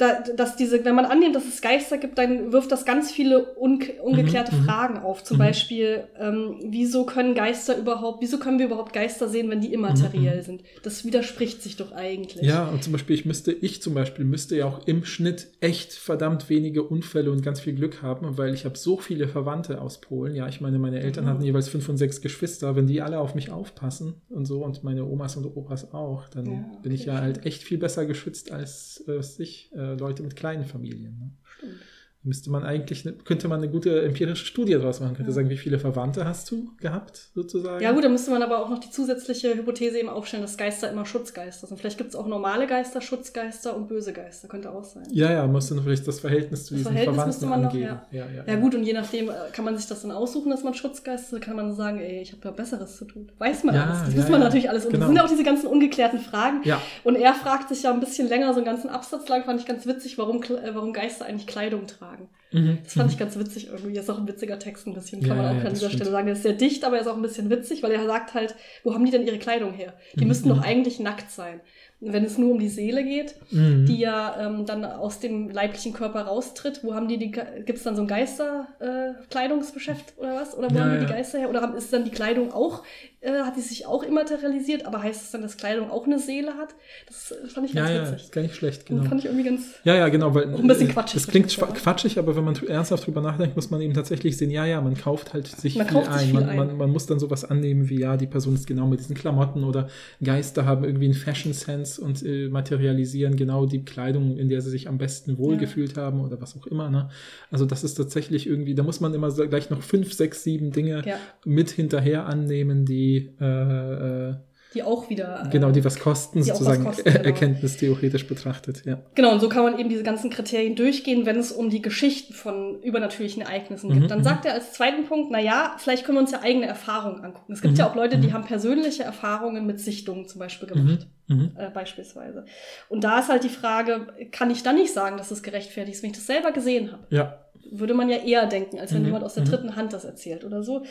da, 0.00 0.20
dass 0.36 0.56
diese, 0.56 0.84
wenn 0.84 0.94
man 0.94 1.04
annimmt, 1.04 1.34
dass 1.36 1.46
es 1.46 1.60
Geister 1.60 1.98
gibt, 1.98 2.16
dann 2.18 2.52
wirft 2.52 2.72
das 2.72 2.84
ganz 2.84 3.10
viele 3.12 3.56
un 3.58 3.80
ungeklärte 4.02 4.52
Mhm, 4.54 4.60
mhm. 4.60 4.64
Fragen 4.64 4.98
auf. 4.98 5.22
Zum 5.24 5.36
Mhm. 5.36 5.40
Beispiel, 5.40 6.04
ähm, 6.18 6.56
wieso 6.64 7.04
können 7.04 7.34
Geister 7.34 7.76
überhaupt, 7.76 8.22
wieso 8.22 8.38
können 8.38 8.58
wir 8.58 8.66
überhaupt 8.66 8.92
Geister 8.92 9.28
sehen, 9.28 9.50
wenn 9.50 9.60
die 9.60 9.72
immateriell 9.72 10.38
Mhm, 10.38 10.42
sind? 10.42 10.62
Das 10.82 11.04
widerspricht 11.04 11.62
sich 11.62 11.76
doch 11.76 11.92
eigentlich. 11.92 12.46
Ja, 12.46 12.66
und 12.68 12.82
zum 12.82 12.92
Beispiel, 12.92 13.14
ich 13.16 13.24
müsste, 13.26 13.52
ich 13.52 13.82
zum 13.82 13.94
Beispiel 13.94 14.24
müsste 14.24 14.56
ja 14.56 14.66
auch 14.66 14.86
im 14.86 15.04
Schnitt 15.04 15.48
echt 15.60 15.92
verdammt 15.92 16.48
wenige 16.48 16.82
Unfälle 16.82 17.30
und 17.30 17.42
ganz 17.42 17.60
viel 17.60 17.74
Glück 17.74 18.02
haben, 18.02 18.38
weil 18.38 18.54
ich 18.54 18.64
habe 18.64 18.78
so 18.78 18.96
viele 18.96 19.28
Verwandte 19.28 19.80
aus 19.80 20.00
Polen. 20.00 20.34
Ja, 20.34 20.48
ich 20.48 20.60
meine, 20.60 20.78
meine 20.78 21.00
Eltern 21.00 21.24
Mhm. 21.24 21.28
hatten 21.28 21.42
jeweils 21.44 21.68
fünf 21.68 21.88
und 21.88 21.96
sechs 21.98 22.20
Geschwister. 22.20 22.76
Wenn 22.76 22.86
die 22.86 23.02
alle 23.02 23.18
auf 23.20 23.34
mich 23.34 23.50
aufpassen 23.50 24.14
und 24.30 24.46
so 24.46 24.64
und 24.64 24.82
meine 24.84 25.04
Omas 25.04 25.36
und 25.36 25.44
Opas 25.44 25.92
auch, 25.92 26.28
dann 26.28 26.46
Ja, 26.46 26.64
bin 26.82 26.92
ich 26.92 27.04
ja 27.04 27.20
halt 27.20 27.44
echt 27.46 27.62
viel 27.62 27.78
besser 27.78 28.06
geschützt 28.06 28.50
als 28.52 29.04
äh, 29.06 29.20
ich, 29.42 29.70
äh, 29.74 29.89
Leute 29.94 30.22
mit 30.22 30.36
kleinen 30.36 30.64
Familien. 30.64 31.18
Ne? 31.18 31.30
Stimmt. 31.44 31.80
Müsste 32.22 32.50
man 32.50 32.64
eigentlich, 32.64 33.04
ne- 33.06 33.14
könnte 33.24 33.48
man 33.48 33.60
eine 33.62 33.70
gute 33.70 34.02
empirische 34.02 34.44
Studie 34.44 34.74
daraus 34.74 35.00
machen. 35.00 35.16
Könnte 35.16 35.32
sagen, 35.32 35.48
wie 35.48 35.56
viele 35.56 35.78
Verwandte 35.78 36.26
hast 36.26 36.50
du 36.50 36.70
gehabt, 36.78 37.30
sozusagen? 37.34 37.82
Ja 37.82 37.92
gut, 37.92 38.04
dann 38.04 38.12
müsste 38.12 38.30
man 38.30 38.42
aber 38.42 38.58
auch 38.62 38.68
noch 38.68 38.78
die 38.78 38.90
zusätzliche 38.90 39.54
Hypothese 39.56 39.98
eben 39.98 40.10
aufstellen, 40.10 40.42
dass 40.42 40.58
Geister 40.58 40.90
immer 40.90 41.06
Schutzgeister 41.06 41.66
sind. 41.66 41.78
Vielleicht 41.80 41.96
gibt 41.96 42.10
es 42.10 42.16
auch 42.16 42.26
normale 42.26 42.66
Geister, 42.66 43.00
Schutzgeister 43.00 43.74
und 43.74 43.88
böse 43.88 44.12
Geister. 44.12 44.48
Könnte 44.48 44.70
auch 44.70 44.84
sein. 44.84 45.04
Ja, 45.10 45.32
ja, 45.32 45.46
du 45.46 45.74
noch 45.74 45.82
vielleicht 45.84 46.06
das 46.06 46.20
Verhältnis 46.20 46.66
zu 46.66 46.74
Das 46.74 46.78
diesen 46.80 46.92
Verhältnis 46.92 47.14
Verwandten 47.16 47.28
müsste 47.30 47.46
man 47.46 47.62
noch, 47.62 47.70
angeben. 47.70 48.00
ja. 48.12 48.26
ja, 48.36 48.44
Ja 48.46 48.56
gut, 48.56 48.74
und 48.74 48.84
je 48.84 48.92
nachdem 48.92 49.30
äh, 49.30 49.32
kann 49.52 49.64
man 49.64 49.76
sich 49.78 49.86
das 49.86 50.02
dann 50.02 50.10
aussuchen, 50.10 50.50
dass 50.50 50.62
man 50.62 50.74
Schutzgeist 50.74 51.32
ist. 51.32 51.40
Kann 51.40 51.56
man 51.56 51.72
sagen, 51.74 52.00
ey, 52.00 52.20
ich 52.20 52.32
habe 52.32 52.42
ja 52.44 52.50
Besseres 52.50 52.96
zu 52.98 53.06
tun. 53.06 53.32
Weiß 53.38 53.64
man 53.64 53.74
Ja, 53.74 53.84
alles. 53.86 54.14
Das 54.14 54.24
ja, 54.24 54.30
man 54.30 54.32
ja. 54.40 54.46
natürlich 54.46 54.68
alles. 54.68 54.84
Und 54.84 54.92
Genau. 54.92 55.04
das 55.04 55.08
sind 55.08 55.16
ja 55.16 55.24
auch 55.24 55.30
diese 55.30 55.44
ganzen 55.44 55.66
ungeklärten 55.68 56.18
Fragen. 56.18 56.60
Ja. 56.64 56.82
Und 57.02 57.16
er 57.16 57.32
fragt 57.32 57.70
sich 57.70 57.82
ja 57.82 57.92
ein 57.94 58.00
bisschen 58.00 58.28
länger, 58.28 58.48
so 58.52 58.56
einen 58.58 58.66
ganzen 58.66 58.90
Absatz 58.90 59.26
lang, 59.28 59.44
fand 59.44 59.58
ich 59.60 59.66
ganz 59.66 59.86
witzig, 59.86 60.18
warum, 60.18 60.42
äh, 60.42 60.74
warum 60.74 60.92
Geister 60.92 61.24
eigentlich 61.24 61.46
Kleidung 61.46 61.86
tragen. 61.86 62.09
Mhm. 62.52 62.78
Das 62.82 62.94
fand 62.94 63.12
ich 63.12 63.18
ganz 63.18 63.38
witzig 63.38 63.68
irgendwie. 63.68 63.96
Ist 63.98 64.10
auch 64.10 64.18
ein 64.18 64.26
witziger 64.26 64.58
Text 64.58 64.86
ein 64.86 64.94
bisschen, 64.94 65.20
kann 65.20 65.36
Ja, 65.36 65.38
man 65.42 65.46
auch 65.46 65.52
ja, 65.52 65.58
an 65.60 65.64
das 65.70 65.74
dieser 65.74 65.86
stimmt. 65.90 66.02
Stelle 66.02 66.10
sagen. 66.10 66.26
Der 66.26 66.34
ist 66.34 66.42
sehr 66.42 66.52
dicht, 66.54 66.84
aber 66.84 66.96
er 66.96 67.02
ist 67.02 67.06
auch 67.08 67.14
ein 67.16 67.22
bisschen 67.22 67.48
witzig, 67.50 67.82
weil 67.82 67.92
er 67.92 68.04
sagt 68.06 68.34
halt, 68.34 68.54
wo 68.82 68.92
haben 68.92 69.04
die 69.04 69.12
denn 69.12 69.24
ihre 69.26 69.38
Kleidung 69.38 69.72
her? 69.72 69.94
Die 70.18 70.24
Mhm, 70.24 70.26
müssten 70.28 70.48
doch 70.48 70.56
mhm. 70.56 70.62
eigentlich 70.64 70.98
nackt 71.00 71.30
sein. 71.30 71.60
Und 72.00 72.12
wenn 72.14 72.24
es 72.24 72.38
nur 72.38 72.50
um 72.52 72.58
die 72.58 72.68
Seele 72.68 73.04
geht, 73.04 73.34
Mhm. 73.50 73.84
die 73.86 73.98
ja 74.00 74.46
ähm, 74.48 74.64
dann 74.66 74.84
aus 74.84 75.20
dem 75.20 75.48
leiblichen 75.50 75.92
Körper 75.92 76.22
raustritt, 76.22 76.82
wo 76.82 76.94
haben 76.94 77.06
die 77.08 77.18
die, 77.18 77.30
gibt 77.30 77.78
es 77.78 77.82
dann 77.84 77.94
so 77.94 78.02
ein 78.02 78.08
Geisterkleidungsgeschäft 78.08 80.14
äh, 80.16 80.20
oder 80.20 80.34
was? 80.36 80.56
Oder 80.56 80.70
wo 80.70 80.74
Ja, 80.76 80.84
haben 80.84 80.92
die 80.92 81.00
die 81.06 81.12
Geister 81.12 81.38
her? 81.38 81.50
Oder 81.50 81.60
haben, 81.62 81.74
ist 81.76 81.92
dann 81.92 82.04
die 82.04 82.10
Kleidung 82.10 82.52
auch, 82.52 82.82
äh, 83.22 83.42
hat 83.42 83.56
die 83.56 83.60
sich 83.60 83.86
auch 83.86 84.02
immaterialisiert, 84.02 84.86
aber 84.86 85.02
heißt 85.02 85.22
es 85.22 85.30
dann, 85.30 85.42
dass 85.42 85.56
Kleidung 85.56 85.90
auch 85.90 86.06
eine 86.06 86.18
Seele 86.18 86.54
hat? 86.54 86.74
Das 87.06 87.32
äh, 87.32 87.46
fand 87.48 87.66
ich 87.68 87.74
ja, 87.74 87.82
ganz 87.84 87.94
ja, 87.94 88.12
witzig. 88.12 88.22
ist 88.26 88.32
gar 88.32 88.42
nicht 88.42 88.54
schlecht, 88.54 88.86
genau. 88.86 89.02
fand 89.04 89.20
ich 89.20 89.26
irgendwie 89.26 89.44
ganz. 89.44 89.62
Ja, 89.84 89.94
ja, 89.94 90.08
genau, 90.08 90.34
weil 90.34 90.54
Auch 90.54 90.58
ein 90.58 90.66
bisschen 90.66 90.88
äh, 90.88 90.92
quatschig 90.92 91.22
Das 91.22 91.30
klingt 91.30 91.58
aber- 91.62 91.72
quatschig, 91.74 92.18
aber 92.18 92.34
wenn 92.36 92.44
man 92.44 92.56
ernsthaft 92.66 93.06
drüber 93.06 93.20
nachdenkt, 93.20 93.56
muss 93.56 93.70
man 93.70 93.80
eben 93.82 93.92
tatsächlich 93.92 94.36
sehen, 94.38 94.50
ja, 94.50 94.64
ja, 94.64 94.80
man 94.80 94.96
kauft 94.96 95.34
halt 95.34 95.48
sich 95.48 95.76
Man 95.76 95.86
viel 95.86 95.96
kauft 95.96 96.12
sich 96.12 96.22
ein. 96.22 96.26
viel 96.28 96.34
man, 96.40 96.48
ein. 96.48 96.56
Man, 96.56 96.76
man 96.78 96.90
muss 96.90 97.06
dann 97.06 97.18
sowas 97.18 97.44
annehmen 97.44 97.88
wie, 97.90 98.00
ja, 98.00 98.16
die 98.16 98.26
Person 98.26 98.54
ist 98.54 98.66
genau 98.66 98.86
mit 98.86 99.00
diesen 99.00 99.14
Klamotten 99.14 99.64
oder 99.64 99.88
Geister 100.22 100.64
haben 100.64 100.84
irgendwie 100.84 101.04
einen 101.06 101.14
Fashion 101.14 101.52
Sense 101.52 102.00
und 102.00 102.22
äh, 102.24 102.48
materialisieren 102.48 103.36
genau 103.36 103.66
die 103.66 103.84
Kleidung, 103.84 104.38
in 104.38 104.48
der 104.48 104.62
sie 104.62 104.70
sich 104.70 104.88
am 104.88 104.96
besten 104.98 105.36
wohlgefühlt 105.36 105.96
haben 105.98 106.20
oder 106.20 106.40
was 106.40 106.56
auch 106.56 106.66
immer. 106.66 106.88
Ne? 106.88 107.10
Also 107.50 107.66
das 107.66 107.84
ist 107.84 107.94
tatsächlich 107.96 108.46
irgendwie, 108.46 108.74
da 108.74 108.82
muss 108.82 109.00
man 109.00 109.12
immer 109.12 109.30
gleich 109.30 109.68
noch 109.68 109.82
fünf, 109.82 110.12
sechs, 110.14 110.42
sieben 110.42 110.70
Dinge 110.72 111.02
Ja. 111.06 111.16
mit 111.44 111.70
hinterher 111.70 112.24
annehmen, 112.26 112.86
die 112.86 113.09
äh, 113.40 114.28
äh, 114.30 114.34
Die 114.74 114.82
auch 114.84 115.10
wieder. 115.10 115.44
äh, 115.46 115.48
genau, 115.50 115.70
die 115.70 115.84
was 115.84 115.98
kosten, 115.98 116.42
die 116.42 116.50
auch 116.52 116.54
was 116.54 116.58
sozusagen 116.58 116.84
kosten, 116.84 117.04
genau. 117.12 117.24
erkenntnistheoretisch 117.24 118.26
betrachtet, 118.28 118.84
ja. 118.86 118.98
Genau, 119.16 119.32
und 119.32 119.40
so 119.40 119.48
kann 119.48 119.64
man 119.64 119.78
eben 119.78 119.88
diese 119.88 120.02
ganzen 120.04 120.30
Kriterien 120.30 120.76
durchgehen, 120.76 121.26
wenn 121.26 121.36
es 121.38 121.50
um 121.50 121.70
die 121.70 121.82
Geschichten 121.82 122.32
von 122.34 122.80
übernatürlichen 122.82 123.42
Ereignissen 123.42 123.90
Mhm, 123.90 124.00
geht. 124.02 124.10
Dann 124.10 124.20
mhm. 124.20 124.24
sagt 124.24 124.44
er 124.46 124.54
als 124.54 124.72
zweiten 124.72 125.04
Punkt, 125.06 125.30
na 125.32 125.40
ja, 125.40 125.74
vielleicht 125.78 126.04
können 126.04 126.18
wir 126.18 126.22
uns 126.22 126.30
ja 126.30 126.40
eigene 126.42 126.66
Erfahrungen 126.66 127.24
angucken. 127.24 127.52
Es 127.52 127.62
gibt 127.62 127.74
Mhm, 127.74 127.78
ja 127.80 127.90
auch 127.90 127.94
Leute, 127.96 128.18
die 128.18 128.28
mhm. 128.28 128.32
haben 128.32 128.44
persönliche 128.44 129.02
Erfahrungen 129.02 129.66
mit 129.66 129.80
Sichtungen 129.80 130.28
zum 130.28 130.38
Beispiel 130.38 130.68
gemacht. 130.68 131.06
Mhm. 131.26 131.36
Mhm. 131.36 131.50
Äh, 131.56 131.70
beispielsweise. 131.70 132.44
Und 132.88 133.02
da 133.04 133.18
ist 133.20 133.28
halt 133.28 133.44
die 133.44 133.48
Frage, 133.48 134.06
kann 134.32 134.50
ich 134.50 134.62
dann 134.62 134.76
nicht 134.76 134.92
sagen, 134.92 135.16
dass 135.16 135.30
es 135.30 135.42
gerechtfertigt 135.42 135.96
ist, 135.96 136.02
wenn 136.02 136.10
ich 136.10 136.16
das 136.16 136.26
selber 136.26 136.52
gesehen 136.52 136.92
habe? 136.92 137.04
Ja, 137.10 137.38
Würde 137.72 137.94
man 137.94 138.08
ja 138.08 138.16
eher 138.16 138.46
denken, 138.46 138.78
als 138.80 138.92
wenn 138.92 139.00
Mhm, 139.00 139.06
jemand 139.06 139.24
aus 139.24 139.34
der 139.34 139.44
mhm. 139.44 139.48
dritten 139.48 139.76
Hand 139.76 139.92
das 139.92 140.04
erzählt 140.04 140.44
oder 140.44 140.62
so. 140.64 140.82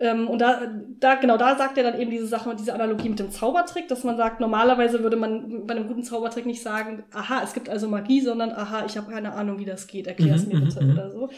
Ähm, 0.00 0.28
und 0.28 0.40
da, 0.40 0.62
da, 0.98 1.16
genau, 1.16 1.36
da 1.36 1.56
sagt 1.56 1.76
er 1.76 1.84
dann 1.84 2.00
eben 2.00 2.10
diese 2.10 2.26
Sache, 2.26 2.56
diese 2.56 2.72
Analogie 2.72 3.10
mit 3.10 3.18
dem 3.18 3.30
Zaubertrick, 3.30 3.86
dass 3.88 4.02
man 4.02 4.16
sagt, 4.16 4.40
normalerweise 4.40 5.02
würde 5.02 5.16
man 5.16 5.66
bei 5.66 5.74
einem 5.76 5.86
guten 5.88 6.02
Zaubertrick 6.02 6.46
nicht 6.46 6.62
sagen, 6.62 7.04
aha, 7.12 7.42
es 7.44 7.52
gibt 7.52 7.68
also 7.68 7.86
Magie, 7.86 8.22
sondern 8.22 8.50
aha, 8.50 8.86
ich 8.86 8.96
habe 8.96 9.12
keine 9.12 9.34
Ahnung, 9.34 9.58
wie 9.58 9.66
das 9.66 9.86
geht, 9.86 10.06
erklär 10.06 10.36
es 10.36 10.46
Mhm, 10.46 10.48
mir 10.48 10.58
mhm, 10.58 10.64
bitte 10.64 10.82
mhm. 10.82 10.92
oder 10.92 11.10
so. 11.10 11.28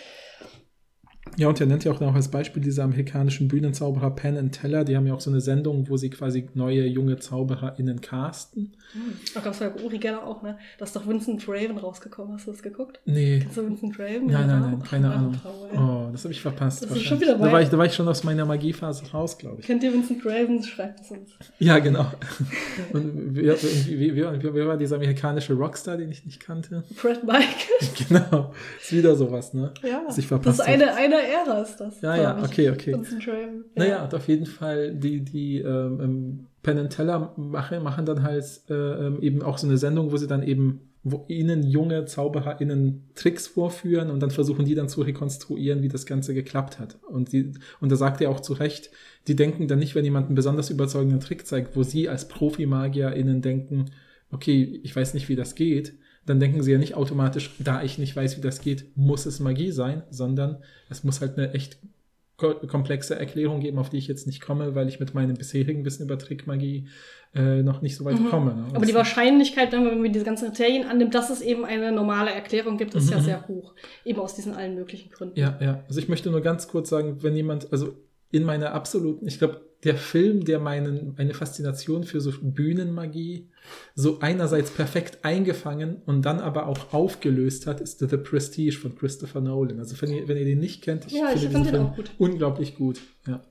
Ja, 1.38 1.48
und 1.48 1.58
er 1.60 1.66
nennt 1.66 1.84
ja 1.84 1.92
auch 1.92 2.00
noch 2.00 2.14
als 2.14 2.28
Beispiel 2.28 2.62
diese 2.62 2.82
amerikanischen 2.82 3.48
Bühnenzauberer 3.48 4.10
Penn 4.10 4.36
and 4.36 4.52
Teller. 4.52 4.84
Die 4.84 4.96
haben 4.96 5.06
ja 5.06 5.14
auch 5.14 5.20
so 5.20 5.30
eine 5.30 5.40
Sendung, 5.40 5.88
wo 5.88 5.96
sie 5.96 6.10
quasi 6.10 6.48
neue 6.54 6.84
junge 6.84 7.18
ZaubererInnen 7.18 8.02
casten. 8.02 8.74
Ach, 9.34 9.42
das 9.42 9.60
war 9.60 9.68
ja 9.68 9.82
Uri 9.82 9.98
Geller 9.98 10.26
auch, 10.26 10.42
ne? 10.42 10.58
Da 10.78 10.84
ist 10.84 10.94
doch 10.94 11.06
Vincent 11.06 11.48
Raven 11.48 11.78
rausgekommen. 11.78 12.34
Hast 12.34 12.46
du 12.46 12.50
das 12.50 12.62
geguckt? 12.62 13.00
Nee. 13.06 13.38
Kennst 13.38 13.56
du 13.56 13.64
Vincent 13.64 13.98
Raven? 13.98 14.26
Nein, 14.26 14.46
nein, 14.46 14.60
nein, 14.60 14.82
Ach, 14.82 14.90
keine 14.90 15.10
Ahnung. 15.10 15.34
Frau, 15.34 15.68
ey. 15.72 15.78
Oh, 15.78 16.10
das 16.12 16.24
habe 16.24 16.32
ich 16.32 16.42
verpasst. 16.42 16.82
Das 16.82 16.90
ist 16.90 17.02
schon 17.04 17.20
wieder 17.20 17.38
da, 17.38 17.50
war 17.50 17.62
ich, 17.62 17.70
da 17.70 17.78
war 17.78 17.86
ich 17.86 17.94
schon 17.94 18.08
aus 18.08 18.24
meiner 18.24 18.44
Magiephase 18.44 19.10
raus, 19.12 19.38
glaube 19.38 19.60
ich. 19.60 19.66
Kennt 19.66 19.82
ihr 19.82 19.92
Vincent 19.92 20.26
Raven? 20.26 20.62
Schreibt 20.62 21.00
es 21.00 21.10
uns. 21.10 21.30
Ja, 21.58 21.78
genau. 21.78 22.12
Und 22.92 23.34
wie, 23.34 23.46
wie, 23.46 24.16
wie, 24.16 24.54
wie 24.54 24.66
war 24.66 24.76
dieser 24.76 24.96
amerikanische 24.96 25.54
Rockstar, 25.54 25.96
den 25.96 26.10
ich 26.10 26.26
nicht 26.26 26.40
kannte? 26.40 26.84
Fred 26.94 27.24
Mike. 27.24 27.46
Genau. 28.08 28.52
Ist 28.80 28.92
wieder 28.92 29.14
sowas, 29.16 29.54
ne? 29.54 29.72
ja. 29.82 30.02
Das 30.06 30.18
ist 30.18 30.60
eine, 30.60 30.94
eine 30.94 31.11
Ära, 31.20 31.62
ist 31.62 31.76
das. 31.76 32.00
Ja, 32.00 32.16
ja, 32.16 32.38
ich. 32.38 32.44
okay, 32.44 32.70
okay. 32.70 32.92
Raven. 32.94 33.64
Naja, 33.74 34.04
und 34.04 34.14
auf 34.14 34.28
jeden 34.28 34.46
Fall, 34.46 34.94
die, 34.94 35.20
die 35.20 35.58
ähm, 35.58 36.00
ähm, 36.00 36.46
Penn 36.62 36.78
and 36.78 36.90
Teller 36.90 37.34
machen, 37.36 37.82
machen 37.82 38.06
dann 38.06 38.22
halt 38.22 38.44
äh, 38.68 38.74
ähm, 38.74 39.20
eben 39.20 39.42
auch 39.42 39.58
so 39.58 39.66
eine 39.66 39.78
Sendung, 39.78 40.12
wo 40.12 40.16
sie 40.16 40.26
dann 40.26 40.42
eben, 40.42 40.80
wo 41.02 41.24
ihnen 41.28 41.64
junge 41.64 42.04
ZaubererInnen 42.04 43.10
Tricks 43.14 43.48
vorführen 43.48 44.10
und 44.10 44.20
dann 44.20 44.30
versuchen 44.30 44.64
die 44.64 44.74
dann 44.74 44.88
zu 44.88 45.02
rekonstruieren, 45.02 45.82
wie 45.82 45.88
das 45.88 46.06
Ganze 46.06 46.34
geklappt 46.34 46.78
hat. 46.78 46.98
Und, 47.08 47.32
die, 47.32 47.52
und 47.80 47.90
da 47.90 47.96
sagt 47.96 48.20
er 48.20 48.30
auch 48.30 48.40
zu 48.40 48.52
Recht, 48.52 48.90
die 49.26 49.36
denken 49.36 49.66
dann 49.68 49.80
nicht, 49.80 49.94
wenn 49.94 50.04
jemand 50.04 50.26
einen 50.26 50.36
besonders 50.36 50.70
überzeugenden 50.70 51.20
Trick 51.20 51.46
zeigt, 51.46 51.76
wo 51.76 51.82
sie 51.82 52.08
als 52.08 52.28
Profi-MagierInnen 52.28 53.42
denken, 53.42 53.86
okay, 54.30 54.80
ich 54.82 54.94
weiß 54.94 55.14
nicht, 55.14 55.28
wie 55.28 55.36
das 55.36 55.54
geht, 55.54 55.94
dann 56.26 56.38
denken 56.40 56.62
sie 56.62 56.72
ja 56.72 56.78
nicht 56.78 56.94
automatisch, 56.94 57.50
da 57.58 57.82
ich 57.82 57.98
nicht 57.98 58.14
weiß, 58.14 58.36
wie 58.36 58.40
das 58.42 58.60
geht, 58.60 58.96
muss 58.96 59.26
es 59.26 59.40
Magie 59.40 59.72
sein, 59.72 60.02
sondern 60.10 60.58
es 60.88 61.02
muss 61.04 61.20
halt 61.20 61.36
eine 61.36 61.52
echt 61.52 61.78
ko- 62.36 62.54
komplexe 62.66 63.18
Erklärung 63.18 63.60
geben, 63.60 63.78
auf 63.78 63.90
die 63.90 63.98
ich 63.98 64.06
jetzt 64.08 64.26
nicht 64.26 64.40
komme, 64.40 64.74
weil 64.74 64.88
ich 64.88 65.00
mit 65.00 65.14
meinem 65.14 65.34
bisherigen 65.36 65.84
Wissen 65.84 66.04
über 66.04 66.18
Trickmagie 66.18 66.86
äh, 67.34 67.62
noch 67.62 67.80
nicht 67.82 67.96
so 67.96 68.04
weit 68.04 68.20
Mhm. 68.20 68.28
komme. 68.28 68.54
Ne? 68.54 68.64
Aber 68.74 68.84
die 68.86 68.94
Wahrscheinlichkeit, 68.94 69.72
dann, 69.72 69.86
wenn 69.86 70.02
man 70.02 70.12
diese 70.12 70.24
ganzen 70.24 70.48
Kriterien 70.48 70.86
annimmt, 70.86 71.14
dass 71.14 71.30
es 71.30 71.40
eben 71.40 71.64
eine 71.64 71.90
normale 71.90 72.30
Erklärung 72.30 72.76
gibt, 72.76 72.94
ist 72.94 73.06
Mhm, 73.06 73.12
ja 73.12 73.18
mhm. 73.18 73.22
sehr 73.24 73.48
hoch. 73.48 73.74
Eben 74.04 74.20
aus 74.20 74.34
diesen 74.34 74.54
allen 74.54 74.74
möglichen 74.74 75.10
Gründen. 75.10 75.38
Ja, 75.38 75.58
ja. 75.60 75.82
Also 75.88 75.98
ich 75.98 76.08
möchte 76.08 76.30
nur 76.30 76.40
ganz 76.42 76.68
kurz 76.68 76.90
sagen, 76.90 77.22
wenn 77.22 77.34
jemand, 77.34 77.72
also 77.72 77.96
in 78.30 78.44
meiner 78.44 78.74
absoluten, 78.74 79.26
ich 79.26 79.38
glaube, 79.38 79.60
der 79.84 79.96
Film, 79.96 80.44
der 80.44 80.60
meinen, 80.60 81.14
eine 81.16 81.34
Faszination 81.34 82.04
für 82.04 82.20
so 82.20 82.30
Bühnenmagie 82.40 83.48
so 83.94 84.20
einerseits 84.20 84.70
perfekt 84.70 85.18
eingefangen 85.24 85.96
und 86.06 86.22
dann 86.24 86.40
aber 86.40 86.66
auch 86.68 86.92
aufgelöst 86.92 87.66
hat, 87.66 87.80
ist 87.80 87.98
The 87.98 88.16
Prestige 88.16 88.72
von 88.76 88.94
Christopher 88.96 89.40
Nolan. 89.40 89.78
Also 89.80 90.00
wenn 90.00 90.10
ihr, 90.12 90.28
wenn 90.28 90.36
ihr 90.36 90.44
den 90.44 90.60
nicht 90.60 90.82
kennt, 90.82 91.06
ich 91.06 91.14
Ja, 91.14 91.32
ich 91.34 91.40
finde 91.40 91.52
fand 91.52 91.64
diesen 91.64 91.64
den 91.64 91.70
Film 91.74 91.86
auch 91.86 91.96
gut. 91.96 92.10
unglaublich 92.18 92.74
gut. 92.76 93.00
Ja. 93.26 93.42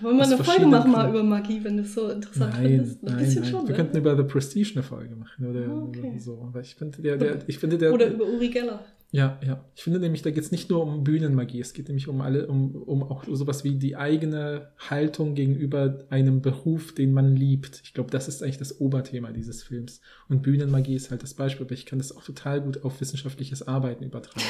Wollen 0.00 0.16
wir 0.16 0.22
Aus 0.22 0.32
eine 0.32 0.44
Folge 0.44 0.66
machen 0.66 0.92
mal 0.92 1.10
über 1.10 1.22
Magie, 1.24 1.62
wenn 1.64 1.76
du 1.76 1.82
es 1.82 1.94
so 1.94 2.08
interessant 2.08 2.54
Nein, 2.54 2.66
findest? 2.66 3.02
Ein 3.02 3.06
nein, 3.06 3.18
bisschen 3.18 3.42
nein. 3.42 3.50
schon. 3.50 3.62
Wir 3.64 3.70
ne? 3.70 3.76
könnten 3.76 3.96
über 3.98 4.16
The 4.16 4.22
Prestige 4.22 4.70
eine 4.74 4.82
Folge 4.84 5.16
machen 5.16 5.46
oder 5.50 5.66
Ah, 5.66 5.82
okay. 5.82 6.18
so. 6.18 6.52
Ich 6.62 6.74
finde, 6.76 7.02
der, 7.02 7.16
der, 7.16 7.38
ich 7.48 7.58
finde, 7.58 7.78
der, 7.78 7.92
Oder 7.92 8.10
über 8.12 8.24
Uri 8.24 8.48
Geller. 8.48 8.84
Ja, 9.14 9.38
ja. 9.44 9.62
Ich 9.76 9.82
finde 9.82 10.00
nämlich, 10.00 10.22
da 10.22 10.30
geht 10.30 10.42
es 10.42 10.52
nicht 10.52 10.70
nur 10.70 10.82
um 10.82 11.04
Bühnenmagie, 11.04 11.60
es 11.60 11.74
geht 11.74 11.88
nämlich 11.88 12.08
um 12.08 12.22
alle, 12.22 12.46
um, 12.46 12.74
um 12.74 13.02
auch 13.02 13.24
sowas 13.24 13.62
wie 13.62 13.74
die 13.74 13.94
eigene 13.94 14.72
Haltung 14.78 15.34
gegenüber 15.34 16.06
einem 16.08 16.40
Beruf, 16.40 16.94
den 16.94 17.12
man 17.12 17.36
liebt. 17.36 17.82
Ich 17.84 17.92
glaube, 17.92 18.10
das 18.10 18.26
ist 18.26 18.42
eigentlich 18.42 18.56
das 18.56 18.80
Oberthema 18.80 19.30
dieses 19.30 19.62
Films. 19.62 20.00
Und 20.30 20.42
Bühnenmagie 20.42 20.94
ist 20.94 21.10
halt 21.10 21.22
das 21.22 21.34
Beispiel, 21.34 21.66
aber 21.66 21.74
ich 21.74 21.84
kann 21.84 21.98
das 21.98 22.16
auch 22.16 22.24
total 22.24 22.62
gut 22.62 22.84
auf 22.84 23.02
wissenschaftliches 23.02 23.68
Arbeiten 23.68 24.02
übertragen. 24.02 24.46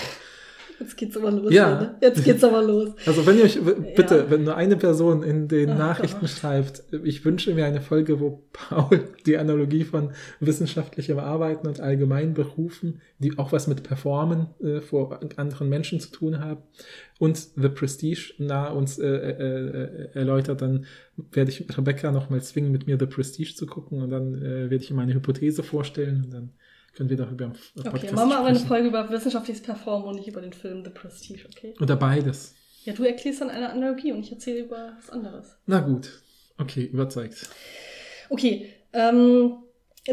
Jetzt 0.81 0.97
geht's 0.97 1.16
aber 1.16 1.31
los. 1.31 1.53
Ja. 1.53 1.81
Ne? 1.81 1.95
Jetzt 2.01 2.25
geht's 2.25 2.43
aber 2.45 2.62
los. 2.62 2.91
Also 3.07 3.27
wenn 3.27 3.39
ihr 3.39 3.45
euch, 3.45 3.59
bitte, 3.97 4.16
Ja. 4.16 4.31
wenn 4.31 4.45
nur 4.45 4.57
eine 4.57 4.77
Person 4.77 5.23
in 5.23 5.49
den 5.49 5.70
Ach 5.70 5.79
Nachrichten 5.79 6.20
Gott. 6.20 6.31
schreibt, 6.31 6.83
ich 7.05 7.25
wünsche 7.25 7.55
mir 7.55 7.66
eine 7.66 7.81
Folge, 7.81 8.20
wo 8.20 8.43
Paul 8.53 9.09
die 9.27 9.37
Analogie 9.39 9.85
von 9.85 10.12
wissenschaftlichem 10.41 11.18
Arbeiten 11.18 11.66
und 11.66 11.81
allgemeinen 11.81 12.35
Berufen, 12.35 13.01
die 13.18 13.39
auch 13.39 13.53
was 13.53 13.66
mit 13.66 13.83
Performen 13.83 14.49
äh, 14.62 14.81
vor 14.81 15.20
anderen 15.37 15.68
Menschen 15.68 16.01
zu 16.01 16.11
tun 16.11 16.41
haben 16.41 16.62
und 17.18 17.37
The 17.57 17.68
Prestige 17.68 18.35
nahe 18.39 18.75
uns 18.75 18.99
äh, 18.99 19.07
äh, 19.07 19.68
äh, 19.68 20.09
erläutert, 20.14 20.61
dann 20.62 20.87
werde 21.31 21.51
ich 21.51 21.66
Rebecca 21.79 22.11
nochmal 22.11 22.43
zwingen, 22.43 22.73
mit 22.73 22.87
mir 22.87 22.99
The 22.99 23.07
Prestige 23.07 23.55
zu 23.55 23.66
gucken 23.66 24.03
und 24.03 24.11
dann 24.11 24.35
äh, 24.35 24.70
werde 24.70 24.77
ich 24.77 24.91
ihm 24.91 24.99
eine 24.99 25.14
Hypothese 25.14 25.62
vorstellen 25.62 26.23
und 26.25 26.35
dann 26.35 26.51
können 26.95 27.09
wir 27.09 27.16
darüber 27.16 27.47
im 27.47 27.53
Podcast 27.53 28.05
Okay, 28.05 28.12
machen 28.12 28.28
wir 28.30 28.38
aber 28.38 28.49
eine. 28.49 28.59
Folge 28.59 28.88
über 28.88 29.09
wissenschaftliches 29.11 29.62
Performen 29.62 30.09
und 30.09 30.16
nicht 30.16 30.28
über 30.28 30.40
den 30.40 30.53
Film 30.53 30.84
The 30.84 30.90
Prestige, 30.90 31.47
okay? 31.47 31.74
Oder 31.80 31.97
beides. 31.97 32.55
Ja, 32.84 32.93
du 32.93 33.05
erklärst 33.05 33.40
dann 33.40 33.51
eine 33.51 33.70
Analogie 33.70 34.12
und 34.12 34.20
ich 34.20 34.32
erzähle 34.32 34.61
über 34.61 34.93
was 34.99 35.11
anderes. 35.11 35.57
Na 35.66 35.80
gut. 35.80 36.22
Okay, 36.59 36.84
überzeugt. 36.84 37.49
Okay, 38.28 38.72
ähm, 38.93 39.57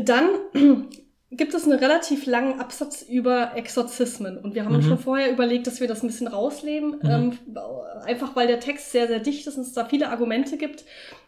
dann 0.04 0.30
gibt 1.32 1.54
es 1.54 1.66
einen 1.66 1.78
relativ 1.78 2.26
langen 2.26 2.60
Absatz 2.60 3.04
über 3.04 3.52
Exorzismen. 3.56 4.38
Und 4.40 4.56
wir 4.56 4.66
haben 4.66 4.74
uns 4.74 4.86
Mhm. 4.86 4.90
schon 4.90 4.98
vorher 5.00 5.32
überlegt, 5.32 5.68
dass 5.68 5.80
wir 5.80 5.88
das 5.88 6.02
ein 6.04 6.08
bisschen 6.08 6.28
rausleben. 6.28 6.96
Mhm. 7.04 7.10
Ähm, 7.10 7.38
einfach 8.04 8.36
weil 8.36 8.48
der 8.48 8.60
Text 8.60 8.92
sehr, 8.92 9.08
sehr 9.08 9.20
dicht 9.20 9.46
ist 9.46 9.56
und 9.58 9.62
es 9.64 9.74
da 9.74 9.86
viele 9.86 10.10
Argumente 10.10 10.58
gibt. 10.58 10.86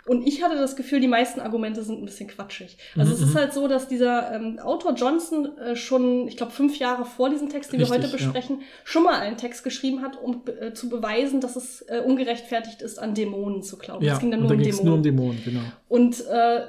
Und 0.07 0.25
ich 0.27 0.41
hatte 0.43 0.55
das 0.55 0.75
Gefühl, 0.75 0.99
die 0.99 1.07
meisten 1.07 1.39
Argumente 1.39 1.83
sind 1.83 2.01
ein 2.01 2.05
bisschen 2.05 2.27
quatschig. 2.27 2.77
Also 2.97 3.11
Mhm, 3.11 3.15
es 3.15 3.21
ist 3.21 3.33
mhm. 3.35 3.37
halt 3.37 3.53
so, 3.53 3.67
dass 3.67 3.87
dieser 3.87 4.33
ähm, 4.33 4.57
Autor 4.57 4.93
Johnson 4.93 5.55
äh, 5.59 5.75
schon, 5.75 6.27
ich 6.27 6.35
glaube, 6.35 6.51
fünf 6.51 6.79
Jahre 6.79 7.05
vor 7.05 7.29
diesem 7.29 7.49
Text, 7.49 7.71
den 7.71 7.79
wir 7.79 7.85
Richtig, 7.85 8.05
heute 8.05 8.11
ja. 8.11 8.17
besprechen, 8.17 8.61
schon 8.83 9.03
mal 9.03 9.19
einen 9.21 9.37
Text 9.37 9.63
geschrieben 9.63 10.01
hat, 10.01 10.19
um 10.19 10.41
äh, 10.59 10.73
zu 10.73 10.89
beweisen, 10.89 11.41
dass 11.41 11.55
es 11.55 11.83
äh, 11.83 11.99
ungerechtfertigt 12.03 12.81
ist, 12.81 12.97
an 12.97 13.13
Dämonen 13.13 13.61
zu 13.61 13.77
glauben. 13.77 14.03
Ja, 14.03 14.13
es 14.13 14.19
ging 14.19 14.31
dann 14.31 14.39
nur 14.39 14.49
da 14.49 14.55
um 14.55 14.61
Dämonen. 14.63 14.85
nur 14.85 14.95
um 14.95 15.03
Dämonen, 15.03 15.41
genau. 15.45 15.61
Und 15.87 16.25
äh, 16.27 16.61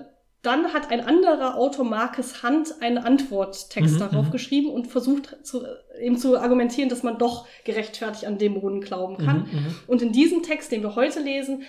dann 0.42 0.72
hat 0.72 0.90
ein 0.90 1.00
anderer 1.00 1.56
Autor, 1.56 1.84
Marcus 1.84 2.42
Hunt, 2.42 2.74
einen 2.80 2.98
Antworttext 2.98 3.94
Mhm, 3.94 3.98
darauf 4.00 4.26
mhm. 4.26 4.30
geschrieben 4.32 4.70
und 4.70 4.88
versucht 4.88 5.36
zu, 5.44 5.62
eben 6.00 6.18
zu 6.18 6.36
argumentieren, 6.36 6.88
dass 6.88 7.04
man 7.04 7.16
doch 7.16 7.46
gerechtfertigt 7.64 8.26
an 8.26 8.38
Dämonen 8.38 8.80
glauben 8.80 9.18
kann. 9.24 9.46
Mhm, 9.52 9.58
mhm. 9.60 9.74
Und 9.86 10.02
in 10.02 10.10
diesem 10.10 10.42
Text, 10.42 10.72
den 10.72 10.82
wir 10.82 10.96
heute 10.96 11.20
lesen, 11.20 11.62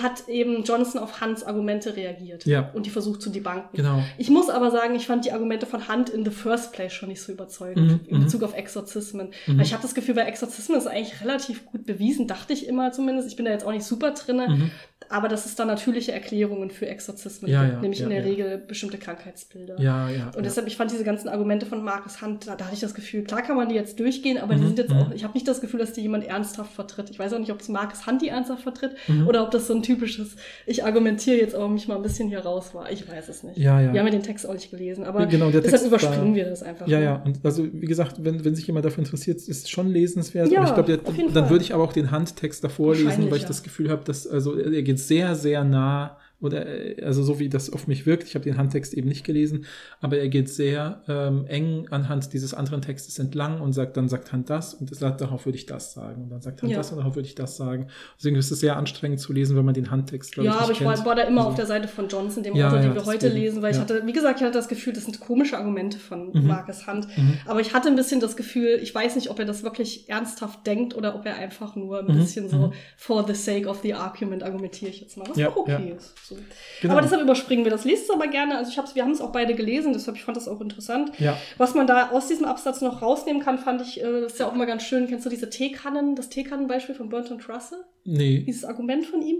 hat 0.00 0.28
eben 0.28 0.62
Johnson 0.62 1.00
auf 1.00 1.20
Hunts 1.20 1.42
Argumente 1.42 1.96
reagiert 1.96 2.46
Ja. 2.46 2.70
und 2.72 2.86
die 2.86 2.90
versucht 2.90 3.20
zu 3.20 3.30
debunken. 3.30 3.70
Genau. 3.72 4.00
Ich 4.16 4.30
muss 4.30 4.48
aber 4.48 4.70
sagen, 4.70 4.94
ich 4.94 5.06
fand 5.06 5.24
die 5.24 5.32
Argumente 5.32 5.66
von 5.66 5.88
Hunt 5.88 6.08
in 6.10 6.24
the 6.24 6.30
first 6.30 6.72
place 6.72 6.92
schon 6.92 7.08
nicht 7.08 7.22
so 7.22 7.32
überzeugend 7.32 7.86
Mhm, 7.86 8.00
in 8.06 8.18
mhm. 8.18 8.24
Bezug 8.24 8.44
auf 8.44 8.54
Exorzismen. 8.54 9.30
Mhm. 9.46 9.56
Weil 9.58 9.64
ich 9.66 9.72
habe 9.72 9.82
das 9.82 9.94
Gefühl, 9.94 10.14
bei 10.14 10.22
Exorzismen 10.22 10.78
ist 10.78 10.86
eigentlich 10.86 11.20
relativ 11.20 11.66
gut 11.66 11.84
bewiesen, 11.84 12.28
dachte 12.28 12.52
ich 12.52 12.68
immer 12.68 12.92
zumindest. 12.92 13.28
Ich 13.28 13.36
bin 13.36 13.44
da 13.44 13.50
jetzt 13.50 13.64
auch 13.66 13.72
nicht 13.72 13.84
super 13.84 14.12
drinne, 14.12 14.48
Mhm. 14.50 14.70
Aber 15.10 15.28
dass 15.28 15.44
es 15.44 15.54
da 15.56 15.64
natürliche 15.66 16.12
Erklärungen 16.12 16.70
für 16.70 16.86
Exorzismen 16.86 17.50
Ja, 17.50 17.62
gibt, 17.64 17.74
ja, 17.74 17.80
nämlich 17.82 17.98
ja, 18.00 18.06
in 18.06 18.10
der. 18.12 18.24
Regel 18.24 18.58
bestimmte 18.58 18.96
Krankheitsbilder. 18.96 19.80
Ja, 19.80 20.08
ja. 20.08 20.30
Und 20.36 20.46
deshalb, 20.46 20.66
ich 20.66 20.76
fand 20.76 20.90
diese 20.92 21.04
ganzen 21.04 21.28
Argumente 21.28 21.66
von 21.66 21.82
Markus 21.84 22.22
Hunt, 22.22 22.46
da, 22.46 22.54
da 22.56 22.64
hatte 22.66 22.74
ich 22.74 22.80
das 22.80 22.94
Gefühl, 22.94 23.24
klar 23.24 23.42
kann 23.42 23.56
man 23.56 23.68
die 23.68 23.74
jetzt 23.74 23.98
durchgehen, 24.00 24.38
aber 24.38 24.54
die 24.54 24.60
Mhm, 24.62 24.66
sind 24.68 24.78
jetzt 24.78 24.90
mhm. 24.92 24.98
auch, 24.98 25.10
ich 25.12 25.24
habe 25.24 25.34
nicht 25.34 25.46
das 25.48 25.60
Gefühl, 25.60 25.80
dass 25.80 25.92
die 25.92 26.00
jemand 26.02 26.26
ernsthaft 26.26 26.72
vertritt. 26.72 27.10
Ich 27.10 27.18
weiß 27.18 27.32
auch 27.32 27.38
nicht, 27.38 27.50
ob 27.50 27.60
es 27.60 27.68
Markus 27.68 28.06
Hunt 28.06 28.22
die 28.22 28.28
ernsthaft 28.28 28.62
vertritt 28.62 28.92
Mhm. 29.08 29.26
oder 29.26 29.42
ob 29.42 29.50
das 29.50 29.66
so 29.66 29.74
ein 29.74 29.82
typisches, 29.82 30.36
ich 30.66 30.84
argumentiere 30.84 31.36
jetzt 31.38 31.54
aber 31.54 31.68
mich 31.68 31.88
mal 31.88 31.96
ein 31.96 32.02
bisschen 32.02 32.28
hier 32.28 32.40
raus 32.40 32.74
war. 32.74 32.90
Ich 32.92 33.08
weiß 33.08 33.28
es 33.28 33.42
nicht. 33.42 33.58
Ja, 33.58 33.80
ja. 33.80 33.92
Wir 33.92 34.00
haben 34.00 34.06
ja 34.06 34.12
den 34.12 34.22
Text 34.22 34.46
auch 34.48 34.54
nicht 34.54 34.70
gelesen, 34.70 35.04
aber 35.04 35.26
genau, 35.26 35.46
deshalb 35.46 35.64
Text 35.70 35.86
überspringen 35.86 36.28
war- 36.28 36.34
wir 36.36 36.44
das 36.46 36.62
einfach. 36.62 36.86
Ja, 36.86 36.98
mal. 36.98 37.04
ja, 37.04 37.22
und 37.24 37.40
also 37.44 37.66
wie 37.72 37.86
gesagt, 37.86 38.22
wenn, 38.24 38.44
wenn 38.44 38.54
sich 38.54 38.66
jemand 38.66 38.84
dafür 38.84 39.02
interessiert, 39.02 39.38
ist 39.38 39.48
es 39.48 39.68
schon 39.68 39.88
lesenswert. 39.90 40.50
Ja, 40.52 40.60
aber 40.60 40.68
ich 40.68 40.74
glaube, 41.02 41.28
dann 41.32 41.32
Fall. 41.44 41.50
würde 41.50 41.64
ich 41.64 41.74
aber 41.74 41.82
auch 41.82 41.92
den 41.92 42.10
Handtext 42.12 42.62
davor 42.62 42.94
lesen, 42.94 43.28
weil 43.30 43.38
ich 43.38 43.44
das 43.46 43.62
Gefühl 43.64 43.90
habe, 43.90 44.04
dass 44.04 44.26
also 44.28 44.56
er 44.56 44.82
geht 44.82 44.99
sehr, 45.06 45.34
sehr 45.34 45.64
nah 45.64 46.16
oder 46.40 46.66
äh, 46.66 47.02
also 47.04 47.22
so 47.22 47.38
wie 47.38 47.48
das 47.48 47.70
auf 47.72 47.86
mich 47.86 48.06
wirkt. 48.06 48.24
Ich 48.24 48.34
habe 48.34 48.44
den 48.44 48.56
Handtext 48.56 48.94
eben 48.94 49.08
nicht 49.08 49.24
gelesen, 49.24 49.66
aber 50.00 50.18
er 50.18 50.28
geht 50.28 50.48
sehr 50.48 51.02
ähm, 51.08 51.44
eng 51.46 51.86
anhand 51.90 52.32
dieses 52.32 52.54
anderen 52.54 52.82
Textes 52.82 53.18
entlang 53.18 53.60
und 53.60 53.72
sagt, 53.72 53.96
dann 53.96 54.08
sagt 54.08 54.32
Hand 54.32 54.50
das 54.50 54.74
und 54.74 54.94
sagt, 54.94 55.20
darauf 55.20 55.44
würde 55.46 55.56
ich 55.56 55.66
das 55.66 55.92
sagen 55.92 56.22
und 56.24 56.30
dann 56.30 56.40
sagt 56.40 56.62
Hand 56.62 56.72
Ja. 56.72 56.78
das 56.78 56.90
und 56.92 56.98
darauf 56.98 57.14
würde 57.16 57.28
ich 57.28 57.34
das 57.34 57.56
sagen. 57.56 57.88
Deswegen 58.18 58.36
ist 58.36 58.50
es 58.50 58.60
sehr 58.60 58.76
anstrengend 58.76 59.20
zu 59.20 59.32
lesen, 59.32 59.56
wenn 59.56 59.64
man 59.64 59.74
den 59.74 59.90
Handtext 59.90 60.36
Ja, 60.36 60.42
ich, 60.42 60.50
aber 60.50 60.72
ich 60.72 60.84
war, 60.84 61.04
war 61.06 61.14
da 61.14 61.22
immer 61.22 61.40
Also- 61.40 61.50
auf 61.50 61.54
der 61.56 61.66
Seite 61.66 61.88
von 61.88 62.08
Johnson, 62.08 62.42
dem 62.42 62.54
Ja, 62.56 62.68
Autor, 62.68 62.80
den 62.80 62.88
ja, 62.90 62.94
wir 62.94 63.04
heute 63.06 63.26
deswegen, 63.28 63.42
lesen, 63.44 63.62
weil 63.62 63.72
ich 63.74 63.78
hatte, 63.80 64.02
wie 64.06 64.12
gesagt, 64.12 64.40
ich 64.40 64.44
hatte 64.46 64.56
das 64.56 64.68
Gefühl, 64.68 64.92
das 64.92 65.04
sind 65.04 65.20
komische 65.20 65.56
Argumente 65.58 65.98
von 65.98 66.30
Mhm. 66.32 66.46
Marcus 66.46 66.86
Hunt. 66.86 67.06
Mhm. 67.16 67.34
Aber 67.46 67.60
ich 67.60 67.74
hatte 67.74 67.88
ein 67.88 67.96
bisschen 67.96 68.20
das 68.20 68.36
Gefühl, 68.36 68.78
ich 68.82 68.94
weiß 68.94 69.16
nicht, 69.16 69.30
ob 69.30 69.38
er 69.38 69.44
das 69.44 69.62
wirklich 69.62 70.08
ernsthaft 70.08 70.66
denkt 70.66 70.94
oder 70.96 71.14
ob 71.14 71.26
er 71.26 71.36
einfach 71.36 71.76
nur 71.76 72.00
ein 72.00 72.06
Mhm, 72.06 72.18
bisschen 72.18 72.48
so 72.48 72.56
mhm. 72.68 72.72
for 72.96 73.26
the 73.26 73.34
sake 73.34 73.66
of 73.68 73.80
the 73.82 73.94
argument 73.94 74.42
argumentiere 74.42 74.90
ich 74.90 75.00
jetzt 75.00 75.16
mal, 75.16 75.26
was 75.28 75.36
Ja, 75.36 75.48
auch 75.50 75.56
okay 75.56 75.94
ist. 75.96 76.14
So. 76.30 76.38
Genau. 76.80 76.94
Aber 76.94 77.02
deshalb 77.02 77.20
überspringen 77.22 77.64
wir 77.64 77.70
das. 77.70 77.84
Lest 77.84 78.04
es 78.04 78.10
aber 78.10 78.28
gerne. 78.28 78.56
Also 78.56 78.70
ich 78.70 78.78
hab's, 78.78 78.94
wir 78.94 79.02
haben 79.02 79.10
es 79.10 79.20
auch 79.20 79.32
beide 79.32 79.54
gelesen, 79.54 79.92
deshalb 79.92 80.16
ich 80.16 80.24
fand 80.24 80.36
das 80.36 80.48
auch 80.48 80.60
interessant. 80.60 81.12
ja. 81.18 81.36
Was 81.58 81.74
man 81.74 81.86
da 81.86 82.10
aus 82.10 82.28
diesem 82.28 82.44
Absatz 82.46 82.80
noch 82.80 83.02
rausnehmen 83.02 83.42
kann, 83.42 83.58
fand 83.58 83.82
ich, 83.82 84.02
äh, 84.02 84.26
ist 84.26 84.38
ja 84.38 84.46
auch 84.48 84.54
mal 84.54 84.66
ganz 84.66 84.84
schön. 84.84 85.06
Kennst 85.08 85.26
du 85.26 85.30
diese 85.30 85.50
Teekannen, 85.50 86.14
das 86.14 86.28
Teekannenbeispiel 86.28 86.94
von 86.94 87.08
Bertrand 87.08 87.48
Russell? 87.48 87.78
Nee. 88.04 88.44
dieses 88.46 88.64
Argument 88.64 89.04
von 89.04 89.20
ihm, 89.20 89.38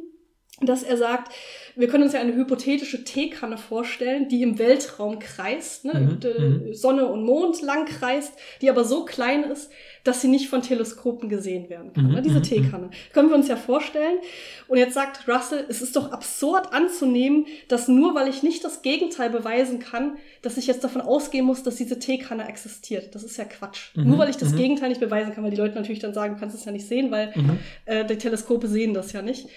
dass 0.61 0.82
er 0.82 0.99
sagt, 0.99 1.32
wir 1.76 1.88
können 1.88 2.03
uns 2.05 2.12
ja 2.12 2.20
eine 2.20 2.34
hypothetische 2.34 3.05
Teekanne 3.05 3.57
vorstellen, 3.57 4.28
die 4.28 4.43
im 4.43 4.59
Weltraum 4.59 5.18
kreist, 5.18 5.86
ne, 5.86 5.95
Mhm, 5.95 6.20
d- 6.20 6.38
mhm. 6.38 6.74
Sonne 6.74 7.07
und 7.07 7.24
Mond 7.24 7.62
lang 7.62 7.86
kreist, 7.86 8.34
die 8.61 8.68
aber 8.68 8.84
so 8.84 9.05
klein 9.07 9.45
ist, 9.45 9.70
dass 10.05 10.21
sie 10.23 10.29
nicht 10.29 10.49
von 10.49 10.63
Teleskopen 10.63 11.29
gesehen 11.29 11.69
werden 11.69 11.93
kann. 11.93 12.07
Mhm, 12.07 12.13
ne, 12.15 12.23
diese 12.23 12.39
mhm, 12.39 12.43
Teekanne. 12.45 12.91
Können 13.13 13.29
wir 13.29 13.37
uns 13.37 13.49
ja 13.49 13.57
vorstellen. 13.57 14.19
Und 14.69 14.79
jetzt 14.79 14.95
sagt 14.95 15.29
Russell, 15.29 15.65
es 15.69 15.83
ist 15.83 15.95
doch 15.97 16.13
absurd 16.13 16.73
anzunehmen, 16.73 17.47
dass 17.69 17.89
nur 17.89 18.15
weil 18.15 18.29
ich 18.29 18.43
nicht 18.43 18.65
das 18.65 18.83
Gegenteil 18.83 19.31
beweisen 19.31 19.79
kann, 19.79 20.17
dass 20.43 20.57
ich 20.57 20.67
jetzt 20.67 20.83
davon 20.85 21.03
ausgehen 21.03 21.45
muss, 21.45 21.63
dass 21.63 21.77
diese 21.77 21.99
Teekanne 21.99 22.49
existiert. 22.49 23.15
Das 23.15 23.23
ist 23.25 23.37
ja 23.37 23.45
Quatsch. 23.45 23.95
Mhm, 23.95 24.09
Nur 24.09 24.19
weil 24.19 24.31
ich 24.31 24.37
das 24.37 24.53
mhm. 24.53 24.57
Gegenteil 24.57 24.89
nicht 24.89 25.01
beweisen 25.01 25.35
kann, 25.35 25.45
weil 25.45 25.51
die 25.51 25.57
Leute 25.57 25.75
natürlich 25.75 25.99
dann 26.01 26.15
sagen, 26.15 26.35
du 26.35 26.41
kannst 26.41 26.57
es 26.57 26.65
ja 26.65 26.73
nicht 26.73 26.87
sehen, 26.89 27.11
weil 27.11 27.33
Mhm. 27.35 27.59
äh, 27.85 28.05
die 28.05 28.17
Teleskope 28.17 28.69
sehen 28.69 28.95
das 28.95 29.13
ja 29.13 29.23
nicht. 29.23 29.49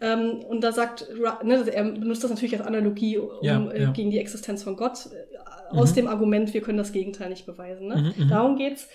Ähm, 0.00 0.44
und 0.48 0.62
da 0.62 0.70
sagt, 0.70 1.08
ne, 1.42 1.64
er 1.72 1.82
benutzt 1.84 2.22
das 2.22 2.30
natürlich 2.30 2.56
als 2.56 2.64
Analogie 2.66 3.18
um, 3.18 3.30
Ja, 3.42 3.68
äh, 3.70 3.82
ja. 3.82 3.90
gegen 3.90 4.10
die 4.10 4.18
Existenz 4.20 4.62
von 4.62 4.76
Gott, 4.76 5.06
äh, 5.06 5.76
aus 5.76 5.90
Mhm. 5.90 5.94
dem 5.96 6.06
Argument, 6.06 6.54
wir 6.54 6.60
können 6.60 6.78
das 6.78 6.92
Gegenteil 6.92 7.30
nicht 7.30 7.46
beweisen. 7.46 7.88
Ne? 7.88 8.12
Mhm, 8.16 8.24
mhm. 8.24 8.28
Darum 8.28 8.56
geht's. 8.56 8.86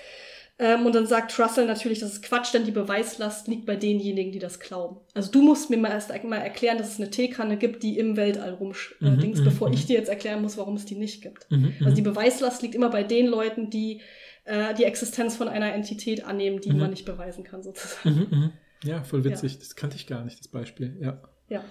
Ähm, 0.60 0.86
und 0.86 0.94
dann 0.94 1.08
sagt 1.08 1.38
Russell 1.40 1.66
natürlich, 1.66 2.00
das 2.00 2.14
ist 2.14 2.24
Quatsch, 2.24 2.54
denn 2.54 2.64
die 2.64 2.72
Beweislast 2.72 3.48
liegt 3.48 3.66
bei 3.66 3.76
denjenigen, 3.76 4.32
die 4.32 4.40
das 4.40 4.60
glauben. 4.60 4.98
Also 5.14 5.32
du 5.32 5.42
musst 5.42 5.70
mir 5.70 5.78
mal 5.78 5.90
erst 5.90 6.12
mal 6.24 6.38
erklären, 6.38 6.78
dass 6.78 6.94
es 6.94 7.00
eine 7.00 7.10
Teekanne 7.10 7.58
gibt, 7.58 7.82
die 7.82 7.98
im 7.98 8.16
Weltall 8.16 8.54
rumdings, 8.54 8.94
äh, 9.02 9.06
Mhm, 9.06 9.40
mhm, 9.40 9.44
bevor 9.44 9.70
mhm. 9.70 9.74
ich 9.74 9.88
dir 9.88 9.98
jetzt 9.98 10.10
erklären 10.10 10.42
muss, 10.42 10.58
warum 10.58 10.76
es 10.76 10.86
die 10.86 10.96
nicht 10.96 11.24
gibt. 11.24 11.50
Mhm. 11.50 11.74
Also 11.82 11.96
die 11.96 12.04
Beweislast 12.04 12.62
liegt 12.62 12.76
immer 12.76 12.90
bei 12.90 13.04
den 13.04 13.28
Leuten, 13.28 13.72
die 13.72 14.02
äh, 14.46 14.74
die 14.76 14.84
Existenz 14.84 15.36
von 15.36 15.48
einer 15.48 15.74
Entität 15.74 16.24
annehmen, 16.26 16.62
die 16.62 16.72
man 16.72 16.92
nicht 16.92 17.06
beweisen 17.06 17.44
kann, 17.44 17.64
sozusagen. 17.64 18.54
Ja, 18.84 19.04
voll 19.04 19.24
witzig. 19.24 19.60
Das 19.60 19.76
kannte 19.76 19.96
ich 19.96 20.08
gar 20.08 20.24
nicht, 20.24 20.40
das 20.40 20.50
Beispiel. 20.50 20.98
Ja. 21.00 21.22
Ja, 21.54 21.64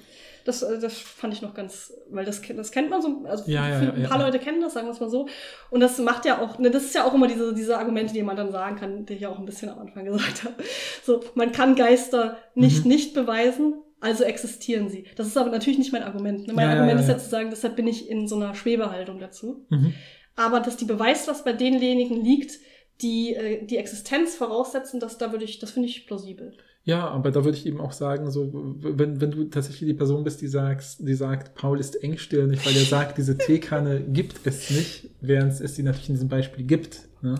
das, 0.44 0.62
äh, 0.62 0.78
das 0.78 0.98
fand 0.98 1.34
ich 1.34 1.42
noch 1.42 1.54
ganz, 1.54 1.92
weil 2.10 2.24
das, 2.24 2.40
das 2.56 2.70
kennt 2.70 2.90
man 2.90 3.02
so, 3.02 3.24
also 3.24 3.50
Ja, 3.50 3.68
ja, 3.68 3.78
ein 3.92 4.04
paar 4.04 4.18
ja. 4.18 4.26
Leute 4.26 4.38
kennen 4.38 4.60
das, 4.60 4.74
sagen 4.74 4.86
wir 4.86 4.92
es 4.92 5.00
mal 5.00 5.10
so. 5.10 5.28
Und 5.70 5.80
das 5.80 5.98
macht 5.98 6.24
ja 6.24 6.40
auch, 6.40 6.58
ne, 6.58 6.70
das 6.70 6.84
ist 6.84 6.94
ja 6.94 7.04
auch 7.04 7.14
immer 7.14 7.28
diese, 7.28 7.54
diese 7.54 7.78
Argumente, 7.78 8.12
die 8.12 8.22
man 8.22 8.36
dann 8.36 8.52
sagen 8.52 8.76
kann, 8.76 9.06
die 9.06 9.14
ich 9.14 9.20
ja 9.20 9.28
auch 9.28 9.38
ein 9.38 9.44
bisschen 9.44 9.68
am 9.68 9.78
Anfang 9.78 10.04
gesagt 10.04 10.44
habe. 10.44 10.54
So, 11.02 11.22
man 11.34 11.52
kann 11.52 11.74
Geister 11.74 12.38
nicht 12.54 12.84
Mhm. 12.84 12.88
nicht 12.92 13.14
beweisen, 13.14 13.74
also 14.00 14.24
existieren 14.24 14.88
sie. 14.88 15.04
Das 15.16 15.26
ist 15.28 15.36
aber 15.36 15.50
natürlich 15.50 15.78
nicht 15.78 15.92
mein 15.92 16.02
Argument. 16.02 16.46
Ne? 16.46 16.52
Mein 16.54 16.68
Argument 16.70 17.00
ist 17.00 17.06
ja 17.08 17.14
ja. 17.14 17.18
zu 17.18 17.28
sagen, 17.28 17.50
deshalb 17.50 17.76
bin 17.76 17.86
ich 17.86 18.08
in 18.08 18.26
so 18.26 18.36
einer 18.36 18.54
Schwebehaltung 18.54 19.20
dazu. 19.20 19.66
Mhm. 19.70 19.94
Aber 20.34 20.60
dass 20.60 20.76
die 20.76 20.86
Beweislast 20.86 21.44
bei 21.44 21.52
denjenigen 21.52 22.20
liegt, 22.24 22.58
die 23.00 23.34
äh, 23.34 23.64
die 23.64 23.76
Existenz 23.76 24.34
voraussetzen, 24.34 24.98
das, 25.00 25.18
da 25.18 25.30
würde 25.32 25.44
ich, 25.44 25.58
das 25.58 25.70
finde 25.72 25.88
ich 25.88 26.06
plausibel. 26.06 26.56
Ja, 26.84 27.06
aber 27.08 27.30
da 27.30 27.44
würde 27.44 27.56
ich 27.56 27.64
eben 27.64 27.80
auch 27.80 27.92
sagen, 27.92 28.28
so, 28.32 28.50
wenn, 28.52 29.20
wenn 29.20 29.30
du 29.30 29.44
tatsächlich 29.44 29.88
die 29.88 29.94
Person 29.94 30.24
bist, 30.24 30.40
die 30.40 30.48
sagst, 30.48 30.98
die 31.06 31.14
sagt, 31.14 31.54
Paul 31.54 31.78
ist 31.78 32.02
engstirnig, 32.02 32.66
weil 32.66 32.76
er 32.76 32.84
sagt, 32.84 33.18
diese 33.18 33.38
Teekanne 33.38 34.00
gibt 34.00 34.40
es 34.44 34.68
nicht, 34.70 35.08
während 35.20 35.52
es 35.60 35.74
die 35.74 35.84
natürlich 35.84 36.08
in 36.08 36.14
diesem 36.16 36.28
Beispiel 36.28 36.64
gibt. 36.64 37.02
Ne? 37.20 37.36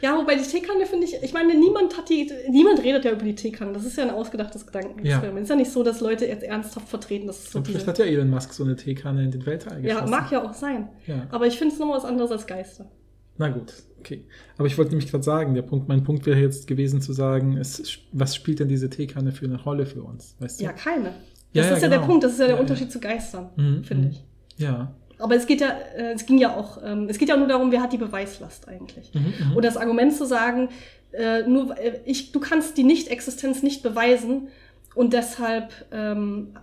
Ja, 0.00 0.16
wobei 0.16 0.36
die 0.36 0.44
Teekanne 0.44 0.86
finde 0.86 1.04
ich, 1.04 1.22
ich 1.22 1.34
meine, 1.34 1.54
niemand 1.54 1.94
hat 1.98 2.08
die, 2.08 2.30
niemand 2.48 2.82
redet 2.82 3.04
ja 3.04 3.12
über 3.12 3.22
die 3.22 3.34
Teekanne. 3.34 3.74
Das 3.74 3.84
ist 3.84 3.98
ja 3.98 4.04
ein 4.04 4.10
ausgedachtes 4.10 4.64
Gedankenexperiment. 4.64 5.36
Ja. 5.36 5.42
Ist 5.42 5.50
ja 5.50 5.56
nicht 5.56 5.70
so, 5.72 5.82
dass 5.82 6.00
Leute 6.00 6.24
jetzt 6.24 6.42
ernsthaft 6.42 6.88
vertreten, 6.88 7.26
dass 7.26 7.44
es 7.44 7.52
so 7.52 7.58
Und 7.58 7.66
vielleicht 7.66 7.86
hat 7.86 7.98
ja 7.98 8.06
Elon 8.06 8.30
Musk 8.30 8.54
so 8.54 8.64
eine 8.64 8.76
Teekanne 8.76 9.24
in 9.24 9.30
den 9.30 9.44
Weltall 9.44 9.84
Ja, 9.84 9.96
geschossen. 9.96 10.10
mag 10.10 10.32
ja 10.32 10.42
auch 10.42 10.54
sein. 10.54 10.88
Ja. 11.06 11.26
Aber 11.30 11.46
ich 11.46 11.58
finde 11.58 11.74
es 11.74 11.78
nochmal 11.78 11.98
was 11.98 12.06
anderes 12.06 12.30
als 12.30 12.46
Geister. 12.46 12.90
Na 13.38 13.48
gut, 13.48 13.72
okay. 14.00 14.24
Aber 14.56 14.66
ich 14.66 14.76
wollte 14.78 14.92
nämlich 14.92 15.10
gerade 15.10 15.24
sagen, 15.24 15.54
der 15.54 15.62
Punkt, 15.62 15.88
mein 15.88 16.04
Punkt 16.04 16.26
wäre 16.26 16.38
jetzt 16.38 16.66
gewesen 16.66 17.00
zu 17.00 17.12
sagen, 17.12 17.56
es, 17.56 17.98
was 18.12 18.34
spielt 18.34 18.60
denn 18.60 18.68
diese 18.68 18.88
Teekanne 18.90 19.32
für 19.32 19.46
eine 19.46 19.62
Rolle 19.62 19.86
für 19.86 20.02
uns? 20.02 20.36
Weißt 20.38 20.60
du? 20.60 20.64
Ja, 20.64 20.72
keine. 20.72 21.14
Das 21.52 21.66
ja, 21.66 21.74
ist 21.74 21.82
ja 21.82 21.88
der 21.88 21.98
genau. 21.98 22.08
Punkt, 22.10 22.24
das 22.24 22.32
ist 22.32 22.40
ja 22.40 22.46
der 22.46 22.56
Ja. 22.56 22.60
Unterschied 22.60 22.92
zu 22.92 23.00
Geistern, 23.00 23.50
Mhm, 23.56 23.84
finde 23.84 24.04
mhm. 24.08 24.10
ich. 24.12 24.24
Ja. 24.58 24.94
Aber 25.18 25.34
es 25.34 25.46
geht 25.46 25.60
ja, 25.60 25.70
äh, 25.96 26.12
es 26.12 26.26
ging 26.26 26.38
ja 26.38 26.54
auch, 26.54 26.78
ähm, 26.84 27.08
es 27.08 27.18
geht 27.18 27.28
ja 27.30 27.36
nur 27.36 27.48
darum, 27.48 27.72
wer 27.72 27.80
hat 27.80 27.92
die 27.92 27.98
Beweislast 27.98 28.68
eigentlich. 28.68 29.12
Mhm, 29.14 29.32
mhm. 29.48 29.56
Und 29.56 29.64
das 29.64 29.76
Argument 29.76 30.14
zu 30.14 30.26
sagen, 30.26 30.68
äh, 31.12 31.42
nur 31.42 31.78
äh, 31.78 32.00
ich, 32.04 32.32
du 32.32 32.40
kannst 32.40 32.76
die 32.76 32.84
Nicht-Existenz 32.84 33.62
nicht 33.62 33.82
beweisen 33.82 34.48
und 34.94 35.12
deshalb 35.12 35.72
ähm, 35.92 36.48
äh, 36.54 36.58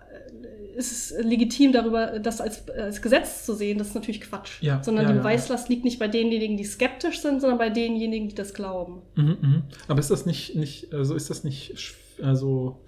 ist 0.76 0.92
es 0.92 1.24
legitim 1.24 1.72
darüber, 1.72 2.20
das 2.20 2.42
als, 2.42 2.68
als 2.70 3.02
Gesetz 3.02 3.46
zu 3.46 3.54
sehen, 3.54 3.78
das 3.78 3.90
ist 3.90 3.96
natürlich 3.96 4.22
Quatsch. 4.22 4.62
Ja, 4.62 4.82
Sondern 4.84 5.06
ja, 5.06 5.12
die 5.12 5.16
ja, 5.18 5.22
Beweislast 5.22 5.70
liegt 5.70 5.84
nicht 5.84 6.00
bei 6.00 6.08
denjenigen, 6.08 6.58
die 6.58 6.64
skeptisch 6.64 7.22
sind, 7.22 7.42
sondern 7.42 7.60
bei 7.60 7.70
denjenigen, 7.70 8.28
die 8.30 8.36
das 8.36 8.54
glauben. 8.54 9.02
Mhm, 9.16 9.38
mhm. 9.42 9.64
Aber 9.88 10.00
ist 10.00 10.12
das 10.12 10.26
nicht, 10.26 10.56
nicht, 10.56 10.94
also 10.94 11.16
ist 11.16 11.30
das 11.30 11.44
nicht, 11.44 11.76
also 12.22 12.80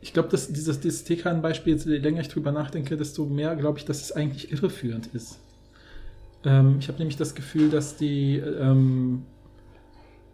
ich 0.00 0.12
glaube, 0.12 0.28
dass 0.30 0.52
dieses, 0.52 0.80
dieses 0.80 1.04
Teekan-Beispiel, 1.04 1.76
je 1.76 1.98
länger 1.98 2.22
ich 2.22 2.28
drüber 2.28 2.52
nachdenke, 2.52 2.96
desto 2.96 3.26
mehr 3.26 3.54
glaube 3.56 3.78
ich, 3.78 3.84
dass 3.84 4.00
es 4.00 4.12
eigentlich 4.12 4.50
irreführend 4.52 5.08
ist. 5.08 5.38
Ähm, 6.44 6.76
ich 6.80 6.88
habe 6.88 6.98
nämlich 6.98 7.16
das 7.16 7.34
Gefühl, 7.34 7.70
dass 7.70 7.96
die, 7.96 8.36
ähm, 8.36 9.24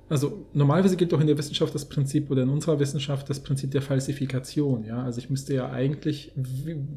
also 0.09 0.47
normalerweise 0.53 0.97
gilt 0.97 1.13
doch 1.13 1.21
in 1.21 1.27
der 1.27 1.37
Wissenschaft 1.39 1.75
das 1.75 1.85
Prinzip 1.85 2.31
oder 2.31 2.43
in 2.43 2.49
unserer 2.49 2.79
Wissenschaft 2.79 3.29
das 3.29 3.41
Prinzip 3.41 3.71
der 3.73 3.83
Falsifikation. 3.83 4.85
Ja, 4.85 5.03
also 5.03 5.19
ich 5.19 5.31
müsste 5.31 5.55
ja 5.55 5.71
eigentlich 5.71 6.33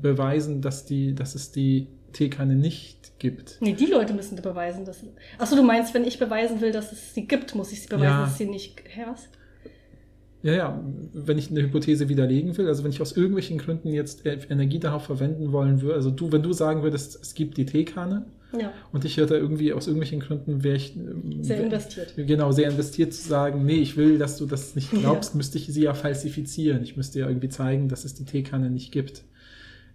beweisen, 0.01 0.61
dass 0.61 0.85
die, 0.85 1.15
dass 1.15 1.35
es 1.35 1.51
die 1.51 1.87
Teekanne 2.13 2.55
nicht 2.55 3.19
gibt. 3.19 3.57
Nee, 3.61 3.73
die 3.73 3.85
Leute 3.85 4.13
müssen 4.13 4.35
da 4.35 4.41
beweisen, 4.41 4.85
dass. 4.85 5.03
Achso, 5.37 5.55
du 5.55 5.63
meinst, 5.63 5.93
wenn 5.93 6.03
ich 6.05 6.19
beweisen 6.19 6.61
will, 6.61 6.71
dass 6.71 6.91
es 6.91 7.13
sie 7.13 7.27
gibt, 7.27 7.55
muss 7.55 7.71
ich 7.71 7.81
sie 7.81 7.87
beweisen, 7.87 8.03
Ja. 8.05 8.21
dass 8.21 8.37
sie 8.37 8.45
nicht. 8.45 8.81
Hä, 8.87 9.01
was? 9.11 9.27
Ja, 10.41 10.53
ja, 10.53 10.83
wenn 11.13 11.37
ich 11.37 11.51
eine 11.51 11.61
Hypothese 11.63 12.07
widerlegen 12.07 12.55
will, 12.57 12.67
also 12.67 12.83
wenn 12.85 12.91
ich 12.91 13.01
aus 13.01 13.11
irgendwelchen 13.11 13.57
Gründen 13.57 13.89
jetzt 13.89 14.25
Energie 14.25 14.79
darauf 14.79 15.03
verwenden 15.03 15.51
wollen 15.51 15.81
würde, 15.81 15.95
also 15.95 16.11
du, 16.11 16.31
wenn 16.31 16.43
du 16.43 16.53
sagen 16.53 16.81
würdest, 16.81 17.19
es 17.21 17.33
gibt 17.33 17.57
die 17.57 17.65
Teekanne 17.65 18.25
Ja, 18.51 18.73
und 18.91 19.05
ich 19.05 19.17
hätte 19.17 19.35
irgendwie 19.35 19.73
aus 19.73 19.85
irgendwelchen 19.85 20.19
Gründen 20.19 20.63
wäre 20.63 20.75
ich 20.75 20.95
ähm, 20.95 21.43
sehr 21.43 21.61
investiert. 21.63 22.13
Genau, 22.15 22.51
sehr 22.51 22.69
investiert 22.69 23.13
zu 23.13 23.27
sagen, 23.27 23.63
nee, 23.65 23.77
ich 23.77 23.95
will, 23.95 24.17
dass 24.17 24.37
du 24.37 24.45
das 24.45 24.75
nicht 24.75 24.91
glaubst, 24.99 25.35
müsste 25.35 25.57
ich 25.57 25.67
sie 25.67 25.83
ja 25.83 25.93
falsifizieren. 25.93 26.81
Ich 26.83 26.97
müsste 26.97 27.19
ja 27.19 27.27
irgendwie 27.27 27.49
zeigen, 27.49 27.89
dass 27.89 28.05
es 28.05 28.15
die 28.15 28.25
Teekanne 28.25 28.71
nicht 28.71 28.91
gibt. 28.91 29.23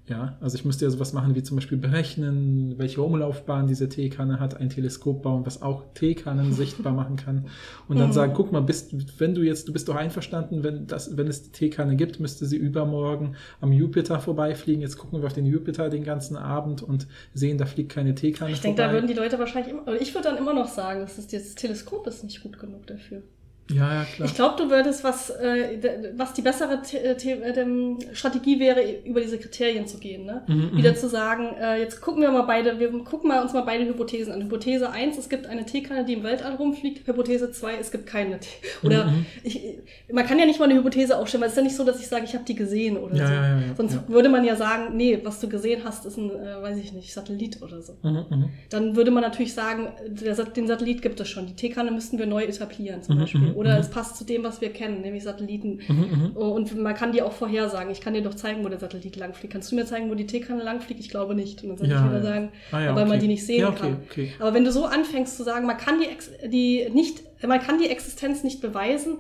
Ja, 0.07 0.37
also 0.43 0.57
ich 0.57 0.67
müsste 0.67 0.85
ja 0.85 0.91
sowas 0.91 1.15
machen 1.15 1.35
wie 1.35 1.43
zum 1.43 1.57
Beispiel 1.57 1.79
berechnen, 1.79 2.75
welche 2.77 3.01
Umlaufbahn 3.01 3.67
diese 3.67 3.89
Teekanne 3.89 4.39
hat, 4.39 4.55
ein 4.61 4.69
Teleskop 4.69 5.23
bauen, 5.23 5.47
was 5.47 5.63
auch 5.63 5.83
Teekannen 5.95 6.53
sichtbar 6.53 6.93
machen 6.93 7.17
kann. 7.17 7.47
Und 7.89 7.99
dann 7.99 8.09
Mhm. 8.09 8.13
sagen, 8.13 8.33
guck 8.35 8.53
mal, 8.53 8.61
bist, 8.61 9.19
wenn 9.19 9.35
du 9.35 9.41
jetzt, 9.41 9.67
du 9.67 9.73
bist 9.73 9.89
doch 9.89 9.95
einverstanden, 9.97 10.63
wenn, 10.63 10.87
das, 10.87 11.17
wenn 11.17 11.27
es 11.27 11.45
die 11.45 11.53
Teekanne 11.53 11.97
gibt, 11.97 12.21
müsste 12.21 12.45
sie 12.45 12.59
übermorgen 12.59 13.37
am 13.63 13.73
Jupiter 13.73 14.21
vorbeifliegen. 14.21 14.83
Jetzt 14.83 14.99
gucken 14.99 15.21
wir 15.23 15.27
auf 15.27 15.33
den 15.33 15.47
Jupiter 15.47 15.89
den 15.89 16.05
ganzen 16.05 16.37
Abend 16.37 16.83
und 16.83 17.07
sehen, 17.33 17.57
da 17.57 17.65
fliegt 17.65 17.91
keine 17.91 18.15
Teekanne 18.15 18.51
Ich 18.53 18.61
denke, 18.61 18.83
da 18.83 18.93
würden 18.93 19.07
die 19.07 19.15
Leute 19.15 19.39
wahrscheinlich 19.39 19.73
immer. 19.73 19.83
Oder 19.85 20.03
ich 20.03 20.15
würde 20.15 20.29
dann 20.29 20.37
immer 20.37 20.53
noch 20.53 20.69
sagen, 20.69 21.01
dass 21.01 21.17
das, 21.17 21.29
das 21.29 21.55
Teleskop 21.55 22.07
ist 22.07 22.25
nicht 22.25 22.43
gut 22.43 22.59
genug 22.59 22.87
dafür. 22.87 23.23
Ja, 23.71 23.95
ja, 23.95 24.05
klar. 24.05 24.29
Ich 24.29 24.35
glaube, 24.35 24.63
du 24.63 24.69
würdest, 24.71 25.05
was, 25.05 25.31
äh, 25.31 25.79
was 26.17 26.35
die 26.35 26.43
bessere 26.43 26.81
The 26.85 26.97
äh, 26.99 27.19
The 27.19 27.61
äh, 27.61 28.15
Strategie 28.15 28.61
wäre, 28.61 28.83
über 29.05 29.21
diese 29.23 29.39
Kriterien 29.39 29.87
zu 29.87 29.99
gehen. 29.99 30.27
Ne? 30.27 30.43
Mhm, 30.47 30.71
mhm. 30.73 30.77
Wieder 30.77 30.95
zu 30.95 31.09
sagen, 31.09 31.55
äh, 31.59 31.81
jetzt 31.81 32.01
gucken 32.03 32.21
wir 32.23 32.31
mal 32.31 32.43
beide, 32.43 32.79
wir 32.79 32.91
gucken 33.05 33.29
mal 33.29 33.43
uns 33.43 33.55
mal 33.55 33.63
beide 33.63 33.87
Hypothesen 33.87 34.33
an. 34.35 34.43
Hypothese 34.43 34.91
1, 34.91 35.17
es 35.17 35.29
gibt 35.31 35.47
eine 35.47 35.65
Teekanne, 35.65 36.05
die 36.05 36.13
im 36.13 36.23
Weltall 36.25 36.57
rumfliegt. 36.57 37.07
Hypothese 37.09 37.53
2, 37.53 37.77
es 37.81 37.91
gibt 37.91 38.07
keine. 38.07 38.39
Tee 38.41 38.49
oder 38.83 39.07
Mhm. 39.07 39.25
ich, 39.43 39.61
man 40.13 40.27
kann 40.27 40.39
ja 40.39 40.45
nicht 40.45 40.59
mal 40.59 40.67
eine 40.69 40.75
Hypothese 40.79 41.17
aufstellen, 41.17 41.41
weil 41.41 41.49
es 41.49 41.55
ist 41.55 41.59
ja 41.59 41.63
nicht 41.65 41.77
so, 41.77 41.85
dass 41.85 41.99
ich 42.01 42.07
sage, 42.09 42.25
ich 42.27 42.35
habe 42.35 42.45
die 42.45 42.55
gesehen 42.55 42.99
oder 42.99 43.17
Ja, 43.17 43.27
so. 43.27 43.33
ja, 43.33 43.49
ja, 43.61 43.63
Sonst 43.77 44.09
würde 44.09 44.29
man 44.29 44.45
ja 44.45 44.57
sagen, 44.57 44.97
nee, 44.97 45.19
was 45.25 45.41
du 45.41 45.49
gesehen 45.49 45.83
hast, 45.85 46.05
ist 46.05 46.19
ein, 46.19 46.31
äh, 46.31 46.61
weiß 46.63 46.77
ich 46.79 46.93
nicht, 46.93 47.13
Satellit 47.15 47.63
oder 47.63 47.81
so. 47.81 47.95
Mhm, 48.03 48.27
mhm. 48.29 48.49
Dann 48.69 48.95
würde 48.97 49.11
man 49.11 49.23
natürlich 49.23 49.55
sagen, 49.55 49.89
der, 50.07 50.35
den 50.35 50.67
Satellit 50.67 51.01
gibt 51.01 51.19
es 51.21 51.29
schon. 51.29 51.47
Die 51.47 51.55
Teekanne 51.57 51.91
müssten 51.91 52.19
wir 52.19 52.27
neu 52.27 52.45
etablieren 52.45 53.03
zum 53.03 53.17
Mhm, 53.17 53.21
Beispiel. 53.21 53.54
Oder 53.55 53.75
mhm. 53.75 53.81
es 53.81 53.91
passt 53.91 54.17
zu 54.17 54.25
dem, 54.25 54.45
was 54.45 54.61
wir 54.61 54.71
kennen, 54.73 55.01
nämlich 55.01 55.23
Satelliten. 55.25 55.81
Mhm, 55.89 55.97
mhm. 55.97 56.31
Oh, 56.35 56.49
Und 56.51 56.77
man 56.77 56.95
kann 56.95 57.13
die 57.13 57.23
auch 57.23 57.33
vorhersagen. 57.33 57.91
Ich 57.91 58.01
kann 58.01 58.15
dir 58.15 58.23
doch 58.23 58.35
zeigen, 58.35 58.65
wo 58.65 58.69
der 58.69 58.79
Satellit 58.79 59.17
langfliegt. 59.17 59.53
Kannst 59.53 59.71
du 59.73 59.77
mir 59.77 59.85
zeigen, 59.87 60.11
wo 60.11 60.15
die 60.15 60.27
Teekanne 60.27 60.63
langfliegt? 60.63 61.01
Ich 61.01 61.09
glaube 61.09 61.35
nicht. 61.35 61.63
Und 61.63 61.71
dann 61.71 61.79
soll 61.79 61.89
Ja, 61.89 61.99
ich 62.01 62.05
wieder 62.11 62.19
ja. 62.19 62.23
sagen, 62.25 62.49
Ah, 62.73 62.81
ja, 62.81 62.95
weil 62.97 63.05
man 63.05 63.13
okay. 63.13 63.21
die 63.21 63.29
nicht 63.29 63.47
sehen 63.47 63.61
Ja, 63.61 63.69
okay, 63.71 63.79
kann. 63.81 63.97
okay. 64.11 64.33
Aber 64.39 64.55
wenn 64.55 64.65
du 64.65 64.73
so 64.73 64.85
anfängst 64.87 65.37
zu 65.37 65.43
sagen, 65.45 65.67
man 65.67 65.77
kann 65.77 66.01
die, 66.01 66.49
die 66.49 66.89
nicht, 66.93 67.23
man 67.47 67.61
kann 67.61 67.79
die 67.79 67.89
Existenz 67.89 68.43
nicht 68.45 68.61
beweisen, 68.61 69.19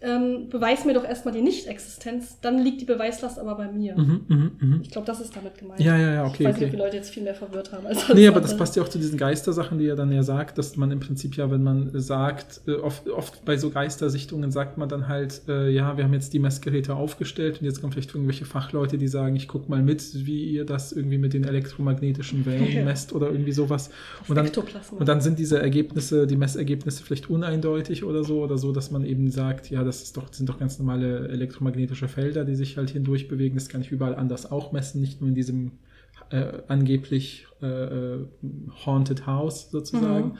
ähm, 0.00 0.48
beweis 0.48 0.84
mir 0.84 0.94
doch 0.94 1.04
erstmal 1.04 1.34
die 1.34 1.40
Nicht-Existenz, 1.40 2.38
dann 2.40 2.58
liegt 2.58 2.80
die 2.80 2.84
Beweislast 2.84 3.36
aber 3.36 3.56
bei 3.56 3.70
mir. 3.72 3.98
Mhm, 3.98 4.20
mhm, 4.28 4.50
mhm. 4.60 4.80
Ich 4.82 4.90
glaube, 4.90 5.06
das 5.08 5.20
ist 5.20 5.34
damit 5.34 5.58
gemeint. 5.58 5.80
Ja, 5.80 5.96
ja, 5.98 6.14
ja, 6.14 6.24
okay, 6.24 6.44
ich 6.44 6.48
weiß 6.48 6.54
nicht, 6.54 6.56
okay. 6.56 6.64
ob 6.66 6.70
die 6.70 6.76
Leute 6.76 6.96
jetzt 6.96 7.10
viel 7.10 7.24
mehr 7.24 7.34
verwirrt 7.34 7.72
haben. 7.72 7.84
Als 7.84 8.08
Nee, 8.14 8.28
aber 8.28 8.40
das 8.40 8.56
passt 8.56 8.76
ja 8.76 8.82
auch 8.84 8.88
zu 8.88 8.98
diesen 8.98 9.18
Geistersachen, 9.18 9.78
die 9.78 9.88
er 9.88 9.96
dann 9.96 10.12
ja 10.12 10.22
sagt, 10.22 10.56
dass 10.56 10.76
man 10.76 10.92
im 10.92 11.00
Prinzip 11.00 11.36
ja, 11.36 11.50
wenn 11.50 11.64
man 11.64 11.90
sagt, 11.98 12.60
äh, 12.68 12.74
oft, 12.74 13.08
oft 13.08 13.44
bei 13.44 13.56
so 13.56 13.70
Geistersichtungen 13.70 14.52
sagt 14.52 14.78
man 14.78 14.88
dann 14.88 15.08
halt, 15.08 15.42
äh, 15.48 15.68
ja, 15.70 15.96
wir 15.96 16.04
haben 16.04 16.14
jetzt 16.14 16.32
die 16.32 16.38
Messgeräte 16.38 16.94
aufgestellt 16.94 17.58
und 17.60 17.66
jetzt 17.66 17.80
kommen 17.80 17.92
vielleicht 17.92 18.14
irgendwelche 18.14 18.44
Fachleute, 18.44 18.98
die 18.98 19.08
sagen, 19.08 19.34
ich 19.34 19.48
guck 19.48 19.68
mal 19.68 19.82
mit, 19.82 20.26
wie 20.26 20.44
ihr 20.44 20.64
das 20.64 20.92
irgendwie 20.92 21.18
mit 21.18 21.32
den 21.32 21.42
elektromagnetischen 21.42 22.46
Wellen 22.46 22.84
messt 22.84 23.12
oder 23.12 23.32
irgendwie 23.32 23.52
sowas. 23.52 23.90
Und 24.28 24.36
dann, 24.36 24.48
und 24.96 25.08
dann 25.08 25.20
sind 25.20 25.40
diese 25.40 25.60
Ergebnisse, 25.60 26.28
die 26.28 26.36
Messergebnisse 26.36 27.02
vielleicht 27.02 27.28
uneindeutig 27.28 28.04
oder 28.04 28.22
so, 28.22 28.44
oder 28.44 28.58
so, 28.58 28.70
dass 28.70 28.92
man 28.92 29.04
eben 29.04 29.32
sagt, 29.32 29.70
ja, 29.70 29.87
das 29.88 30.02
ist 30.02 30.16
doch, 30.16 30.32
sind 30.32 30.48
doch 30.48 30.58
ganz 30.58 30.78
normale 30.78 31.28
elektromagnetische 31.28 32.06
Felder, 32.08 32.44
die 32.44 32.54
sich 32.54 32.76
halt 32.76 32.90
hindurch 32.90 33.26
bewegen. 33.26 33.56
Das 33.56 33.68
kann 33.68 33.80
ich 33.80 33.90
überall 33.90 34.14
anders 34.14 34.50
auch 34.50 34.70
messen, 34.70 35.00
nicht 35.00 35.20
nur 35.20 35.28
in 35.28 35.34
diesem 35.34 35.72
äh, 36.30 36.52
angeblich 36.68 37.46
äh, 37.62 37.66
äh, 37.66 38.26
Haunted 38.86 39.26
House 39.26 39.70
sozusagen. 39.70 40.28
Mhm. 40.28 40.38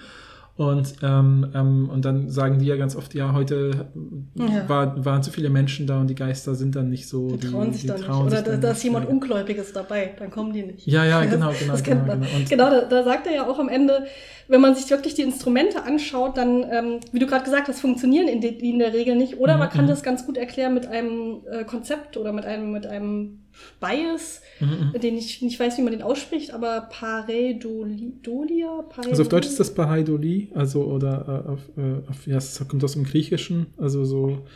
Und, 0.59 0.95
ähm, 1.05 1.47
ähm, 1.55 1.89
und 1.89 2.05
dann 2.05 2.31
sagen 2.31 2.59
die 2.59 2.67
ja 2.67 2.75
ganz 2.75 2.97
oft, 2.97 3.15
ja, 3.15 3.33
heute 3.33 3.93
Ja. 4.35 4.69
War, 4.69 5.05
waren 5.05 5.23
zu 5.23 5.31
viele 5.31 5.51
Menschen 5.51 5.87
da 5.87 6.01
und 6.01 6.09
die 6.09 6.17
Geister 6.17 6.57
sind 6.57 6.75
dann 6.75 6.91
nicht 6.91 7.07
so. 7.09 7.37
Die 7.37 7.47
trauen 7.47 7.73
sich 7.73 7.87
da 7.87 7.95
nicht. 7.95 8.07
trauen 8.07 8.27
Oder 8.27 8.39
sich 8.39 8.45
da, 8.45 8.51
dann 8.51 8.61
da 8.61 8.69
nicht. 8.71 8.79
ist 8.79 8.83
jemand 8.83 9.05
Ja. 9.07 9.11
Ungläubiges 9.13 9.73
dabei, 9.73 10.15
dann 10.19 10.33
kommen 10.33 10.53
die 10.53 10.65
nicht. 10.65 10.85
Ja, 10.85 11.05
ja, 11.05 11.25
genau, 11.25 11.53
genau, 11.57 11.71
das 11.73 11.85
genau, 11.85 11.99
kennt 12.05 12.07
man. 12.09 12.21
genau. 12.23 12.49
Genau, 12.49 12.71
da, 12.71 12.81
da 12.89 13.05
sagt 13.05 13.29
er 13.29 13.35
ja 13.35 13.47
auch 13.49 13.61
am 13.61 13.69
Ende, 13.69 14.07
wenn 14.49 14.61
man 14.61 14.75
sich 14.75 14.91
wirklich 14.91 15.15
die 15.15 15.23
Instrumente 15.23 15.85
anschaut, 15.85 16.37
dann, 16.37 16.65
ähm, 16.69 16.99
wie 17.13 17.21
du 17.21 17.27
gerade 17.29 17.45
gesagt 17.45 17.69
hast, 17.69 17.79
funktionieren 17.81 18.27
in 18.27 18.41
die, 18.41 18.59
die 18.59 18.71
in 18.71 18.81
der 18.81 18.93
Regel 18.93 19.15
nicht. 19.15 19.39
Oder 19.39 19.53
Mhm, 19.55 19.59
man 19.61 19.71
kann 19.71 19.85
mhm. 19.85 19.91
das 19.91 20.03
ganz 20.03 20.27
gut 20.27 20.37
erklären 20.37 20.75
mit 20.75 20.89
einem 20.89 21.43
äh, 21.49 21.63
Konzept 21.63 22.17
oder 22.17 22.33
mit 22.33 22.45
einem, 22.45 22.73
mit 22.73 22.85
einem 22.85 23.43
Bias, 23.81 24.43
Mhm, 24.61 25.01
den 25.01 25.17
ich 25.17 25.41
nicht 25.41 25.59
weiß, 25.59 25.79
wie 25.79 25.83
man 25.83 25.93
den 25.93 26.03
ausspricht, 26.03 26.53
aber 26.53 26.89
Pareidolia? 26.91 28.85
Also 29.09 29.23
auf 29.23 29.29
Deutsch 29.29 29.47
ist 29.47 29.61
das 29.61 29.73
Pareidolie, 29.73 30.49
also 30.55 30.85
oder 30.85 31.45
äh, 31.47 31.51
auf, 31.51 31.61
äh, 31.77 32.09
auf, 32.09 32.27
ja, 32.27 32.39
es 32.39 32.63
kommt 32.67 32.83
aus 32.83 32.95
dem 32.95 33.05
Griechischen, 33.05 33.67
also 33.77 34.05
so, 34.05 34.47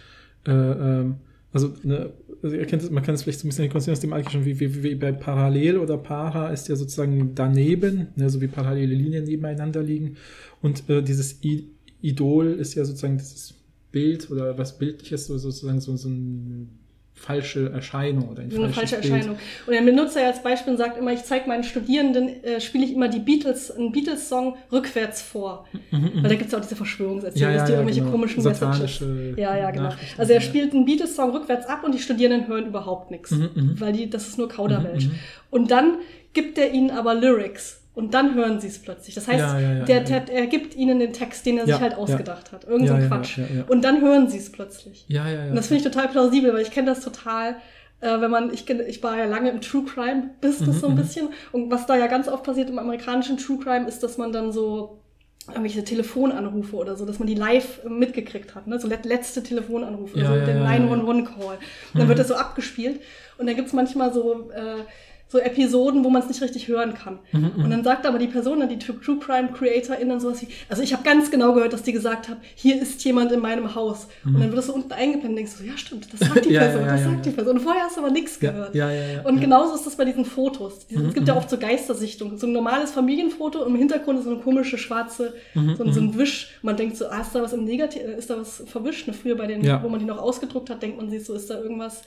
äh, 0.47 0.51
ähm, 0.51 1.17
also, 1.53 1.73
ne, 1.85 2.13
also 2.43 2.57
es, 2.57 2.91
man 2.91 3.03
kann 3.05 3.15
es 3.15 3.23
vielleicht 3.23 3.41
so 3.41 3.47
ein 3.47 3.51
bisschen 3.51 3.71
konstruieren 3.71 3.97
aus 3.97 4.01
dem 4.01 4.13
Alkischen, 4.13 4.45
wie, 4.45 4.59
wie, 4.59 4.83
wie 4.83 4.95
bei 4.97 5.13
Parallel 5.13 5.79
oder 5.79 5.99
Para 5.99 6.49
ist 6.49 6.69
ja 6.69 6.75
sozusagen 6.77 7.35
daneben, 7.35 8.09
ne, 8.17 8.29
so 8.29 8.41
wie 8.41 8.49
parallele 8.49 8.95
Linien 8.95 9.25
nebeneinander 9.25 9.83
liegen. 9.83 10.17
Und 10.61 10.89
äh, 10.89 11.03
dieses 11.03 11.43
I 11.45 11.69
Idol 12.01 12.49
ist 12.49 12.75
ja 12.75 12.85
sozusagen 12.85 13.19
dieses 13.19 13.55
Bild 13.93 14.29
oder 14.31 14.59
was 14.59 14.77
bildliches, 14.79 15.27
so, 15.27 15.39
sozusagen 15.39 15.81
so, 15.81 15.97
so 15.97 16.09
eine 16.09 16.67
falsche 17.23 17.71
Erscheinung 17.73 18.29
oder 18.31 18.43
ein 18.43 18.51
So 18.51 18.63
eine 18.63 18.73
falsche 18.73 18.97
Bild. 18.97 19.13
Erscheinung. 19.13 19.39
Und 19.67 19.73
er 19.73 19.83
benutzt 19.83 20.17
ja 20.17 20.27
als 20.27 20.43
Beispiel 20.43 20.73
und 20.73 20.77
sagt 20.79 20.99
immer, 20.99 21.13
ich 21.13 21.23
zeige 21.23 21.47
meinen 21.49 21.63
Studierenden, 21.63 22.43
äh, 22.43 22.61
spiele 22.61 22.85
ich 22.85 22.93
immer 22.93 23.09
die 23.09 23.21
Beatles, 23.21 23.71
einen 23.71 23.93
Beatles-Song 23.93 24.57
rückwärts 24.73 25.23
vor. 25.23 25.67
Weil 25.91 26.23
da 26.23 26.35
gibt 26.35 26.49
es 26.49 26.55
auch 26.55 26.61
diese 26.61 26.77
Verschwörungserzählungen, 26.77 27.33
Mhm, 27.33 27.41
Ja, 27.43 27.51
ja, 27.53 27.57
dass 27.59 27.67
die 27.67 27.73
ja, 27.73 27.79
irgendwelche 27.79 28.01
genau. 28.01 28.13
komischen 28.13 28.43
Satanische 28.43 29.05
Messages. 29.05 29.39
Ja, 29.39 29.57
ja, 29.57 29.71
genau. 29.71 29.91
Also 30.19 30.33
er 30.33 30.41
spielt 30.41 30.73
einen 30.75 30.85
Beatles-Song 30.85 31.31
rückwärts 31.31 31.67
ab 31.67 31.85
und 31.85 31.95
die 31.95 32.01
Studierenden 32.01 32.49
hören 32.49 32.67
überhaupt 32.67 33.11
nichts. 33.11 33.31
Mhm, 33.31 33.51
mhm. 33.55 33.75
Weil 33.81 33.93
die, 33.93 34.11
das 34.11 34.27
ist 34.29 34.39
nur 34.39 34.49
Kauderwelsch. 34.49 35.07
Mhm, 35.07 35.11
mhm. 35.13 35.19
Und 35.51 35.71
dann 35.71 35.99
gibt 36.33 36.59
er 36.59 36.73
ihnen 36.73 36.91
aber 36.91 37.15
Lyrics. 37.15 37.82
Und 37.95 38.15
dann 38.15 38.35
hören 38.35 38.59
sie 38.59 38.69
es 38.69 38.79
plötzlich. 38.81 39.15
Das 39.15 39.29
heißt, 39.29 39.39
Ja, 39.39 39.59
ja, 39.61 39.73
ja, 39.75 39.85
der, 39.85 40.01
der, 40.01 40.29
er 40.33 40.47
gibt 40.47 40.75
ihnen 40.75 40.99
den 40.99 41.13
Text, 41.13 41.45
den 41.45 41.59
er 41.59 41.67
sich 41.67 41.79
halt 41.81 41.95
ausgedacht 41.95 42.51
hat. 42.53 42.65
Irgend 42.65 42.89
so 42.89 42.95
ein 42.95 43.07
Quatsch. 43.07 43.39
Und 43.69 43.85
dann 43.85 44.01
hören 44.01 44.29
sie 44.29 44.39
es 44.39 44.51
plötzlich. 44.51 45.05
Ja, 45.09 45.29
ja, 45.29 45.45
ja. 45.45 45.51
Und 45.51 45.57
das 45.57 45.67
finde 45.67 45.79
ich 45.87 45.93
total 45.93 46.09
plausibel, 46.09 46.55
weil 46.55 46.63
ich 46.63 46.71
kenne 46.71 46.87
das 46.87 47.01
total, 47.01 47.57
äh, 48.01 48.19
wenn 48.21 48.31
man, 48.31 48.53
ich, 48.53 48.69
ich 48.69 49.03
war 49.03 49.19
ja 49.19 49.27
lange 49.27 49.51
im 49.51 49.61
True 49.61 49.85
Crime 49.85 50.31
Business 50.41 50.77
Mhm, 50.77 50.81
so 50.81 50.87
ein 50.89 50.93
mhm. 50.95 50.97
bisschen. 50.97 51.29
Und 51.53 51.71
was 51.71 51.85
da 51.87 51.95
ja 51.97 52.07
ganz 52.07 52.29
oft 52.29 52.45
passiert 52.45 52.71
im 52.71 52.79
amerikanischen 52.79 53.37
True 53.37 53.59
Crime 53.63 53.87
ist, 53.87 54.03
dass 54.03 54.17
man 54.17 54.33
dann 54.33 54.53
so 54.53 54.99
irgendwelche 55.49 55.85
Telefonanrufe 55.85 56.77
oder 56.77 56.97
so, 56.97 57.05
dass 57.05 57.19
man 57.19 57.27
die 57.27 57.35
live 57.35 57.85
mitgekriegt 57.85 58.55
hat, 58.55 58.69
ne? 58.69 58.79
so 58.79 58.87
let 58.89 59.05
letzte 59.05 59.43
Telefonanrufe, 59.43 60.17
Ja, 60.19 60.27
also 60.31 60.39
ja, 60.41 60.47
den 60.47 60.57
ja, 60.63 60.73
ja, 60.73 60.79
ja. 60.79 60.85
911-Call. 60.87 61.57
Und 61.57 61.59
dann 61.95 62.05
Mhm. 62.05 62.09
wird 62.09 62.19
das 62.21 62.29
so 62.29 62.37
abgespielt 62.37 63.01
und 63.39 63.47
dann 63.49 63.57
gibt's 63.57 63.73
manchmal 63.73 64.15
so, 64.15 64.51
äh, 64.53 64.77
so 65.33 65.39
Episoden, 65.39 66.05
wo 66.05 66.11
man 66.11 66.21
es 66.21 66.29
nicht 66.29 66.43
richtig 66.43 66.69
hören 66.69 66.93
kann. 66.95 67.19
Mhm, 67.33 67.53
mhm. 67.57 67.65
Und 67.65 67.71
dann 67.71 67.83
sagt 67.83 68.05
aber 68.07 68.19
die 68.19 68.27
Person, 68.27 68.61
dann 68.61 68.69
die 68.69 68.79
True 68.79 68.97
Crime 69.19 69.49
Creatorin 69.53 70.11
dann 70.11 70.21
sowas 70.21 70.43
wie, 70.43 70.49
also 70.69 70.83
ich 70.83 70.93
habe 70.93 71.03
ganz 71.03 71.31
genau 71.31 71.55
gehört, 71.55 71.73
dass 71.73 71.83
die 71.83 71.93
gesagt 71.93 72.29
haben, 72.29 72.41
hier 72.55 72.81
ist 72.81 73.03
jemand 73.05 73.33
in 73.33 73.41
meinem 73.41 73.75
Haus. 73.75 74.09
Und 74.25 74.35
dann 74.35 74.43
wird 74.43 74.59
das 74.59 74.67
so 74.67 74.75
unten 74.75 74.93
eingeblendet 74.93 75.31
und 75.31 75.37
denkst 75.37 75.53
du, 75.59 75.65
ja 75.65 75.77
stimmt, 75.79 76.07
das 76.13 76.21
sagt 76.21 76.45
die 76.45 76.51
Mhm. 76.51 76.55
Ja, 76.57 76.61
Person, 76.61 76.83
ja, 76.83 76.93
das 76.93 77.01
ja, 77.01 77.11
sagt 77.11 77.25
die 77.27 77.31
Person. 77.31 77.57
Und 77.57 77.63
vorher 77.63 77.83
hast 77.85 77.97
du 77.97 78.01
aber 78.03 78.11
nichts 78.11 78.39
gehört. 78.39 78.75
Und 79.25 79.41
genauso 79.41 79.75
ist 79.75 79.87
das 79.87 79.97
bei 79.97 80.05
diesen 80.05 80.25
Fotos. 80.27 80.87
Diese- 80.87 81.01
Mhm, 81.01 81.09
Es 81.09 81.15
gibt 81.15 81.27
ja 81.29 81.35
mhm. 81.35 81.39
oft 81.39 81.49
so 81.51 81.57
Geistersichtungen. 81.57 82.37
So 82.37 82.47
ein 82.47 82.53
normales 82.53 82.91
Familienfoto 82.93 83.61
und 83.63 83.69
im 83.71 83.77
Hintergrund 83.77 84.19
ist 84.19 84.27
so 84.27 84.33
eine 84.33 84.41
komische 84.41 84.77
schwarze, 84.77 85.33
Mhm, 85.55 85.77
so, 85.77 85.85
ein- 85.85 85.93
so 85.95 86.01
ein 86.01 86.19
Wisch. 86.19 86.51
Man 86.63 86.77
denkt 86.77 86.97
so, 86.99 87.07
ah, 87.09 87.21
ist 87.23 87.35
da 87.35 87.43
was 87.43 87.53
im 87.55 87.65
Negativ, 87.65 88.03
ist 88.03 88.29
da 88.29 88.37
was 88.39 88.63
verwischt? 88.67 89.07
Ne, 89.09 89.15
Früher 89.15 89.37
bei 89.37 89.47
den, 89.47 89.63
wo 89.83 89.89
man 89.89 89.99
die 90.01 90.05
noch 90.07 90.19
ausgedruckt 90.19 90.69
hat, 90.69 90.83
denkt 90.83 90.99
man 90.99 91.09
sich 91.09 91.25
so, 91.25 91.33
ist 91.35 91.49
da 91.49 91.59
irgendwas 91.61 92.03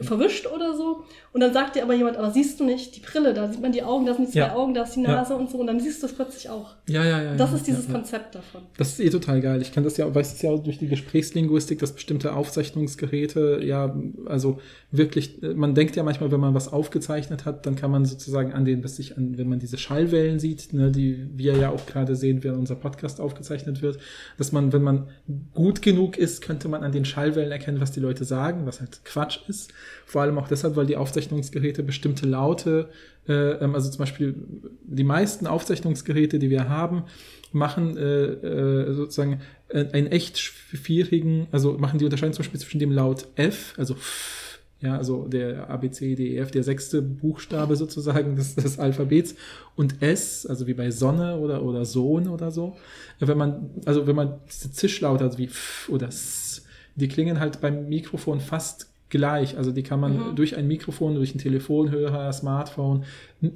verwischt 0.00 0.46
oder 0.46 0.74
so. 0.74 1.04
Und 1.32 1.40
dann 1.42 1.52
sagt 1.52 1.76
dir 1.76 1.82
aber 1.82 1.94
jemand, 1.94 2.16
aber 2.16 2.30
siehst 2.30 2.45
siehst 2.46 2.60
du 2.60 2.64
nicht 2.64 2.96
die 2.96 3.00
Brille, 3.00 3.34
da 3.34 3.50
sieht 3.50 3.60
man 3.60 3.72
die 3.72 3.82
Augen, 3.82 4.06
da 4.06 4.14
sind 4.14 4.28
die 4.28 4.32
zwei 4.32 4.38
Ja. 4.38 4.54
Augen, 4.54 4.74
da 4.74 4.84
ist 4.84 4.94
die 4.94 5.02
Ja. 5.02 5.08
Nase 5.08 5.36
und 5.36 5.50
so 5.50 5.58
und 5.58 5.66
dann 5.66 5.80
siehst 5.80 6.02
du 6.02 6.06
es 6.06 6.12
plötzlich 6.14 6.48
auch. 6.48 6.74
Ja, 6.88 7.04
ja, 7.04 7.22
ja. 7.22 7.34
Das 7.36 7.50
ja, 7.50 7.56
ist 7.56 7.66
dieses 7.66 7.86
ja, 7.86 7.92
ja. 7.92 7.98
Konzept 7.98 8.34
davon. 8.34 8.62
Das 8.78 8.90
ist 8.90 9.00
eh 9.00 9.10
total 9.10 9.40
geil. 9.40 9.60
Ich 9.62 9.72
kann 9.72 9.84
das 9.84 9.96
ja, 9.96 10.12
weiß 10.14 10.34
es 10.34 10.42
ja 10.42 10.50
auch 10.50 10.62
durch 10.62 10.78
die 10.78 10.88
Gesprächslinguistik, 10.88 11.78
dass 11.78 11.92
bestimmte 11.92 12.34
Aufzeichnungsgeräte 12.34 13.60
ja, 13.62 13.96
also 14.26 14.60
wirklich, 14.90 15.40
man 15.54 15.74
denkt 15.74 15.96
ja 15.96 16.02
manchmal, 16.02 16.30
wenn 16.30 16.40
man 16.40 16.54
was 16.54 16.72
aufgezeichnet 16.72 17.44
hat, 17.44 17.66
dann 17.66 17.76
kann 17.76 17.90
man 17.90 18.04
sozusagen 18.04 18.52
an 18.52 18.64
den, 18.64 18.84
was 18.84 18.96
sich 18.96 19.16
an, 19.16 19.36
wenn 19.38 19.48
man 19.48 19.58
diese 19.58 19.78
Schallwellen 19.78 20.38
sieht, 20.38 20.72
ne, 20.72 20.90
die 20.90 21.28
wir 21.34 21.56
ja 21.56 21.70
auch 21.70 21.86
gerade 21.86 22.16
sehen, 22.16 22.44
während 22.44 22.60
unser 22.60 22.76
Podcast 22.76 23.20
aufgezeichnet 23.20 23.82
wird, 23.82 23.98
dass 24.38 24.52
man, 24.52 24.72
wenn 24.72 24.82
man 24.82 25.08
gut 25.54 25.82
genug 25.82 26.16
ist, 26.16 26.42
könnte 26.42 26.68
man 26.68 26.82
an 26.82 26.92
den 26.92 27.04
Schallwellen 27.04 27.50
erkennen, 27.52 27.80
was 27.80 27.92
die 27.92 28.00
Leute 28.00 28.24
sagen, 28.24 28.66
was 28.66 28.80
halt 28.80 29.04
Quatsch 29.04 29.40
ist. 29.48 29.72
Vor 30.04 30.22
allem 30.22 30.38
auch 30.38 30.48
deshalb, 30.48 30.76
weil 30.76 30.86
die 30.86 30.96
Aufzeichnungsgeräte 30.96 31.82
bestimmte 31.82 32.26
Laute, 32.36 32.88
äh, 33.28 33.32
ähm, 33.32 33.74
also 33.74 33.90
zum 33.90 33.98
Beispiel 33.98 34.34
die 34.82 35.04
meisten 35.04 35.46
Aufzeichnungsgeräte, 35.46 36.38
die 36.38 36.50
wir 36.50 36.68
haben, 36.68 37.04
machen 37.52 37.96
äh, 37.96 38.02
äh, 38.02 38.92
sozusagen 38.92 39.40
einen 39.72 40.06
echt 40.06 40.38
schwierigen, 40.38 41.48
also 41.50 41.76
machen 41.78 41.98
die 41.98 42.04
Unterscheidung 42.04 42.34
zum 42.34 42.44
Beispiel 42.44 42.60
zwischen 42.60 42.78
dem 42.78 42.92
Laut 42.92 43.26
F, 43.34 43.74
also 43.76 43.94
F, 43.94 44.60
ja, 44.80 44.96
also 44.96 45.26
der 45.26 45.70
A, 45.70 45.76
B, 45.78 45.88
E, 45.88 46.44
der 46.44 46.62
sechste 46.62 47.00
Buchstabe 47.00 47.76
sozusagen 47.76 48.36
des, 48.36 48.54
des 48.54 48.78
Alphabets 48.78 49.34
und 49.74 50.02
S, 50.02 50.44
also 50.46 50.66
wie 50.66 50.74
bei 50.74 50.90
Sonne 50.90 51.38
oder, 51.38 51.62
oder 51.62 51.84
Sohn 51.84 52.28
oder 52.28 52.50
so. 52.50 52.76
Wenn 53.18 53.38
man, 53.38 53.70
also 53.86 54.06
wenn 54.06 54.16
man 54.16 54.34
diese 54.46 54.70
Zischlaute, 54.70 55.24
also 55.24 55.38
wie 55.38 55.46
F 55.46 55.88
oder 55.90 56.08
S, 56.08 56.66
die 56.94 57.08
klingen 57.08 57.40
halt 57.40 57.60
beim 57.60 57.88
Mikrofon 57.88 58.40
fast 58.40 58.90
gleich. 59.08 59.56
Also 59.56 59.72
die 59.72 59.82
kann 59.82 60.00
man 60.00 60.34
durch 60.36 60.56
ein 60.56 60.66
Mikrofon, 60.66 61.14
durch 61.14 61.32
einen 61.32 61.40
Telefonhörer, 61.40 62.32
Smartphone 62.32 63.04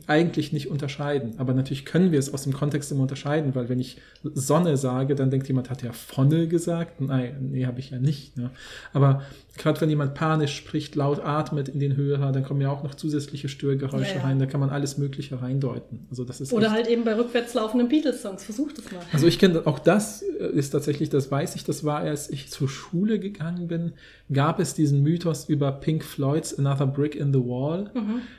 eigentlich 0.06 0.52
nicht 0.52 0.70
unterscheiden. 0.70 1.34
Aber 1.38 1.54
natürlich 1.54 1.86
können 1.86 2.12
wir 2.12 2.18
es 2.18 2.32
aus 2.34 2.42
dem 2.42 2.52
Kontext 2.52 2.92
immer 2.92 3.02
unterscheiden, 3.02 3.54
weil 3.54 3.68
wenn 3.70 3.80
ich 3.80 3.96
Sonne 4.22 4.76
sage, 4.76 5.14
dann 5.14 5.30
denkt 5.30 5.48
jemand, 5.48 5.70
hat 5.70 5.82
ja 5.82 5.92
Vonne 5.92 6.48
gesagt? 6.48 7.00
Nein, 7.00 7.48
nee, 7.52 7.64
habe 7.64 7.80
ich 7.80 7.90
ja 7.90 7.98
nicht. 7.98 8.36
Ne? 8.36 8.50
Aber 8.92 9.22
gerade 9.56 9.80
wenn 9.80 9.88
jemand 9.88 10.14
panisch 10.14 10.54
spricht, 10.54 10.96
laut 10.96 11.20
atmet 11.24 11.68
in 11.68 11.80
den 11.80 11.96
Hörer, 11.96 12.30
dann 12.32 12.42
kommen 12.44 12.60
ja 12.60 12.70
auch 12.70 12.82
noch 12.82 12.94
zusätzliche 12.94 13.48
Störgeräusche 13.48 14.10
Ja, 14.12 14.16
ja. 14.18 14.22
rein. 14.24 14.38
Da 14.38 14.44
kann 14.46 14.60
man 14.60 14.68
alles 14.68 14.98
Mögliche 14.98 15.40
reindeuten. 15.40 16.06
Also 16.10 16.24
das 16.24 16.42
ist 16.42 16.52
Oder 16.52 16.66
echt- 16.66 16.74
halt 16.74 16.86
eben 16.88 17.04
bei 17.04 17.16
rückwärts 17.16 17.54
laufenden 17.54 17.88
Beatles-Songs. 17.88 18.44
Versuch 18.44 18.72
das 18.72 18.92
mal. 18.92 19.00
also 19.12 19.26
ich 19.26 19.38
kenne 19.38 19.66
auch 19.66 19.78
das 19.78 20.22
äh, 20.22 20.46
ist 20.52 20.70
tatsächlich, 20.70 21.08
das 21.08 21.30
weiß 21.30 21.56
ich, 21.56 21.64
das 21.64 21.84
war, 21.84 22.00
als 22.00 22.28
ich 22.28 22.50
zur 22.50 22.68
Schule 22.68 23.18
gegangen 23.18 23.66
bin, 23.66 23.92
gab 24.32 24.60
es 24.60 24.74
diesen 24.74 25.02
Mythos 25.02 25.48
über 25.48 25.72
Pink 25.72 26.04
Floyds 26.04 26.58
Another 26.58 26.86
Brick 26.86 27.14
in 27.16 27.32
the 27.32 27.40
Wall, 27.40 27.90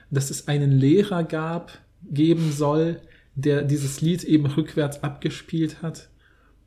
dass 0.10 0.30
es 0.30 0.48
einen 0.48 0.72
Lehrer 0.72 1.24
gab, 1.32 1.80
geben 2.04 2.52
soll, 2.52 3.02
der 3.34 3.64
dieses 3.64 4.02
Lied 4.02 4.24
eben 4.24 4.46
rückwärts 4.46 5.02
abgespielt 5.04 5.82
hat 5.82 6.12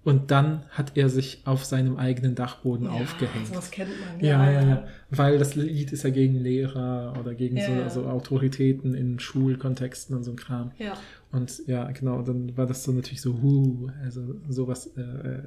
und 0.05 0.31
dann 0.31 0.65
hat 0.69 0.93
er 0.97 1.09
sich 1.09 1.41
auf 1.47 1.65
seinem 1.65 1.97
eigenen 1.97 2.35
Dachboden 2.35 2.87
aufgehängt. 2.87 3.47
Sowas 3.49 3.71
kennt 3.71 3.91
man. 4.01 4.21
Ja, 4.21 4.51
ja, 4.51 4.63
ja. 4.63 4.85
Weil 5.11 5.39
das 5.39 5.55
Lied 5.55 5.93
ist 5.93 6.05
ja 6.05 6.11
gegen 6.11 6.39
Lehrer 6.39 7.15
oder 7.19 7.35
gegen 7.35 7.57
Ja, 7.57 7.69
ja. 7.71 7.89
so, 7.89 8.03
so 8.03 8.09
Autoritäten 8.09 8.95
in 8.95 9.19
Schulkontexten 9.19 10.15
und 10.15 10.23
so 10.23 10.33
ein 10.33 10.37
Kram. 10.37 10.73
Ja. 10.79 10.93
Und 11.35 11.67
ja, 11.67 11.91
genau, 11.91 12.23
dann 12.23 12.57
war 12.57 12.65
das 12.65 12.85
so 12.85 12.93
natürlich 12.93 13.21
so, 13.21 13.35
huh, 13.43 13.89
also 14.05 14.21
sowas, 14.49 14.87
äh, 14.97 15.01
äh, 15.01 15.43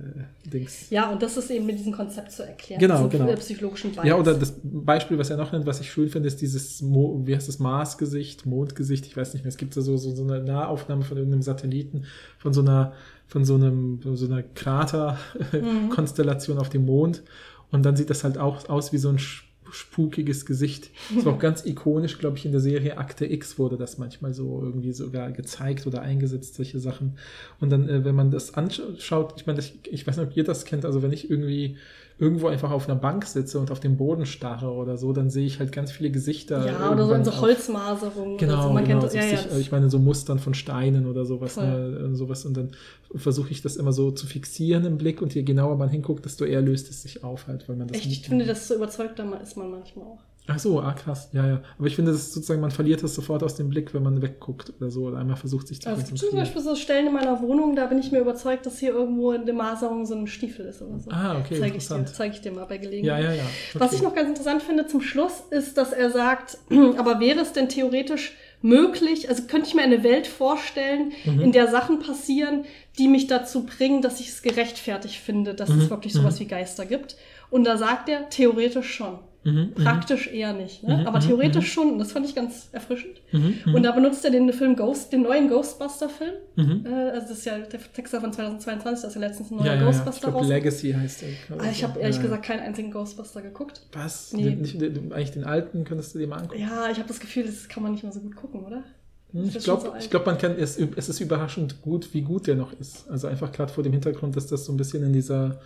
Dings. 0.45 0.89
Ja, 0.89 1.09
und 1.09 1.21
das 1.21 1.37
ist 1.37 1.49
eben 1.49 1.65
mit 1.65 1.79
diesem 1.79 1.93
Konzept 1.93 2.33
zu 2.33 2.45
erklären. 2.45 2.81
Genau, 2.81 3.07
diesen 3.07 3.25
genau. 3.25 3.39
psychologischen 3.39 3.93
Bias. 3.93 4.05
Ja, 4.05 4.17
oder 4.17 4.33
das 4.33 4.53
Beispiel, 4.63 5.17
was 5.17 5.29
er 5.29 5.37
noch 5.37 5.53
nennt, 5.53 5.65
was 5.65 5.79
ich 5.79 5.89
schön 5.89 6.09
finde, 6.09 6.27
ist 6.27 6.41
dieses, 6.41 6.81
Mo 6.81 7.21
wie 7.25 7.33
heißt 7.33 7.47
das, 7.47 7.59
Marsgesicht, 7.59 8.45
Mondgesicht, 8.45 9.05
ich 9.05 9.15
weiß 9.15 9.33
nicht 9.33 9.45
mehr, 9.45 9.49
es 9.49 9.55
gibt 9.57 9.77
da 9.77 9.81
so, 9.81 9.95
so, 9.95 10.13
so 10.13 10.23
eine 10.23 10.43
Nahaufnahme 10.43 11.03
von 11.03 11.15
irgendeinem 11.15 11.41
Satelliten, 11.41 12.03
von 12.37 12.53
so 12.53 12.59
einer, 12.61 12.91
von 13.27 13.45
so 13.45 13.55
einem, 13.55 14.01
so 14.03 14.25
einer 14.25 14.43
Krater-Konstellation 14.43 15.37
auf 16.59 16.69
dem 16.69 16.85
Mond. 16.85 17.23
Und 17.71 17.85
dann 17.85 17.95
sieht 17.95 18.09
das 18.09 18.23
halt 18.23 18.37
auch 18.37 18.67
aus 18.69 18.93
wie 18.93 18.97
so 18.97 19.09
ein 19.09 19.17
sch- 19.17 19.43
spukiges 19.71 20.45
Gesicht. 20.45 20.89
Das 21.13 21.25
war 21.25 21.33
auch 21.33 21.39
ganz 21.39 21.65
ikonisch, 21.65 22.17
glaube 22.17 22.37
ich, 22.37 22.45
in 22.45 22.51
der 22.51 22.61
Serie 22.61 22.97
Akte 22.97 23.25
X 23.25 23.57
wurde 23.57 23.77
das 23.77 23.97
manchmal 23.97 24.33
so 24.33 24.61
irgendwie 24.63 24.93
sogar 24.93 25.31
gezeigt 25.31 25.87
oder 25.87 26.01
eingesetzt, 26.01 26.55
solche 26.55 26.79
Sachen. 26.79 27.17
Und 27.59 27.69
dann, 27.69 27.87
äh, 27.89 28.05
wenn 28.05 28.15
man 28.15 28.31
das 28.31 28.53
anschaut, 28.53 29.33
ich 29.37 29.47
meine, 29.47 29.59
ich 29.59 30.07
weiß 30.07 30.17
nicht, 30.17 30.27
ob 30.27 30.37
ihr 30.37 30.43
das 30.43 30.65
kennt, 30.65 30.85
also 30.85 31.01
wenn 31.01 31.13
ich 31.13 31.29
irgendwie 31.29 31.77
irgendwo 32.19 32.47
einfach 32.47 32.71
auf 32.71 32.89
einer 32.89 32.97
Bank 32.99 33.25
sitze 33.25 33.59
und 33.59 33.69
auf 33.69 33.79
den 33.79 33.95
Boden 33.95 34.25
starre 34.25 34.71
oder 34.71 34.97
so, 34.97 35.13
dann 35.13 35.29
sehe 35.29 35.45
ich 35.45 35.59
halt 35.59 35.71
ganz 35.71 35.91
viele 35.91 36.09
Gesichter. 36.09 36.65
ja, 36.65 36.91
oder 36.91 37.05
so 37.05 37.13
in 37.13 37.23
so 37.23 37.39
Holzmaserungen. 37.39 38.37
Genau, 38.37 38.63
so. 38.63 38.73
Man 38.73 38.85
genau. 38.85 39.01
kennt 39.01 39.03
das. 39.03 39.13
Ja, 39.13 39.23
ja, 39.23 39.37
sich, 39.37 39.47
das, 39.47 39.57
ich 39.59 39.71
meine, 39.71 39.89
so 39.89 39.99
Mustern 39.99 40.39
von 40.39 40.55
Steinen 40.55 41.05
oder 41.05 41.25
sowas, 41.25 41.57
ne, 41.57 42.15
sowas. 42.15 42.45
Und 42.45 42.57
dann 42.57 42.71
versuche 43.15 43.51
ich 43.51 43.61
das 43.61 43.75
immer 43.75 43.93
so 43.93 44.11
zu 44.11 44.25
fixieren 44.25 44.85
im 44.85 44.97
Blick 44.97 45.21
und 45.21 45.35
je 45.35 45.43
genauer 45.43 45.77
man 45.77 45.89
hinguckt, 45.89 46.25
desto 46.25 46.43
eher 46.45 46.61
löst 46.61 46.89
es 46.89 47.03
sich 47.03 47.23
auf 47.23 47.47
halt, 47.47 47.69
weil 47.69 47.75
man 47.75 47.87
das 47.87 47.97
echt, 47.97 48.11
ich 48.11 48.27
finde, 48.27 48.45
das 48.45 48.67
so 48.67 48.75
überzeugt 48.75 49.19
dann 49.19 49.33
ist 49.33 49.55
man 49.55 49.69
manchmal 49.69 50.07
auch. 50.07 50.19
Ach 50.49 50.57
so, 50.59 50.79
ah 50.79 50.93
krass, 50.93 51.29
ja, 51.33 51.45
ja. 51.45 51.61
Aber 51.77 51.87
ich 51.87 51.95
finde, 51.95 52.11
das 52.11 52.21
ist 52.21 52.33
sozusagen, 52.33 52.61
man 52.61 52.71
verliert 52.71 53.03
das 53.03 53.13
sofort 53.13 53.43
aus 53.43 53.55
dem 53.55 53.69
Blick, 53.69 53.93
wenn 53.93 54.01
man 54.01 54.21
wegguckt 54.21 54.71
oder 54.79 54.89
so 54.89 55.03
oder 55.07 55.17
einmal 55.17 55.35
versucht, 55.35 55.67
sich 55.67 55.81
zu 55.81 55.89
Also 55.89 56.01
es 56.01 56.07
gibt 56.07 56.19
zum 56.19 56.29
konzentrieren. 56.29 56.55
Beispiel 56.55 56.73
so 56.73 56.75
Stellen 56.81 57.07
in 57.07 57.13
meiner 57.13 57.41
Wohnung, 57.41 57.75
da 57.75 57.85
bin 57.87 57.99
ich 57.99 58.11
mir 58.13 58.19
überzeugt, 58.19 58.65
dass 58.65 58.79
hier 58.79 58.91
irgendwo 58.91 59.33
in 59.33 59.45
der 59.45 59.53
Maserung 59.55 60.05
so 60.05 60.15
ein 60.15 60.25
Stiefel 60.25 60.65
ist 60.65 60.81
oder 60.81 60.99
so. 60.99 61.11
Ah, 61.11 61.37
okay, 61.39 61.59
Zeige 61.59 61.77
ich, 61.77 61.87
dir, 61.87 62.05
zeig 62.05 62.31
ich 62.33 62.41
dir 62.41 62.51
mal 62.53 62.63
bei 62.65 62.75
Ja, 62.75 62.81
Gelegenheit. 62.81 63.23
ja, 63.25 63.33
ja. 63.33 63.43
Was 63.75 63.91
ich 63.91 64.01
noch 64.01 64.15
ganz 64.15 64.29
interessant 64.29 64.63
finde 64.63 64.87
zum 64.87 65.01
Schluss, 65.01 65.43
ist, 65.49 65.77
dass 65.77 65.91
er 65.91 66.11
sagt, 66.11 66.57
aber 66.97 67.19
wäre 67.19 67.41
es 67.41 67.51
denn 67.51 67.67
theoretisch 67.67 68.33
möglich, 68.61 69.29
also 69.29 69.43
könnte 69.43 69.67
ich 69.67 69.75
mir 69.75 69.83
eine 69.83 70.03
Welt 70.03 70.27
vorstellen, 70.27 71.11
Mhm. 71.25 71.41
in 71.41 71.51
der 71.51 71.67
Sachen 71.67 71.99
passieren, 71.99 72.63
die 72.97 73.07
mich 73.07 73.27
dazu 73.27 73.65
bringen, 73.65 74.01
dass 74.01 74.19
ich 74.19 74.29
es 74.29 74.41
gerechtfertigt 74.41 75.15
finde, 75.17 75.53
dass 75.53 75.69
Mhm. 75.69 75.81
es 75.81 75.89
wirklich 75.89 76.13
sowas 76.13 76.39
wie 76.39 76.45
Geister 76.45 76.85
gibt. 76.85 77.17
Und 77.49 77.65
da 77.65 77.77
sagt 77.77 78.09
er, 78.09 78.29
theoretisch 78.29 78.91
schon. 78.93 79.19
Mhm, 79.43 79.71
Praktisch 79.75 80.27
eher 80.27 80.51
nicht, 80.51 80.83
ne? 80.83 80.97
Mhm, 80.97 81.07
aber 81.07 81.19
mhm, 81.19 81.23
theoretisch 81.25 81.71
schon. 81.71 81.91
Und 81.93 81.99
das 81.99 82.11
fand 82.11 82.25
ich 82.25 82.35
ganz 82.35 82.67
erfrischend. 82.73 83.21
Mhm, 83.31 83.55
mhm, 83.65 83.75
Und 83.75 83.83
da 83.83 83.91
benutzt 83.91 84.25
er 84.25 84.31
den 84.31 84.51
Film 84.51 84.75
Ghost, 84.75 85.13
den 85.13 85.21
neuen 85.21 85.47
Ghostbuster-Film. 85.47 86.33
mhm. 86.55 86.85
Äh, 86.85 86.89
also 87.11 87.29
das 87.29 87.37
ist 87.39 87.45
ja 87.45 87.57
der 87.59 87.79
Text 87.93 88.13
von 88.13 88.33
2022, 88.33 89.01
da 89.03 89.07
ist 89.07 89.13
ja 89.15 89.21
letztens 89.21 89.51
ein 89.51 89.57
neuer 89.57 89.65
Ja, 89.67 89.73
ja, 89.75 89.81
ja. 89.81 89.89
Ich 89.89 89.95
Ghostbuster 89.95 90.29
raus. 90.29 90.47
Legacy 90.47 90.91
heißt 90.93 91.21
der. 91.21 91.29
Ah, 91.59 91.69
ich 91.71 91.83
habe 91.83 91.99
ehrlich 91.99 92.17
Ja, 92.17 92.21
gesagt 92.23 92.43
keinen 92.45 92.59
einzigen 92.61 92.91
Ghostbuster 92.91 93.41
geguckt. 93.41 93.81
Was? 93.93 94.33
Nee. 94.33 94.55
Nicht, 94.55 94.75
nicht, 94.81 95.13
eigentlich 95.13 95.31
den 95.31 95.45
alten 95.45 95.85
könntest 95.85 96.13
du 96.13 96.19
dir 96.19 96.27
mal 96.27 96.37
angucken. 96.39 96.59
Ja, 96.61 96.89
ich 96.91 96.97
habe 96.97 97.07
das 97.07 97.19
Gefühl, 97.21 97.43
das 97.45 97.69
kann 97.69 97.83
man 97.83 97.93
nicht 97.93 98.03
mehr 98.03 98.11
so 98.11 98.19
gut 98.19 98.35
gucken, 98.35 98.65
oder? 98.65 98.83
Hm, 99.31 99.45
Ich 99.45 99.53
so 99.53 99.59
glaube, 99.59 99.93
ich 99.99 100.09
glaub, 100.09 100.25
man 100.25 100.37
kann 100.37 100.55
es, 100.57 100.77
es 100.77 101.09
ist 101.09 101.19
überraschend 101.21 101.81
gut, 101.81 102.13
wie 102.13 102.21
gut 102.21 102.47
der 102.47 102.55
noch 102.55 102.73
ist. 102.79 103.09
Also 103.09 103.27
einfach 103.27 103.51
gerade 103.51 103.71
vor 103.71 103.83
dem 103.83 103.93
Hintergrund, 103.93 104.35
dass 104.35 104.47
das 104.47 104.65
so 104.65 104.73
ein 104.73 104.77
bisschen 104.77 105.03
in 105.03 105.13
dieser, 105.13 105.59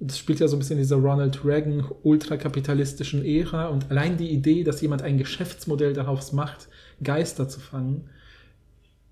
das 0.00 0.18
spielt 0.18 0.40
ja 0.40 0.48
so 0.48 0.56
ein 0.56 0.58
bisschen 0.58 0.76
in 0.76 0.82
dieser 0.82 0.96
Ronald 0.96 1.44
Reagan 1.44 1.84
ultrakapitalistischen 2.02 3.24
Ära 3.24 3.68
und 3.68 3.90
allein 3.90 4.16
die 4.16 4.30
Idee, 4.30 4.64
dass 4.64 4.80
jemand 4.80 5.02
ein 5.02 5.18
Geschäftsmodell 5.18 5.92
daraus 5.92 6.32
macht, 6.32 6.68
Geister 7.02 7.48
zu 7.48 7.60
fangen, 7.60 8.08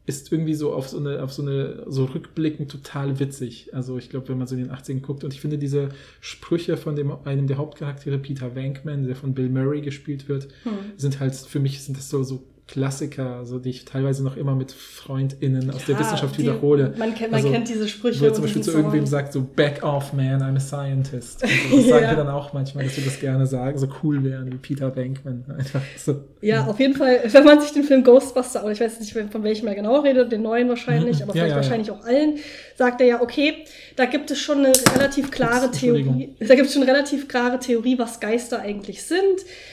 ist 0.05 0.33
irgendwie 0.33 0.55
so 0.55 0.73
auf 0.75 0.89
so 0.89 0.99
eine, 0.99 1.23
auf 1.23 1.33
so 1.33 1.43
eine, 1.43 1.85
so 1.87 2.07
rückblickend 2.07 2.69
total 2.71 3.21
witzig. 3.21 3.73
Also 3.73 3.99
ich 3.99 4.11
glaube, 4.11 4.29
wenn 4.29 4.39
man 4.39 4.49
so 4.49 4.57
in 4.57 4.63
den 4.63 4.73
80ern 4.73 5.01
guckt 5.01 5.23
und 5.23 5.33
ich 5.33 5.41
finde 5.41 5.59
diese 5.59 5.91
Sprüche 6.21 6.77
von 6.77 6.97
dem, 6.97 7.13
einem 7.25 7.47
der 7.47 7.59
Hauptcharaktere, 7.59 8.19
Peter 8.19 8.57
Venkman, 8.57 9.07
der 9.07 9.15
von 9.15 9.33
Bill 9.33 9.49
Murray 9.49 9.81
gespielt 9.81 10.29
wird, 10.29 10.49
Hm. 10.65 10.73
sind 10.97 11.21
halt, 11.21 11.35
für 11.37 11.61
mich 11.61 11.83
sind 11.83 11.97
das 11.97 12.11
so, 12.11 12.25
so 12.25 12.43
Klassiker, 12.73 13.45
so 13.45 13.59
die 13.59 13.69
ich 13.69 13.85
teilweise 13.85 14.25
noch 14.25 14.35
immer 14.39 14.55
mit 14.55 14.73
FreundInnen 14.73 15.71
aus 15.71 15.85
der 15.85 15.95
Ja, 15.95 16.01
Wissenschaft 16.01 16.39
die- 16.39 16.43
wiederhole. 16.43 16.95
Man 16.97 17.15
kennt, 17.15 17.31
man 17.31 17.41
Also, 17.41 17.53
kennt 17.53 17.69
diese 17.69 17.87
Sprüche. 17.87 18.23
Wo 18.23 18.27
und 18.29 18.35
zum 18.35 18.45
Beispiel 18.45 18.63
zu 18.63 18.71
irgendwem 18.73 19.05
sagt, 19.05 19.35
so 19.35 19.43
back 19.43 19.83
off, 19.85 20.15
man, 20.15 20.41
I'm 20.43 20.57
a 20.57 20.61
scientist. 20.61 21.43
Und 21.43 21.51
so. 21.71 21.77
Das 21.77 21.87
sagen 21.89 22.05
Ja. 22.05 22.11
wir 22.13 22.17
dann 22.17 22.29
auch 22.29 22.55
manchmal, 22.55 22.85
dass 22.85 22.97
wir 22.97 23.05
das 23.05 23.21
gerne 23.21 23.47
sagen, 23.47 23.77
so 23.77 23.89
cool 24.03 24.25
wären 24.25 24.51
wie 24.51 24.57
Peter 24.57 24.89
Bankman. 24.91 25.45
Einfach 25.59 25.83
so. 25.99 26.25
Ja, 26.41 26.65
auf 26.67 26.81
jeden 26.81 26.95
Fall, 26.95 27.21
wenn 27.31 27.45
man 27.45 27.61
sich 27.61 27.73
den 27.73 27.85
Film 27.85 28.05
Ghostbuster, 28.05 28.63
oder 28.63 28.73
ich 28.73 28.81
weiß 28.81 29.01
nicht, 29.01 29.13
von 29.13 29.43
welchem 29.45 29.67
er 29.69 29.75
genau 29.75 30.01
redet, 30.01 30.33
den 30.33 30.41
neuen 30.41 30.71
wahrscheinlich, 30.71 31.19
Mhm. 31.19 31.23
aber 31.25 31.33
vielleicht 31.35 31.51
ja, 31.51 31.57
wahrscheinlich 31.57 31.91
auch 31.91 32.03
allen, 32.07 32.39
sagt 32.79 33.03
er 33.03 33.07
ja, 33.07 33.21
okay, 33.21 33.53
da 33.97 34.07
gibt 34.07 34.31
es 34.31 34.39
schon 34.41 34.59
eine 34.65 34.73
relativ 34.97 35.31
klare 35.31 35.67
Entschuldigung. 35.67 36.17
Theorie, 36.19 36.35
da 36.41 36.55
gibt 36.55 36.69
es 36.69 36.73
schon 36.73 36.83
eine 36.83 36.91
relativ 36.91 37.29
klare 37.29 37.59
Theorie, 37.59 37.99
was 37.99 38.19
Geister 38.19 38.61
eigentlich 38.61 39.03
sind. 39.03 39.21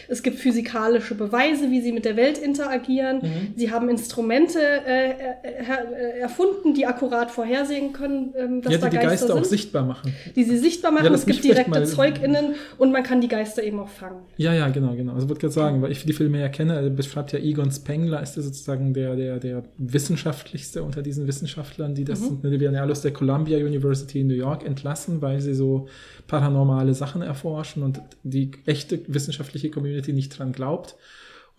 Es 0.09 0.21
gibt 0.21 0.37
physikalische 0.37 1.15
Beweise, 1.15 1.71
wie 1.71 1.79
sie 1.81 1.93
mit 1.93 2.03
der 2.03 2.17
Welt 2.17 2.37
interagieren. 2.37 2.88
Mhm. 2.89 3.53
Sie 3.55 3.71
haben 3.71 3.87
Instrumente 3.89 4.59
äh, 4.59 5.11
äh, 5.11 5.13
äh, 5.13 6.19
erfunden, 6.19 6.73
die 6.73 6.85
akkurat 6.85 7.31
vorhersehen 7.31 7.93
können, 7.93 8.33
ähm, 8.37 8.61
dass 8.61 8.73
Ja, 8.73 8.79
da 8.79 8.89
die 8.89 8.97
die 8.97 9.03
Geister, 9.03 9.09
Geister 9.27 9.33
auch 9.35 9.43
sind, 9.43 9.47
sichtbar 9.47 9.85
machen. 9.85 10.13
die 10.35 10.43
sie 10.43 10.57
sichtbar 10.57 10.91
machen. 10.91 11.05
Ja, 11.05 11.13
es 11.13 11.25
gibt 11.25 11.43
direkte 11.43 11.83
ZeugInnen 11.83 12.55
und 12.77 12.91
man 12.91 13.03
kann 13.03 13.21
die 13.21 13.27
Geister 13.27 13.63
eben 13.63 13.79
auch 13.79 13.89
fangen. 13.89 14.21
Ja, 14.37 14.53
ja, 14.53 14.67
genau, 14.69 14.93
genau. 14.95 15.13
Also 15.13 15.25
ich 15.25 15.29
wollte 15.29 15.41
gerade 15.41 15.53
sagen, 15.53 15.81
weil 15.81 15.91
ich 15.91 16.03
die 16.05 16.13
Filme 16.13 16.39
ja 16.39 16.49
kenne, 16.49 16.89
beschreibt 16.89 17.31
ja 17.31 17.39
Egon 17.39 17.71
Spengler, 17.71 18.21
ist 18.21 18.35
ja 18.35 18.41
sozusagen 18.41 18.93
der, 18.93 19.15
der, 19.15 19.39
der 19.39 19.63
wissenschaftlichste 19.77 20.83
unter 20.83 21.01
diesen 21.01 21.27
Wissenschaftlern, 21.27 21.93
die 21.95 22.01
Mhm. 22.01 22.05
das 22.05 22.19
sind, 22.19 22.43
die 22.43 22.59
werden 22.59 22.75
ja 22.75 22.83
aus 22.85 23.01
der 23.01 23.11
Columbia 23.13 23.57
University 23.59 24.21
in 24.21 24.27
New 24.27 24.33
York 24.33 24.65
entlassen, 24.65 25.21
weil 25.21 25.39
sie 25.41 25.53
so 25.53 25.87
paranormale 26.27 26.93
Sachen 26.93 27.21
erforschen 27.21 27.83
und 27.83 28.01
die 28.23 28.51
echte 28.65 28.99
wissenschaftliche 29.07 29.69
Community 29.69 30.13
nicht 30.13 30.37
dran 30.37 30.51
glaubt. 30.51 30.95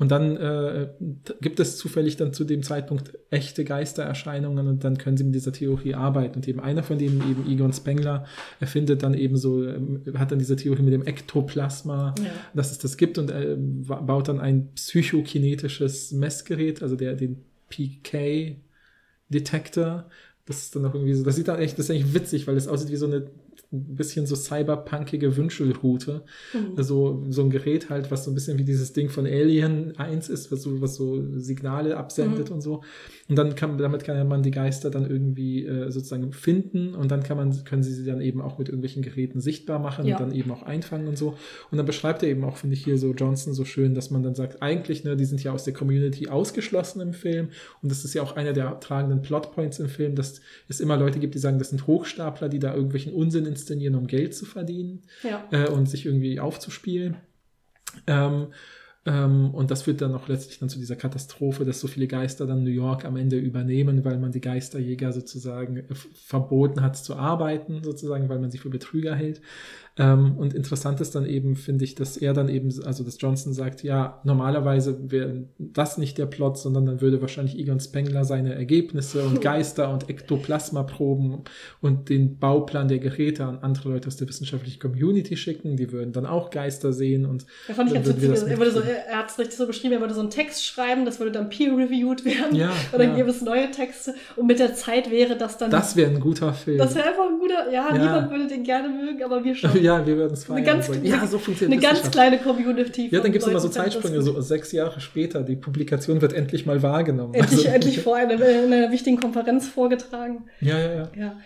Und 0.01 0.11
dann 0.11 0.37
äh, 0.39 0.89
gibt 1.43 1.61
es 1.61 1.77
zufällig 1.77 2.17
dann 2.17 2.33
zu 2.33 2.45
dem 2.45 2.63
Zeitpunkt 2.63 3.19
echte 3.29 3.65
Geistererscheinungen 3.65 4.67
und 4.67 4.83
dann 4.83 4.97
können 4.97 5.19
sie 5.19 5.25
mit 5.25 5.35
dieser 5.35 5.53
Theorie 5.53 5.95
arbeiten. 5.95 6.37
Und 6.37 6.49
eben 6.49 6.59
einer 6.59 6.83
von 6.83 6.97
denen, 6.97 7.21
eben 7.31 7.45
Egon 7.47 7.75
Spengler, 7.75 8.25
erfindet 8.61 9.03
dann 9.03 9.13
eben 9.13 9.37
so, 9.37 9.63
ähm, 9.63 10.03
hat 10.17 10.33
dann 10.33 10.39
diese 10.39 10.57
Theorie 10.57 10.81
mit 10.83 10.95
dem 10.95 11.05
Ektoplasma, 11.05 12.15
Ja. 12.19 12.25
dass 12.55 12.73
es 12.73 12.79
das 12.79 12.97
gibt 12.97 13.19
und 13.19 13.31
äh, 13.31 13.57
baut 13.59 14.29
dann 14.29 14.41
ein 14.41 14.71
psychokinetisches 14.75 16.13
Messgerät, 16.13 16.83
also 16.83 16.97
der 16.97 17.15
den 17.15 17.37
PK-Detektor. 19.29 20.07
Das 20.47 20.63
ist 20.63 20.75
dann 20.75 20.87
auch 20.87 20.95
irgendwie 20.95 21.15
so, 21.15 21.23
das 21.25 21.37
sieht 21.37 21.49
dann 21.49 21.61
echt, 21.61 21.79
das 21.79 21.85
ist 21.87 21.91
eigentlich 21.91 22.15
witzig, 22.15 22.47
weil 22.47 22.57
es 22.57 22.67
aussieht 22.69 22.91
wie 22.91 22.97
so 22.97 23.07
eine 23.07 23.27
ein 23.73 23.95
bisschen 23.95 24.27
so 24.27 24.35
cyberpunkige 24.35 25.37
Wünschelroute. 25.37 26.23
Mhm. 26.53 26.77
Also 26.77 27.25
so 27.31 27.43
ein 27.43 27.51
Gerät 27.51 27.89
halt, 27.89 28.11
was 28.11 28.25
so 28.25 28.31
ein 28.31 28.35
bisschen 28.35 28.59
wie 28.59 28.65
dieses 28.65 28.93
Ding 28.93 29.09
von 29.11 29.27
Alien 29.27 29.97
1 29.97 30.29
ist, 30.29 30.51
was 30.51 30.63
so, 30.63 30.81
was 30.81 30.97
so 30.97 31.23
Signale 31.39 31.97
absendet 31.97 32.49
Mhm. 32.49 32.55
und 32.57 32.61
so. 32.63 32.83
Und 33.29 33.37
dann 33.37 33.55
kann, 33.55 33.79
damit 33.79 34.03
kann 34.05 34.27
man 34.27 34.43
die 34.43 34.51
Geister 34.51 34.91
dann 34.91 35.09
irgendwie 35.09 35.65
äh, 35.65 35.91
sozusagen 35.91 36.33
finden 36.33 36.95
und 36.97 37.11
dann 37.13 37.23
kann 37.23 37.37
man, 37.37 37.63
können 37.65 37.85
sie 37.85 37.93
sie 37.95 38.05
dann 38.05 38.21
eben 38.21 38.41
auch 38.41 38.59
mit 38.59 38.69
irgendwelchen 38.69 39.03
Geräten 39.03 39.41
sichtbar 39.41 39.79
machen 39.79 40.05
Ja. 40.07 40.17
und 40.17 40.21
dann 40.29 40.33
eben 40.37 40.51
auch 40.51 40.63
einfangen 40.65 41.07
und 41.07 41.17
so. 41.17 41.37
Und 41.71 41.79
dann 41.79 41.87
beschreibt 41.87 42.25
er 42.25 42.29
eben 42.29 42.43
auch, 42.43 42.57
finde 42.57 42.75
ich 42.75 42.83
hier 42.85 42.99
so 42.99 43.13
Johnson 43.15 43.55
so 43.55 43.65
schön, 43.65 43.95
dass 43.95 44.11
man 44.11 44.25
dann 44.25 44.35
sagt, 44.35 44.63
eigentlich, 44.63 45.05
ne, 45.05 45.17
die 45.17 45.25
sind 45.27 45.45
ja 45.45 45.53
aus 45.53 45.63
der 45.63 45.75
Community 45.75 46.29
ausgeschlossen 46.29 47.01
im 47.01 47.13
Film 47.13 47.51
und 47.83 47.91
das 47.93 48.05
ist 48.05 48.15
ja 48.15 48.23
auch 48.23 48.35
einer 48.35 48.53
der 48.53 48.81
tragenden 48.81 49.23
Plotpoints 49.23 49.79
im 49.79 49.89
Film, 49.89 50.17
dass 50.17 50.41
es 50.69 50.81
immer 50.81 50.97
Leute 50.97 51.21
gibt, 51.21 51.35
die 51.35 51.39
sagen, 51.39 51.61
das 51.61 51.71
sind 51.71 51.87
Hochstapler, 51.87 52.49
die 52.49 52.59
da 52.59 52.75
irgendwelchen 52.75 53.13
Unsinn 53.13 53.47
inszenieren, 53.61 53.95
um 53.95 54.07
Geld 54.07 54.35
zu 54.35 54.45
verdienen 54.45 55.03
Ja. 55.23 55.47
äh, 55.51 55.69
und 55.69 55.87
sich 55.89 56.07
irgendwie 56.07 56.41
aufzuspielen. 56.41 57.17
Ähm, 58.07 58.49
ähm, 59.07 59.55
und 59.55 59.71
das 59.71 59.83
führt 59.83 60.03
dann 60.03 60.15
auch 60.15 60.29
letztlich 60.29 60.59
dann 60.59 60.69
zu 60.69 60.79
dieser 60.79 60.97
Katastrophe, 60.97 61.65
dass 61.65 61.81
so 61.81 61.89
viele 61.89 62.07
Geister 62.07 62.47
dann 62.47 62.65
New 62.65 62.71
York 62.71 63.05
am 63.07 63.17
Ende 63.17 63.39
übernehmen, 63.39 64.05
weil 64.05 64.19
man 64.19 64.31
die 64.31 64.43
Geisterjäger 64.43 65.13
sozusagen 65.13 65.79
äh, 65.79 65.95
verboten 65.95 66.83
hat 66.83 66.97
zu 66.97 67.17
arbeiten, 67.17 67.83
sozusagen, 67.83 68.29
weil 68.29 68.39
man 68.39 68.51
sie 68.51 68.59
für 68.59 68.69
Betrüger 68.69 69.15
hält. 69.15 69.41
Ähm, 70.03 70.37
und 70.39 70.55
interessant 70.55 70.99
ist 71.03 71.15
dann 71.15 71.27
eben, 71.27 71.57
finde 71.57 71.85
ich, 71.85 71.95
dass 71.95 72.17
er 72.17 72.33
dann 72.33 72.49
eben, 72.49 72.73
also 72.87 73.05
dass 73.05 73.21
Johnson 73.21 73.53
sagt, 73.53 73.83
ja, 73.83 74.19
normalerweise 74.25 74.97
wäre 75.11 75.45
das 75.59 75.99
nicht 75.99 76.17
der 76.17 76.25
Plot, 76.25 76.57
sondern 76.59 76.87
dann 76.87 77.01
würde 77.03 77.21
wahrscheinlich 77.21 77.59
Egon 77.59 77.81
Spengler 77.81 78.25
seine 78.25 78.55
Ergebnisse 78.55 79.23
und 79.25 79.41
Geister 79.43 79.93
und 79.93 80.09
Ektoplasma-Proben 80.09 81.43
und 81.83 82.09
den 82.09 82.39
Bauplan 82.39 82.89
der 82.89 82.99
Geräte 82.99 83.45
an 83.45 83.59
andere 83.63 83.91
Leute 83.91 84.09
aus 84.09 84.17
der 84.17 84.29
wissenschaftlichen 84.29 84.81
Community 84.81 85.37
schicken. 85.37 85.77
Die 85.77 85.93
würden 85.93 86.13
dann 86.13 86.25
auch 86.27 86.51
Geister 86.51 86.93
sehen 86.93 87.27
und 87.27 87.45
Ja, 87.69 87.75
fand 87.75 87.89
ich 87.91 87.95
ganz 87.95 88.09
witzig. 88.09 88.29
das 88.31 88.43
Er, 88.45 88.59
würde 88.59 88.71
so, 88.71 88.81
er 88.81 89.19
hat 89.19 89.31
es 89.31 89.39
richtig 89.39 89.57
so 89.57 89.67
beschrieben, 89.67 89.93
er 89.95 90.01
würde 90.01 90.15
so 90.15 90.21
einen 90.21 90.31
Text 90.31 90.65
schreiben, 90.65 91.05
das 91.05 91.19
würde 91.19 91.33
dann 91.33 91.51
peer-reviewed 91.51 92.25
werden. 92.25 92.55
Ja, 92.57 92.71
Und 92.93 92.99
dann 93.01 93.11
ja. 93.11 93.17
gäbe 93.17 93.31
es 93.31 93.43
neue 93.43 93.71
Texte. 93.71 94.15
Und 94.37 94.47
mit 94.47 94.59
der 94.59 94.75
Zeit 94.75 95.11
wäre 95.11 95.37
das 95.37 95.59
dann. 95.59 95.71
das 95.71 95.95
wäre 95.97 96.11
ein 96.11 96.21
guter 96.21 96.53
Film. 96.55 96.79
das 96.79 96.95
wäre 96.95 97.09
einfach 97.09 97.29
ein 97.29 97.39
guter. 97.39 97.71
Ja, 97.71 97.95
Ja. 97.95 97.99
niemand 97.99 98.31
würde 98.31 98.47
den 98.47 98.63
gerne 98.65 98.89
mögen, 98.89 99.23
aber 99.23 99.45
wir 99.45 99.55
schon. 99.57 99.71
ja, 99.83 99.90
wir 100.07 100.17
würden 100.17 100.33
es 100.35 100.45
feiern. 100.45 100.59
Eine 100.59 100.67
ganz, 100.67 100.91
ja, 101.03 101.27
so 101.27 101.39
funktioniert 101.39 101.83
eine 101.85 101.95
ganz 101.95 102.11
kleine 102.11 102.39
Community. 102.39 103.09
Ja, 103.11 103.21
dann 103.21 103.33
gibt 103.33 103.43
es 103.45 103.51
immer 103.51 103.61
so 103.61 103.69
Zeitsprünge, 103.69 104.23
so 104.23 104.41
sechs 104.41 104.73
Jahre 104.73 105.01
später. 105.01 105.43
Die 105.43 105.57
Publikation 105.57 106.21
wird 106.23 106.33
endlich 106.33 106.67
mal 106.67 106.83
wahrgenommen. 106.83 107.35
Endlich, 107.35 107.61
Also- 107.67 107.69
endlich 107.75 108.01
vor 108.01 108.17
einer, 108.17 108.35
in 108.35 108.73
einer 108.73 108.91
wichtigen 108.91 109.19
Konferenz 109.21 109.69
vorgetragen. 109.69 110.45
Ja, 110.61 110.79
ja, 110.79 110.95
ja. 110.95 111.09
Ja. 111.17 111.37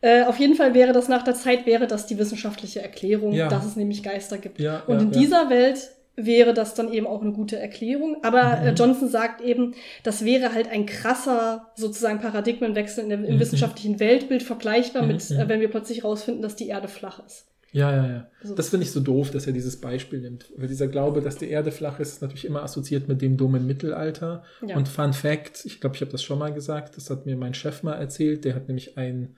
Äh, 0.00 0.24
auf 0.24 0.38
jeden 0.38 0.54
Fall 0.54 0.74
wäre 0.74 0.92
das 0.92 1.08
nach 1.08 1.22
der 1.22 1.34
Zeit, 1.34 1.66
wäre 1.66 1.86
das 1.86 2.06
die 2.06 2.18
wissenschaftliche 2.18 2.82
Erklärung, 2.82 3.32
Ja. 3.32 3.48
dass 3.48 3.64
es 3.64 3.76
nämlich 3.76 4.02
Geister 4.02 4.38
gibt. 4.38 4.60
Ja, 4.60 4.82
Und 4.86 4.96
ja, 4.96 5.02
in 5.02 5.12
ja. 5.12 5.18
dieser 5.20 5.50
Welt 5.50 5.90
wäre 6.16 6.54
das 6.54 6.74
dann 6.74 6.92
eben 6.92 7.08
auch 7.08 7.22
eine 7.22 7.32
gute 7.32 7.58
Erklärung. 7.58 8.18
Aber 8.22 8.60
Mhm. 8.60 8.66
äh, 8.68 8.72
Johnson 8.74 9.08
sagt 9.08 9.40
eben, 9.40 9.74
das 10.04 10.24
wäre 10.24 10.54
halt 10.54 10.70
ein 10.70 10.86
krasser 10.86 11.72
sozusagen 11.74 12.20
Paradigmenwechsel 12.20 13.02
in 13.02 13.10
der, 13.10 13.18
im 13.24 13.34
Mhm. 13.34 13.40
wissenschaftlichen 13.40 13.98
Weltbild, 13.98 14.44
vergleichbar 14.44 15.02
Mhm, 15.02 15.08
mit, 15.08 15.28
mhm. 15.30 15.40
äh, 15.40 15.48
wenn 15.48 15.60
wir 15.60 15.68
plötzlich 15.68 16.04
rausfinden, 16.04 16.40
dass 16.42 16.54
die 16.54 16.68
Erde 16.68 16.86
flach 16.86 17.20
ist. 17.26 17.46
Ja, 17.74 17.90
ja, 17.94 18.06
ja. 18.06 18.30
Also- 18.40 18.54
Das 18.54 18.68
finde 18.68 18.84
ich 18.86 18.92
so 18.92 19.00
doof, 19.00 19.32
dass 19.32 19.48
er 19.48 19.52
dieses 19.52 19.80
Beispiel 19.80 20.20
nimmt. 20.20 20.46
Weil 20.56 20.68
dieser 20.68 20.86
Glaube, 20.86 21.20
dass 21.20 21.36
die 21.38 21.50
Erde 21.50 21.72
flach 21.72 21.98
ist, 21.98 22.12
ist 22.12 22.22
natürlich 22.22 22.44
immer 22.44 22.62
assoziiert 22.62 23.08
mit 23.08 23.20
dem 23.20 23.36
dummen 23.36 23.66
Mittelalter. 23.66 24.44
Ja. 24.64 24.76
Und 24.76 24.88
Fun 24.88 25.12
Fact, 25.12 25.64
ich 25.64 25.80
glaube, 25.80 25.96
ich 25.96 26.00
habe 26.02 26.12
das 26.12 26.22
schon 26.22 26.38
mal 26.38 26.52
gesagt, 26.54 26.96
das 26.96 27.10
hat 27.10 27.26
mir 27.26 27.36
mein 27.36 27.52
Chef 27.52 27.82
mal 27.82 27.94
erzählt, 27.94 28.44
der 28.44 28.54
hat 28.54 28.68
nämlich 28.68 28.96
ein 28.96 29.34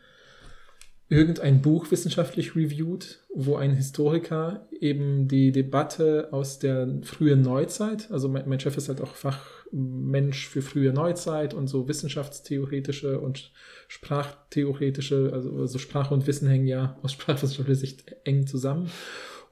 irgendein 1.08 1.62
Buch 1.62 1.90
wissenschaftlich 1.90 2.56
reviewed, 2.56 3.20
wo 3.34 3.56
ein 3.56 3.72
Historiker 3.74 4.66
eben 4.80 5.28
die 5.28 5.52
Debatte 5.52 6.28
aus 6.32 6.58
der 6.58 6.88
frühen 7.02 7.42
Neuzeit, 7.42 8.10
also 8.10 8.28
mein, 8.28 8.48
mein 8.48 8.58
Chef 8.60 8.76
ist 8.76 8.88
halt 8.88 9.00
auch 9.00 9.14
Fachmensch 9.70 10.48
für 10.48 10.62
frühe 10.62 10.92
Neuzeit 10.92 11.54
und 11.54 11.68
so 11.68 11.88
wissenschaftstheoretische 11.88 13.20
und 13.20 13.50
sprachtheoretische, 13.88 15.30
also, 15.32 15.56
also 15.58 15.78
Sprache 15.78 16.14
und 16.14 16.26
Wissen 16.26 16.48
hängen 16.48 16.66
ja 16.66 16.96
aus 17.02 17.12
sprachwissenschaftlicher 17.14 17.80
Sicht 17.80 18.16
eng 18.24 18.46
zusammen. 18.46 18.90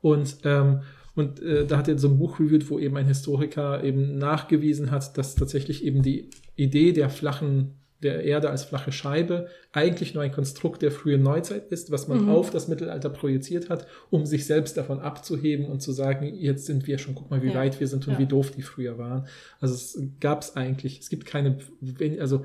Und 0.01 0.39
ähm, 0.45 0.81
und 1.16 1.41
äh, 1.41 1.65
da 1.65 1.78
hat 1.78 1.86
er 1.86 1.97
so 1.97 2.09
ein 2.09 2.19
Buch 2.19 2.41
reviewt, 2.41 2.69
wo 2.70 2.81
eben 2.81 2.97
ein 2.97 3.07
Historiker 3.07 3.85
eben 3.85 4.19
nachgewiesen 4.19 4.91
hat, 4.91 5.16
dass 5.16 5.36
tatsächlich 5.36 5.85
eben 5.85 6.03
die 6.03 6.28
Idee 6.57 6.93
der 6.93 7.09
flachen, 7.09 7.74
der 8.05 8.23
Erde 8.23 8.51
als 8.51 8.63
flache 8.65 8.93
Scheibe 8.93 9.49
eigentlich 9.73 10.15
nur 10.15 10.23
ein 10.23 10.31
Konstrukt 10.31 10.83
der 10.83 10.93
frühen 10.93 11.23
Neuzeit 11.23 11.67
ist, 11.73 11.91
was 11.91 12.07
man 12.07 12.23
Mhm. 12.25 12.29
auf 12.29 12.51
das 12.51 12.69
Mittelalter 12.69 13.09
projiziert 13.11 13.71
hat, 13.71 13.87
um 14.11 14.27
sich 14.27 14.47
selbst 14.47 14.77
davon 14.77 15.01
abzuheben 15.01 15.67
und 15.67 15.81
zu 15.81 15.91
sagen, 15.93 16.27
jetzt 16.37 16.67
sind 16.67 16.87
wir 16.87 16.99
schon, 16.99 17.15
guck 17.17 17.31
mal, 17.31 17.43
wie 17.43 17.49
Ja. 17.49 17.55
weit 17.55 17.81
wir 17.81 17.89
sind 17.89 18.07
und 18.07 18.13
Ja. 18.15 18.19
wie 18.21 18.27
doof 18.27 18.53
die 18.53 18.63
früher 18.63 18.99
waren. 18.99 19.27
Also 19.61 19.75
es 19.75 19.99
gab 20.21 20.43
es 20.43 20.55
eigentlich, 20.55 21.01
es 21.01 21.09
gibt 21.09 21.27
keine, 21.27 21.59
also 22.21 22.45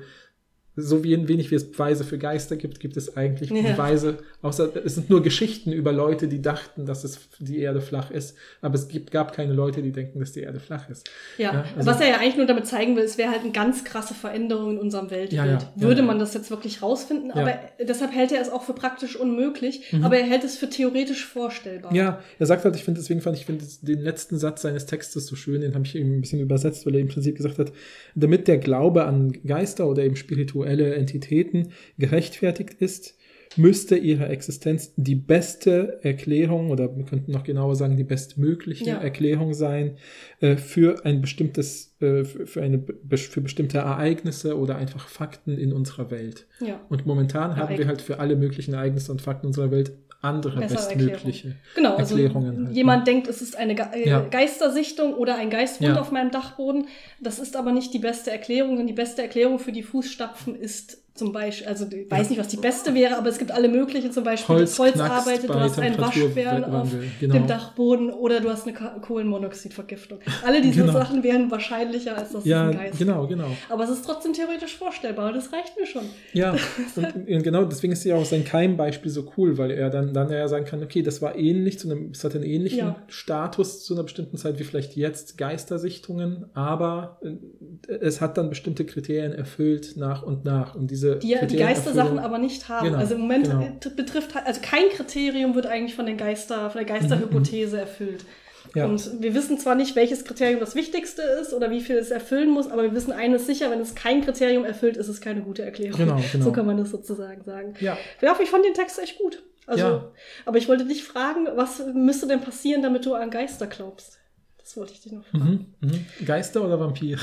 so 0.76 1.02
wie 1.04 1.28
wenig 1.28 1.50
wie 1.50 1.56
es 1.56 1.70
Beweise 1.70 2.04
für 2.04 2.16
Geister 2.16 2.56
gibt, 2.56 2.80
gibt 2.80 2.96
es 2.96 3.16
eigentlich 3.16 3.50
Ja. 3.50 3.72
Beweise, 3.72 4.18
außer 4.40 4.70
es 4.84 4.94
sind 4.94 5.10
nur 5.10 5.22
Geschichten 5.22 5.72
über 5.72 5.92
Leute, 5.92 6.28
die 6.28 6.40
dachten, 6.40 6.86
dass 6.86 7.04
es 7.04 7.18
die 7.38 7.58
Erde 7.58 7.80
flach 7.80 8.10
ist, 8.10 8.36
aber 8.62 8.76
es 8.76 8.88
gibt, 8.88 9.10
gab 9.10 9.34
keine 9.34 9.52
Leute, 9.52 9.82
die 9.82 9.90
denken, 9.92 10.20
dass 10.20 10.32
die 10.32 10.40
Erde 10.40 10.60
flach 10.60 10.88
ist. 10.88 11.10
Ja, 11.38 11.52
Ja, 11.52 11.64
also- 11.76 11.90
was 11.90 12.00
er 12.00 12.08
ja 12.08 12.16
eigentlich 12.18 12.36
nur 12.36 12.46
damit 12.46 12.66
zeigen 12.66 12.96
will, 12.96 13.02
es 13.02 13.18
wäre 13.18 13.30
halt 13.30 13.42
eine 13.42 13.50
ganz 13.52 13.84
krasse 13.84 14.14
Veränderung 14.14 14.70
in 14.72 14.78
unserem 14.78 15.10
Weltbild. 15.10 15.32
Ja, 15.32 15.72
Würde 15.76 16.02
man 16.02 16.18
das 16.18 16.34
jetzt 16.34 16.50
wirklich 16.50 16.82
rausfinden, 16.82 17.30
aber 17.32 17.54
deshalb 17.86 18.12
hält 18.12 18.30
er 18.32 18.40
es 18.40 18.48
auch 18.48 18.62
für 18.62 18.72
praktisch 18.72 19.16
unmöglich, 19.16 19.92
Mhm. 19.92 20.04
aber 20.04 20.18
er 20.18 20.24
hält 20.26 20.44
es 20.44 20.56
für 20.56 20.70
theoretisch 20.70 21.26
vorstellbar. 21.26 21.92
Ja, 21.94 22.20
er 22.38 22.46
sagt 22.46 22.64
halt, 22.64 22.76
ich 22.76 22.84
finde, 22.84 23.00
deswegen 23.00 23.20
fand 23.20 23.36
ich 23.36 23.44
finde 23.44 23.64
den 23.82 24.00
letzten 24.00 24.38
Satz 24.38 24.62
seines 24.62 24.86
Textes 24.86 25.26
so 25.26 25.36
schön, 25.36 25.60
den 25.60 25.74
habe 25.74 25.84
ich 25.84 25.96
eben 25.96 26.14
ein 26.16 26.20
bisschen 26.20 26.40
übersetzt, 26.40 26.86
weil 26.86 26.94
er 26.94 27.00
im 27.00 27.08
Prinzip 27.08 27.36
gesagt 27.36 27.58
hat, 27.58 27.72
damit 28.14 28.46
der 28.48 28.58
Glaube 28.58 29.04
an 29.04 29.32
Geister 29.44 29.88
oder 29.88 30.02
eben 30.04 30.16
spirituelle 30.60 30.94
Entitäten 30.94 31.68
gerechtfertigt 31.98 32.74
ist, 32.80 33.16
müsste 33.56 33.96
ihre 33.96 34.28
Existenz 34.28 34.92
die 34.96 35.16
beste 35.16 35.98
Erklärung 36.02 36.70
oder 36.70 36.96
wir 36.96 37.04
könnten 37.04 37.32
noch 37.32 37.42
genauer 37.42 37.74
sagen, 37.74 37.96
die 37.96 38.04
bestmögliche 38.04 38.84
Ja. 38.84 38.98
Erklärung 38.98 39.54
sein 39.54 39.96
äh, 40.40 40.56
für 40.56 41.04
ein 41.04 41.20
bestimmtes, 41.20 41.96
äh, 42.00 42.24
für, 42.24 42.62
eine, 42.62 42.80
für 43.16 43.40
bestimmte 43.40 43.78
Ereignisse 43.78 44.56
oder 44.56 44.76
einfach 44.76 45.08
Fakten 45.08 45.58
in 45.58 45.72
unserer 45.72 46.12
Welt. 46.12 46.46
Ja. 46.60 46.80
Und 46.90 47.06
momentan 47.06 47.56
haben 47.56 47.70
wir 47.70 47.76
Ereign- 47.78 47.88
halt 47.88 48.02
für 48.02 48.20
alle 48.20 48.36
möglichen 48.36 48.74
Ereignisse 48.74 49.10
und 49.10 49.20
Fakten 49.20 49.48
unserer 49.48 49.72
Welt 49.72 49.92
andere 50.22 50.60
Bessere 50.60 50.94
bestmögliche 50.96 51.56
Genau, 51.74 51.96
also 51.96 52.16
Erklärungen. 52.16 52.66
halt, 52.66 52.76
jemand 52.76 53.00
ne? 53.00 53.04
denkt, 53.12 53.28
es 53.28 53.40
ist 53.40 53.56
eine 53.56 53.74
Ge 53.74 53.86
äh, 53.92 54.08
Ja. 54.08 54.20
Geistersichtung 54.20 55.14
oder 55.14 55.36
ein 55.36 55.50
Geistbund 55.50 55.94
Ja. 55.94 56.00
auf 56.00 56.10
meinem 56.12 56.30
Dachboden. 56.30 56.86
Das 57.20 57.38
ist 57.38 57.56
aber 57.56 57.72
nicht 57.72 57.94
die 57.94 57.98
beste 57.98 58.30
Erklärung, 58.30 58.76
denn 58.76 58.86
die 58.86 58.92
beste 58.92 59.22
Erklärung 59.22 59.58
für 59.58 59.72
die 59.72 59.82
Fußstapfen 59.82 60.54
ist 60.54 60.98
zum 61.20 61.32
Beispiel, 61.32 61.66
also 61.66 61.86
ich 61.92 62.10
weiß 62.10 62.30
nicht, 62.30 62.38
was 62.38 62.48
die 62.48 62.56
beste 62.56 62.94
wäre, 62.94 63.18
aber 63.18 63.28
es 63.28 63.36
gibt 63.36 63.52
alle 63.52 63.68
möglichen, 63.68 64.10
zum 64.10 64.24
Beispiel 64.24 64.56
Holz 64.56 64.70
das 64.70 64.78
Holz 64.78 64.94
knackst 64.94 65.12
arbeitet, 65.12 65.50
du 65.50 65.54
hast 65.54 65.78
einen 65.78 65.98
Waschbären 65.98 66.64
auf 66.64 66.88
genau. 67.20 67.34
dem 67.34 67.46
Dachboden 67.46 68.10
oder 68.10 68.40
du 68.40 68.48
hast 68.48 68.66
eine 68.66 68.74
Kohlenmonoxidvergiftung. 69.02 70.20
Alle 70.46 70.62
diese 70.62 70.80
Genau. 70.80 70.94
Sachen 70.94 71.22
wären 71.22 71.50
wahrscheinlicher, 71.50 72.16
als 72.16 72.32
dass 72.32 72.40
es 72.40 72.46
Ja, 72.46 72.70
Geist 72.70 72.98
genau, 72.98 73.26
genau. 73.26 73.48
Aber 73.68 73.84
es 73.84 73.90
ist 73.90 74.02
trotzdem 74.06 74.32
theoretisch 74.32 74.78
vorstellbar 74.78 75.28
und 75.28 75.36
das 75.36 75.52
reicht 75.52 75.78
mir 75.78 75.84
schon. 75.84 76.04
Ja, 76.32 76.56
und, 76.96 77.28
und 77.28 77.42
genau 77.42 77.64
deswegen 77.66 77.92
ist 77.92 78.02
ja 78.04 78.16
auch 78.16 78.24
sein 78.24 78.46
Keimbeispiel 78.46 79.10
so 79.10 79.30
cool, 79.36 79.58
weil 79.58 79.72
er 79.72 79.90
dann, 79.90 80.14
dann 80.14 80.30
ja 80.30 80.48
sagen 80.48 80.64
kann, 80.64 80.82
okay, 80.82 81.02
das 81.02 81.20
war 81.20 81.36
ähnlich, 81.36 81.78
zu 81.78 81.90
einem, 81.90 82.12
es 82.12 82.24
hat 82.24 82.34
einen 82.34 82.44
ähnlichen 82.44 82.78
Ja. 82.78 83.02
Status 83.08 83.84
zu 83.84 83.92
einer 83.92 84.04
bestimmten 84.04 84.38
Zeit 84.38 84.58
wie 84.58 84.64
vielleicht 84.64 84.96
jetzt 84.96 85.36
Geistersichtungen, 85.36 86.46
aber 86.54 87.20
äh, 87.22 87.92
es 87.96 88.22
hat 88.22 88.38
dann 88.38 88.48
bestimmte 88.48 88.86
Kriterien 88.86 89.32
erfüllt 89.32 89.98
nach 89.98 90.22
und 90.22 90.46
nach. 90.46 90.74
Und 90.74 90.90
diese 90.90 91.09
Die 91.18 91.28
ja 91.28 91.38
die 91.40 91.46
Kriterien 91.46 91.68
Geistersachen 91.68 92.18
aber 92.18 92.38
nicht 92.38 92.68
haben. 92.68 92.86
Genau, 92.86 92.98
also 92.98 93.14
im 93.14 93.20
Moment 93.22 93.44
genau. 93.50 93.66
betrifft 93.96 94.34
halt- 94.34 94.46
also 94.46 94.60
kein 94.62 94.88
Kriterium 94.90 95.54
wird 95.54 95.66
eigentlich 95.66 95.94
von 95.94 96.06
den 96.06 96.16
Geister, 96.16 96.70
von 96.70 96.84
der 96.84 96.86
Geisterhypothese 96.86 97.78
erfüllt. 97.80 98.22
Mhm, 98.24 98.28
Ja. 98.74 98.84
Und 98.86 99.20
wir 99.22 99.34
wissen 99.34 99.58
zwar 99.58 99.74
nicht, 99.74 99.96
welches 99.96 100.24
Kriterium 100.24 100.60
das 100.60 100.74
wichtigste 100.76 101.22
ist 101.22 101.52
oder 101.52 101.70
wie 101.72 101.80
viel 101.80 101.96
es 101.96 102.10
erfüllen 102.12 102.50
muss, 102.50 102.70
aber 102.70 102.82
wir 102.84 102.94
wissen 102.94 103.10
eines 103.12 103.46
sicher, 103.46 103.70
wenn 103.70 103.80
es 103.80 103.94
kein 103.96 104.22
Kriterium 104.24 104.64
erfüllt, 104.64 104.96
ist 104.96 105.08
es 105.08 105.20
keine 105.20 105.40
gute 105.42 105.62
Erklärung. 105.62 105.98
Genau, 105.98 106.20
genau. 106.32 106.44
So 106.44 106.52
kann 106.52 106.66
man 106.66 106.76
das 106.76 106.90
sozusagen 106.90 107.42
sagen. 107.42 107.74
Ja. 107.80 107.96
Ja, 108.20 108.36
ich 108.40 108.48
fand 108.50 108.64
den 108.64 108.74
Text 108.74 108.98
echt 109.00 109.18
gut. 109.18 109.42
Also, 109.66 109.84
Ja. 109.84 110.10
aber 110.46 110.58
ich 110.58 110.68
wollte 110.68 110.84
dich 110.84 111.04
fragen, 111.04 111.46
was 111.54 111.82
müsste 111.94 112.26
denn 112.28 112.40
passieren, 112.40 112.82
damit 112.82 113.06
du 113.06 113.14
an 113.14 113.30
Geister 113.30 113.66
glaubst? 113.66 114.18
Das 114.58 114.76
wollte 114.76 114.92
ich 114.92 115.00
dich 115.00 115.12
noch 115.12 115.24
fragen. 115.24 115.74
Mhm, 115.80 115.88
mhm. 115.88 116.06
Geister 116.26 116.64
oder 116.64 116.78
Vampire? 116.78 117.20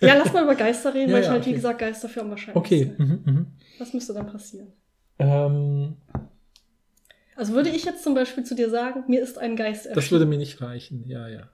Ja, 0.00 0.14
lass 0.14 0.32
mal 0.32 0.42
über 0.44 0.54
Geister 0.54 0.92
reden, 0.94 1.08
Ja, 1.10 1.14
weil 1.14 1.20
ich 1.22 1.26
ja, 1.26 1.32
halt, 1.32 1.44
wie 1.46 1.50
okay. 1.50 1.56
gesagt, 1.56 1.78
Geister 1.78 2.08
für 2.08 2.20
am 2.20 2.30
wahrscheinlichsten. 2.30 2.58
Okay. 2.82 2.92
Mhm, 2.98 3.22
mhm. 3.24 3.46
Was 3.78 3.92
müsste 3.94 4.12
dann 4.14 4.26
passieren? 4.26 4.72
Ähm, 5.18 5.96
Also 7.34 7.52
würde 7.54 7.70
ich 7.70 7.84
jetzt 7.84 8.02
zum 8.02 8.14
Beispiel 8.14 8.44
zu 8.44 8.54
dir 8.54 8.70
sagen, 8.70 9.04
mir 9.08 9.22
ist 9.22 9.38
ein 9.38 9.56
Geist 9.56 9.86
das 9.86 9.92
erschienen. 9.96 10.10
würde 10.20 10.26
mir 10.30 10.38
nicht 10.38 10.60
reichen, 10.60 11.04
ja, 11.06 11.28
ja. 11.28 11.48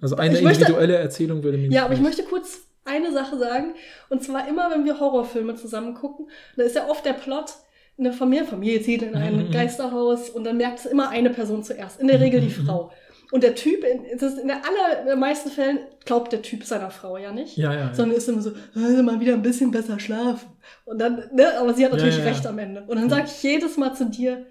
Also 0.00 0.16
eine 0.16 0.36
Ich 0.36 0.42
möchte- 0.42 0.60
individuelle 0.64 0.96
Erzählung 0.96 1.42
würde 1.42 1.58
mir 1.58 1.64
nicht 1.68 1.74
Ja, 1.74 1.84
aber 1.84 1.92
ich 1.94 1.98
reichen. 2.00 2.04
möchte 2.08 2.22
kurz 2.24 2.60
eine 2.84 3.12
Sache 3.12 3.36
sagen. 3.38 3.74
Und 4.08 4.22
zwar 4.22 4.48
immer, 4.48 4.70
wenn 4.70 4.84
wir 4.84 5.00
Horrorfilme 5.00 5.54
zusammen 5.56 5.94
gucken, 5.94 6.28
da 6.56 6.62
ist 6.62 6.76
ja 6.76 6.88
oft 6.88 7.04
der 7.04 7.12
Plot, 7.14 7.52
eine 7.98 8.12
Familie, 8.12 8.44
Familie 8.44 8.80
zieht 8.80 9.02
in 9.02 9.14
ein 9.16 9.48
Mhm. 9.48 9.50
Geisterhaus 9.50 10.30
und 10.30 10.44
dann 10.44 10.56
merkt 10.56 10.78
es 10.80 10.86
immer 10.86 11.08
eine 11.08 11.30
Person 11.30 11.64
zuerst. 11.64 12.00
In 12.00 12.06
der 12.06 12.20
Regel 12.20 12.40
die. 12.40 12.50
Frau. 12.50 12.92
Und 13.30 13.42
der 13.42 13.54
Typ, 13.54 13.84
in, 13.84 14.18
das 14.18 14.32
ist 14.32 14.38
in 14.38 14.48
der 14.48 14.62
allermeisten 14.64 15.50
Fällen 15.50 15.80
glaubt 16.06 16.32
der 16.32 16.40
Typ 16.40 16.64
seiner 16.64 16.90
Frau 16.90 17.18
ja 17.18 17.30
nicht. 17.30 17.56
Ja, 17.58 17.72
ja. 17.74 17.78
ja. 17.80 17.94
Sondern 17.94 18.16
ist 18.16 18.28
immer 18.28 18.40
so, 18.40 18.52
"Ah, 18.74 19.02
mal 19.02 19.20
wieder 19.20 19.34
ein 19.34 19.42
bisschen 19.42 19.70
besser 19.70 20.00
schlafen. 20.00 20.48
Und 20.86 20.98
dann, 20.98 21.24
ne, 21.34 21.58
aber 21.58 21.74
sie 21.74 21.84
hat 21.84 21.92
natürlich 21.92 22.16
Ja, 22.18 22.24
recht 22.24 22.46
am 22.46 22.58
Ende. 22.58 22.84
Und 22.86 22.96
dann 22.96 23.10
sage 23.10 23.24
ich 23.26 23.42
jedes 23.42 23.76
Mal 23.76 23.94
zu 23.94 24.06
dir, 24.06 24.46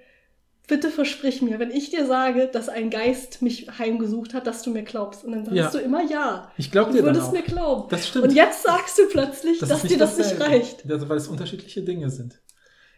bitte 0.67 0.89
versprich 0.91 1.41
mir, 1.41 1.57
wenn 1.59 1.71
ich 1.71 1.89
dir 1.89 2.05
sage, 2.05 2.49
dass 2.51 2.69
ein 2.69 2.89
Geist 2.89 3.41
mich 3.41 3.67
heimgesucht 3.79 4.33
hat, 4.35 4.45
dass 4.45 4.61
du 4.61 4.69
mir 4.69 4.83
glaubst. 4.83 5.23
Und 5.23 5.31
dann 5.31 5.45
sagst 5.45 5.57
Ja. 5.57 5.69
du 5.71 5.77
immer 5.79 6.03
ja. 6.03 6.51
Ich 6.57 6.69
glaube 6.71 6.91
Du 6.91 6.97
dir 6.97 7.03
dann 7.03 7.15
würdest 7.15 7.31
mir 7.31 7.41
glauben. 7.41 7.87
Das 7.89 8.07
stimmt. 8.07 8.25
Und 8.25 8.33
jetzt 8.33 8.61
sagst 8.63 8.99
du 8.99 9.07
plötzlich, 9.09 9.59
Das 9.59 9.69
dass 9.69 9.81
dir 9.83 9.97
das 9.97 10.17
nicht 10.17 10.31
dasselbe. 10.33 10.45
reicht. 10.53 10.91
Also, 10.91 11.09
weil 11.09 11.17
es 11.17 11.27
unterschiedliche 11.27 11.81
Dinge 11.81 12.09
sind. 12.11 12.39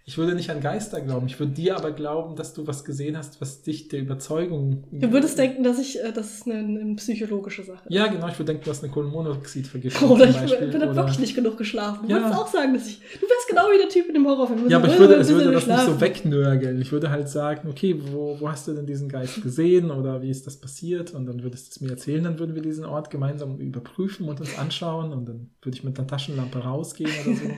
Ich 0.09 0.17
würde 0.17 0.33
nicht 0.33 0.49
an 0.49 0.59
Geister 0.59 1.01
glauben. 1.01 1.27
Ich 1.27 1.39
würde 1.39 1.51
dir 1.53 1.77
aber 1.77 1.91
glauben, 1.91 2.35
dass 2.35 2.55
du 2.55 2.65
was 2.65 2.83
gesehen 2.83 3.15
hast, 3.15 3.39
was 3.41 3.61
dich 3.61 3.89
der 3.89 3.99
Überzeugung. 3.99 4.83
Du 4.91 5.11
würdest 5.11 5.37
denken, 5.37 5.61
dass 5.61 5.77
ich, 5.77 6.03
äh, 6.03 6.11
das 6.11 6.33
ist 6.33 6.47
eine, 6.47 6.57
eine 6.81 6.95
psychologische 6.95 7.61
Sache. 7.61 7.83
Ja, 7.89 8.07
genau. 8.07 8.27
Ich 8.27 8.33
würde 8.39 8.45
denken, 8.53 8.63
du 8.65 8.71
hast 8.71 8.83
eine 8.83 8.91
Kohlenmonoxidvergiftung. 8.91 10.09
Oder 10.13 10.27
ich 10.27 10.35
Beispiel, 10.35 10.69
bin 10.69 10.79
da 10.79 10.87
oder- 10.87 10.95
wirklich 10.95 11.19
nicht 11.19 11.35
genug 11.35 11.59
geschlafen. 11.59 12.07
Du 12.07 12.15
Ja. 12.15 12.21
würdest 12.23 12.39
auch 12.39 12.47
sagen, 12.47 12.73
dass 12.73 12.87
ich. 12.87 12.99
Du 13.19 13.27
wärst 13.27 13.47
genau 13.49 13.61
wie 13.71 13.77
der 13.77 13.89
Typ 13.89 14.07
in 14.07 14.15
dem 14.15 14.25
Horrorfilm. 14.25 14.67
Ja, 14.67 14.77
aber 14.77 14.87
ich 14.87 14.97
würde, 14.97 15.15
bisschen 15.19 15.35
würde 15.35 15.51
das 15.51 15.67
nicht 15.67 15.79
so 15.85 16.01
wegnörgeln. 16.01 16.81
Ich 16.81 16.91
würde 16.91 17.11
halt 17.11 17.29
sagen, 17.29 17.69
okay, 17.69 17.95
wo, 18.11 18.35
wo 18.39 18.49
hast 18.49 18.67
du 18.67 18.73
denn 18.73 18.87
diesen 18.87 19.09
Geist 19.09 19.43
gesehen 19.43 19.91
oder 19.91 20.23
wie 20.23 20.31
ist 20.31 20.47
das 20.47 20.57
passiert? 20.57 21.13
Und 21.13 21.27
dann 21.27 21.43
würdest 21.43 21.67
du 21.67 21.69
es 21.75 21.81
mir 21.81 21.91
erzählen, 21.91 22.23
dann 22.23 22.39
würden 22.39 22.55
wir 22.55 22.63
diesen 22.63 22.83
Ort 22.85 23.11
gemeinsam 23.11 23.59
überprüfen 23.59 24.27
und 24.27 24.39
uns 24.39 24.57
anschauen 24.57 25.13
und 25.13 25.29
dann 25.29 25.51
würde 25.61 25.77
ich 25.77 25.83
mit 25.83 25.99
einer 25.99 26.07
Taschenlampe 26.07 26.57
rausgehen 26.57 27.11
oder 27.27 27.35
so. 27.35 27.43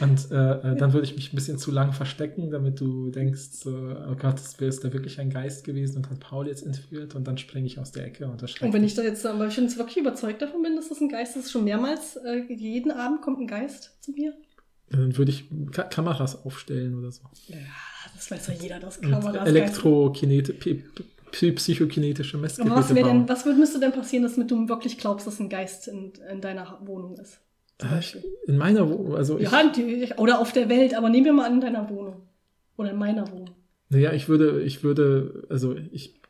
Und 0.00 0.30
äh, 0.30 0.72
äh, 0.72 0.76
dann 0.76 0.92
würde 0.92 1.06
ich 1.06 1.14
mich 1.14 1.32
ein 1.32 1.36
bisschen 1.36 1.58
zu 1.58 1.70
lang 1.70 1.92
verstecken, 1.92 2.50
damit 2.50 2.80
du 2.80 3.10
denkst, 3.10 3.40
so, 3.52 3.70
oh 3.70 4.14
Gott, 4.16 4.34
das 4.34 4.60
wäre 4.60 4.74
da 4.74 4.92
wirklich 4.92 5.18
ein 5.20 5.30
Geist 5.30 5.64
gewesen 5.64 5.98
und 5.98 6.10
hat 6.10 6.20
Paul 6.20 6.46
jetzt 6.48 6.64
entführt 6.64 7.14
und 7.14 7.26
dann 7.26 7.38
springe 7.38 7.66
ich 7.66 7.78
aus 7.78 7.92
der 7.92 8.06
Ecke 8.06 8.26
und 8.26 8.42
erschrecke 8.42 8.66
Und 8.66 8.72
wenn 8.72 8.84
ich 8.84 8.94
da 8.94 9.02
jetzt 9.02 9.24
aber 9.24 9.46
ich 9.46 9.54
bin 9.54 9.64
jetzt 9.64 9.78
wirklich 9.78 9.96
überzeugt 9.98 10.42
davon 10.42 10.62
bin, 10.62 10.76
dass 10.76 10.88
das 10.88 11.00
ein 11.00 11.08
Geist 11.08 11.36
ist, 11.36 11.50
schon 11.50 11.64
mehrmals, 11.64 12.16
äh, 12.16 12.42
jeden 12.52 12.90
Abend 12.90 13.22
kommt 13.22 13.40
ein 13.40 13.46
Geist 13.46 13.96
zu 14.00 14.12
mir. 14.12 14.34
Dann 14.90 15.16
würde 15.16 15.30
ich 15.30 15.44
Ka 15.72 15.84
Kameras 15.84 16.44
aufstellen 16.44 16.98
oder 16.98 17.10
so. 17.10 17.22
Ja, 17.48 17.56
das 18.14 18.30
weiß 18.30 18.46
doch 18.46 18.62
jeder, 18.62 18.78
das 18.78 18.98
Und 18.98 19.10
Kameras. 19.10 19.48
P- 21.30 21.52
psychokinetische 21.52 22.36
Aber 22.36 22.42
Messgeräte 22.42 22.76
was, 22.76 22.94
wär 22.94 23.02
bauen. 23.02 23.18
denn, 23.20 23.28
was 23.28 23.44
müsste 23.46 23.80
denn 23.80 23.92
passieren, 23.92 24.28
damit 24.28 24.50
du 24.50 24.68
wirklich 24.68 24.98
glaubst, 24.98 25.26
dass 25.26 25.40
ein 25.40 25.48
Geist 25.48 25.88
in, 25.88 26.12
in 26.30 26.40
deiner 26.42 26.78
Wohnung 26.84 27.16
ist? 27.16 27.40
Zum 27.82 27.90
Beispiel. 27.90 28.24
In 28.46 28.56
meiner 28.56 28.88
Wohnung, 28.88 29.14
also 29.16 29.38
ich, 29.38 29.50
Ja, 29.50 30.16
oder 30.16 30.40
auf 30.40 30.52
der 30.52 30.68
Welt, 30.68 30.94
aber 30.94 31.08
nehmen 31.10 31.26
wir 31.26 31.32
mal 31.32 31.46
an 31.46 31.54
in 31.54 31.60
deiner 31.60 31.88
Wohnung. 31.90 32.22
Oder 32.76 32.90
in 32.92 32.98
meiner 32.98 33.30
Wohnung. 33.30 33.50
naja, 33.90 34.12
ich 34.12 34.28
würde, 34.28 34.62
ich 34.62 34.82
würde, 34.82 35.44
also 35.50 35.76
ich, 35.92 36.20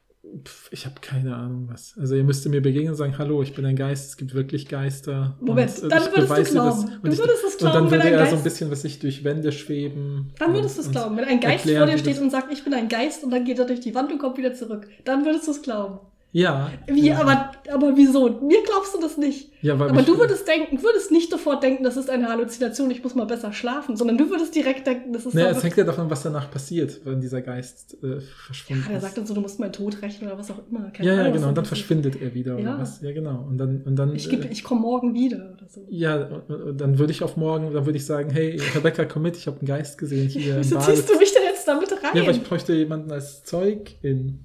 pf, 0.44 0.68
ich 0.72 0.84
habe 0.86 0.96
keine 1.00 1.36
Ahnung 1.36 1.68
was. 1.70 1.94
Also 1.98 2.14
ihr 2.16 2.24
müsst 2.24 2.46
mir 2.48 2.60
begegnen 2.60 2.90
und 2.90 2.96
sagen, 2.96 3.16
hallo, 3.18 3.42
ich 3.42 3.54
bin 3.54 3.64
ein 3.64 3.76
Geist, 3.76 4.08
es 4.10 4.16
gibt 4.16 4.34
wirklich 4.34 4.68
Geister. 4.68 5.36
Moment, 5.40 5.78
und, 5.82 5.90
dann 5.90 6.02
würdest 6.12 6.48
du 6.48 6.52
glauben. 6.52 6.68
Das, 6.68 6.86
Du 6.86 7.00
und 7.06 7.12
ich, 7.12 7.18
würdest 7.18 7.44
es 7.46 7.52
Und 7.54 7.58
glauben, 7.58 7.74
dann 7.74 7.84
wenn 7.90 7.98
würde 8.02 8.08
er 8.10 8.18
so 8.18 8.22
Geist- 8.24 8.32
ein 8.34 8.42
bisschen, 8.44 8.70
was 8.70 8.84
ich 8.84 8.98
durch 8.98 9.22
Wände 9.24 9.52
schweben. 9.52 10.32
Dann 10.38 10.52
würdest 10.54 10.76
du 10.76 10.80
es 10.80 10.86
und- 10.88 10.92
glauben. 10.92 11.16
Wenn 11.16 11.24
ein 11.24 11.40
Geist 11.40 11.64
erklären, 11.66 11.88
vor 11.88 11.96
dir 11.96 11.98
steht 11.98 12.18
und 12.20 12.30
sagt, 12.30 12.52
ich 12.52 12.64
bin 12.64 12.74
ein 12.74 12.88
Geist 12.88 13.22
und 13.24 13.30
dann 13.30 13.44
geht 13.44 13.58
er 13.58 13.66
durch 13.66 13.80
die 13.80 13.94
Wand 13.94 14.10
und 14.12 14.18
kommt 14.18 14.36
wieder 14.38 14.52
zurück, 14.54 14.88
dann 15.04 15.24
würdest 15.24 15.46
du 15.46 15.52
es 15.52 15.62
glauben. 15.62 16.00
Ja. 16.34 16.70
Wie, 16.86 17.08
ja. 17.08 17.20
aber, 17.20 17.52
aber 17.70 17.94
wieso? 17.94 18.28
Mir 18.40 18.62
glaubst 18.64 18.94
du 18.94 19.00
das 19.00 19.18
nicht. 19.18 19.50
ja, 19.60 19.78
weil 19.78 19.90
Aber 19.90 20.00
du 20.02 20.18
würdest 20.18 20.48
denken, 20.48 20.82
würdest 20.82 21.10
nicht 21.12 21.30
sofort 21.30 21.62
denken, 21.62 21.84
das 21.84 21.98
ist 21.98 22.08
eine 22.08 22.26
Halluzination, 22.28 22.90
ich 22.90 23.02
muss 23.02 23.14
mal 23.14 23.26
besser 23.26 23.52
schlafen, 23.52 23.96
sondern 23.98 24.16
du 24.16 24.30
würdest 24.30 24.54
direkt 24.54 24.86
denken, 24.86 25.12
das 25.12 25.26
ist 25.26 25.34
Naja, 25.34 25.50
es 25.50 25.62
hängt 25.62 25.76
ja 25.76 25.84
davon, 25.84 26.08
was 26.08 26.22
danach 26.22 26.50
passiert, 26.50 27.00
wenn 27.04 27.20
dieser 27.20 27.42
Geist 27.42 27.98
äh, 28.02 28.20
verschwunden 28.46 28.82
Ja, 28.84 28.88
der 28.88 28.96
ist. 28.96 29.02
sagt 29.04 29.18
dann 29.18 29.26
so, 29.26 29.34
du 29.34 29.42
musst 29.42 29.60
meinen 29.60 29.74
Tod 29.74 30.00
rechnen 30.00 30.30
oder 30.30 30.38
was 30.38 30.50
auch 30.50 30.60
immer. 30.70 30.90
Keine 30.90 31.06
ja, 31.08 31.14
ja, 31.16 31.20
Ahnung, 31.20 31.32
was 31.34 31.36
genau. 31.40 31.48
Und 31.50 31.58
dann 31.58 31.64
verschwindet 31.66 32.22
er 32.22 32.32
wieder 32.34 32.58
Ja. 32.58 32.78
was. 32.78 33.02
Ja, 33.02 33.12
genau. 33.12 33.46
Und 33.50 33.58
dann, 33.58 33.82
und 33.84 33.96
dann. 33.96 34.14
Ich, 34.16 34.30
geb- 34.30 34.44
äh, 34.46 34.48
ich 34.50 34.64
komme 34.64 34.80
morgen 34.80 35.12
wieder 35.12 35.52
oder 35.54 35.68
so. 35.68 35.86
ja, 35.90 36.28
und- 36.48 36.80
dann 36.80 36.98
würde 36.98 37.12
ich 37.12 37.22
auf 37.22 37.36
morgen, 37.36 37.74
dann 37.74 37.84
würde 37.84 37.98
ich 37.98 38.06
sagen, 38.06 38.30
hey, 38.30 38.58
Rebecca, 38.74 39.04
komm 39.04 39.22
mit, 39.24 39.36
ich 39.36 39.46
habe 39.48 39.58
einen 39.58 39.66
Geist 39.68 39.98
gesehen 39.98 40.28
hier 40.30 40.56
Wieso 40.60 40.78
ziehst 40.78 41.10
du 41.10 41.18
mich 41.18 41.30
denn 41.34 41.42
jetzt 41.44 41.68
damit 41.68 41.92
rein? 41.92 42.10
Ja, 42.14 42.22
aber 42.22 42.30
ich 42.30 42.42
bräuchte 42.42 42.72
jemanden 42.72 43.12
als 43.12 43.44
Zeug 43.44 43.96
in. 44.00 44.38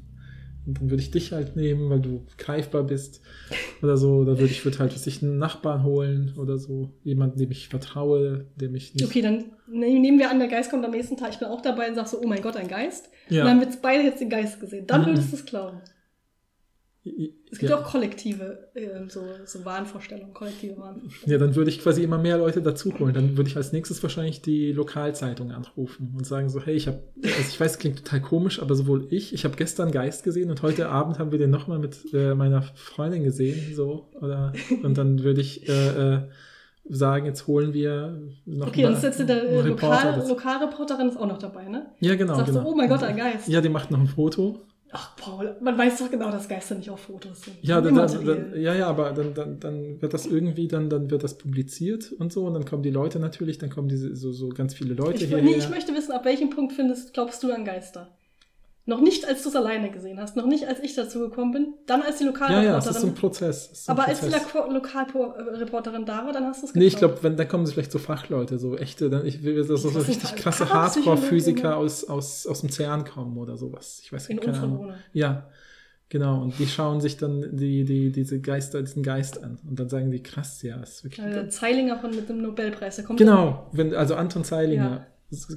Dann 0.68 0.90
würde 0.90 1.02
ich 1.02 1.12
dich 1.12 1.32
halt 1.32 1.56
nehmen, 1.56 1.90
weil 1.90 2.00
du 2.02 2.26
greifbar 2.38 2.84
bist. 2.84 3.22
Oder 3.82 3.98
so. 3.98 4.16
Oder 4.18 4.38
würde 4.40 4.52
ich 4.52 4.64
würde 4.66 4.80
halt 4.80 4.92
sich 4.92 5.24
einen 5.24 5.38
Nachbarn 5.38 5.84
holen 5.84 6.34
oder 6.38 6.58
so. 6.58 6.90
Jemanden, 7.04 7.38
dem 7.40 7.52
ich 7.52 7.70
vertraue, 7.70 8.46
dem 8.56 8.76
ich 8.76 8.94
nicht. 8.94 9.06
okay, 9.06 9.22
dann 9.22 9.46
ne- 9.68 10.00
nehmen 10.00 10.20
wir 10.20 10.30
an, 10.30 10.40
der 10.40 10.48
Geist 10.50 10.70
kommt 10.70 10.84
am 10.86 10.92
nächsten 10.92 11.18
Tag, 11.18 11.30
ich 11.32 11.40
bin 11.40 11.48
auch 11.48 11.62
dabei 11.62 11.90
und 11.90 11.96
sag 11.96 12.08
so, 12.08 12.20
oh 12.22 12.28
mein 12.28 12.42
Gott, 12.42 12.56
ein 12.58 12.68
Geist. 12.68 13.10
Ja. 13.30 13.42
Und 13.42 13.46
dann 13.46 13.50
haben 13.56 13.60
wir 13.62 13.68
jetzt 13.68 13.82
beide 13.82 14.04
jetzt 14.04 14.20
den 14.22 14.30
Geist 14.30 14.60
gesehen. 14.60 14.86
Dann 14.88 15.02
Mhm. 15.02 15.06
würdest 15.08 15.32
du 15.32 15.36
es 15.38 15.46
glauben. 15.46 15.78
Es 17.52 17.60
gibt 17.60 17.70
ja. 17.70 17.78
auch 17.78 17.84
kollektive, 17.84 18.70
ähm, 18.76 19.10
so, 19.10 19.22
so 19.46 19.64
Wahnvorstellungen, 19.64 20.34
kollektive 20.34 20.78
Wahnvorstellungen. 20.78 21.32
Ja, 21.32 21.38
dann 21.38 21.56
würde 21.56 21.70
ich 21.70 21.82
quasi 21.82 22.04
immer 22.04 22.18
mehr 22.18 22.38
Leute 22.38 22.62
dazu 22.62 22.98
holen. 23.00 23.14
Dann 23.14 23.38
würde 23.38 23.50
ich 23.50 23.56
als 23.56 23.72
nächstes 23.72 24.02
wahrscheinlich 24.04 24.42
die 24.42 24.72
Lokalzeitung 24.72 25.52
anrufen 25.52 26.14
und 26.18 26.26
sagen 26.26 26.50
so, 26.50 26.62
hey, 26.62 26.76
ich 26.76 26.88
habe, 26.88 27.00
also 27.24 27.36
ich 27.40 27.60
weiß, 27.60 27.80
klingt 27.80 28.04
total 28.04 28.22
komisch, 28.22 28.62
aber 28.62 28.76
sowohl 28.76 29.08
ich, 29.12 29.34
ich 29.34 29.46
habe 29.46 29.56
gestern 29.56 29.92
Geist 29.92 30.24
gesehen 30.24 30.50
und 30.50 30.62
heute 30.62 30.90
Abend 30.90 31.20
haben 31.20 31.32
wir 31.32 31.40
den 31.40 31.50
nochmal 31.50 31.80
mit 31.80 32.14
äh, 32.14 32.36
meiner 32.36 32.62
Freundin 32.62 33.24
gesehen, 33.24 33.76
so, 33.76 34.10
oder, 34.14 34.54
und 34.84 34.98
dann 34.98 35.24
würde 35.24 35.42
ich 35.42 35.68
äh, 35.70 36.18
äh, 36.18 36.22
sagen, 36.90 37.26
jetzt 37.26 37.48
holen 37.48 37.74
wir 37.74 38.22
noch 38.46 38.68
Okay, 38.68 38.86
und 38.86 38.94
das 38.94 39.04
ist 39.04 39.20
jetzt 39.20 39.30
der 39.30 39.44
äh, 39.44 39.62
Lokal. 39.62 40.24
Lokalreporterin 40.28 41.10
ist 41.10 41.18
auch 41.18 41.28
noch 41.28 41.38
dabei, 41.38 41.68
ne? 41.68 41.88
Ja, 42.00 42.16
genau, 42.16 42.36
Sagst 42.36 42.54
genau. 42.54 42.64
du, 42.64 42.70
oh 42.70 42.76
mein 42.76 42.90
Gott, 42.90 43.04
ein 43.04 43.18
Geist. 43.18 43.48
Ja, 43.48 43.62
die 43.62 43.70
macht 43.70 43.92
noch 43.92 44.00
ein 44.00 44.08
Foto. 44.08 44.62
Ach, 44.92 45.16
Paul, 45.18 45.58
man 45.60 45.78
weiß 45.78 46.00
doch 46.00 46.10
genau, 46.10 46.32
dass 46.32 46.48
Geister 46.48 46.76
nicht 46.76 46.90
auf 46.90 47.02
Fotos 47.02 47.42
sind. 47.42 47.58
Ja, 47.62 47.82
dann, 47.82 47.96
dann, 47.96 48.26
dann, 48.26 48.62
ja, 48.62 48.74
ja, 48.74 48.88
aber 48.88 49.12
dann, 49.12 49.34
dann, 49.34 49.60
dann 49.60 50.02
wird 50.02 50.14
das 50.14 50.26
irgendwie, 50.26 50.68
dann, 50.68 50.90
dann 50.90 51.12
wird 51.12 51.24
das 51.24 51.38
publiziert 51.38 52.14
und 52.14 52.32
so 52.32 52.46
und 52.46 52.54
dann 52.54 52.64
kommen 52.64 52.84
die 52.84 52.90
Leute 52.90 53.20
natürlich, 53.20 53.58
dann 53.58 53.70
kommen 53.70 53.90
diese 53.90 54.16
so, 54.16 54.32
so 54.32 54.50
ganz 54.50 54.74
viele 54.74 54.94
Leute 54.94 55.24
ich, 55.24 55.30
hierher. 55.30 55.44
nee, 55.44 55.56
ich 55.56 55.70
möchte 55.70 55.94
wissen, 55.94 56.14
ab 56.14 56.24
welchem 56.24 56.50
Punkt 56.50 56.74
findest, 56.74 57.14
glaubst 57.14 57.44
du 57.44 57.52
an 57.52 57.66
Geister? 57.66 58.18
Noch 58.90 59.02
nicht, 59.02 59.28
als 59.28 59.44
du 59.44 59.50
es 59.50 59.56
alleine 59.56 59.92
gesehen 59.92 60.18
hast, 60.20 60.38
noch 60.38 60.46
nicht, 60.48 60.66
als 60.68 60.80
ich 60.80 60.96
dazu 60.96 61.20
gekommen 61.20 61.52
bin, 61.52 61.74
dann 61.88 62.02
als 62.02 62.20
die 62.20 62.24
ja, 62.24 62.30
Lokalreporterin. 62.30 62.72
ja, 62.72 62.78
es 62.80 62.88
ist 62.88 63.02
so 63.02 63.08
ein 63.08 63.14
Prozess. 63.16 63.70
es 63.72 63.80
ist 63.82 63.90
ein 63.90 63.92
aber 63.98 64.08
als 64.08 64.22
die 64.22 64.28
Prozess. 64.30 64.54
Lo- 64.54 64.72
Lokalreporterin 64.72 66.06
da 66.06 66.26
war, 66.26 66.32
dann 66.32 66.46
hast 66.46 66.62
du 66.64 66.68
es 66.68 66.74
Nee, 66.76 66.86
ich 66.86 66.96
glaube, 66.96 67.18
wenn 67.22 67.36
dann 67.36 67.48
kommen 67.50 67.66
sie 67.66 67.74
vielleicht 67.74 67.92
so 67.92 68.00
Fachleute, 68.00 68.58
so 68.58 68.78
echte, 68.78 69.10
dann 69.10 69.26
ich 69.26 69.44
will 69.44 69.62
so, 69.64 69.76
so 69.76 69.90
richtig 69.90 70.30
Fach- 70.30 70.36
krasse? 70.38 70.70
Hardcore-Physiker 70.74 71.76
aus, 71.78 72.06
aus, 72.06 72.48
aus 72.48 72.62
dem 72.62 72.70
CERN 72.72 73.04
kommen 73.06 73.38
oder 73.38 73.58
sowas. 73.58 74.00
Ich 74.04 74.12
weiß 74.14 74.28
keine 74.30 74.58
Ahnung. 74.58 74.80
Wohnung. 74.80 74.94
Ja, 75.12 75.50
genau. 76.10 76.42
Und 76.42 76.58
die 76.58 76.68
schauen 76.68 77.02
sich 77.02 77.18
dann 77.18 77.58
die, 77.58 77.84
die, 77.84 78.12
diese 78.14 78.40
Geister, 78.40 78.82
diesen 78.82 79.04
Geist 79.04 79.44
an. 79.44 79.60
Und 79.68 79.80
dann 79.80 79.90
sagen 79.90 80.12
die, 80.12 80.24
krass, 80.24 80.62
ja, 80.62 80.78
ist 80.82 81.04
wirklich. 81.04 81.26
Äh, 81.26 81.50
Zeilinger 81.50 81.98
von 82.00 82.16
mit 82.16 82.30
dem 82.30 82.42
Nobelpreis, 82.42 82.96
der 82.96 83.06
kommt 83.06 83.20
genau, 83.20 83.68
wenn, 83.74 83.94
also 83.94 84.16
Anton 84.16 84.46
Zeilinger 84.46 84.90
Ja. 84.92 85.08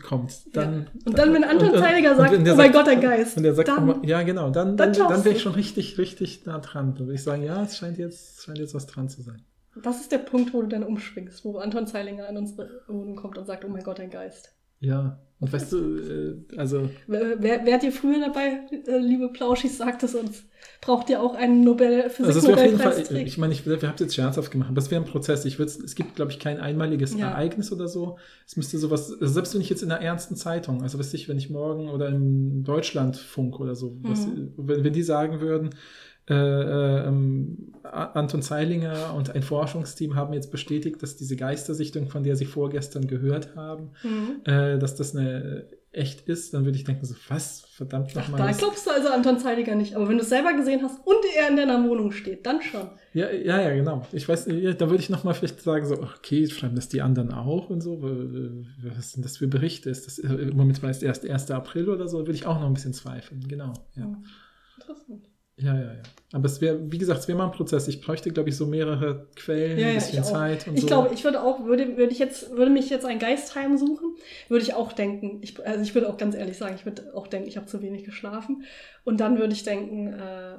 Kommt, 0.03 0.33
dann. 0.57 0.73
Ja. 0.83 0.87
Und 1.07 1.19
dann, 1.19 1.33
wenn 1.33 1.45
Anton 1.45 1.71
und 1.71 1.79
sagt, 1.79 1.95
oh 2.33 2.37
mein 2.37 2.57
sagt- 2.57 2.73
Gott, 2.73 2.89
ein 2.89 3.01
Geist, 3.01 3.37
Und 3.37 3.43
der 3.45 3.55
sagt, 3.55 3.69
dann- 3.69 3.79
oh 3.91 3.95
mein- 3.95 4.05
ja, 4.05 4.23
genau, 4.23 4.51
dann, 4.51 4.77
dann 4.77 4.93
dann, 4.93 5.09
dann, 5.09 5.25
wäre 5.25 5.37
ich 5.37 5.43
schon 5.43 5.53
richtig, 5.55 5.97
richtig 5.99 6.45
nah 6.47 6.59
dran. 6.59 6.95
Dann 6.97 7.07
würde 7.07 7.15
ich 7.15 7.23
sagen, 7.23 7.43
ja, 7.43 7.63
es 7.63 7.77
scheint 7.77 7.99
jetzt, 7.99 8.43
scheint 8.43 8.59
jetzt 8.59 8.75
was 8.75 8.87
dran 8.87 9.09
zu 9.09 9.23
sein. 9.23 9.45
Das 9.83 10.01
ist 10.01 10.11
der 10.11 10.19
Punkt, 10.19 10.53
wo 10.53 10.63
du 10.63 10.69
dann 10.69 10.83
umschwingst, 10.83 11.45
wo 11.45 11.59
Anton 11.59 11.87
Zeilinger 11.87 12.29
in 12.29 12.37
unsere 12.37 12.83
Wohnung 12.89 13.15
kommt 13.17 13.39
und 13.39 13.47
sagt, 13.47 13.65
oh 13.65 13.69
mein 13.69 13.85
Gott, 13.85 14.01
ein 14.01 14.11
Geist. 14.11 14.53
Ja. 14.81 15.21
Und 15.39 15.53
weißt 15.55 15.73
du, 15.73 15.79
äh, 15.79 16.59
also. 16.59 16.91
Wer, 17.07 17.43
wer, 17.43 17.65
wärt 17.65 17.83
ihr 17.83 17.93
früher 17.93 18.21
dabei, 18.21 18.61
äh, 18.87 18.99
liebe 18.99 19.29
Plauschis, 19.33 19.79
sagt 19.79 20.03
es 20.03 20.15
uns. 20.15 20.45
Braucht 20.83 21.09
ihr 21.09 21.23
auch 21.23 21.35
einen 21.35 21.65
Nobel 21.65 22.03
Also 22.03 22.25
es 22.41 22.43
wäre 22.47 22.55
auf 22.55 22.63
jeden 22.63 22.79
Fall, 22.79 23.27
ich 23.27 23.39
meine, 23.39 23.53
ich, 23.55 23.65
wir 23.67 23.77
haben 23.81 23.95
es 23.95 24.01
jetzt 24.01 24.15
scherzhaft 24.15 24.51
gemacht, 24.51 24.69
aber 24.69 24.79
es 24.79 24.91
wäre 24.91 25.03
ein 25.03 25.09
Prozess. 25.09 25.47
Ich 25.47 25.59
würd's, 25.59 25.79
es 25.79 25.95
gibt, 25.95 26.17
glaube 26.17 26.31
ich, 26.31 26.39
kein 26.39 26.61
einmaliges 26.61 27.15
Ja. 27.17 27.31
Ereignis 27.31 27.73
oder 27.73 27.89
so. 27.89 28.19
Es 28.47 28.57
müsste 28.59 28.77
sowas, 28.77 29.11
also 29.19 29.33
selbst 29.33 29.55
wenn 29.55 29.63
ich 29.63 29.71
jetzt 29.71 29.83
in 29.83 29.91
einer 29.91 30.03
ernsten 30.03 30.37
Zeitung, 30.37 30.83
also 30.83 30.99
weiß 30.99 31.15
ich, 31.15 31.29
wenn 31.29 31.39
ich 31.39 31.49
morgen 31.49 31.89
oder 31.89 32.09
im 32.09 32.63
Deutschlandfunk 32.65 33.59
oder 33.61 33.75
so, 33.75 33.97
was, 34.03 34.27
Mhm. 34.27 34.53
wenn, 34.59 34.85
wenn 34.85 34.93
die 34.93 35.03
sagen 35.03 35.41
würden, 35.41 35.71
äh, 36.31 36.35
äh, 36.35 37.07
ähm, 37.09 37.73
Anton 37.83 38.41
Zeilinger 38.43 39.15
und 39.17 39.35
ein 39.35 39.43
Forschungsteam 39.43 40.15
haben 40.15 40.33
jetzt 40.33 40.51
bestätigt, 40.53 41.03
dass 41.03 41.17
diese 41.17 41.35
Geistersichtung, 41.37 42.09
von 42.09 42.23
der 42.23 42.37
sie 42.37 42.45
vorgestern 42.47 43.07
gehört 43.09 43.57
haben, 43.57 43.91
Mhm. 44.05 44.41
äh, 44.45 44.79
dass 44.79 44.95
das 44.97 45.17
eine 45.17 45.67
echt 45.93 46.21
ist, 46.29 46.55
dann 46.55 46.65
würde 46.65 46.79
ich 46.79 46.85
denken 46.85 47.05
so, 47.05 47.17
was, 47.29 47.63
verdammt 47.73 48.15
nochmal. 48.15 48.39
da 48.41 48.53
glaubst 48.53 48.87
du 48.87 48.93
also 48.93 49.09
Anton 49.09 49.41
Zeiliger 49.41 49.75
nicht. 49.75 49.97
Aber 49.97 50.09
wenn 50.09 50.19
du 50.19 50.23
es 50.23 50.29
selber 50.29 50.53
gesehen 50.53 50.83
hast 50.85 51.05
und 51.05 51.17
er 51.37 51.49
in 51.49 51.57
deiner 51.57 51.83
Wohnung 51.89 52.13
steht, 52.13 52.47
dann 52.47 52.63
schon. 52.63 52.91
Ja, 53.13 53.29
ja, 53.29 53.61
ja, 53.61 53.75
genau. 53.75 54.07
Ich 54.13 54.29
weiß, 54.29 54.47
ja, 54.53 54.73
da 54.73 54.89
würde 54.89 55.03
ich 55.03 55.11
nochmal 55.11 55.35
vielleicht 55.35 55.61
sagen, 55.61 55.85
so, 55.87 55.95
okay, 56.01 56.47
schreiben 56.49 56.77
das 56.77 56.89
die 56.89 57.03
anderen 57.03 57.33
auch 57.33 57.71
und 57.71 57.81
so. 57.81 58.01
Was 58.03 59.11
sind 59.13 59.25
das 59.25 59.39
für 59.39 59.49
Berichte? 59.49 59.91
Ist 59.91 60.07
das 60.07 60.19
im 60.21 60.57
Moment 60.57 60.81
war 60.85 60.91
es 60.91 61.03
erst 61.03 61.29
1. 61.29 61.51
April 61.51 61.89
oder 61.89 62.07
so, 62.07 62.19
würde 62.19 62.33
ich 62.33 62.47
auch 62.47 62.61
noch 62.61 62.69
ein 62.69 62.75
bisschen 62.75 62.93
zweifeln. 62.93 63.45
Genau. 63.49 63.73
Ja, 63.97 64.05
Hm. 64.05 64.25
Interessant. 64.79 65.27
Ja, 65.61 65.75
ja. 65.75 65.93
ja. 65.95 66.03
Aber 66.33 66.45
es 66.47 66.61
wäre, 66.61 66.79
wie 66.93 66.99
gesagt, 66.99 67.21
es 67.21 67.29
wäre 67.29 67.37
mal 67.37 67.47
ein 67.47 67.51
Prozess. 67.53 67.89
Ich 67.89 68.01
bräuchte, 68.01 68.31
glaube 68.31 68.51
ich, 68.51 68.57
so 68.57 68.65
mehrere 68.67 69.27
Quellen, 69.35 69.79
Ja, 69.79 69.87
ein 69.89 69.95
ja, 69.95 69.99
bisschen 69.99 70.21
ich 70.21 70.25
auch. 70.25 70.33
Zeit 70.33 70.69
und 70.69 70.75
Ich 70.75 70.83
so. 70.83 70.87
glaube, 70.87 71.13
ich 71.13 71.25
würde 71.25 71.43
auch, 71.43 71.65
würde, 71.65 71.97
würde 71.97 72.13
ich 72.13 72.21
jetzt, 72.21 72.53
würde 72.53 72.71
mich 72.71 72.89
jetzt 72.89 73.05
ein 73.05 73.19
Geist 73.19 73.55
heimsuchen, 73.57 74.15
würde 74.49 74.63
ich 74.63 74.75
auch 74.75 74.93
denken, 74.93 75.41
ich, 75.43 75.65
also 75.67 75.83
ich 75.83 75.93
würde 75.95 76.09
auch 76.09 76.17
ganz 76.17 76.37
ehrlich 76.37 76.57
sagen, 76.57 76.77
ich 76.77 76.85
würde 76.85 77.13
auch 77.15 77.27
denken, 77.27 77.49
ich 77.49 77.57
habe 77.57 77.67
zu 77.67 77.83
wenig 77.83 78.05
geschlafen. 78.05 78.63
Und 79.05 79.19
dann 79.21 79.39
würde 79.39 79.53
ich 79.53 79.65
denken, 79.65 80.13
äh, 80.13 80.59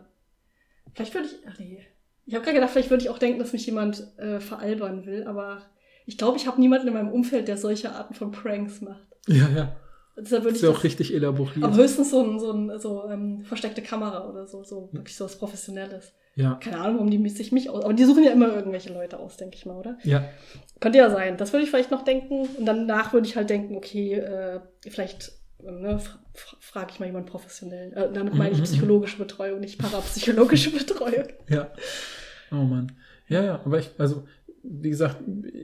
vielleicht 0.94 1.14
würde 1.14 1.28
ich, 1.28 1.36
ach 1.49 1.57
nee, 1.57 1.80
ich 2.26 2.34
habe 2.36 2.44
gerade 2.44 2.56
gedacht, 2.56 2.72
vielleicht 2.72 2.90
würde 2.90 3.03
ich 3.03 3.10
auch 3.10 3.18
denken, 3.18 3.40
dass 3.40 3.53
mich 3.53 3.65
jemand 3.65 4.06
äh, 4.18 4.41
veralbern 4.41 5.06
will, 5.06 5.23
aber 5.26 5.61
ich 6.06 6.18
glaube, 6.18 6.36
ich 6.38 6.48
habe 6.48 6.60
niemanden 6.60 6.88
in 6.90 6.94
meinem 6.94 7.11
Umfeld, 7.11 7.48
der 7.48 7.57
solche 7.57 7.94
Arten 7.94 8.14
von 8.14 8.32
Pranks 8.32 8.82
macht. 8.82 9.07
ja, 9.28 9.48
ja. 9.56 9.76
Deshalb 10.18 10.44
würde 10.44 10.54
Das 10.54 10.62
ist 10.62 10.64
ja 10.64 10.70
auch 10.70 10.84
richtig 10.84 11.14
elaboriert. 11.14 11.64
aber 11.64 11.76
höchstens 11.76 12.12
so 12.12 12.22
ein, 12.24 12.40
so 12.40 12.52
ein 12.52 12.80
so, 12.80 13.10
ähm, 13.10 13.42
versteckte 13.46 13.82
Kamera 13.82 14.28
oder 14.30 14.46
so, 14.48 14.64
so 14.64 14.90
wirklich 14.92 15.16
so 15.16 15.26
was 15.26 15.38
Professionelles. 15.38 16.14
ja, 16.36 16.56
Keine 16.56 16.80
Ahnung, 16.80 16.96
warum 16.98 17.10
die 17.12 17.30
sich 17.30 17.52
mich 17.52 17.70
aus, 17.70 17.84
aber 17.84 17.94
die 17.94 18.04
suchen 18.06 18.24
ja 18.24 18.32
immer 18.32 18.54
irgendwelche 18.54 18.92
Leute 18.94 19.20
aus, 19.20 19.38
denke 19.38 19.56
ich 19.56 19.66
mal, 19.66 19.78
oder? 19.78 19.98
ja. 20.04 20.24
Könnte 20.80 20.98
ja 20.98 21.10
sein. 21.10 21.38
Das 21.38 21.54
würde 21.54 21.64
ich 21.64 21.70
vielleicht 21.70 21.92
noch 21.92 22.04
denken. 22.04 22.48
Und 22.58 22.66
danach 22.66 23.14
würde 23.14 23.28
ich 23.28 23.36
halt 23.36 23.50
denken, 23.50 23.76
okay, 23.78 24.14
äh, 24.16 24.60
vielleicht 24.90 25.32
äh, 25.64 25.72
ne, 25.72 26.00
fra 26.00 26.20
fra 26.34 26.58
frage 26.60 26.92
ich 26.94 27.00
mal 27.00 27.06
jemanden 27.06 27.30
professionell. 27.30 27.94
Äh, 27.94 28.12
damit 28.14 28.34
meine 28.34 28.50
ich 28.52 28.58
Mhm, 28.58 28.62
mhm. 28.62 28.66
psychologische 28.66 29.18
Betreuung, 29.18 29.60
nicht 29.60 29.78
parapsychologische 29.80 30.72
Betreuung. 30.78 31.28
Ja. 31.50 31.70
Oh 32.52 32.56
Mann. 32.64 32.92
Ja, 33.28 33.44
ja, 33.44 33.62
aber 33.64 33.80
ich, 33.80 33.92
also, 33.98 34.26
wie 34.64 34.90
gesagt, 34.90 35.18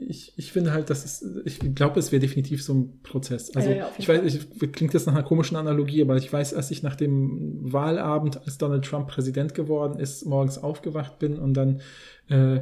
ich, 0.08 0.32
ich 0.36 0.52
finde 0.52 0.72
halt, 0.72 0.90
dass 0.90 1.04
es, 1.04 1.24
ich 1.44 1.60
glaube, 1.74 2.00
es 2.00 2.10
wäre 2.10 2.20
definitiv 2.20 2.62
so 2.62 2.74
ein 2.74 3.00
Prozess. 3.02 3.54
Also, 3.54 3.70
Ja, 3.70 3.76
ja, 3.76 3.90
ich 3.96 4.08
weiß, 4.08 4.22
ich, 4.24 4.72
klingt 4.72 4.92
jetzt 4.92 5.06
nach 5.06 5.14
einer 5.14 5.22
komischen 5.22 5.56
Analogie, 5.56 6.02
aber 6.02 6.16
ich 6.16 6.32
weiß, 6.32 6.54
als 6.54 6.70
ich 6.70 6.82
nach 6.82 6.96
dem 6.96 7.58
Wahlabend, 7.72 8.44
als 8.44 8.58
Donald 8.58 8.84
Trump 8.84 9.08
Präsident 9.08 9.54
geworden 9.54 10.00
ist, 10.00 10.26
morgens 10.26 10.58
aufgewacht 10.58 11.18
bin 11.18 11.38
und 11.38 11.54
dann 11.54 11.80
äh, 12.28 12.56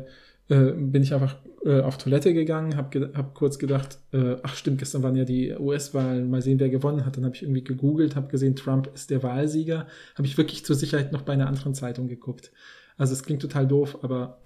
äh, 0.49 0.73
bin 0.73 1.03
ich 1.03 1.15
einfach 1.15 1.37
äh, 1.65 1.81
auf 1.81 1.99
Toilette 1.99 2.33
gegangen, 2.35 2.77
habe 2.77 2.91
ge 2.91 3.09
hab 3.15 3.35
kurz 3.35 3.59
gedacht, 3.59 3.99
äh, 4.13 4.37
ach 4.43 4.55
stimmt, 4.55 4.79
gestern 4.79 5.03
waren 5.03 5.17
ja 5.17 5.25
die 5.25 5.53
US-Wahlen, 5.53 6.31
mal 6.31 6.43
sehen, 6.43 6.61
wer 6.61 6.69
gewonnen 6.69 7.05
hat. 7.05 7.17
Dann 7.17 7.25
habe 7.25 7.35
ich 7.35 7.43
irgendwie 7.43 7.65
gegoogelt, 7.65 8.15
habe 8.15 8.29
gesehen, 8.29 8.55
Trump 8.57 8.91
ist 8.95 9.11
der 9.11 9.23
Wahlsieger. 9.23 9.87
Habe 10.15 10.27
ich 10.27 10.39
wirklich 10.39 10.65
zur 10.65 10.77
Sicherheit 10.77 11.13
noch 11.13 11.23
bei 11.23 11.33
einer 11.33 11.49
anderen 11.49 11.75
Zeitung 11.75 12.07
geguckt. 12.09 12.53
Also 12.97 13.13
es 13.13 13.25
klingt 13.25 13.43
total 13.43 13.67
doof, 13.67 13.99
aber 14.03 14.41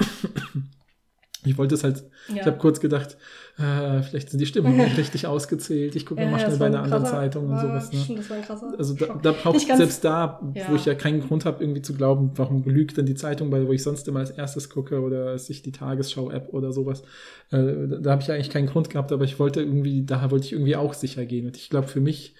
ich 1.44 1.56
wollte 1.56 1.74
es 1.74 1.84
halt, 1.84 2.04
ich 2.34 2.44
habe 2.44 2.58
kurz 2.58 2.80
gedacht, 2.80 3.16
äh, 3.58 4.02
vielleicht 4.02 4.30
sind 4.30 4.38
die 4.40 4.46
Stimmen 4.46 4.76
nicht 4.76 4.96
richtig 4.98 5.26
ausgezählt. 5.26 5.96
Ich 5.96 6.04
gucke 6.06 6.20
Ja, 6.22 6.30
ja, 6.30 6.38
schnell 6.38 6.56
bei 6.58 6.66
einer 6.66 6.78
ein 6.78 6.84
anderen 6.84 7.04
krasser- 7.04 7.10
Zeitung 7.16 7.48
und 7.48 7.58
sowas. 7.60 7.92
Ne? 7.92 7.98
Stimmt, 7.98 8.18
das 8.18 8.30
war 8.30 8.36
ein 8.36 8.42
krasser 8.42 8.74
Also 8.78 8.94
da, 8.94 9.18
da 9.22 9.32
braucht 9.32 9.60
selbst 9.60 10.04
da, 10.04 10.40
Ja. 10.54 10.64
wo 10.70 10.74
ich 10.76 10.84
ja 10.84 10.94
keinen 10.94 11.20
Grund 11.26 11.44
habe, 11.44 11.62
irgendwie 11.62 11.82
zu 11.82 11.94
glauben, 11.94 12.32
warum 12.36 12.62
belügt 12.62 12.96
denn 12.96 13.06
die 13.06 13.14
Zeitung, 13.14 13.50
weil 13.52 13.66
wo 13.66 13.72
ich 13.72 13.82
sonst 13.82 14.06
immer 14.08 14.20
als 14.20 14.30
erstes 14.30 14.68
gucke 14.70 15.00
oder 15.00 15.38
sich 15.38 15.62
die 15.62 15.72
Tagesschau-App 15.72 16.52
oder 16.52 16.72
sowas. 16.72 17.02
Äh, 17.50 17.56
da 17.88 17.96
da 17.98 18.10
habe 18.12 18.22
ich 18.22 18.28
ja 18.28 18.34
eigentlich 18.34 18.50
keinen 18.50 18.66
Grund 18.66 18.90
gehabt, 18.90 19.10
aber 19.12 19.24
ich 19.24 19.38
wollte 19.38 19.60
irgendwie, 19.60 20.04
da 20.04 20.30
wollte 20.30 20.46
ich 20.46 20.52
irgendwie 20.52 20.76
auch 20.76 20.94
sicher 20.94 21.24
gehen. 21.26 21.46
Und 21.46 21.56
ich 21.56 21.70
glaube, 21.70 21.88
für 21.88 22.00
mich 22.00 22.34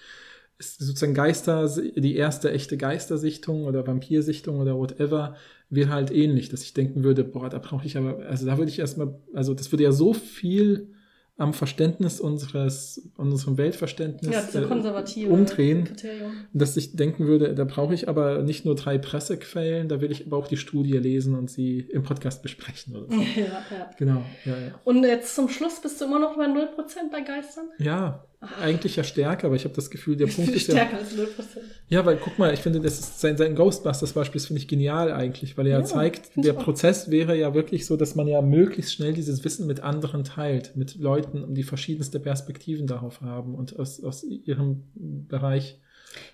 ist 0.61 0.79
sozusagen 0.79 1.13
Geister, 1.15 1.67
die 1.67 2.15
erste 2.15 2.51
echte 2.51 2.77
Geistersichtung 2.77 3.65
oder 3.65 3.85
Vampirsichtung 3.85 4.59
oder 4.59 4.77
whatever, 4.77 5.35
wäre 5.69 5.89
halt 5.89 6.11
ähnlich, 6.11 6.49
dass 6.49 6.61
ich 6.63 6.73
denken 6.73 7.03
würde, 7.03 7.23
boah, 7.23 7.49
da 7.49 7.57
brauche 7.57 7.85
ich 7.85 7.97
aber, 7.97 8.19
also 8.27 8.45
da 8.45 8.57
würde 8.57 8.69
ich 8.69 8.79
erstmal, 8.79 9.19
also 9.33 9.53
das 9.53 9.71
würde 9.71 9.83
ja 9.83 9.91
so 9.91 10.13
viel 10.13 10.93
am 11.37 11.53
Verständnis 11.53 12.19
unseres, 12.19 13.09
unserem 13.17 13.57
Weltverständnis 13.57 14.53
ja, 14.53 14.61
äh, 14.61 15.25
umdrehen, 15.25 15.85
Kriterium. 15.85 16.33
dass 16.53 16.77
ich 16.77 16.95
denken 16.95 17.25
würde, 17.25 17.55
da 17.55 17.63
brauche 17.63 17.95
ich 17.95 18.07
aber 18.07 18.43
nicht 18.43 18.63
nur 18.63 18.75
drei 18.75 18.99
Pressequellen, 18.99 19.87
da 19.87 20.01
will 20.01 20.11
ich 20.11 20.27
aber 20.27 20.37
auch 20.37 20.47
die 20.47 20.57
Studie 20.57 20.97
lesen 20.97 21.33
und 21.33 21.49
sie 21.49 21.79
im 21.79 22.03
Podcast 22.03 22.43
besprechen 22.43 22.95
oder 22.95 23.07
so. 23.07 23.21
Ja, 23.35 23.65
ja. 23.71 23.89
Genau, 23.97 24.23
ja, 24.45 24.51
ja. 24.51 24.79
Und 24.83 25.03
jetzt 25.03 25.33
zum 25.33 25.49
Schluss 25.49 25.81
bist 25.81 25.99
du 25.99 26.05
immer 26.05 26.19
noch 26.19 26.35
bei 26.37 26.45
0% 26.45 26.67
bei 27.11 27.21
Geistern? 27.21 27.69
Ja, 27.79 28.23
eigentlich 28.59 28.95
ja 28.95 29.03
stärker, 29.03 29.47
aber 29.47 29.55
ich 29.55 29.65
habe 29.65 29.75
das 29.75 29.91
Gefühl, 29.91 30.15
der 30.15 30.25
Punkt 30.35 30.51
ist 30.51 30.67
ja. 30.67 30.73
Stärker 30.73 30.97
als 30.97 31.15
0%. 31.15 31.27
Ja, 31.89 32.05
weil 32.05 32.17
guck 32.17 32.39
mal, 32.39 32.53
ich 32.53 32.61
finde, 32.61 32.79
das 32.79 32.99
ist 32.99 33.19
sein, 33.19 33.37
sein 33.37 33.55
Ghostbusters-Beispiel, 33.55 34.41
finde 34.41 34.61
ich 34.61 34.67
genial 34.67 35.11
eigentlich, 35.11 35.57
weil 35.57 35.67
er 35.67 35.79
ja, 35.79 35.85
zeigt, 35.85 36.31
der. 36.35 36.53
Prozess 36.53 37.11
wäre 37.11 37.37
ja 37.37 37.53
wirklich 37.53 37.85
so, 37.85 37.97
dass 37.97 38.15
man 38.15 38.27
ja 38.27 38.41
möglichst 38.41 38.93
schnell 38.93 39.13
dieses 39.13 39.43
Wissen 39.43 39.67
mit 39.67 39.81
anderen 39.81 40.23
teilt, 40.23 40.75
mit 40.75 40.95
Leuten, 40.95 41.53
die 41.53 41.63
verschiedenste 41.63 42.19
Perspektiven 42.19 42.87
darauf 42.87 43.21
haben 43.21 43.55
und 43.55 43.77
aus, 43.79 44.03
aus 44.03 44.23
ihrem 44.23 44.83
Bereich. 44.95 45.79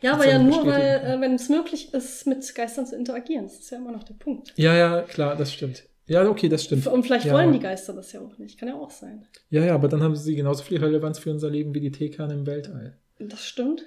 Ja, 0.01 0.13
aber 0.13 0.27
ja 0.27 0.39
nur, 0.39 0.65
weil, 0.65 0.81
äh, 0.81 1.21
wenn 1.21 1.35
es 1.35 1.49
möglich 1.49 1.93
ist, 1.93 2.25
mit 2.25 2.55
Geistern 2.55 2.85
zu 2.85 2.95
interagieren. 2.95 3.45
Das 3.45 3.59
ist 3.59 3.69
ja 3.69 3.77
immer 3.77 3.91
noch 3.91 4.03
der 4.03 4.15
Punkt. 4.15 4.53
Ja, 4.55 4.73
ja, 4.75 5.01
klar, 5.01 5.35
das 5.35 5.53
stimmt. 5.53 5.83
Ja, 6.07 6.27
okay, 6.29 6.47
das 6.47 6.63
stimmt. 6.63 6.87
Und 6.87 7.03
vielleicht 7.03 7.25
ja. 7.25 7.33
wollen 7.33 7.51
die 7.51 7.59
Geister 7.59 7.93
das 7.93 8.13
ja 8.13 8.21
auch 8.21 8.37
nicht. 8.37 8.57
Kann 8.57 8.69
ja 8.69 8.75
auch 8.75 8.91
sein. 8.91 9.25
Ja, 9.49 9.63
ja, 9.63 9.75
aber 9.75 9.89
dann 9.89 10.01
haben 10.01 10.15
sie 10.15 10.35
genauso 10.35 10.63
viel 10.63 10.79
Relevanz 10.79 11.19
für 11.19 11.31
unser 11.31 11.49
Leben 11.49 11.73
wie 11.73 11.81
die 11.81 11.91
Teekanne 11.91 12.33
im 12.33 12.47
Weltall. 12.47 12.97
Das 13.19 13.45
stimmt. 13.45 13.85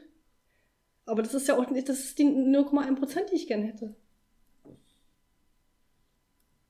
Aber 1.06 1.22
das 1.22 1.34
ist 1.34 1.48
ja 1.48 1.56
auch 1.56 1.68
nicht, 1.70 1.88
das 1.88 2.00
ist 2.00 2.18
die 2.18 2.24
0,1 2.24 2.96
Prozent, 2.96 3.30
die 3.32 3.36
ich 3.36 3.48
gerne 3.48 3.66
hätte. 3.66 3.94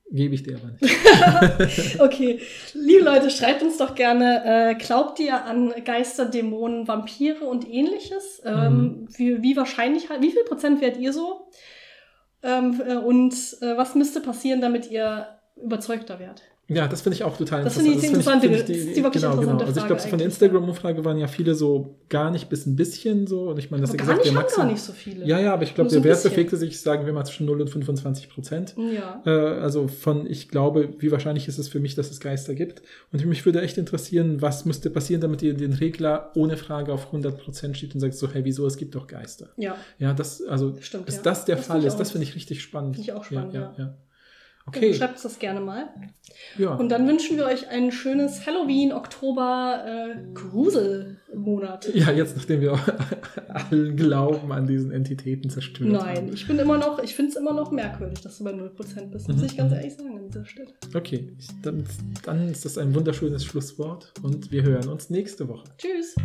Gebe 0.09 0.35
ich 0.35 0.43
dir 0.43 0.57
aber 0.57 0.71
nicht. 0.71 1.99
Okay, 1.99 2.39
liebe 2.73 3.05
Leute, 3.05 3.29
schreibt 3.29 3.61
uns 3.61 3.77
doch 3.77 3.95
gerne, 3.95 4.43
äh, 4.45 4.75
glaubt 4.75 5.19
ihr 5.19 5.45
an 5.45 5.73
Geister, 5.85 6.25
Dämonen, 6.25 6.87
Vampire 6.87 7.45
und 7.45 7.67
ähnliches? 7.67 8.41
Ähm, 8.43 9.07
wie, 9.15 9.41
wie 9.41 9.55
wahrscheinlich, 9.55 10.09
wie 10.19 10.31
viel 10.31 10.43
Prozent 10.43 10.81
wärt 10.81 10.97
ihr 10.97 11.13
so? 11.13 11.47
Ähm, 12.43 12.81
äh, 12.85 12.95
und 12.95 13.33
äh, 13.61 13.77
was 13.77 13.95
müsste 13.95 14.19
passieren, 14.19 14.59
damit 14.59 14.91
ihr 14.91 15.27
überzeugter 15.55 16.19
wärt? 16.19 16.41
Ja, 16.73 16.87
das 16.87 17.01
finde 17.01 17.15
ich 17.15 17.23
auch 17.25 17.35
total 17.35 17.65
Das 17.65 17.73
finde 17.73 17.91
ich 17.91 18.03
interessant, 18.03 18.41
finde 18.41 18.59
das 18.59 18.69
ist 18.69 18.95
die 18.95 19.03
wirklich 19.03 19.21
genau, 19.21 19.33
interessante 19.33 19.57
genau. 19.57 19.65
Also 19.65 19.79
ich 19.81 19.87
glaube, 19.87 20.01
von 20.01 20.17
der 20.17 20.25
Instagram-Umfrage 20.25 21.03
waren 21.03 21.17
ja 21.17 21.27
viele 21.27 21.53
so 21.53 21.97
gar 22.07 22.31
nicht 22.31 22.47
bis 22.47 22.65
ein 22.65 22.77
bisschen 22.77 23.27
so. 23.27 23.49
Und 23.49 23.59
ich 23.59 23.71
meine, 23.71 23.81
das 23.81 23.89
Aber 23.89 23.99
ist 23.99 24.07
gar 24.07 24.15
gesagt, 24.15 24.25
nicht, 24.25 24.35
Maximum. 24.35 24.65
gar 24.67 24.71
nicht 24.71 24.81
so 24.81 24.93
viele. 24.93 25.25
Ja, 25.25 25.39
ja, 25.39 25.53
aber 25.53 25.63
ich 25.63 25.75
glaube, 25.75 25.89
so 25.89 25.99
der 25.99 26.05
Wert 26.05 26.23
bewegte 26.23 26.55
sich, 26.55 26.79
sagen 26.79 27.05
wir 27.05 27.11
mal, 27.11 27.25
zwischen 27.25 27.45
0 27.45 27.61
und 27.61 27.69
25 27.69 28.29
Prozent. 28.29 28.75
Ja. 28.77 29.21
Äh, 29.25 29.59
also 29.59 29.89
von, 29.89 30.25
ich 30.25 30.47
glaube, 30.47 30.93
wie 30.99 31.11
wahrscheinlich 31.11 31.49
ist 31.49 31.57
es 31.57 31.67
für 31.67 31.81
mich, 31.81 31.95
dass 31.95 32.09
es 32.09 32.21
Geister 32.21 32.55
gibt. 32.55 32.83
Und 33.11 33.25
mich 33.25 33.45
würde 33.45 33.61
echt 33.61 33.77
interessieren, 33.77 34.41
was 34.41 34.63
müsste 34.63 34.89
passieren, 34.89 35.19
damit 35.19 35.41
ihr 35.41 35.53
den 35.53 35.73
Regler 35.73 36.31
ohne 36.35 36.55
Frage 36.55 36.93
auf 36.93 37.07
100 37.07 37.37
Prozent 37.37 37.77
schiebt 37.77 37.95
und 37.95 37.99
sagt 37.99 38.13
so, 38.13 38.31
hey, 38.31 38.45
wieso, 38.45 38.65
es 38.65 38.77
gibt 38.77 38.95
doch 38.95 39.07
Geister. 39.07 39.49
Ja. 39.57 39.75
Ja, 39.99 40.13
das, 40.13 40.41
also, 40.43 40.73
Stimmt, 40.79 41.09
ist 41.09 41.17
ja. 41.17 41.23
das 41.23 41.43
der 41.43 41.57
Das 41.57 41.65
Fall 41.65 41.79
ich 41.81 41.85
ist, 41.87 41.97
das 41.97 42.11
finde 42.11 42.27
ich 42.27 42.35
richtig 42.35 42.61
spannend. 42.61 42.95
Finde 42.95 43.11
ich 43.11 43.13
auch 43.13 43.25
spannend, 43.25 43.53
ja. 43.53 43.73
ja. 43.77 43.97
Okay, 44.67 44.93
Schreibt 44.93 45.13
uns 45.13 45.23
das 45.23 45.39
gerne 45.39 45.59
mal. 45.59 45.89
ja. 46.57 46.75
Und 46.75 46.89
dann 46.89 47.07
wünschen 47.07 47.35
wir 47.37 47.45
euch 47.45 47.67
ein 47.69 47.91
schönes 47.91 48.45
Halloween, 48.45 48.93
Oktober, 48.93 49.83
äh, 49.85 50.33
Grusel-Monat. 50.33 51.89
Ja, 51.93 52.11
jetzt 52.11 52.37
nachdem 52.37 52.61
wir 52.61 52.79
allen 53.49 53.95
Glauben 53.97 54.51
an 54.51 54.67
diesen 54.67 54.91
Entitäten 54.91 55.49
zerstört 55.49 55.89
Nein, 55.91 56.17
haben. 56.17 56.33
ich 56.33 56.47
bin 56.47 56.59
immer 56.59 56.77
noch, 56.77 57.01
ich 57.03 57.15
finde 57.15 57.31
es 57.31 57.37
immer 57.37 57.53
noch 57.53 57.71
merkwürdig, 57.71 58.21
dass 58.21 58.37
du 58.37 58.43
bei 58.43 58.51
0% 58.51 59.11
bist, 59.11 59.27
muss 59.27 59.37
Mhm. 59.37 59.45
ich 59.45 59.57
ganz 59.57 59.73
ehrlich 59.73 59.95
sagen 59.95 60.15
an 60.17 60.27
dieser 60.27 60.45
Stelle. 60.45 60.69
Okay, 60.95 61.33
ich, 61.37 61.47
dann, 61.63 61.83
dann 62.23 62.49
ist 62.49 62.63
das 62.63 62.77
ein 62.77 62.93
wunderschönes 62.95 63.43
Schlusswort 63.43 64.13
und 64.23 64.51
wir 64.51 64.63
hören 64.63 64.87
uns 64.89 65.09
nächste 65.09 65.47
Woche. 65.49 65.65
Tschüss. 65.77 66.15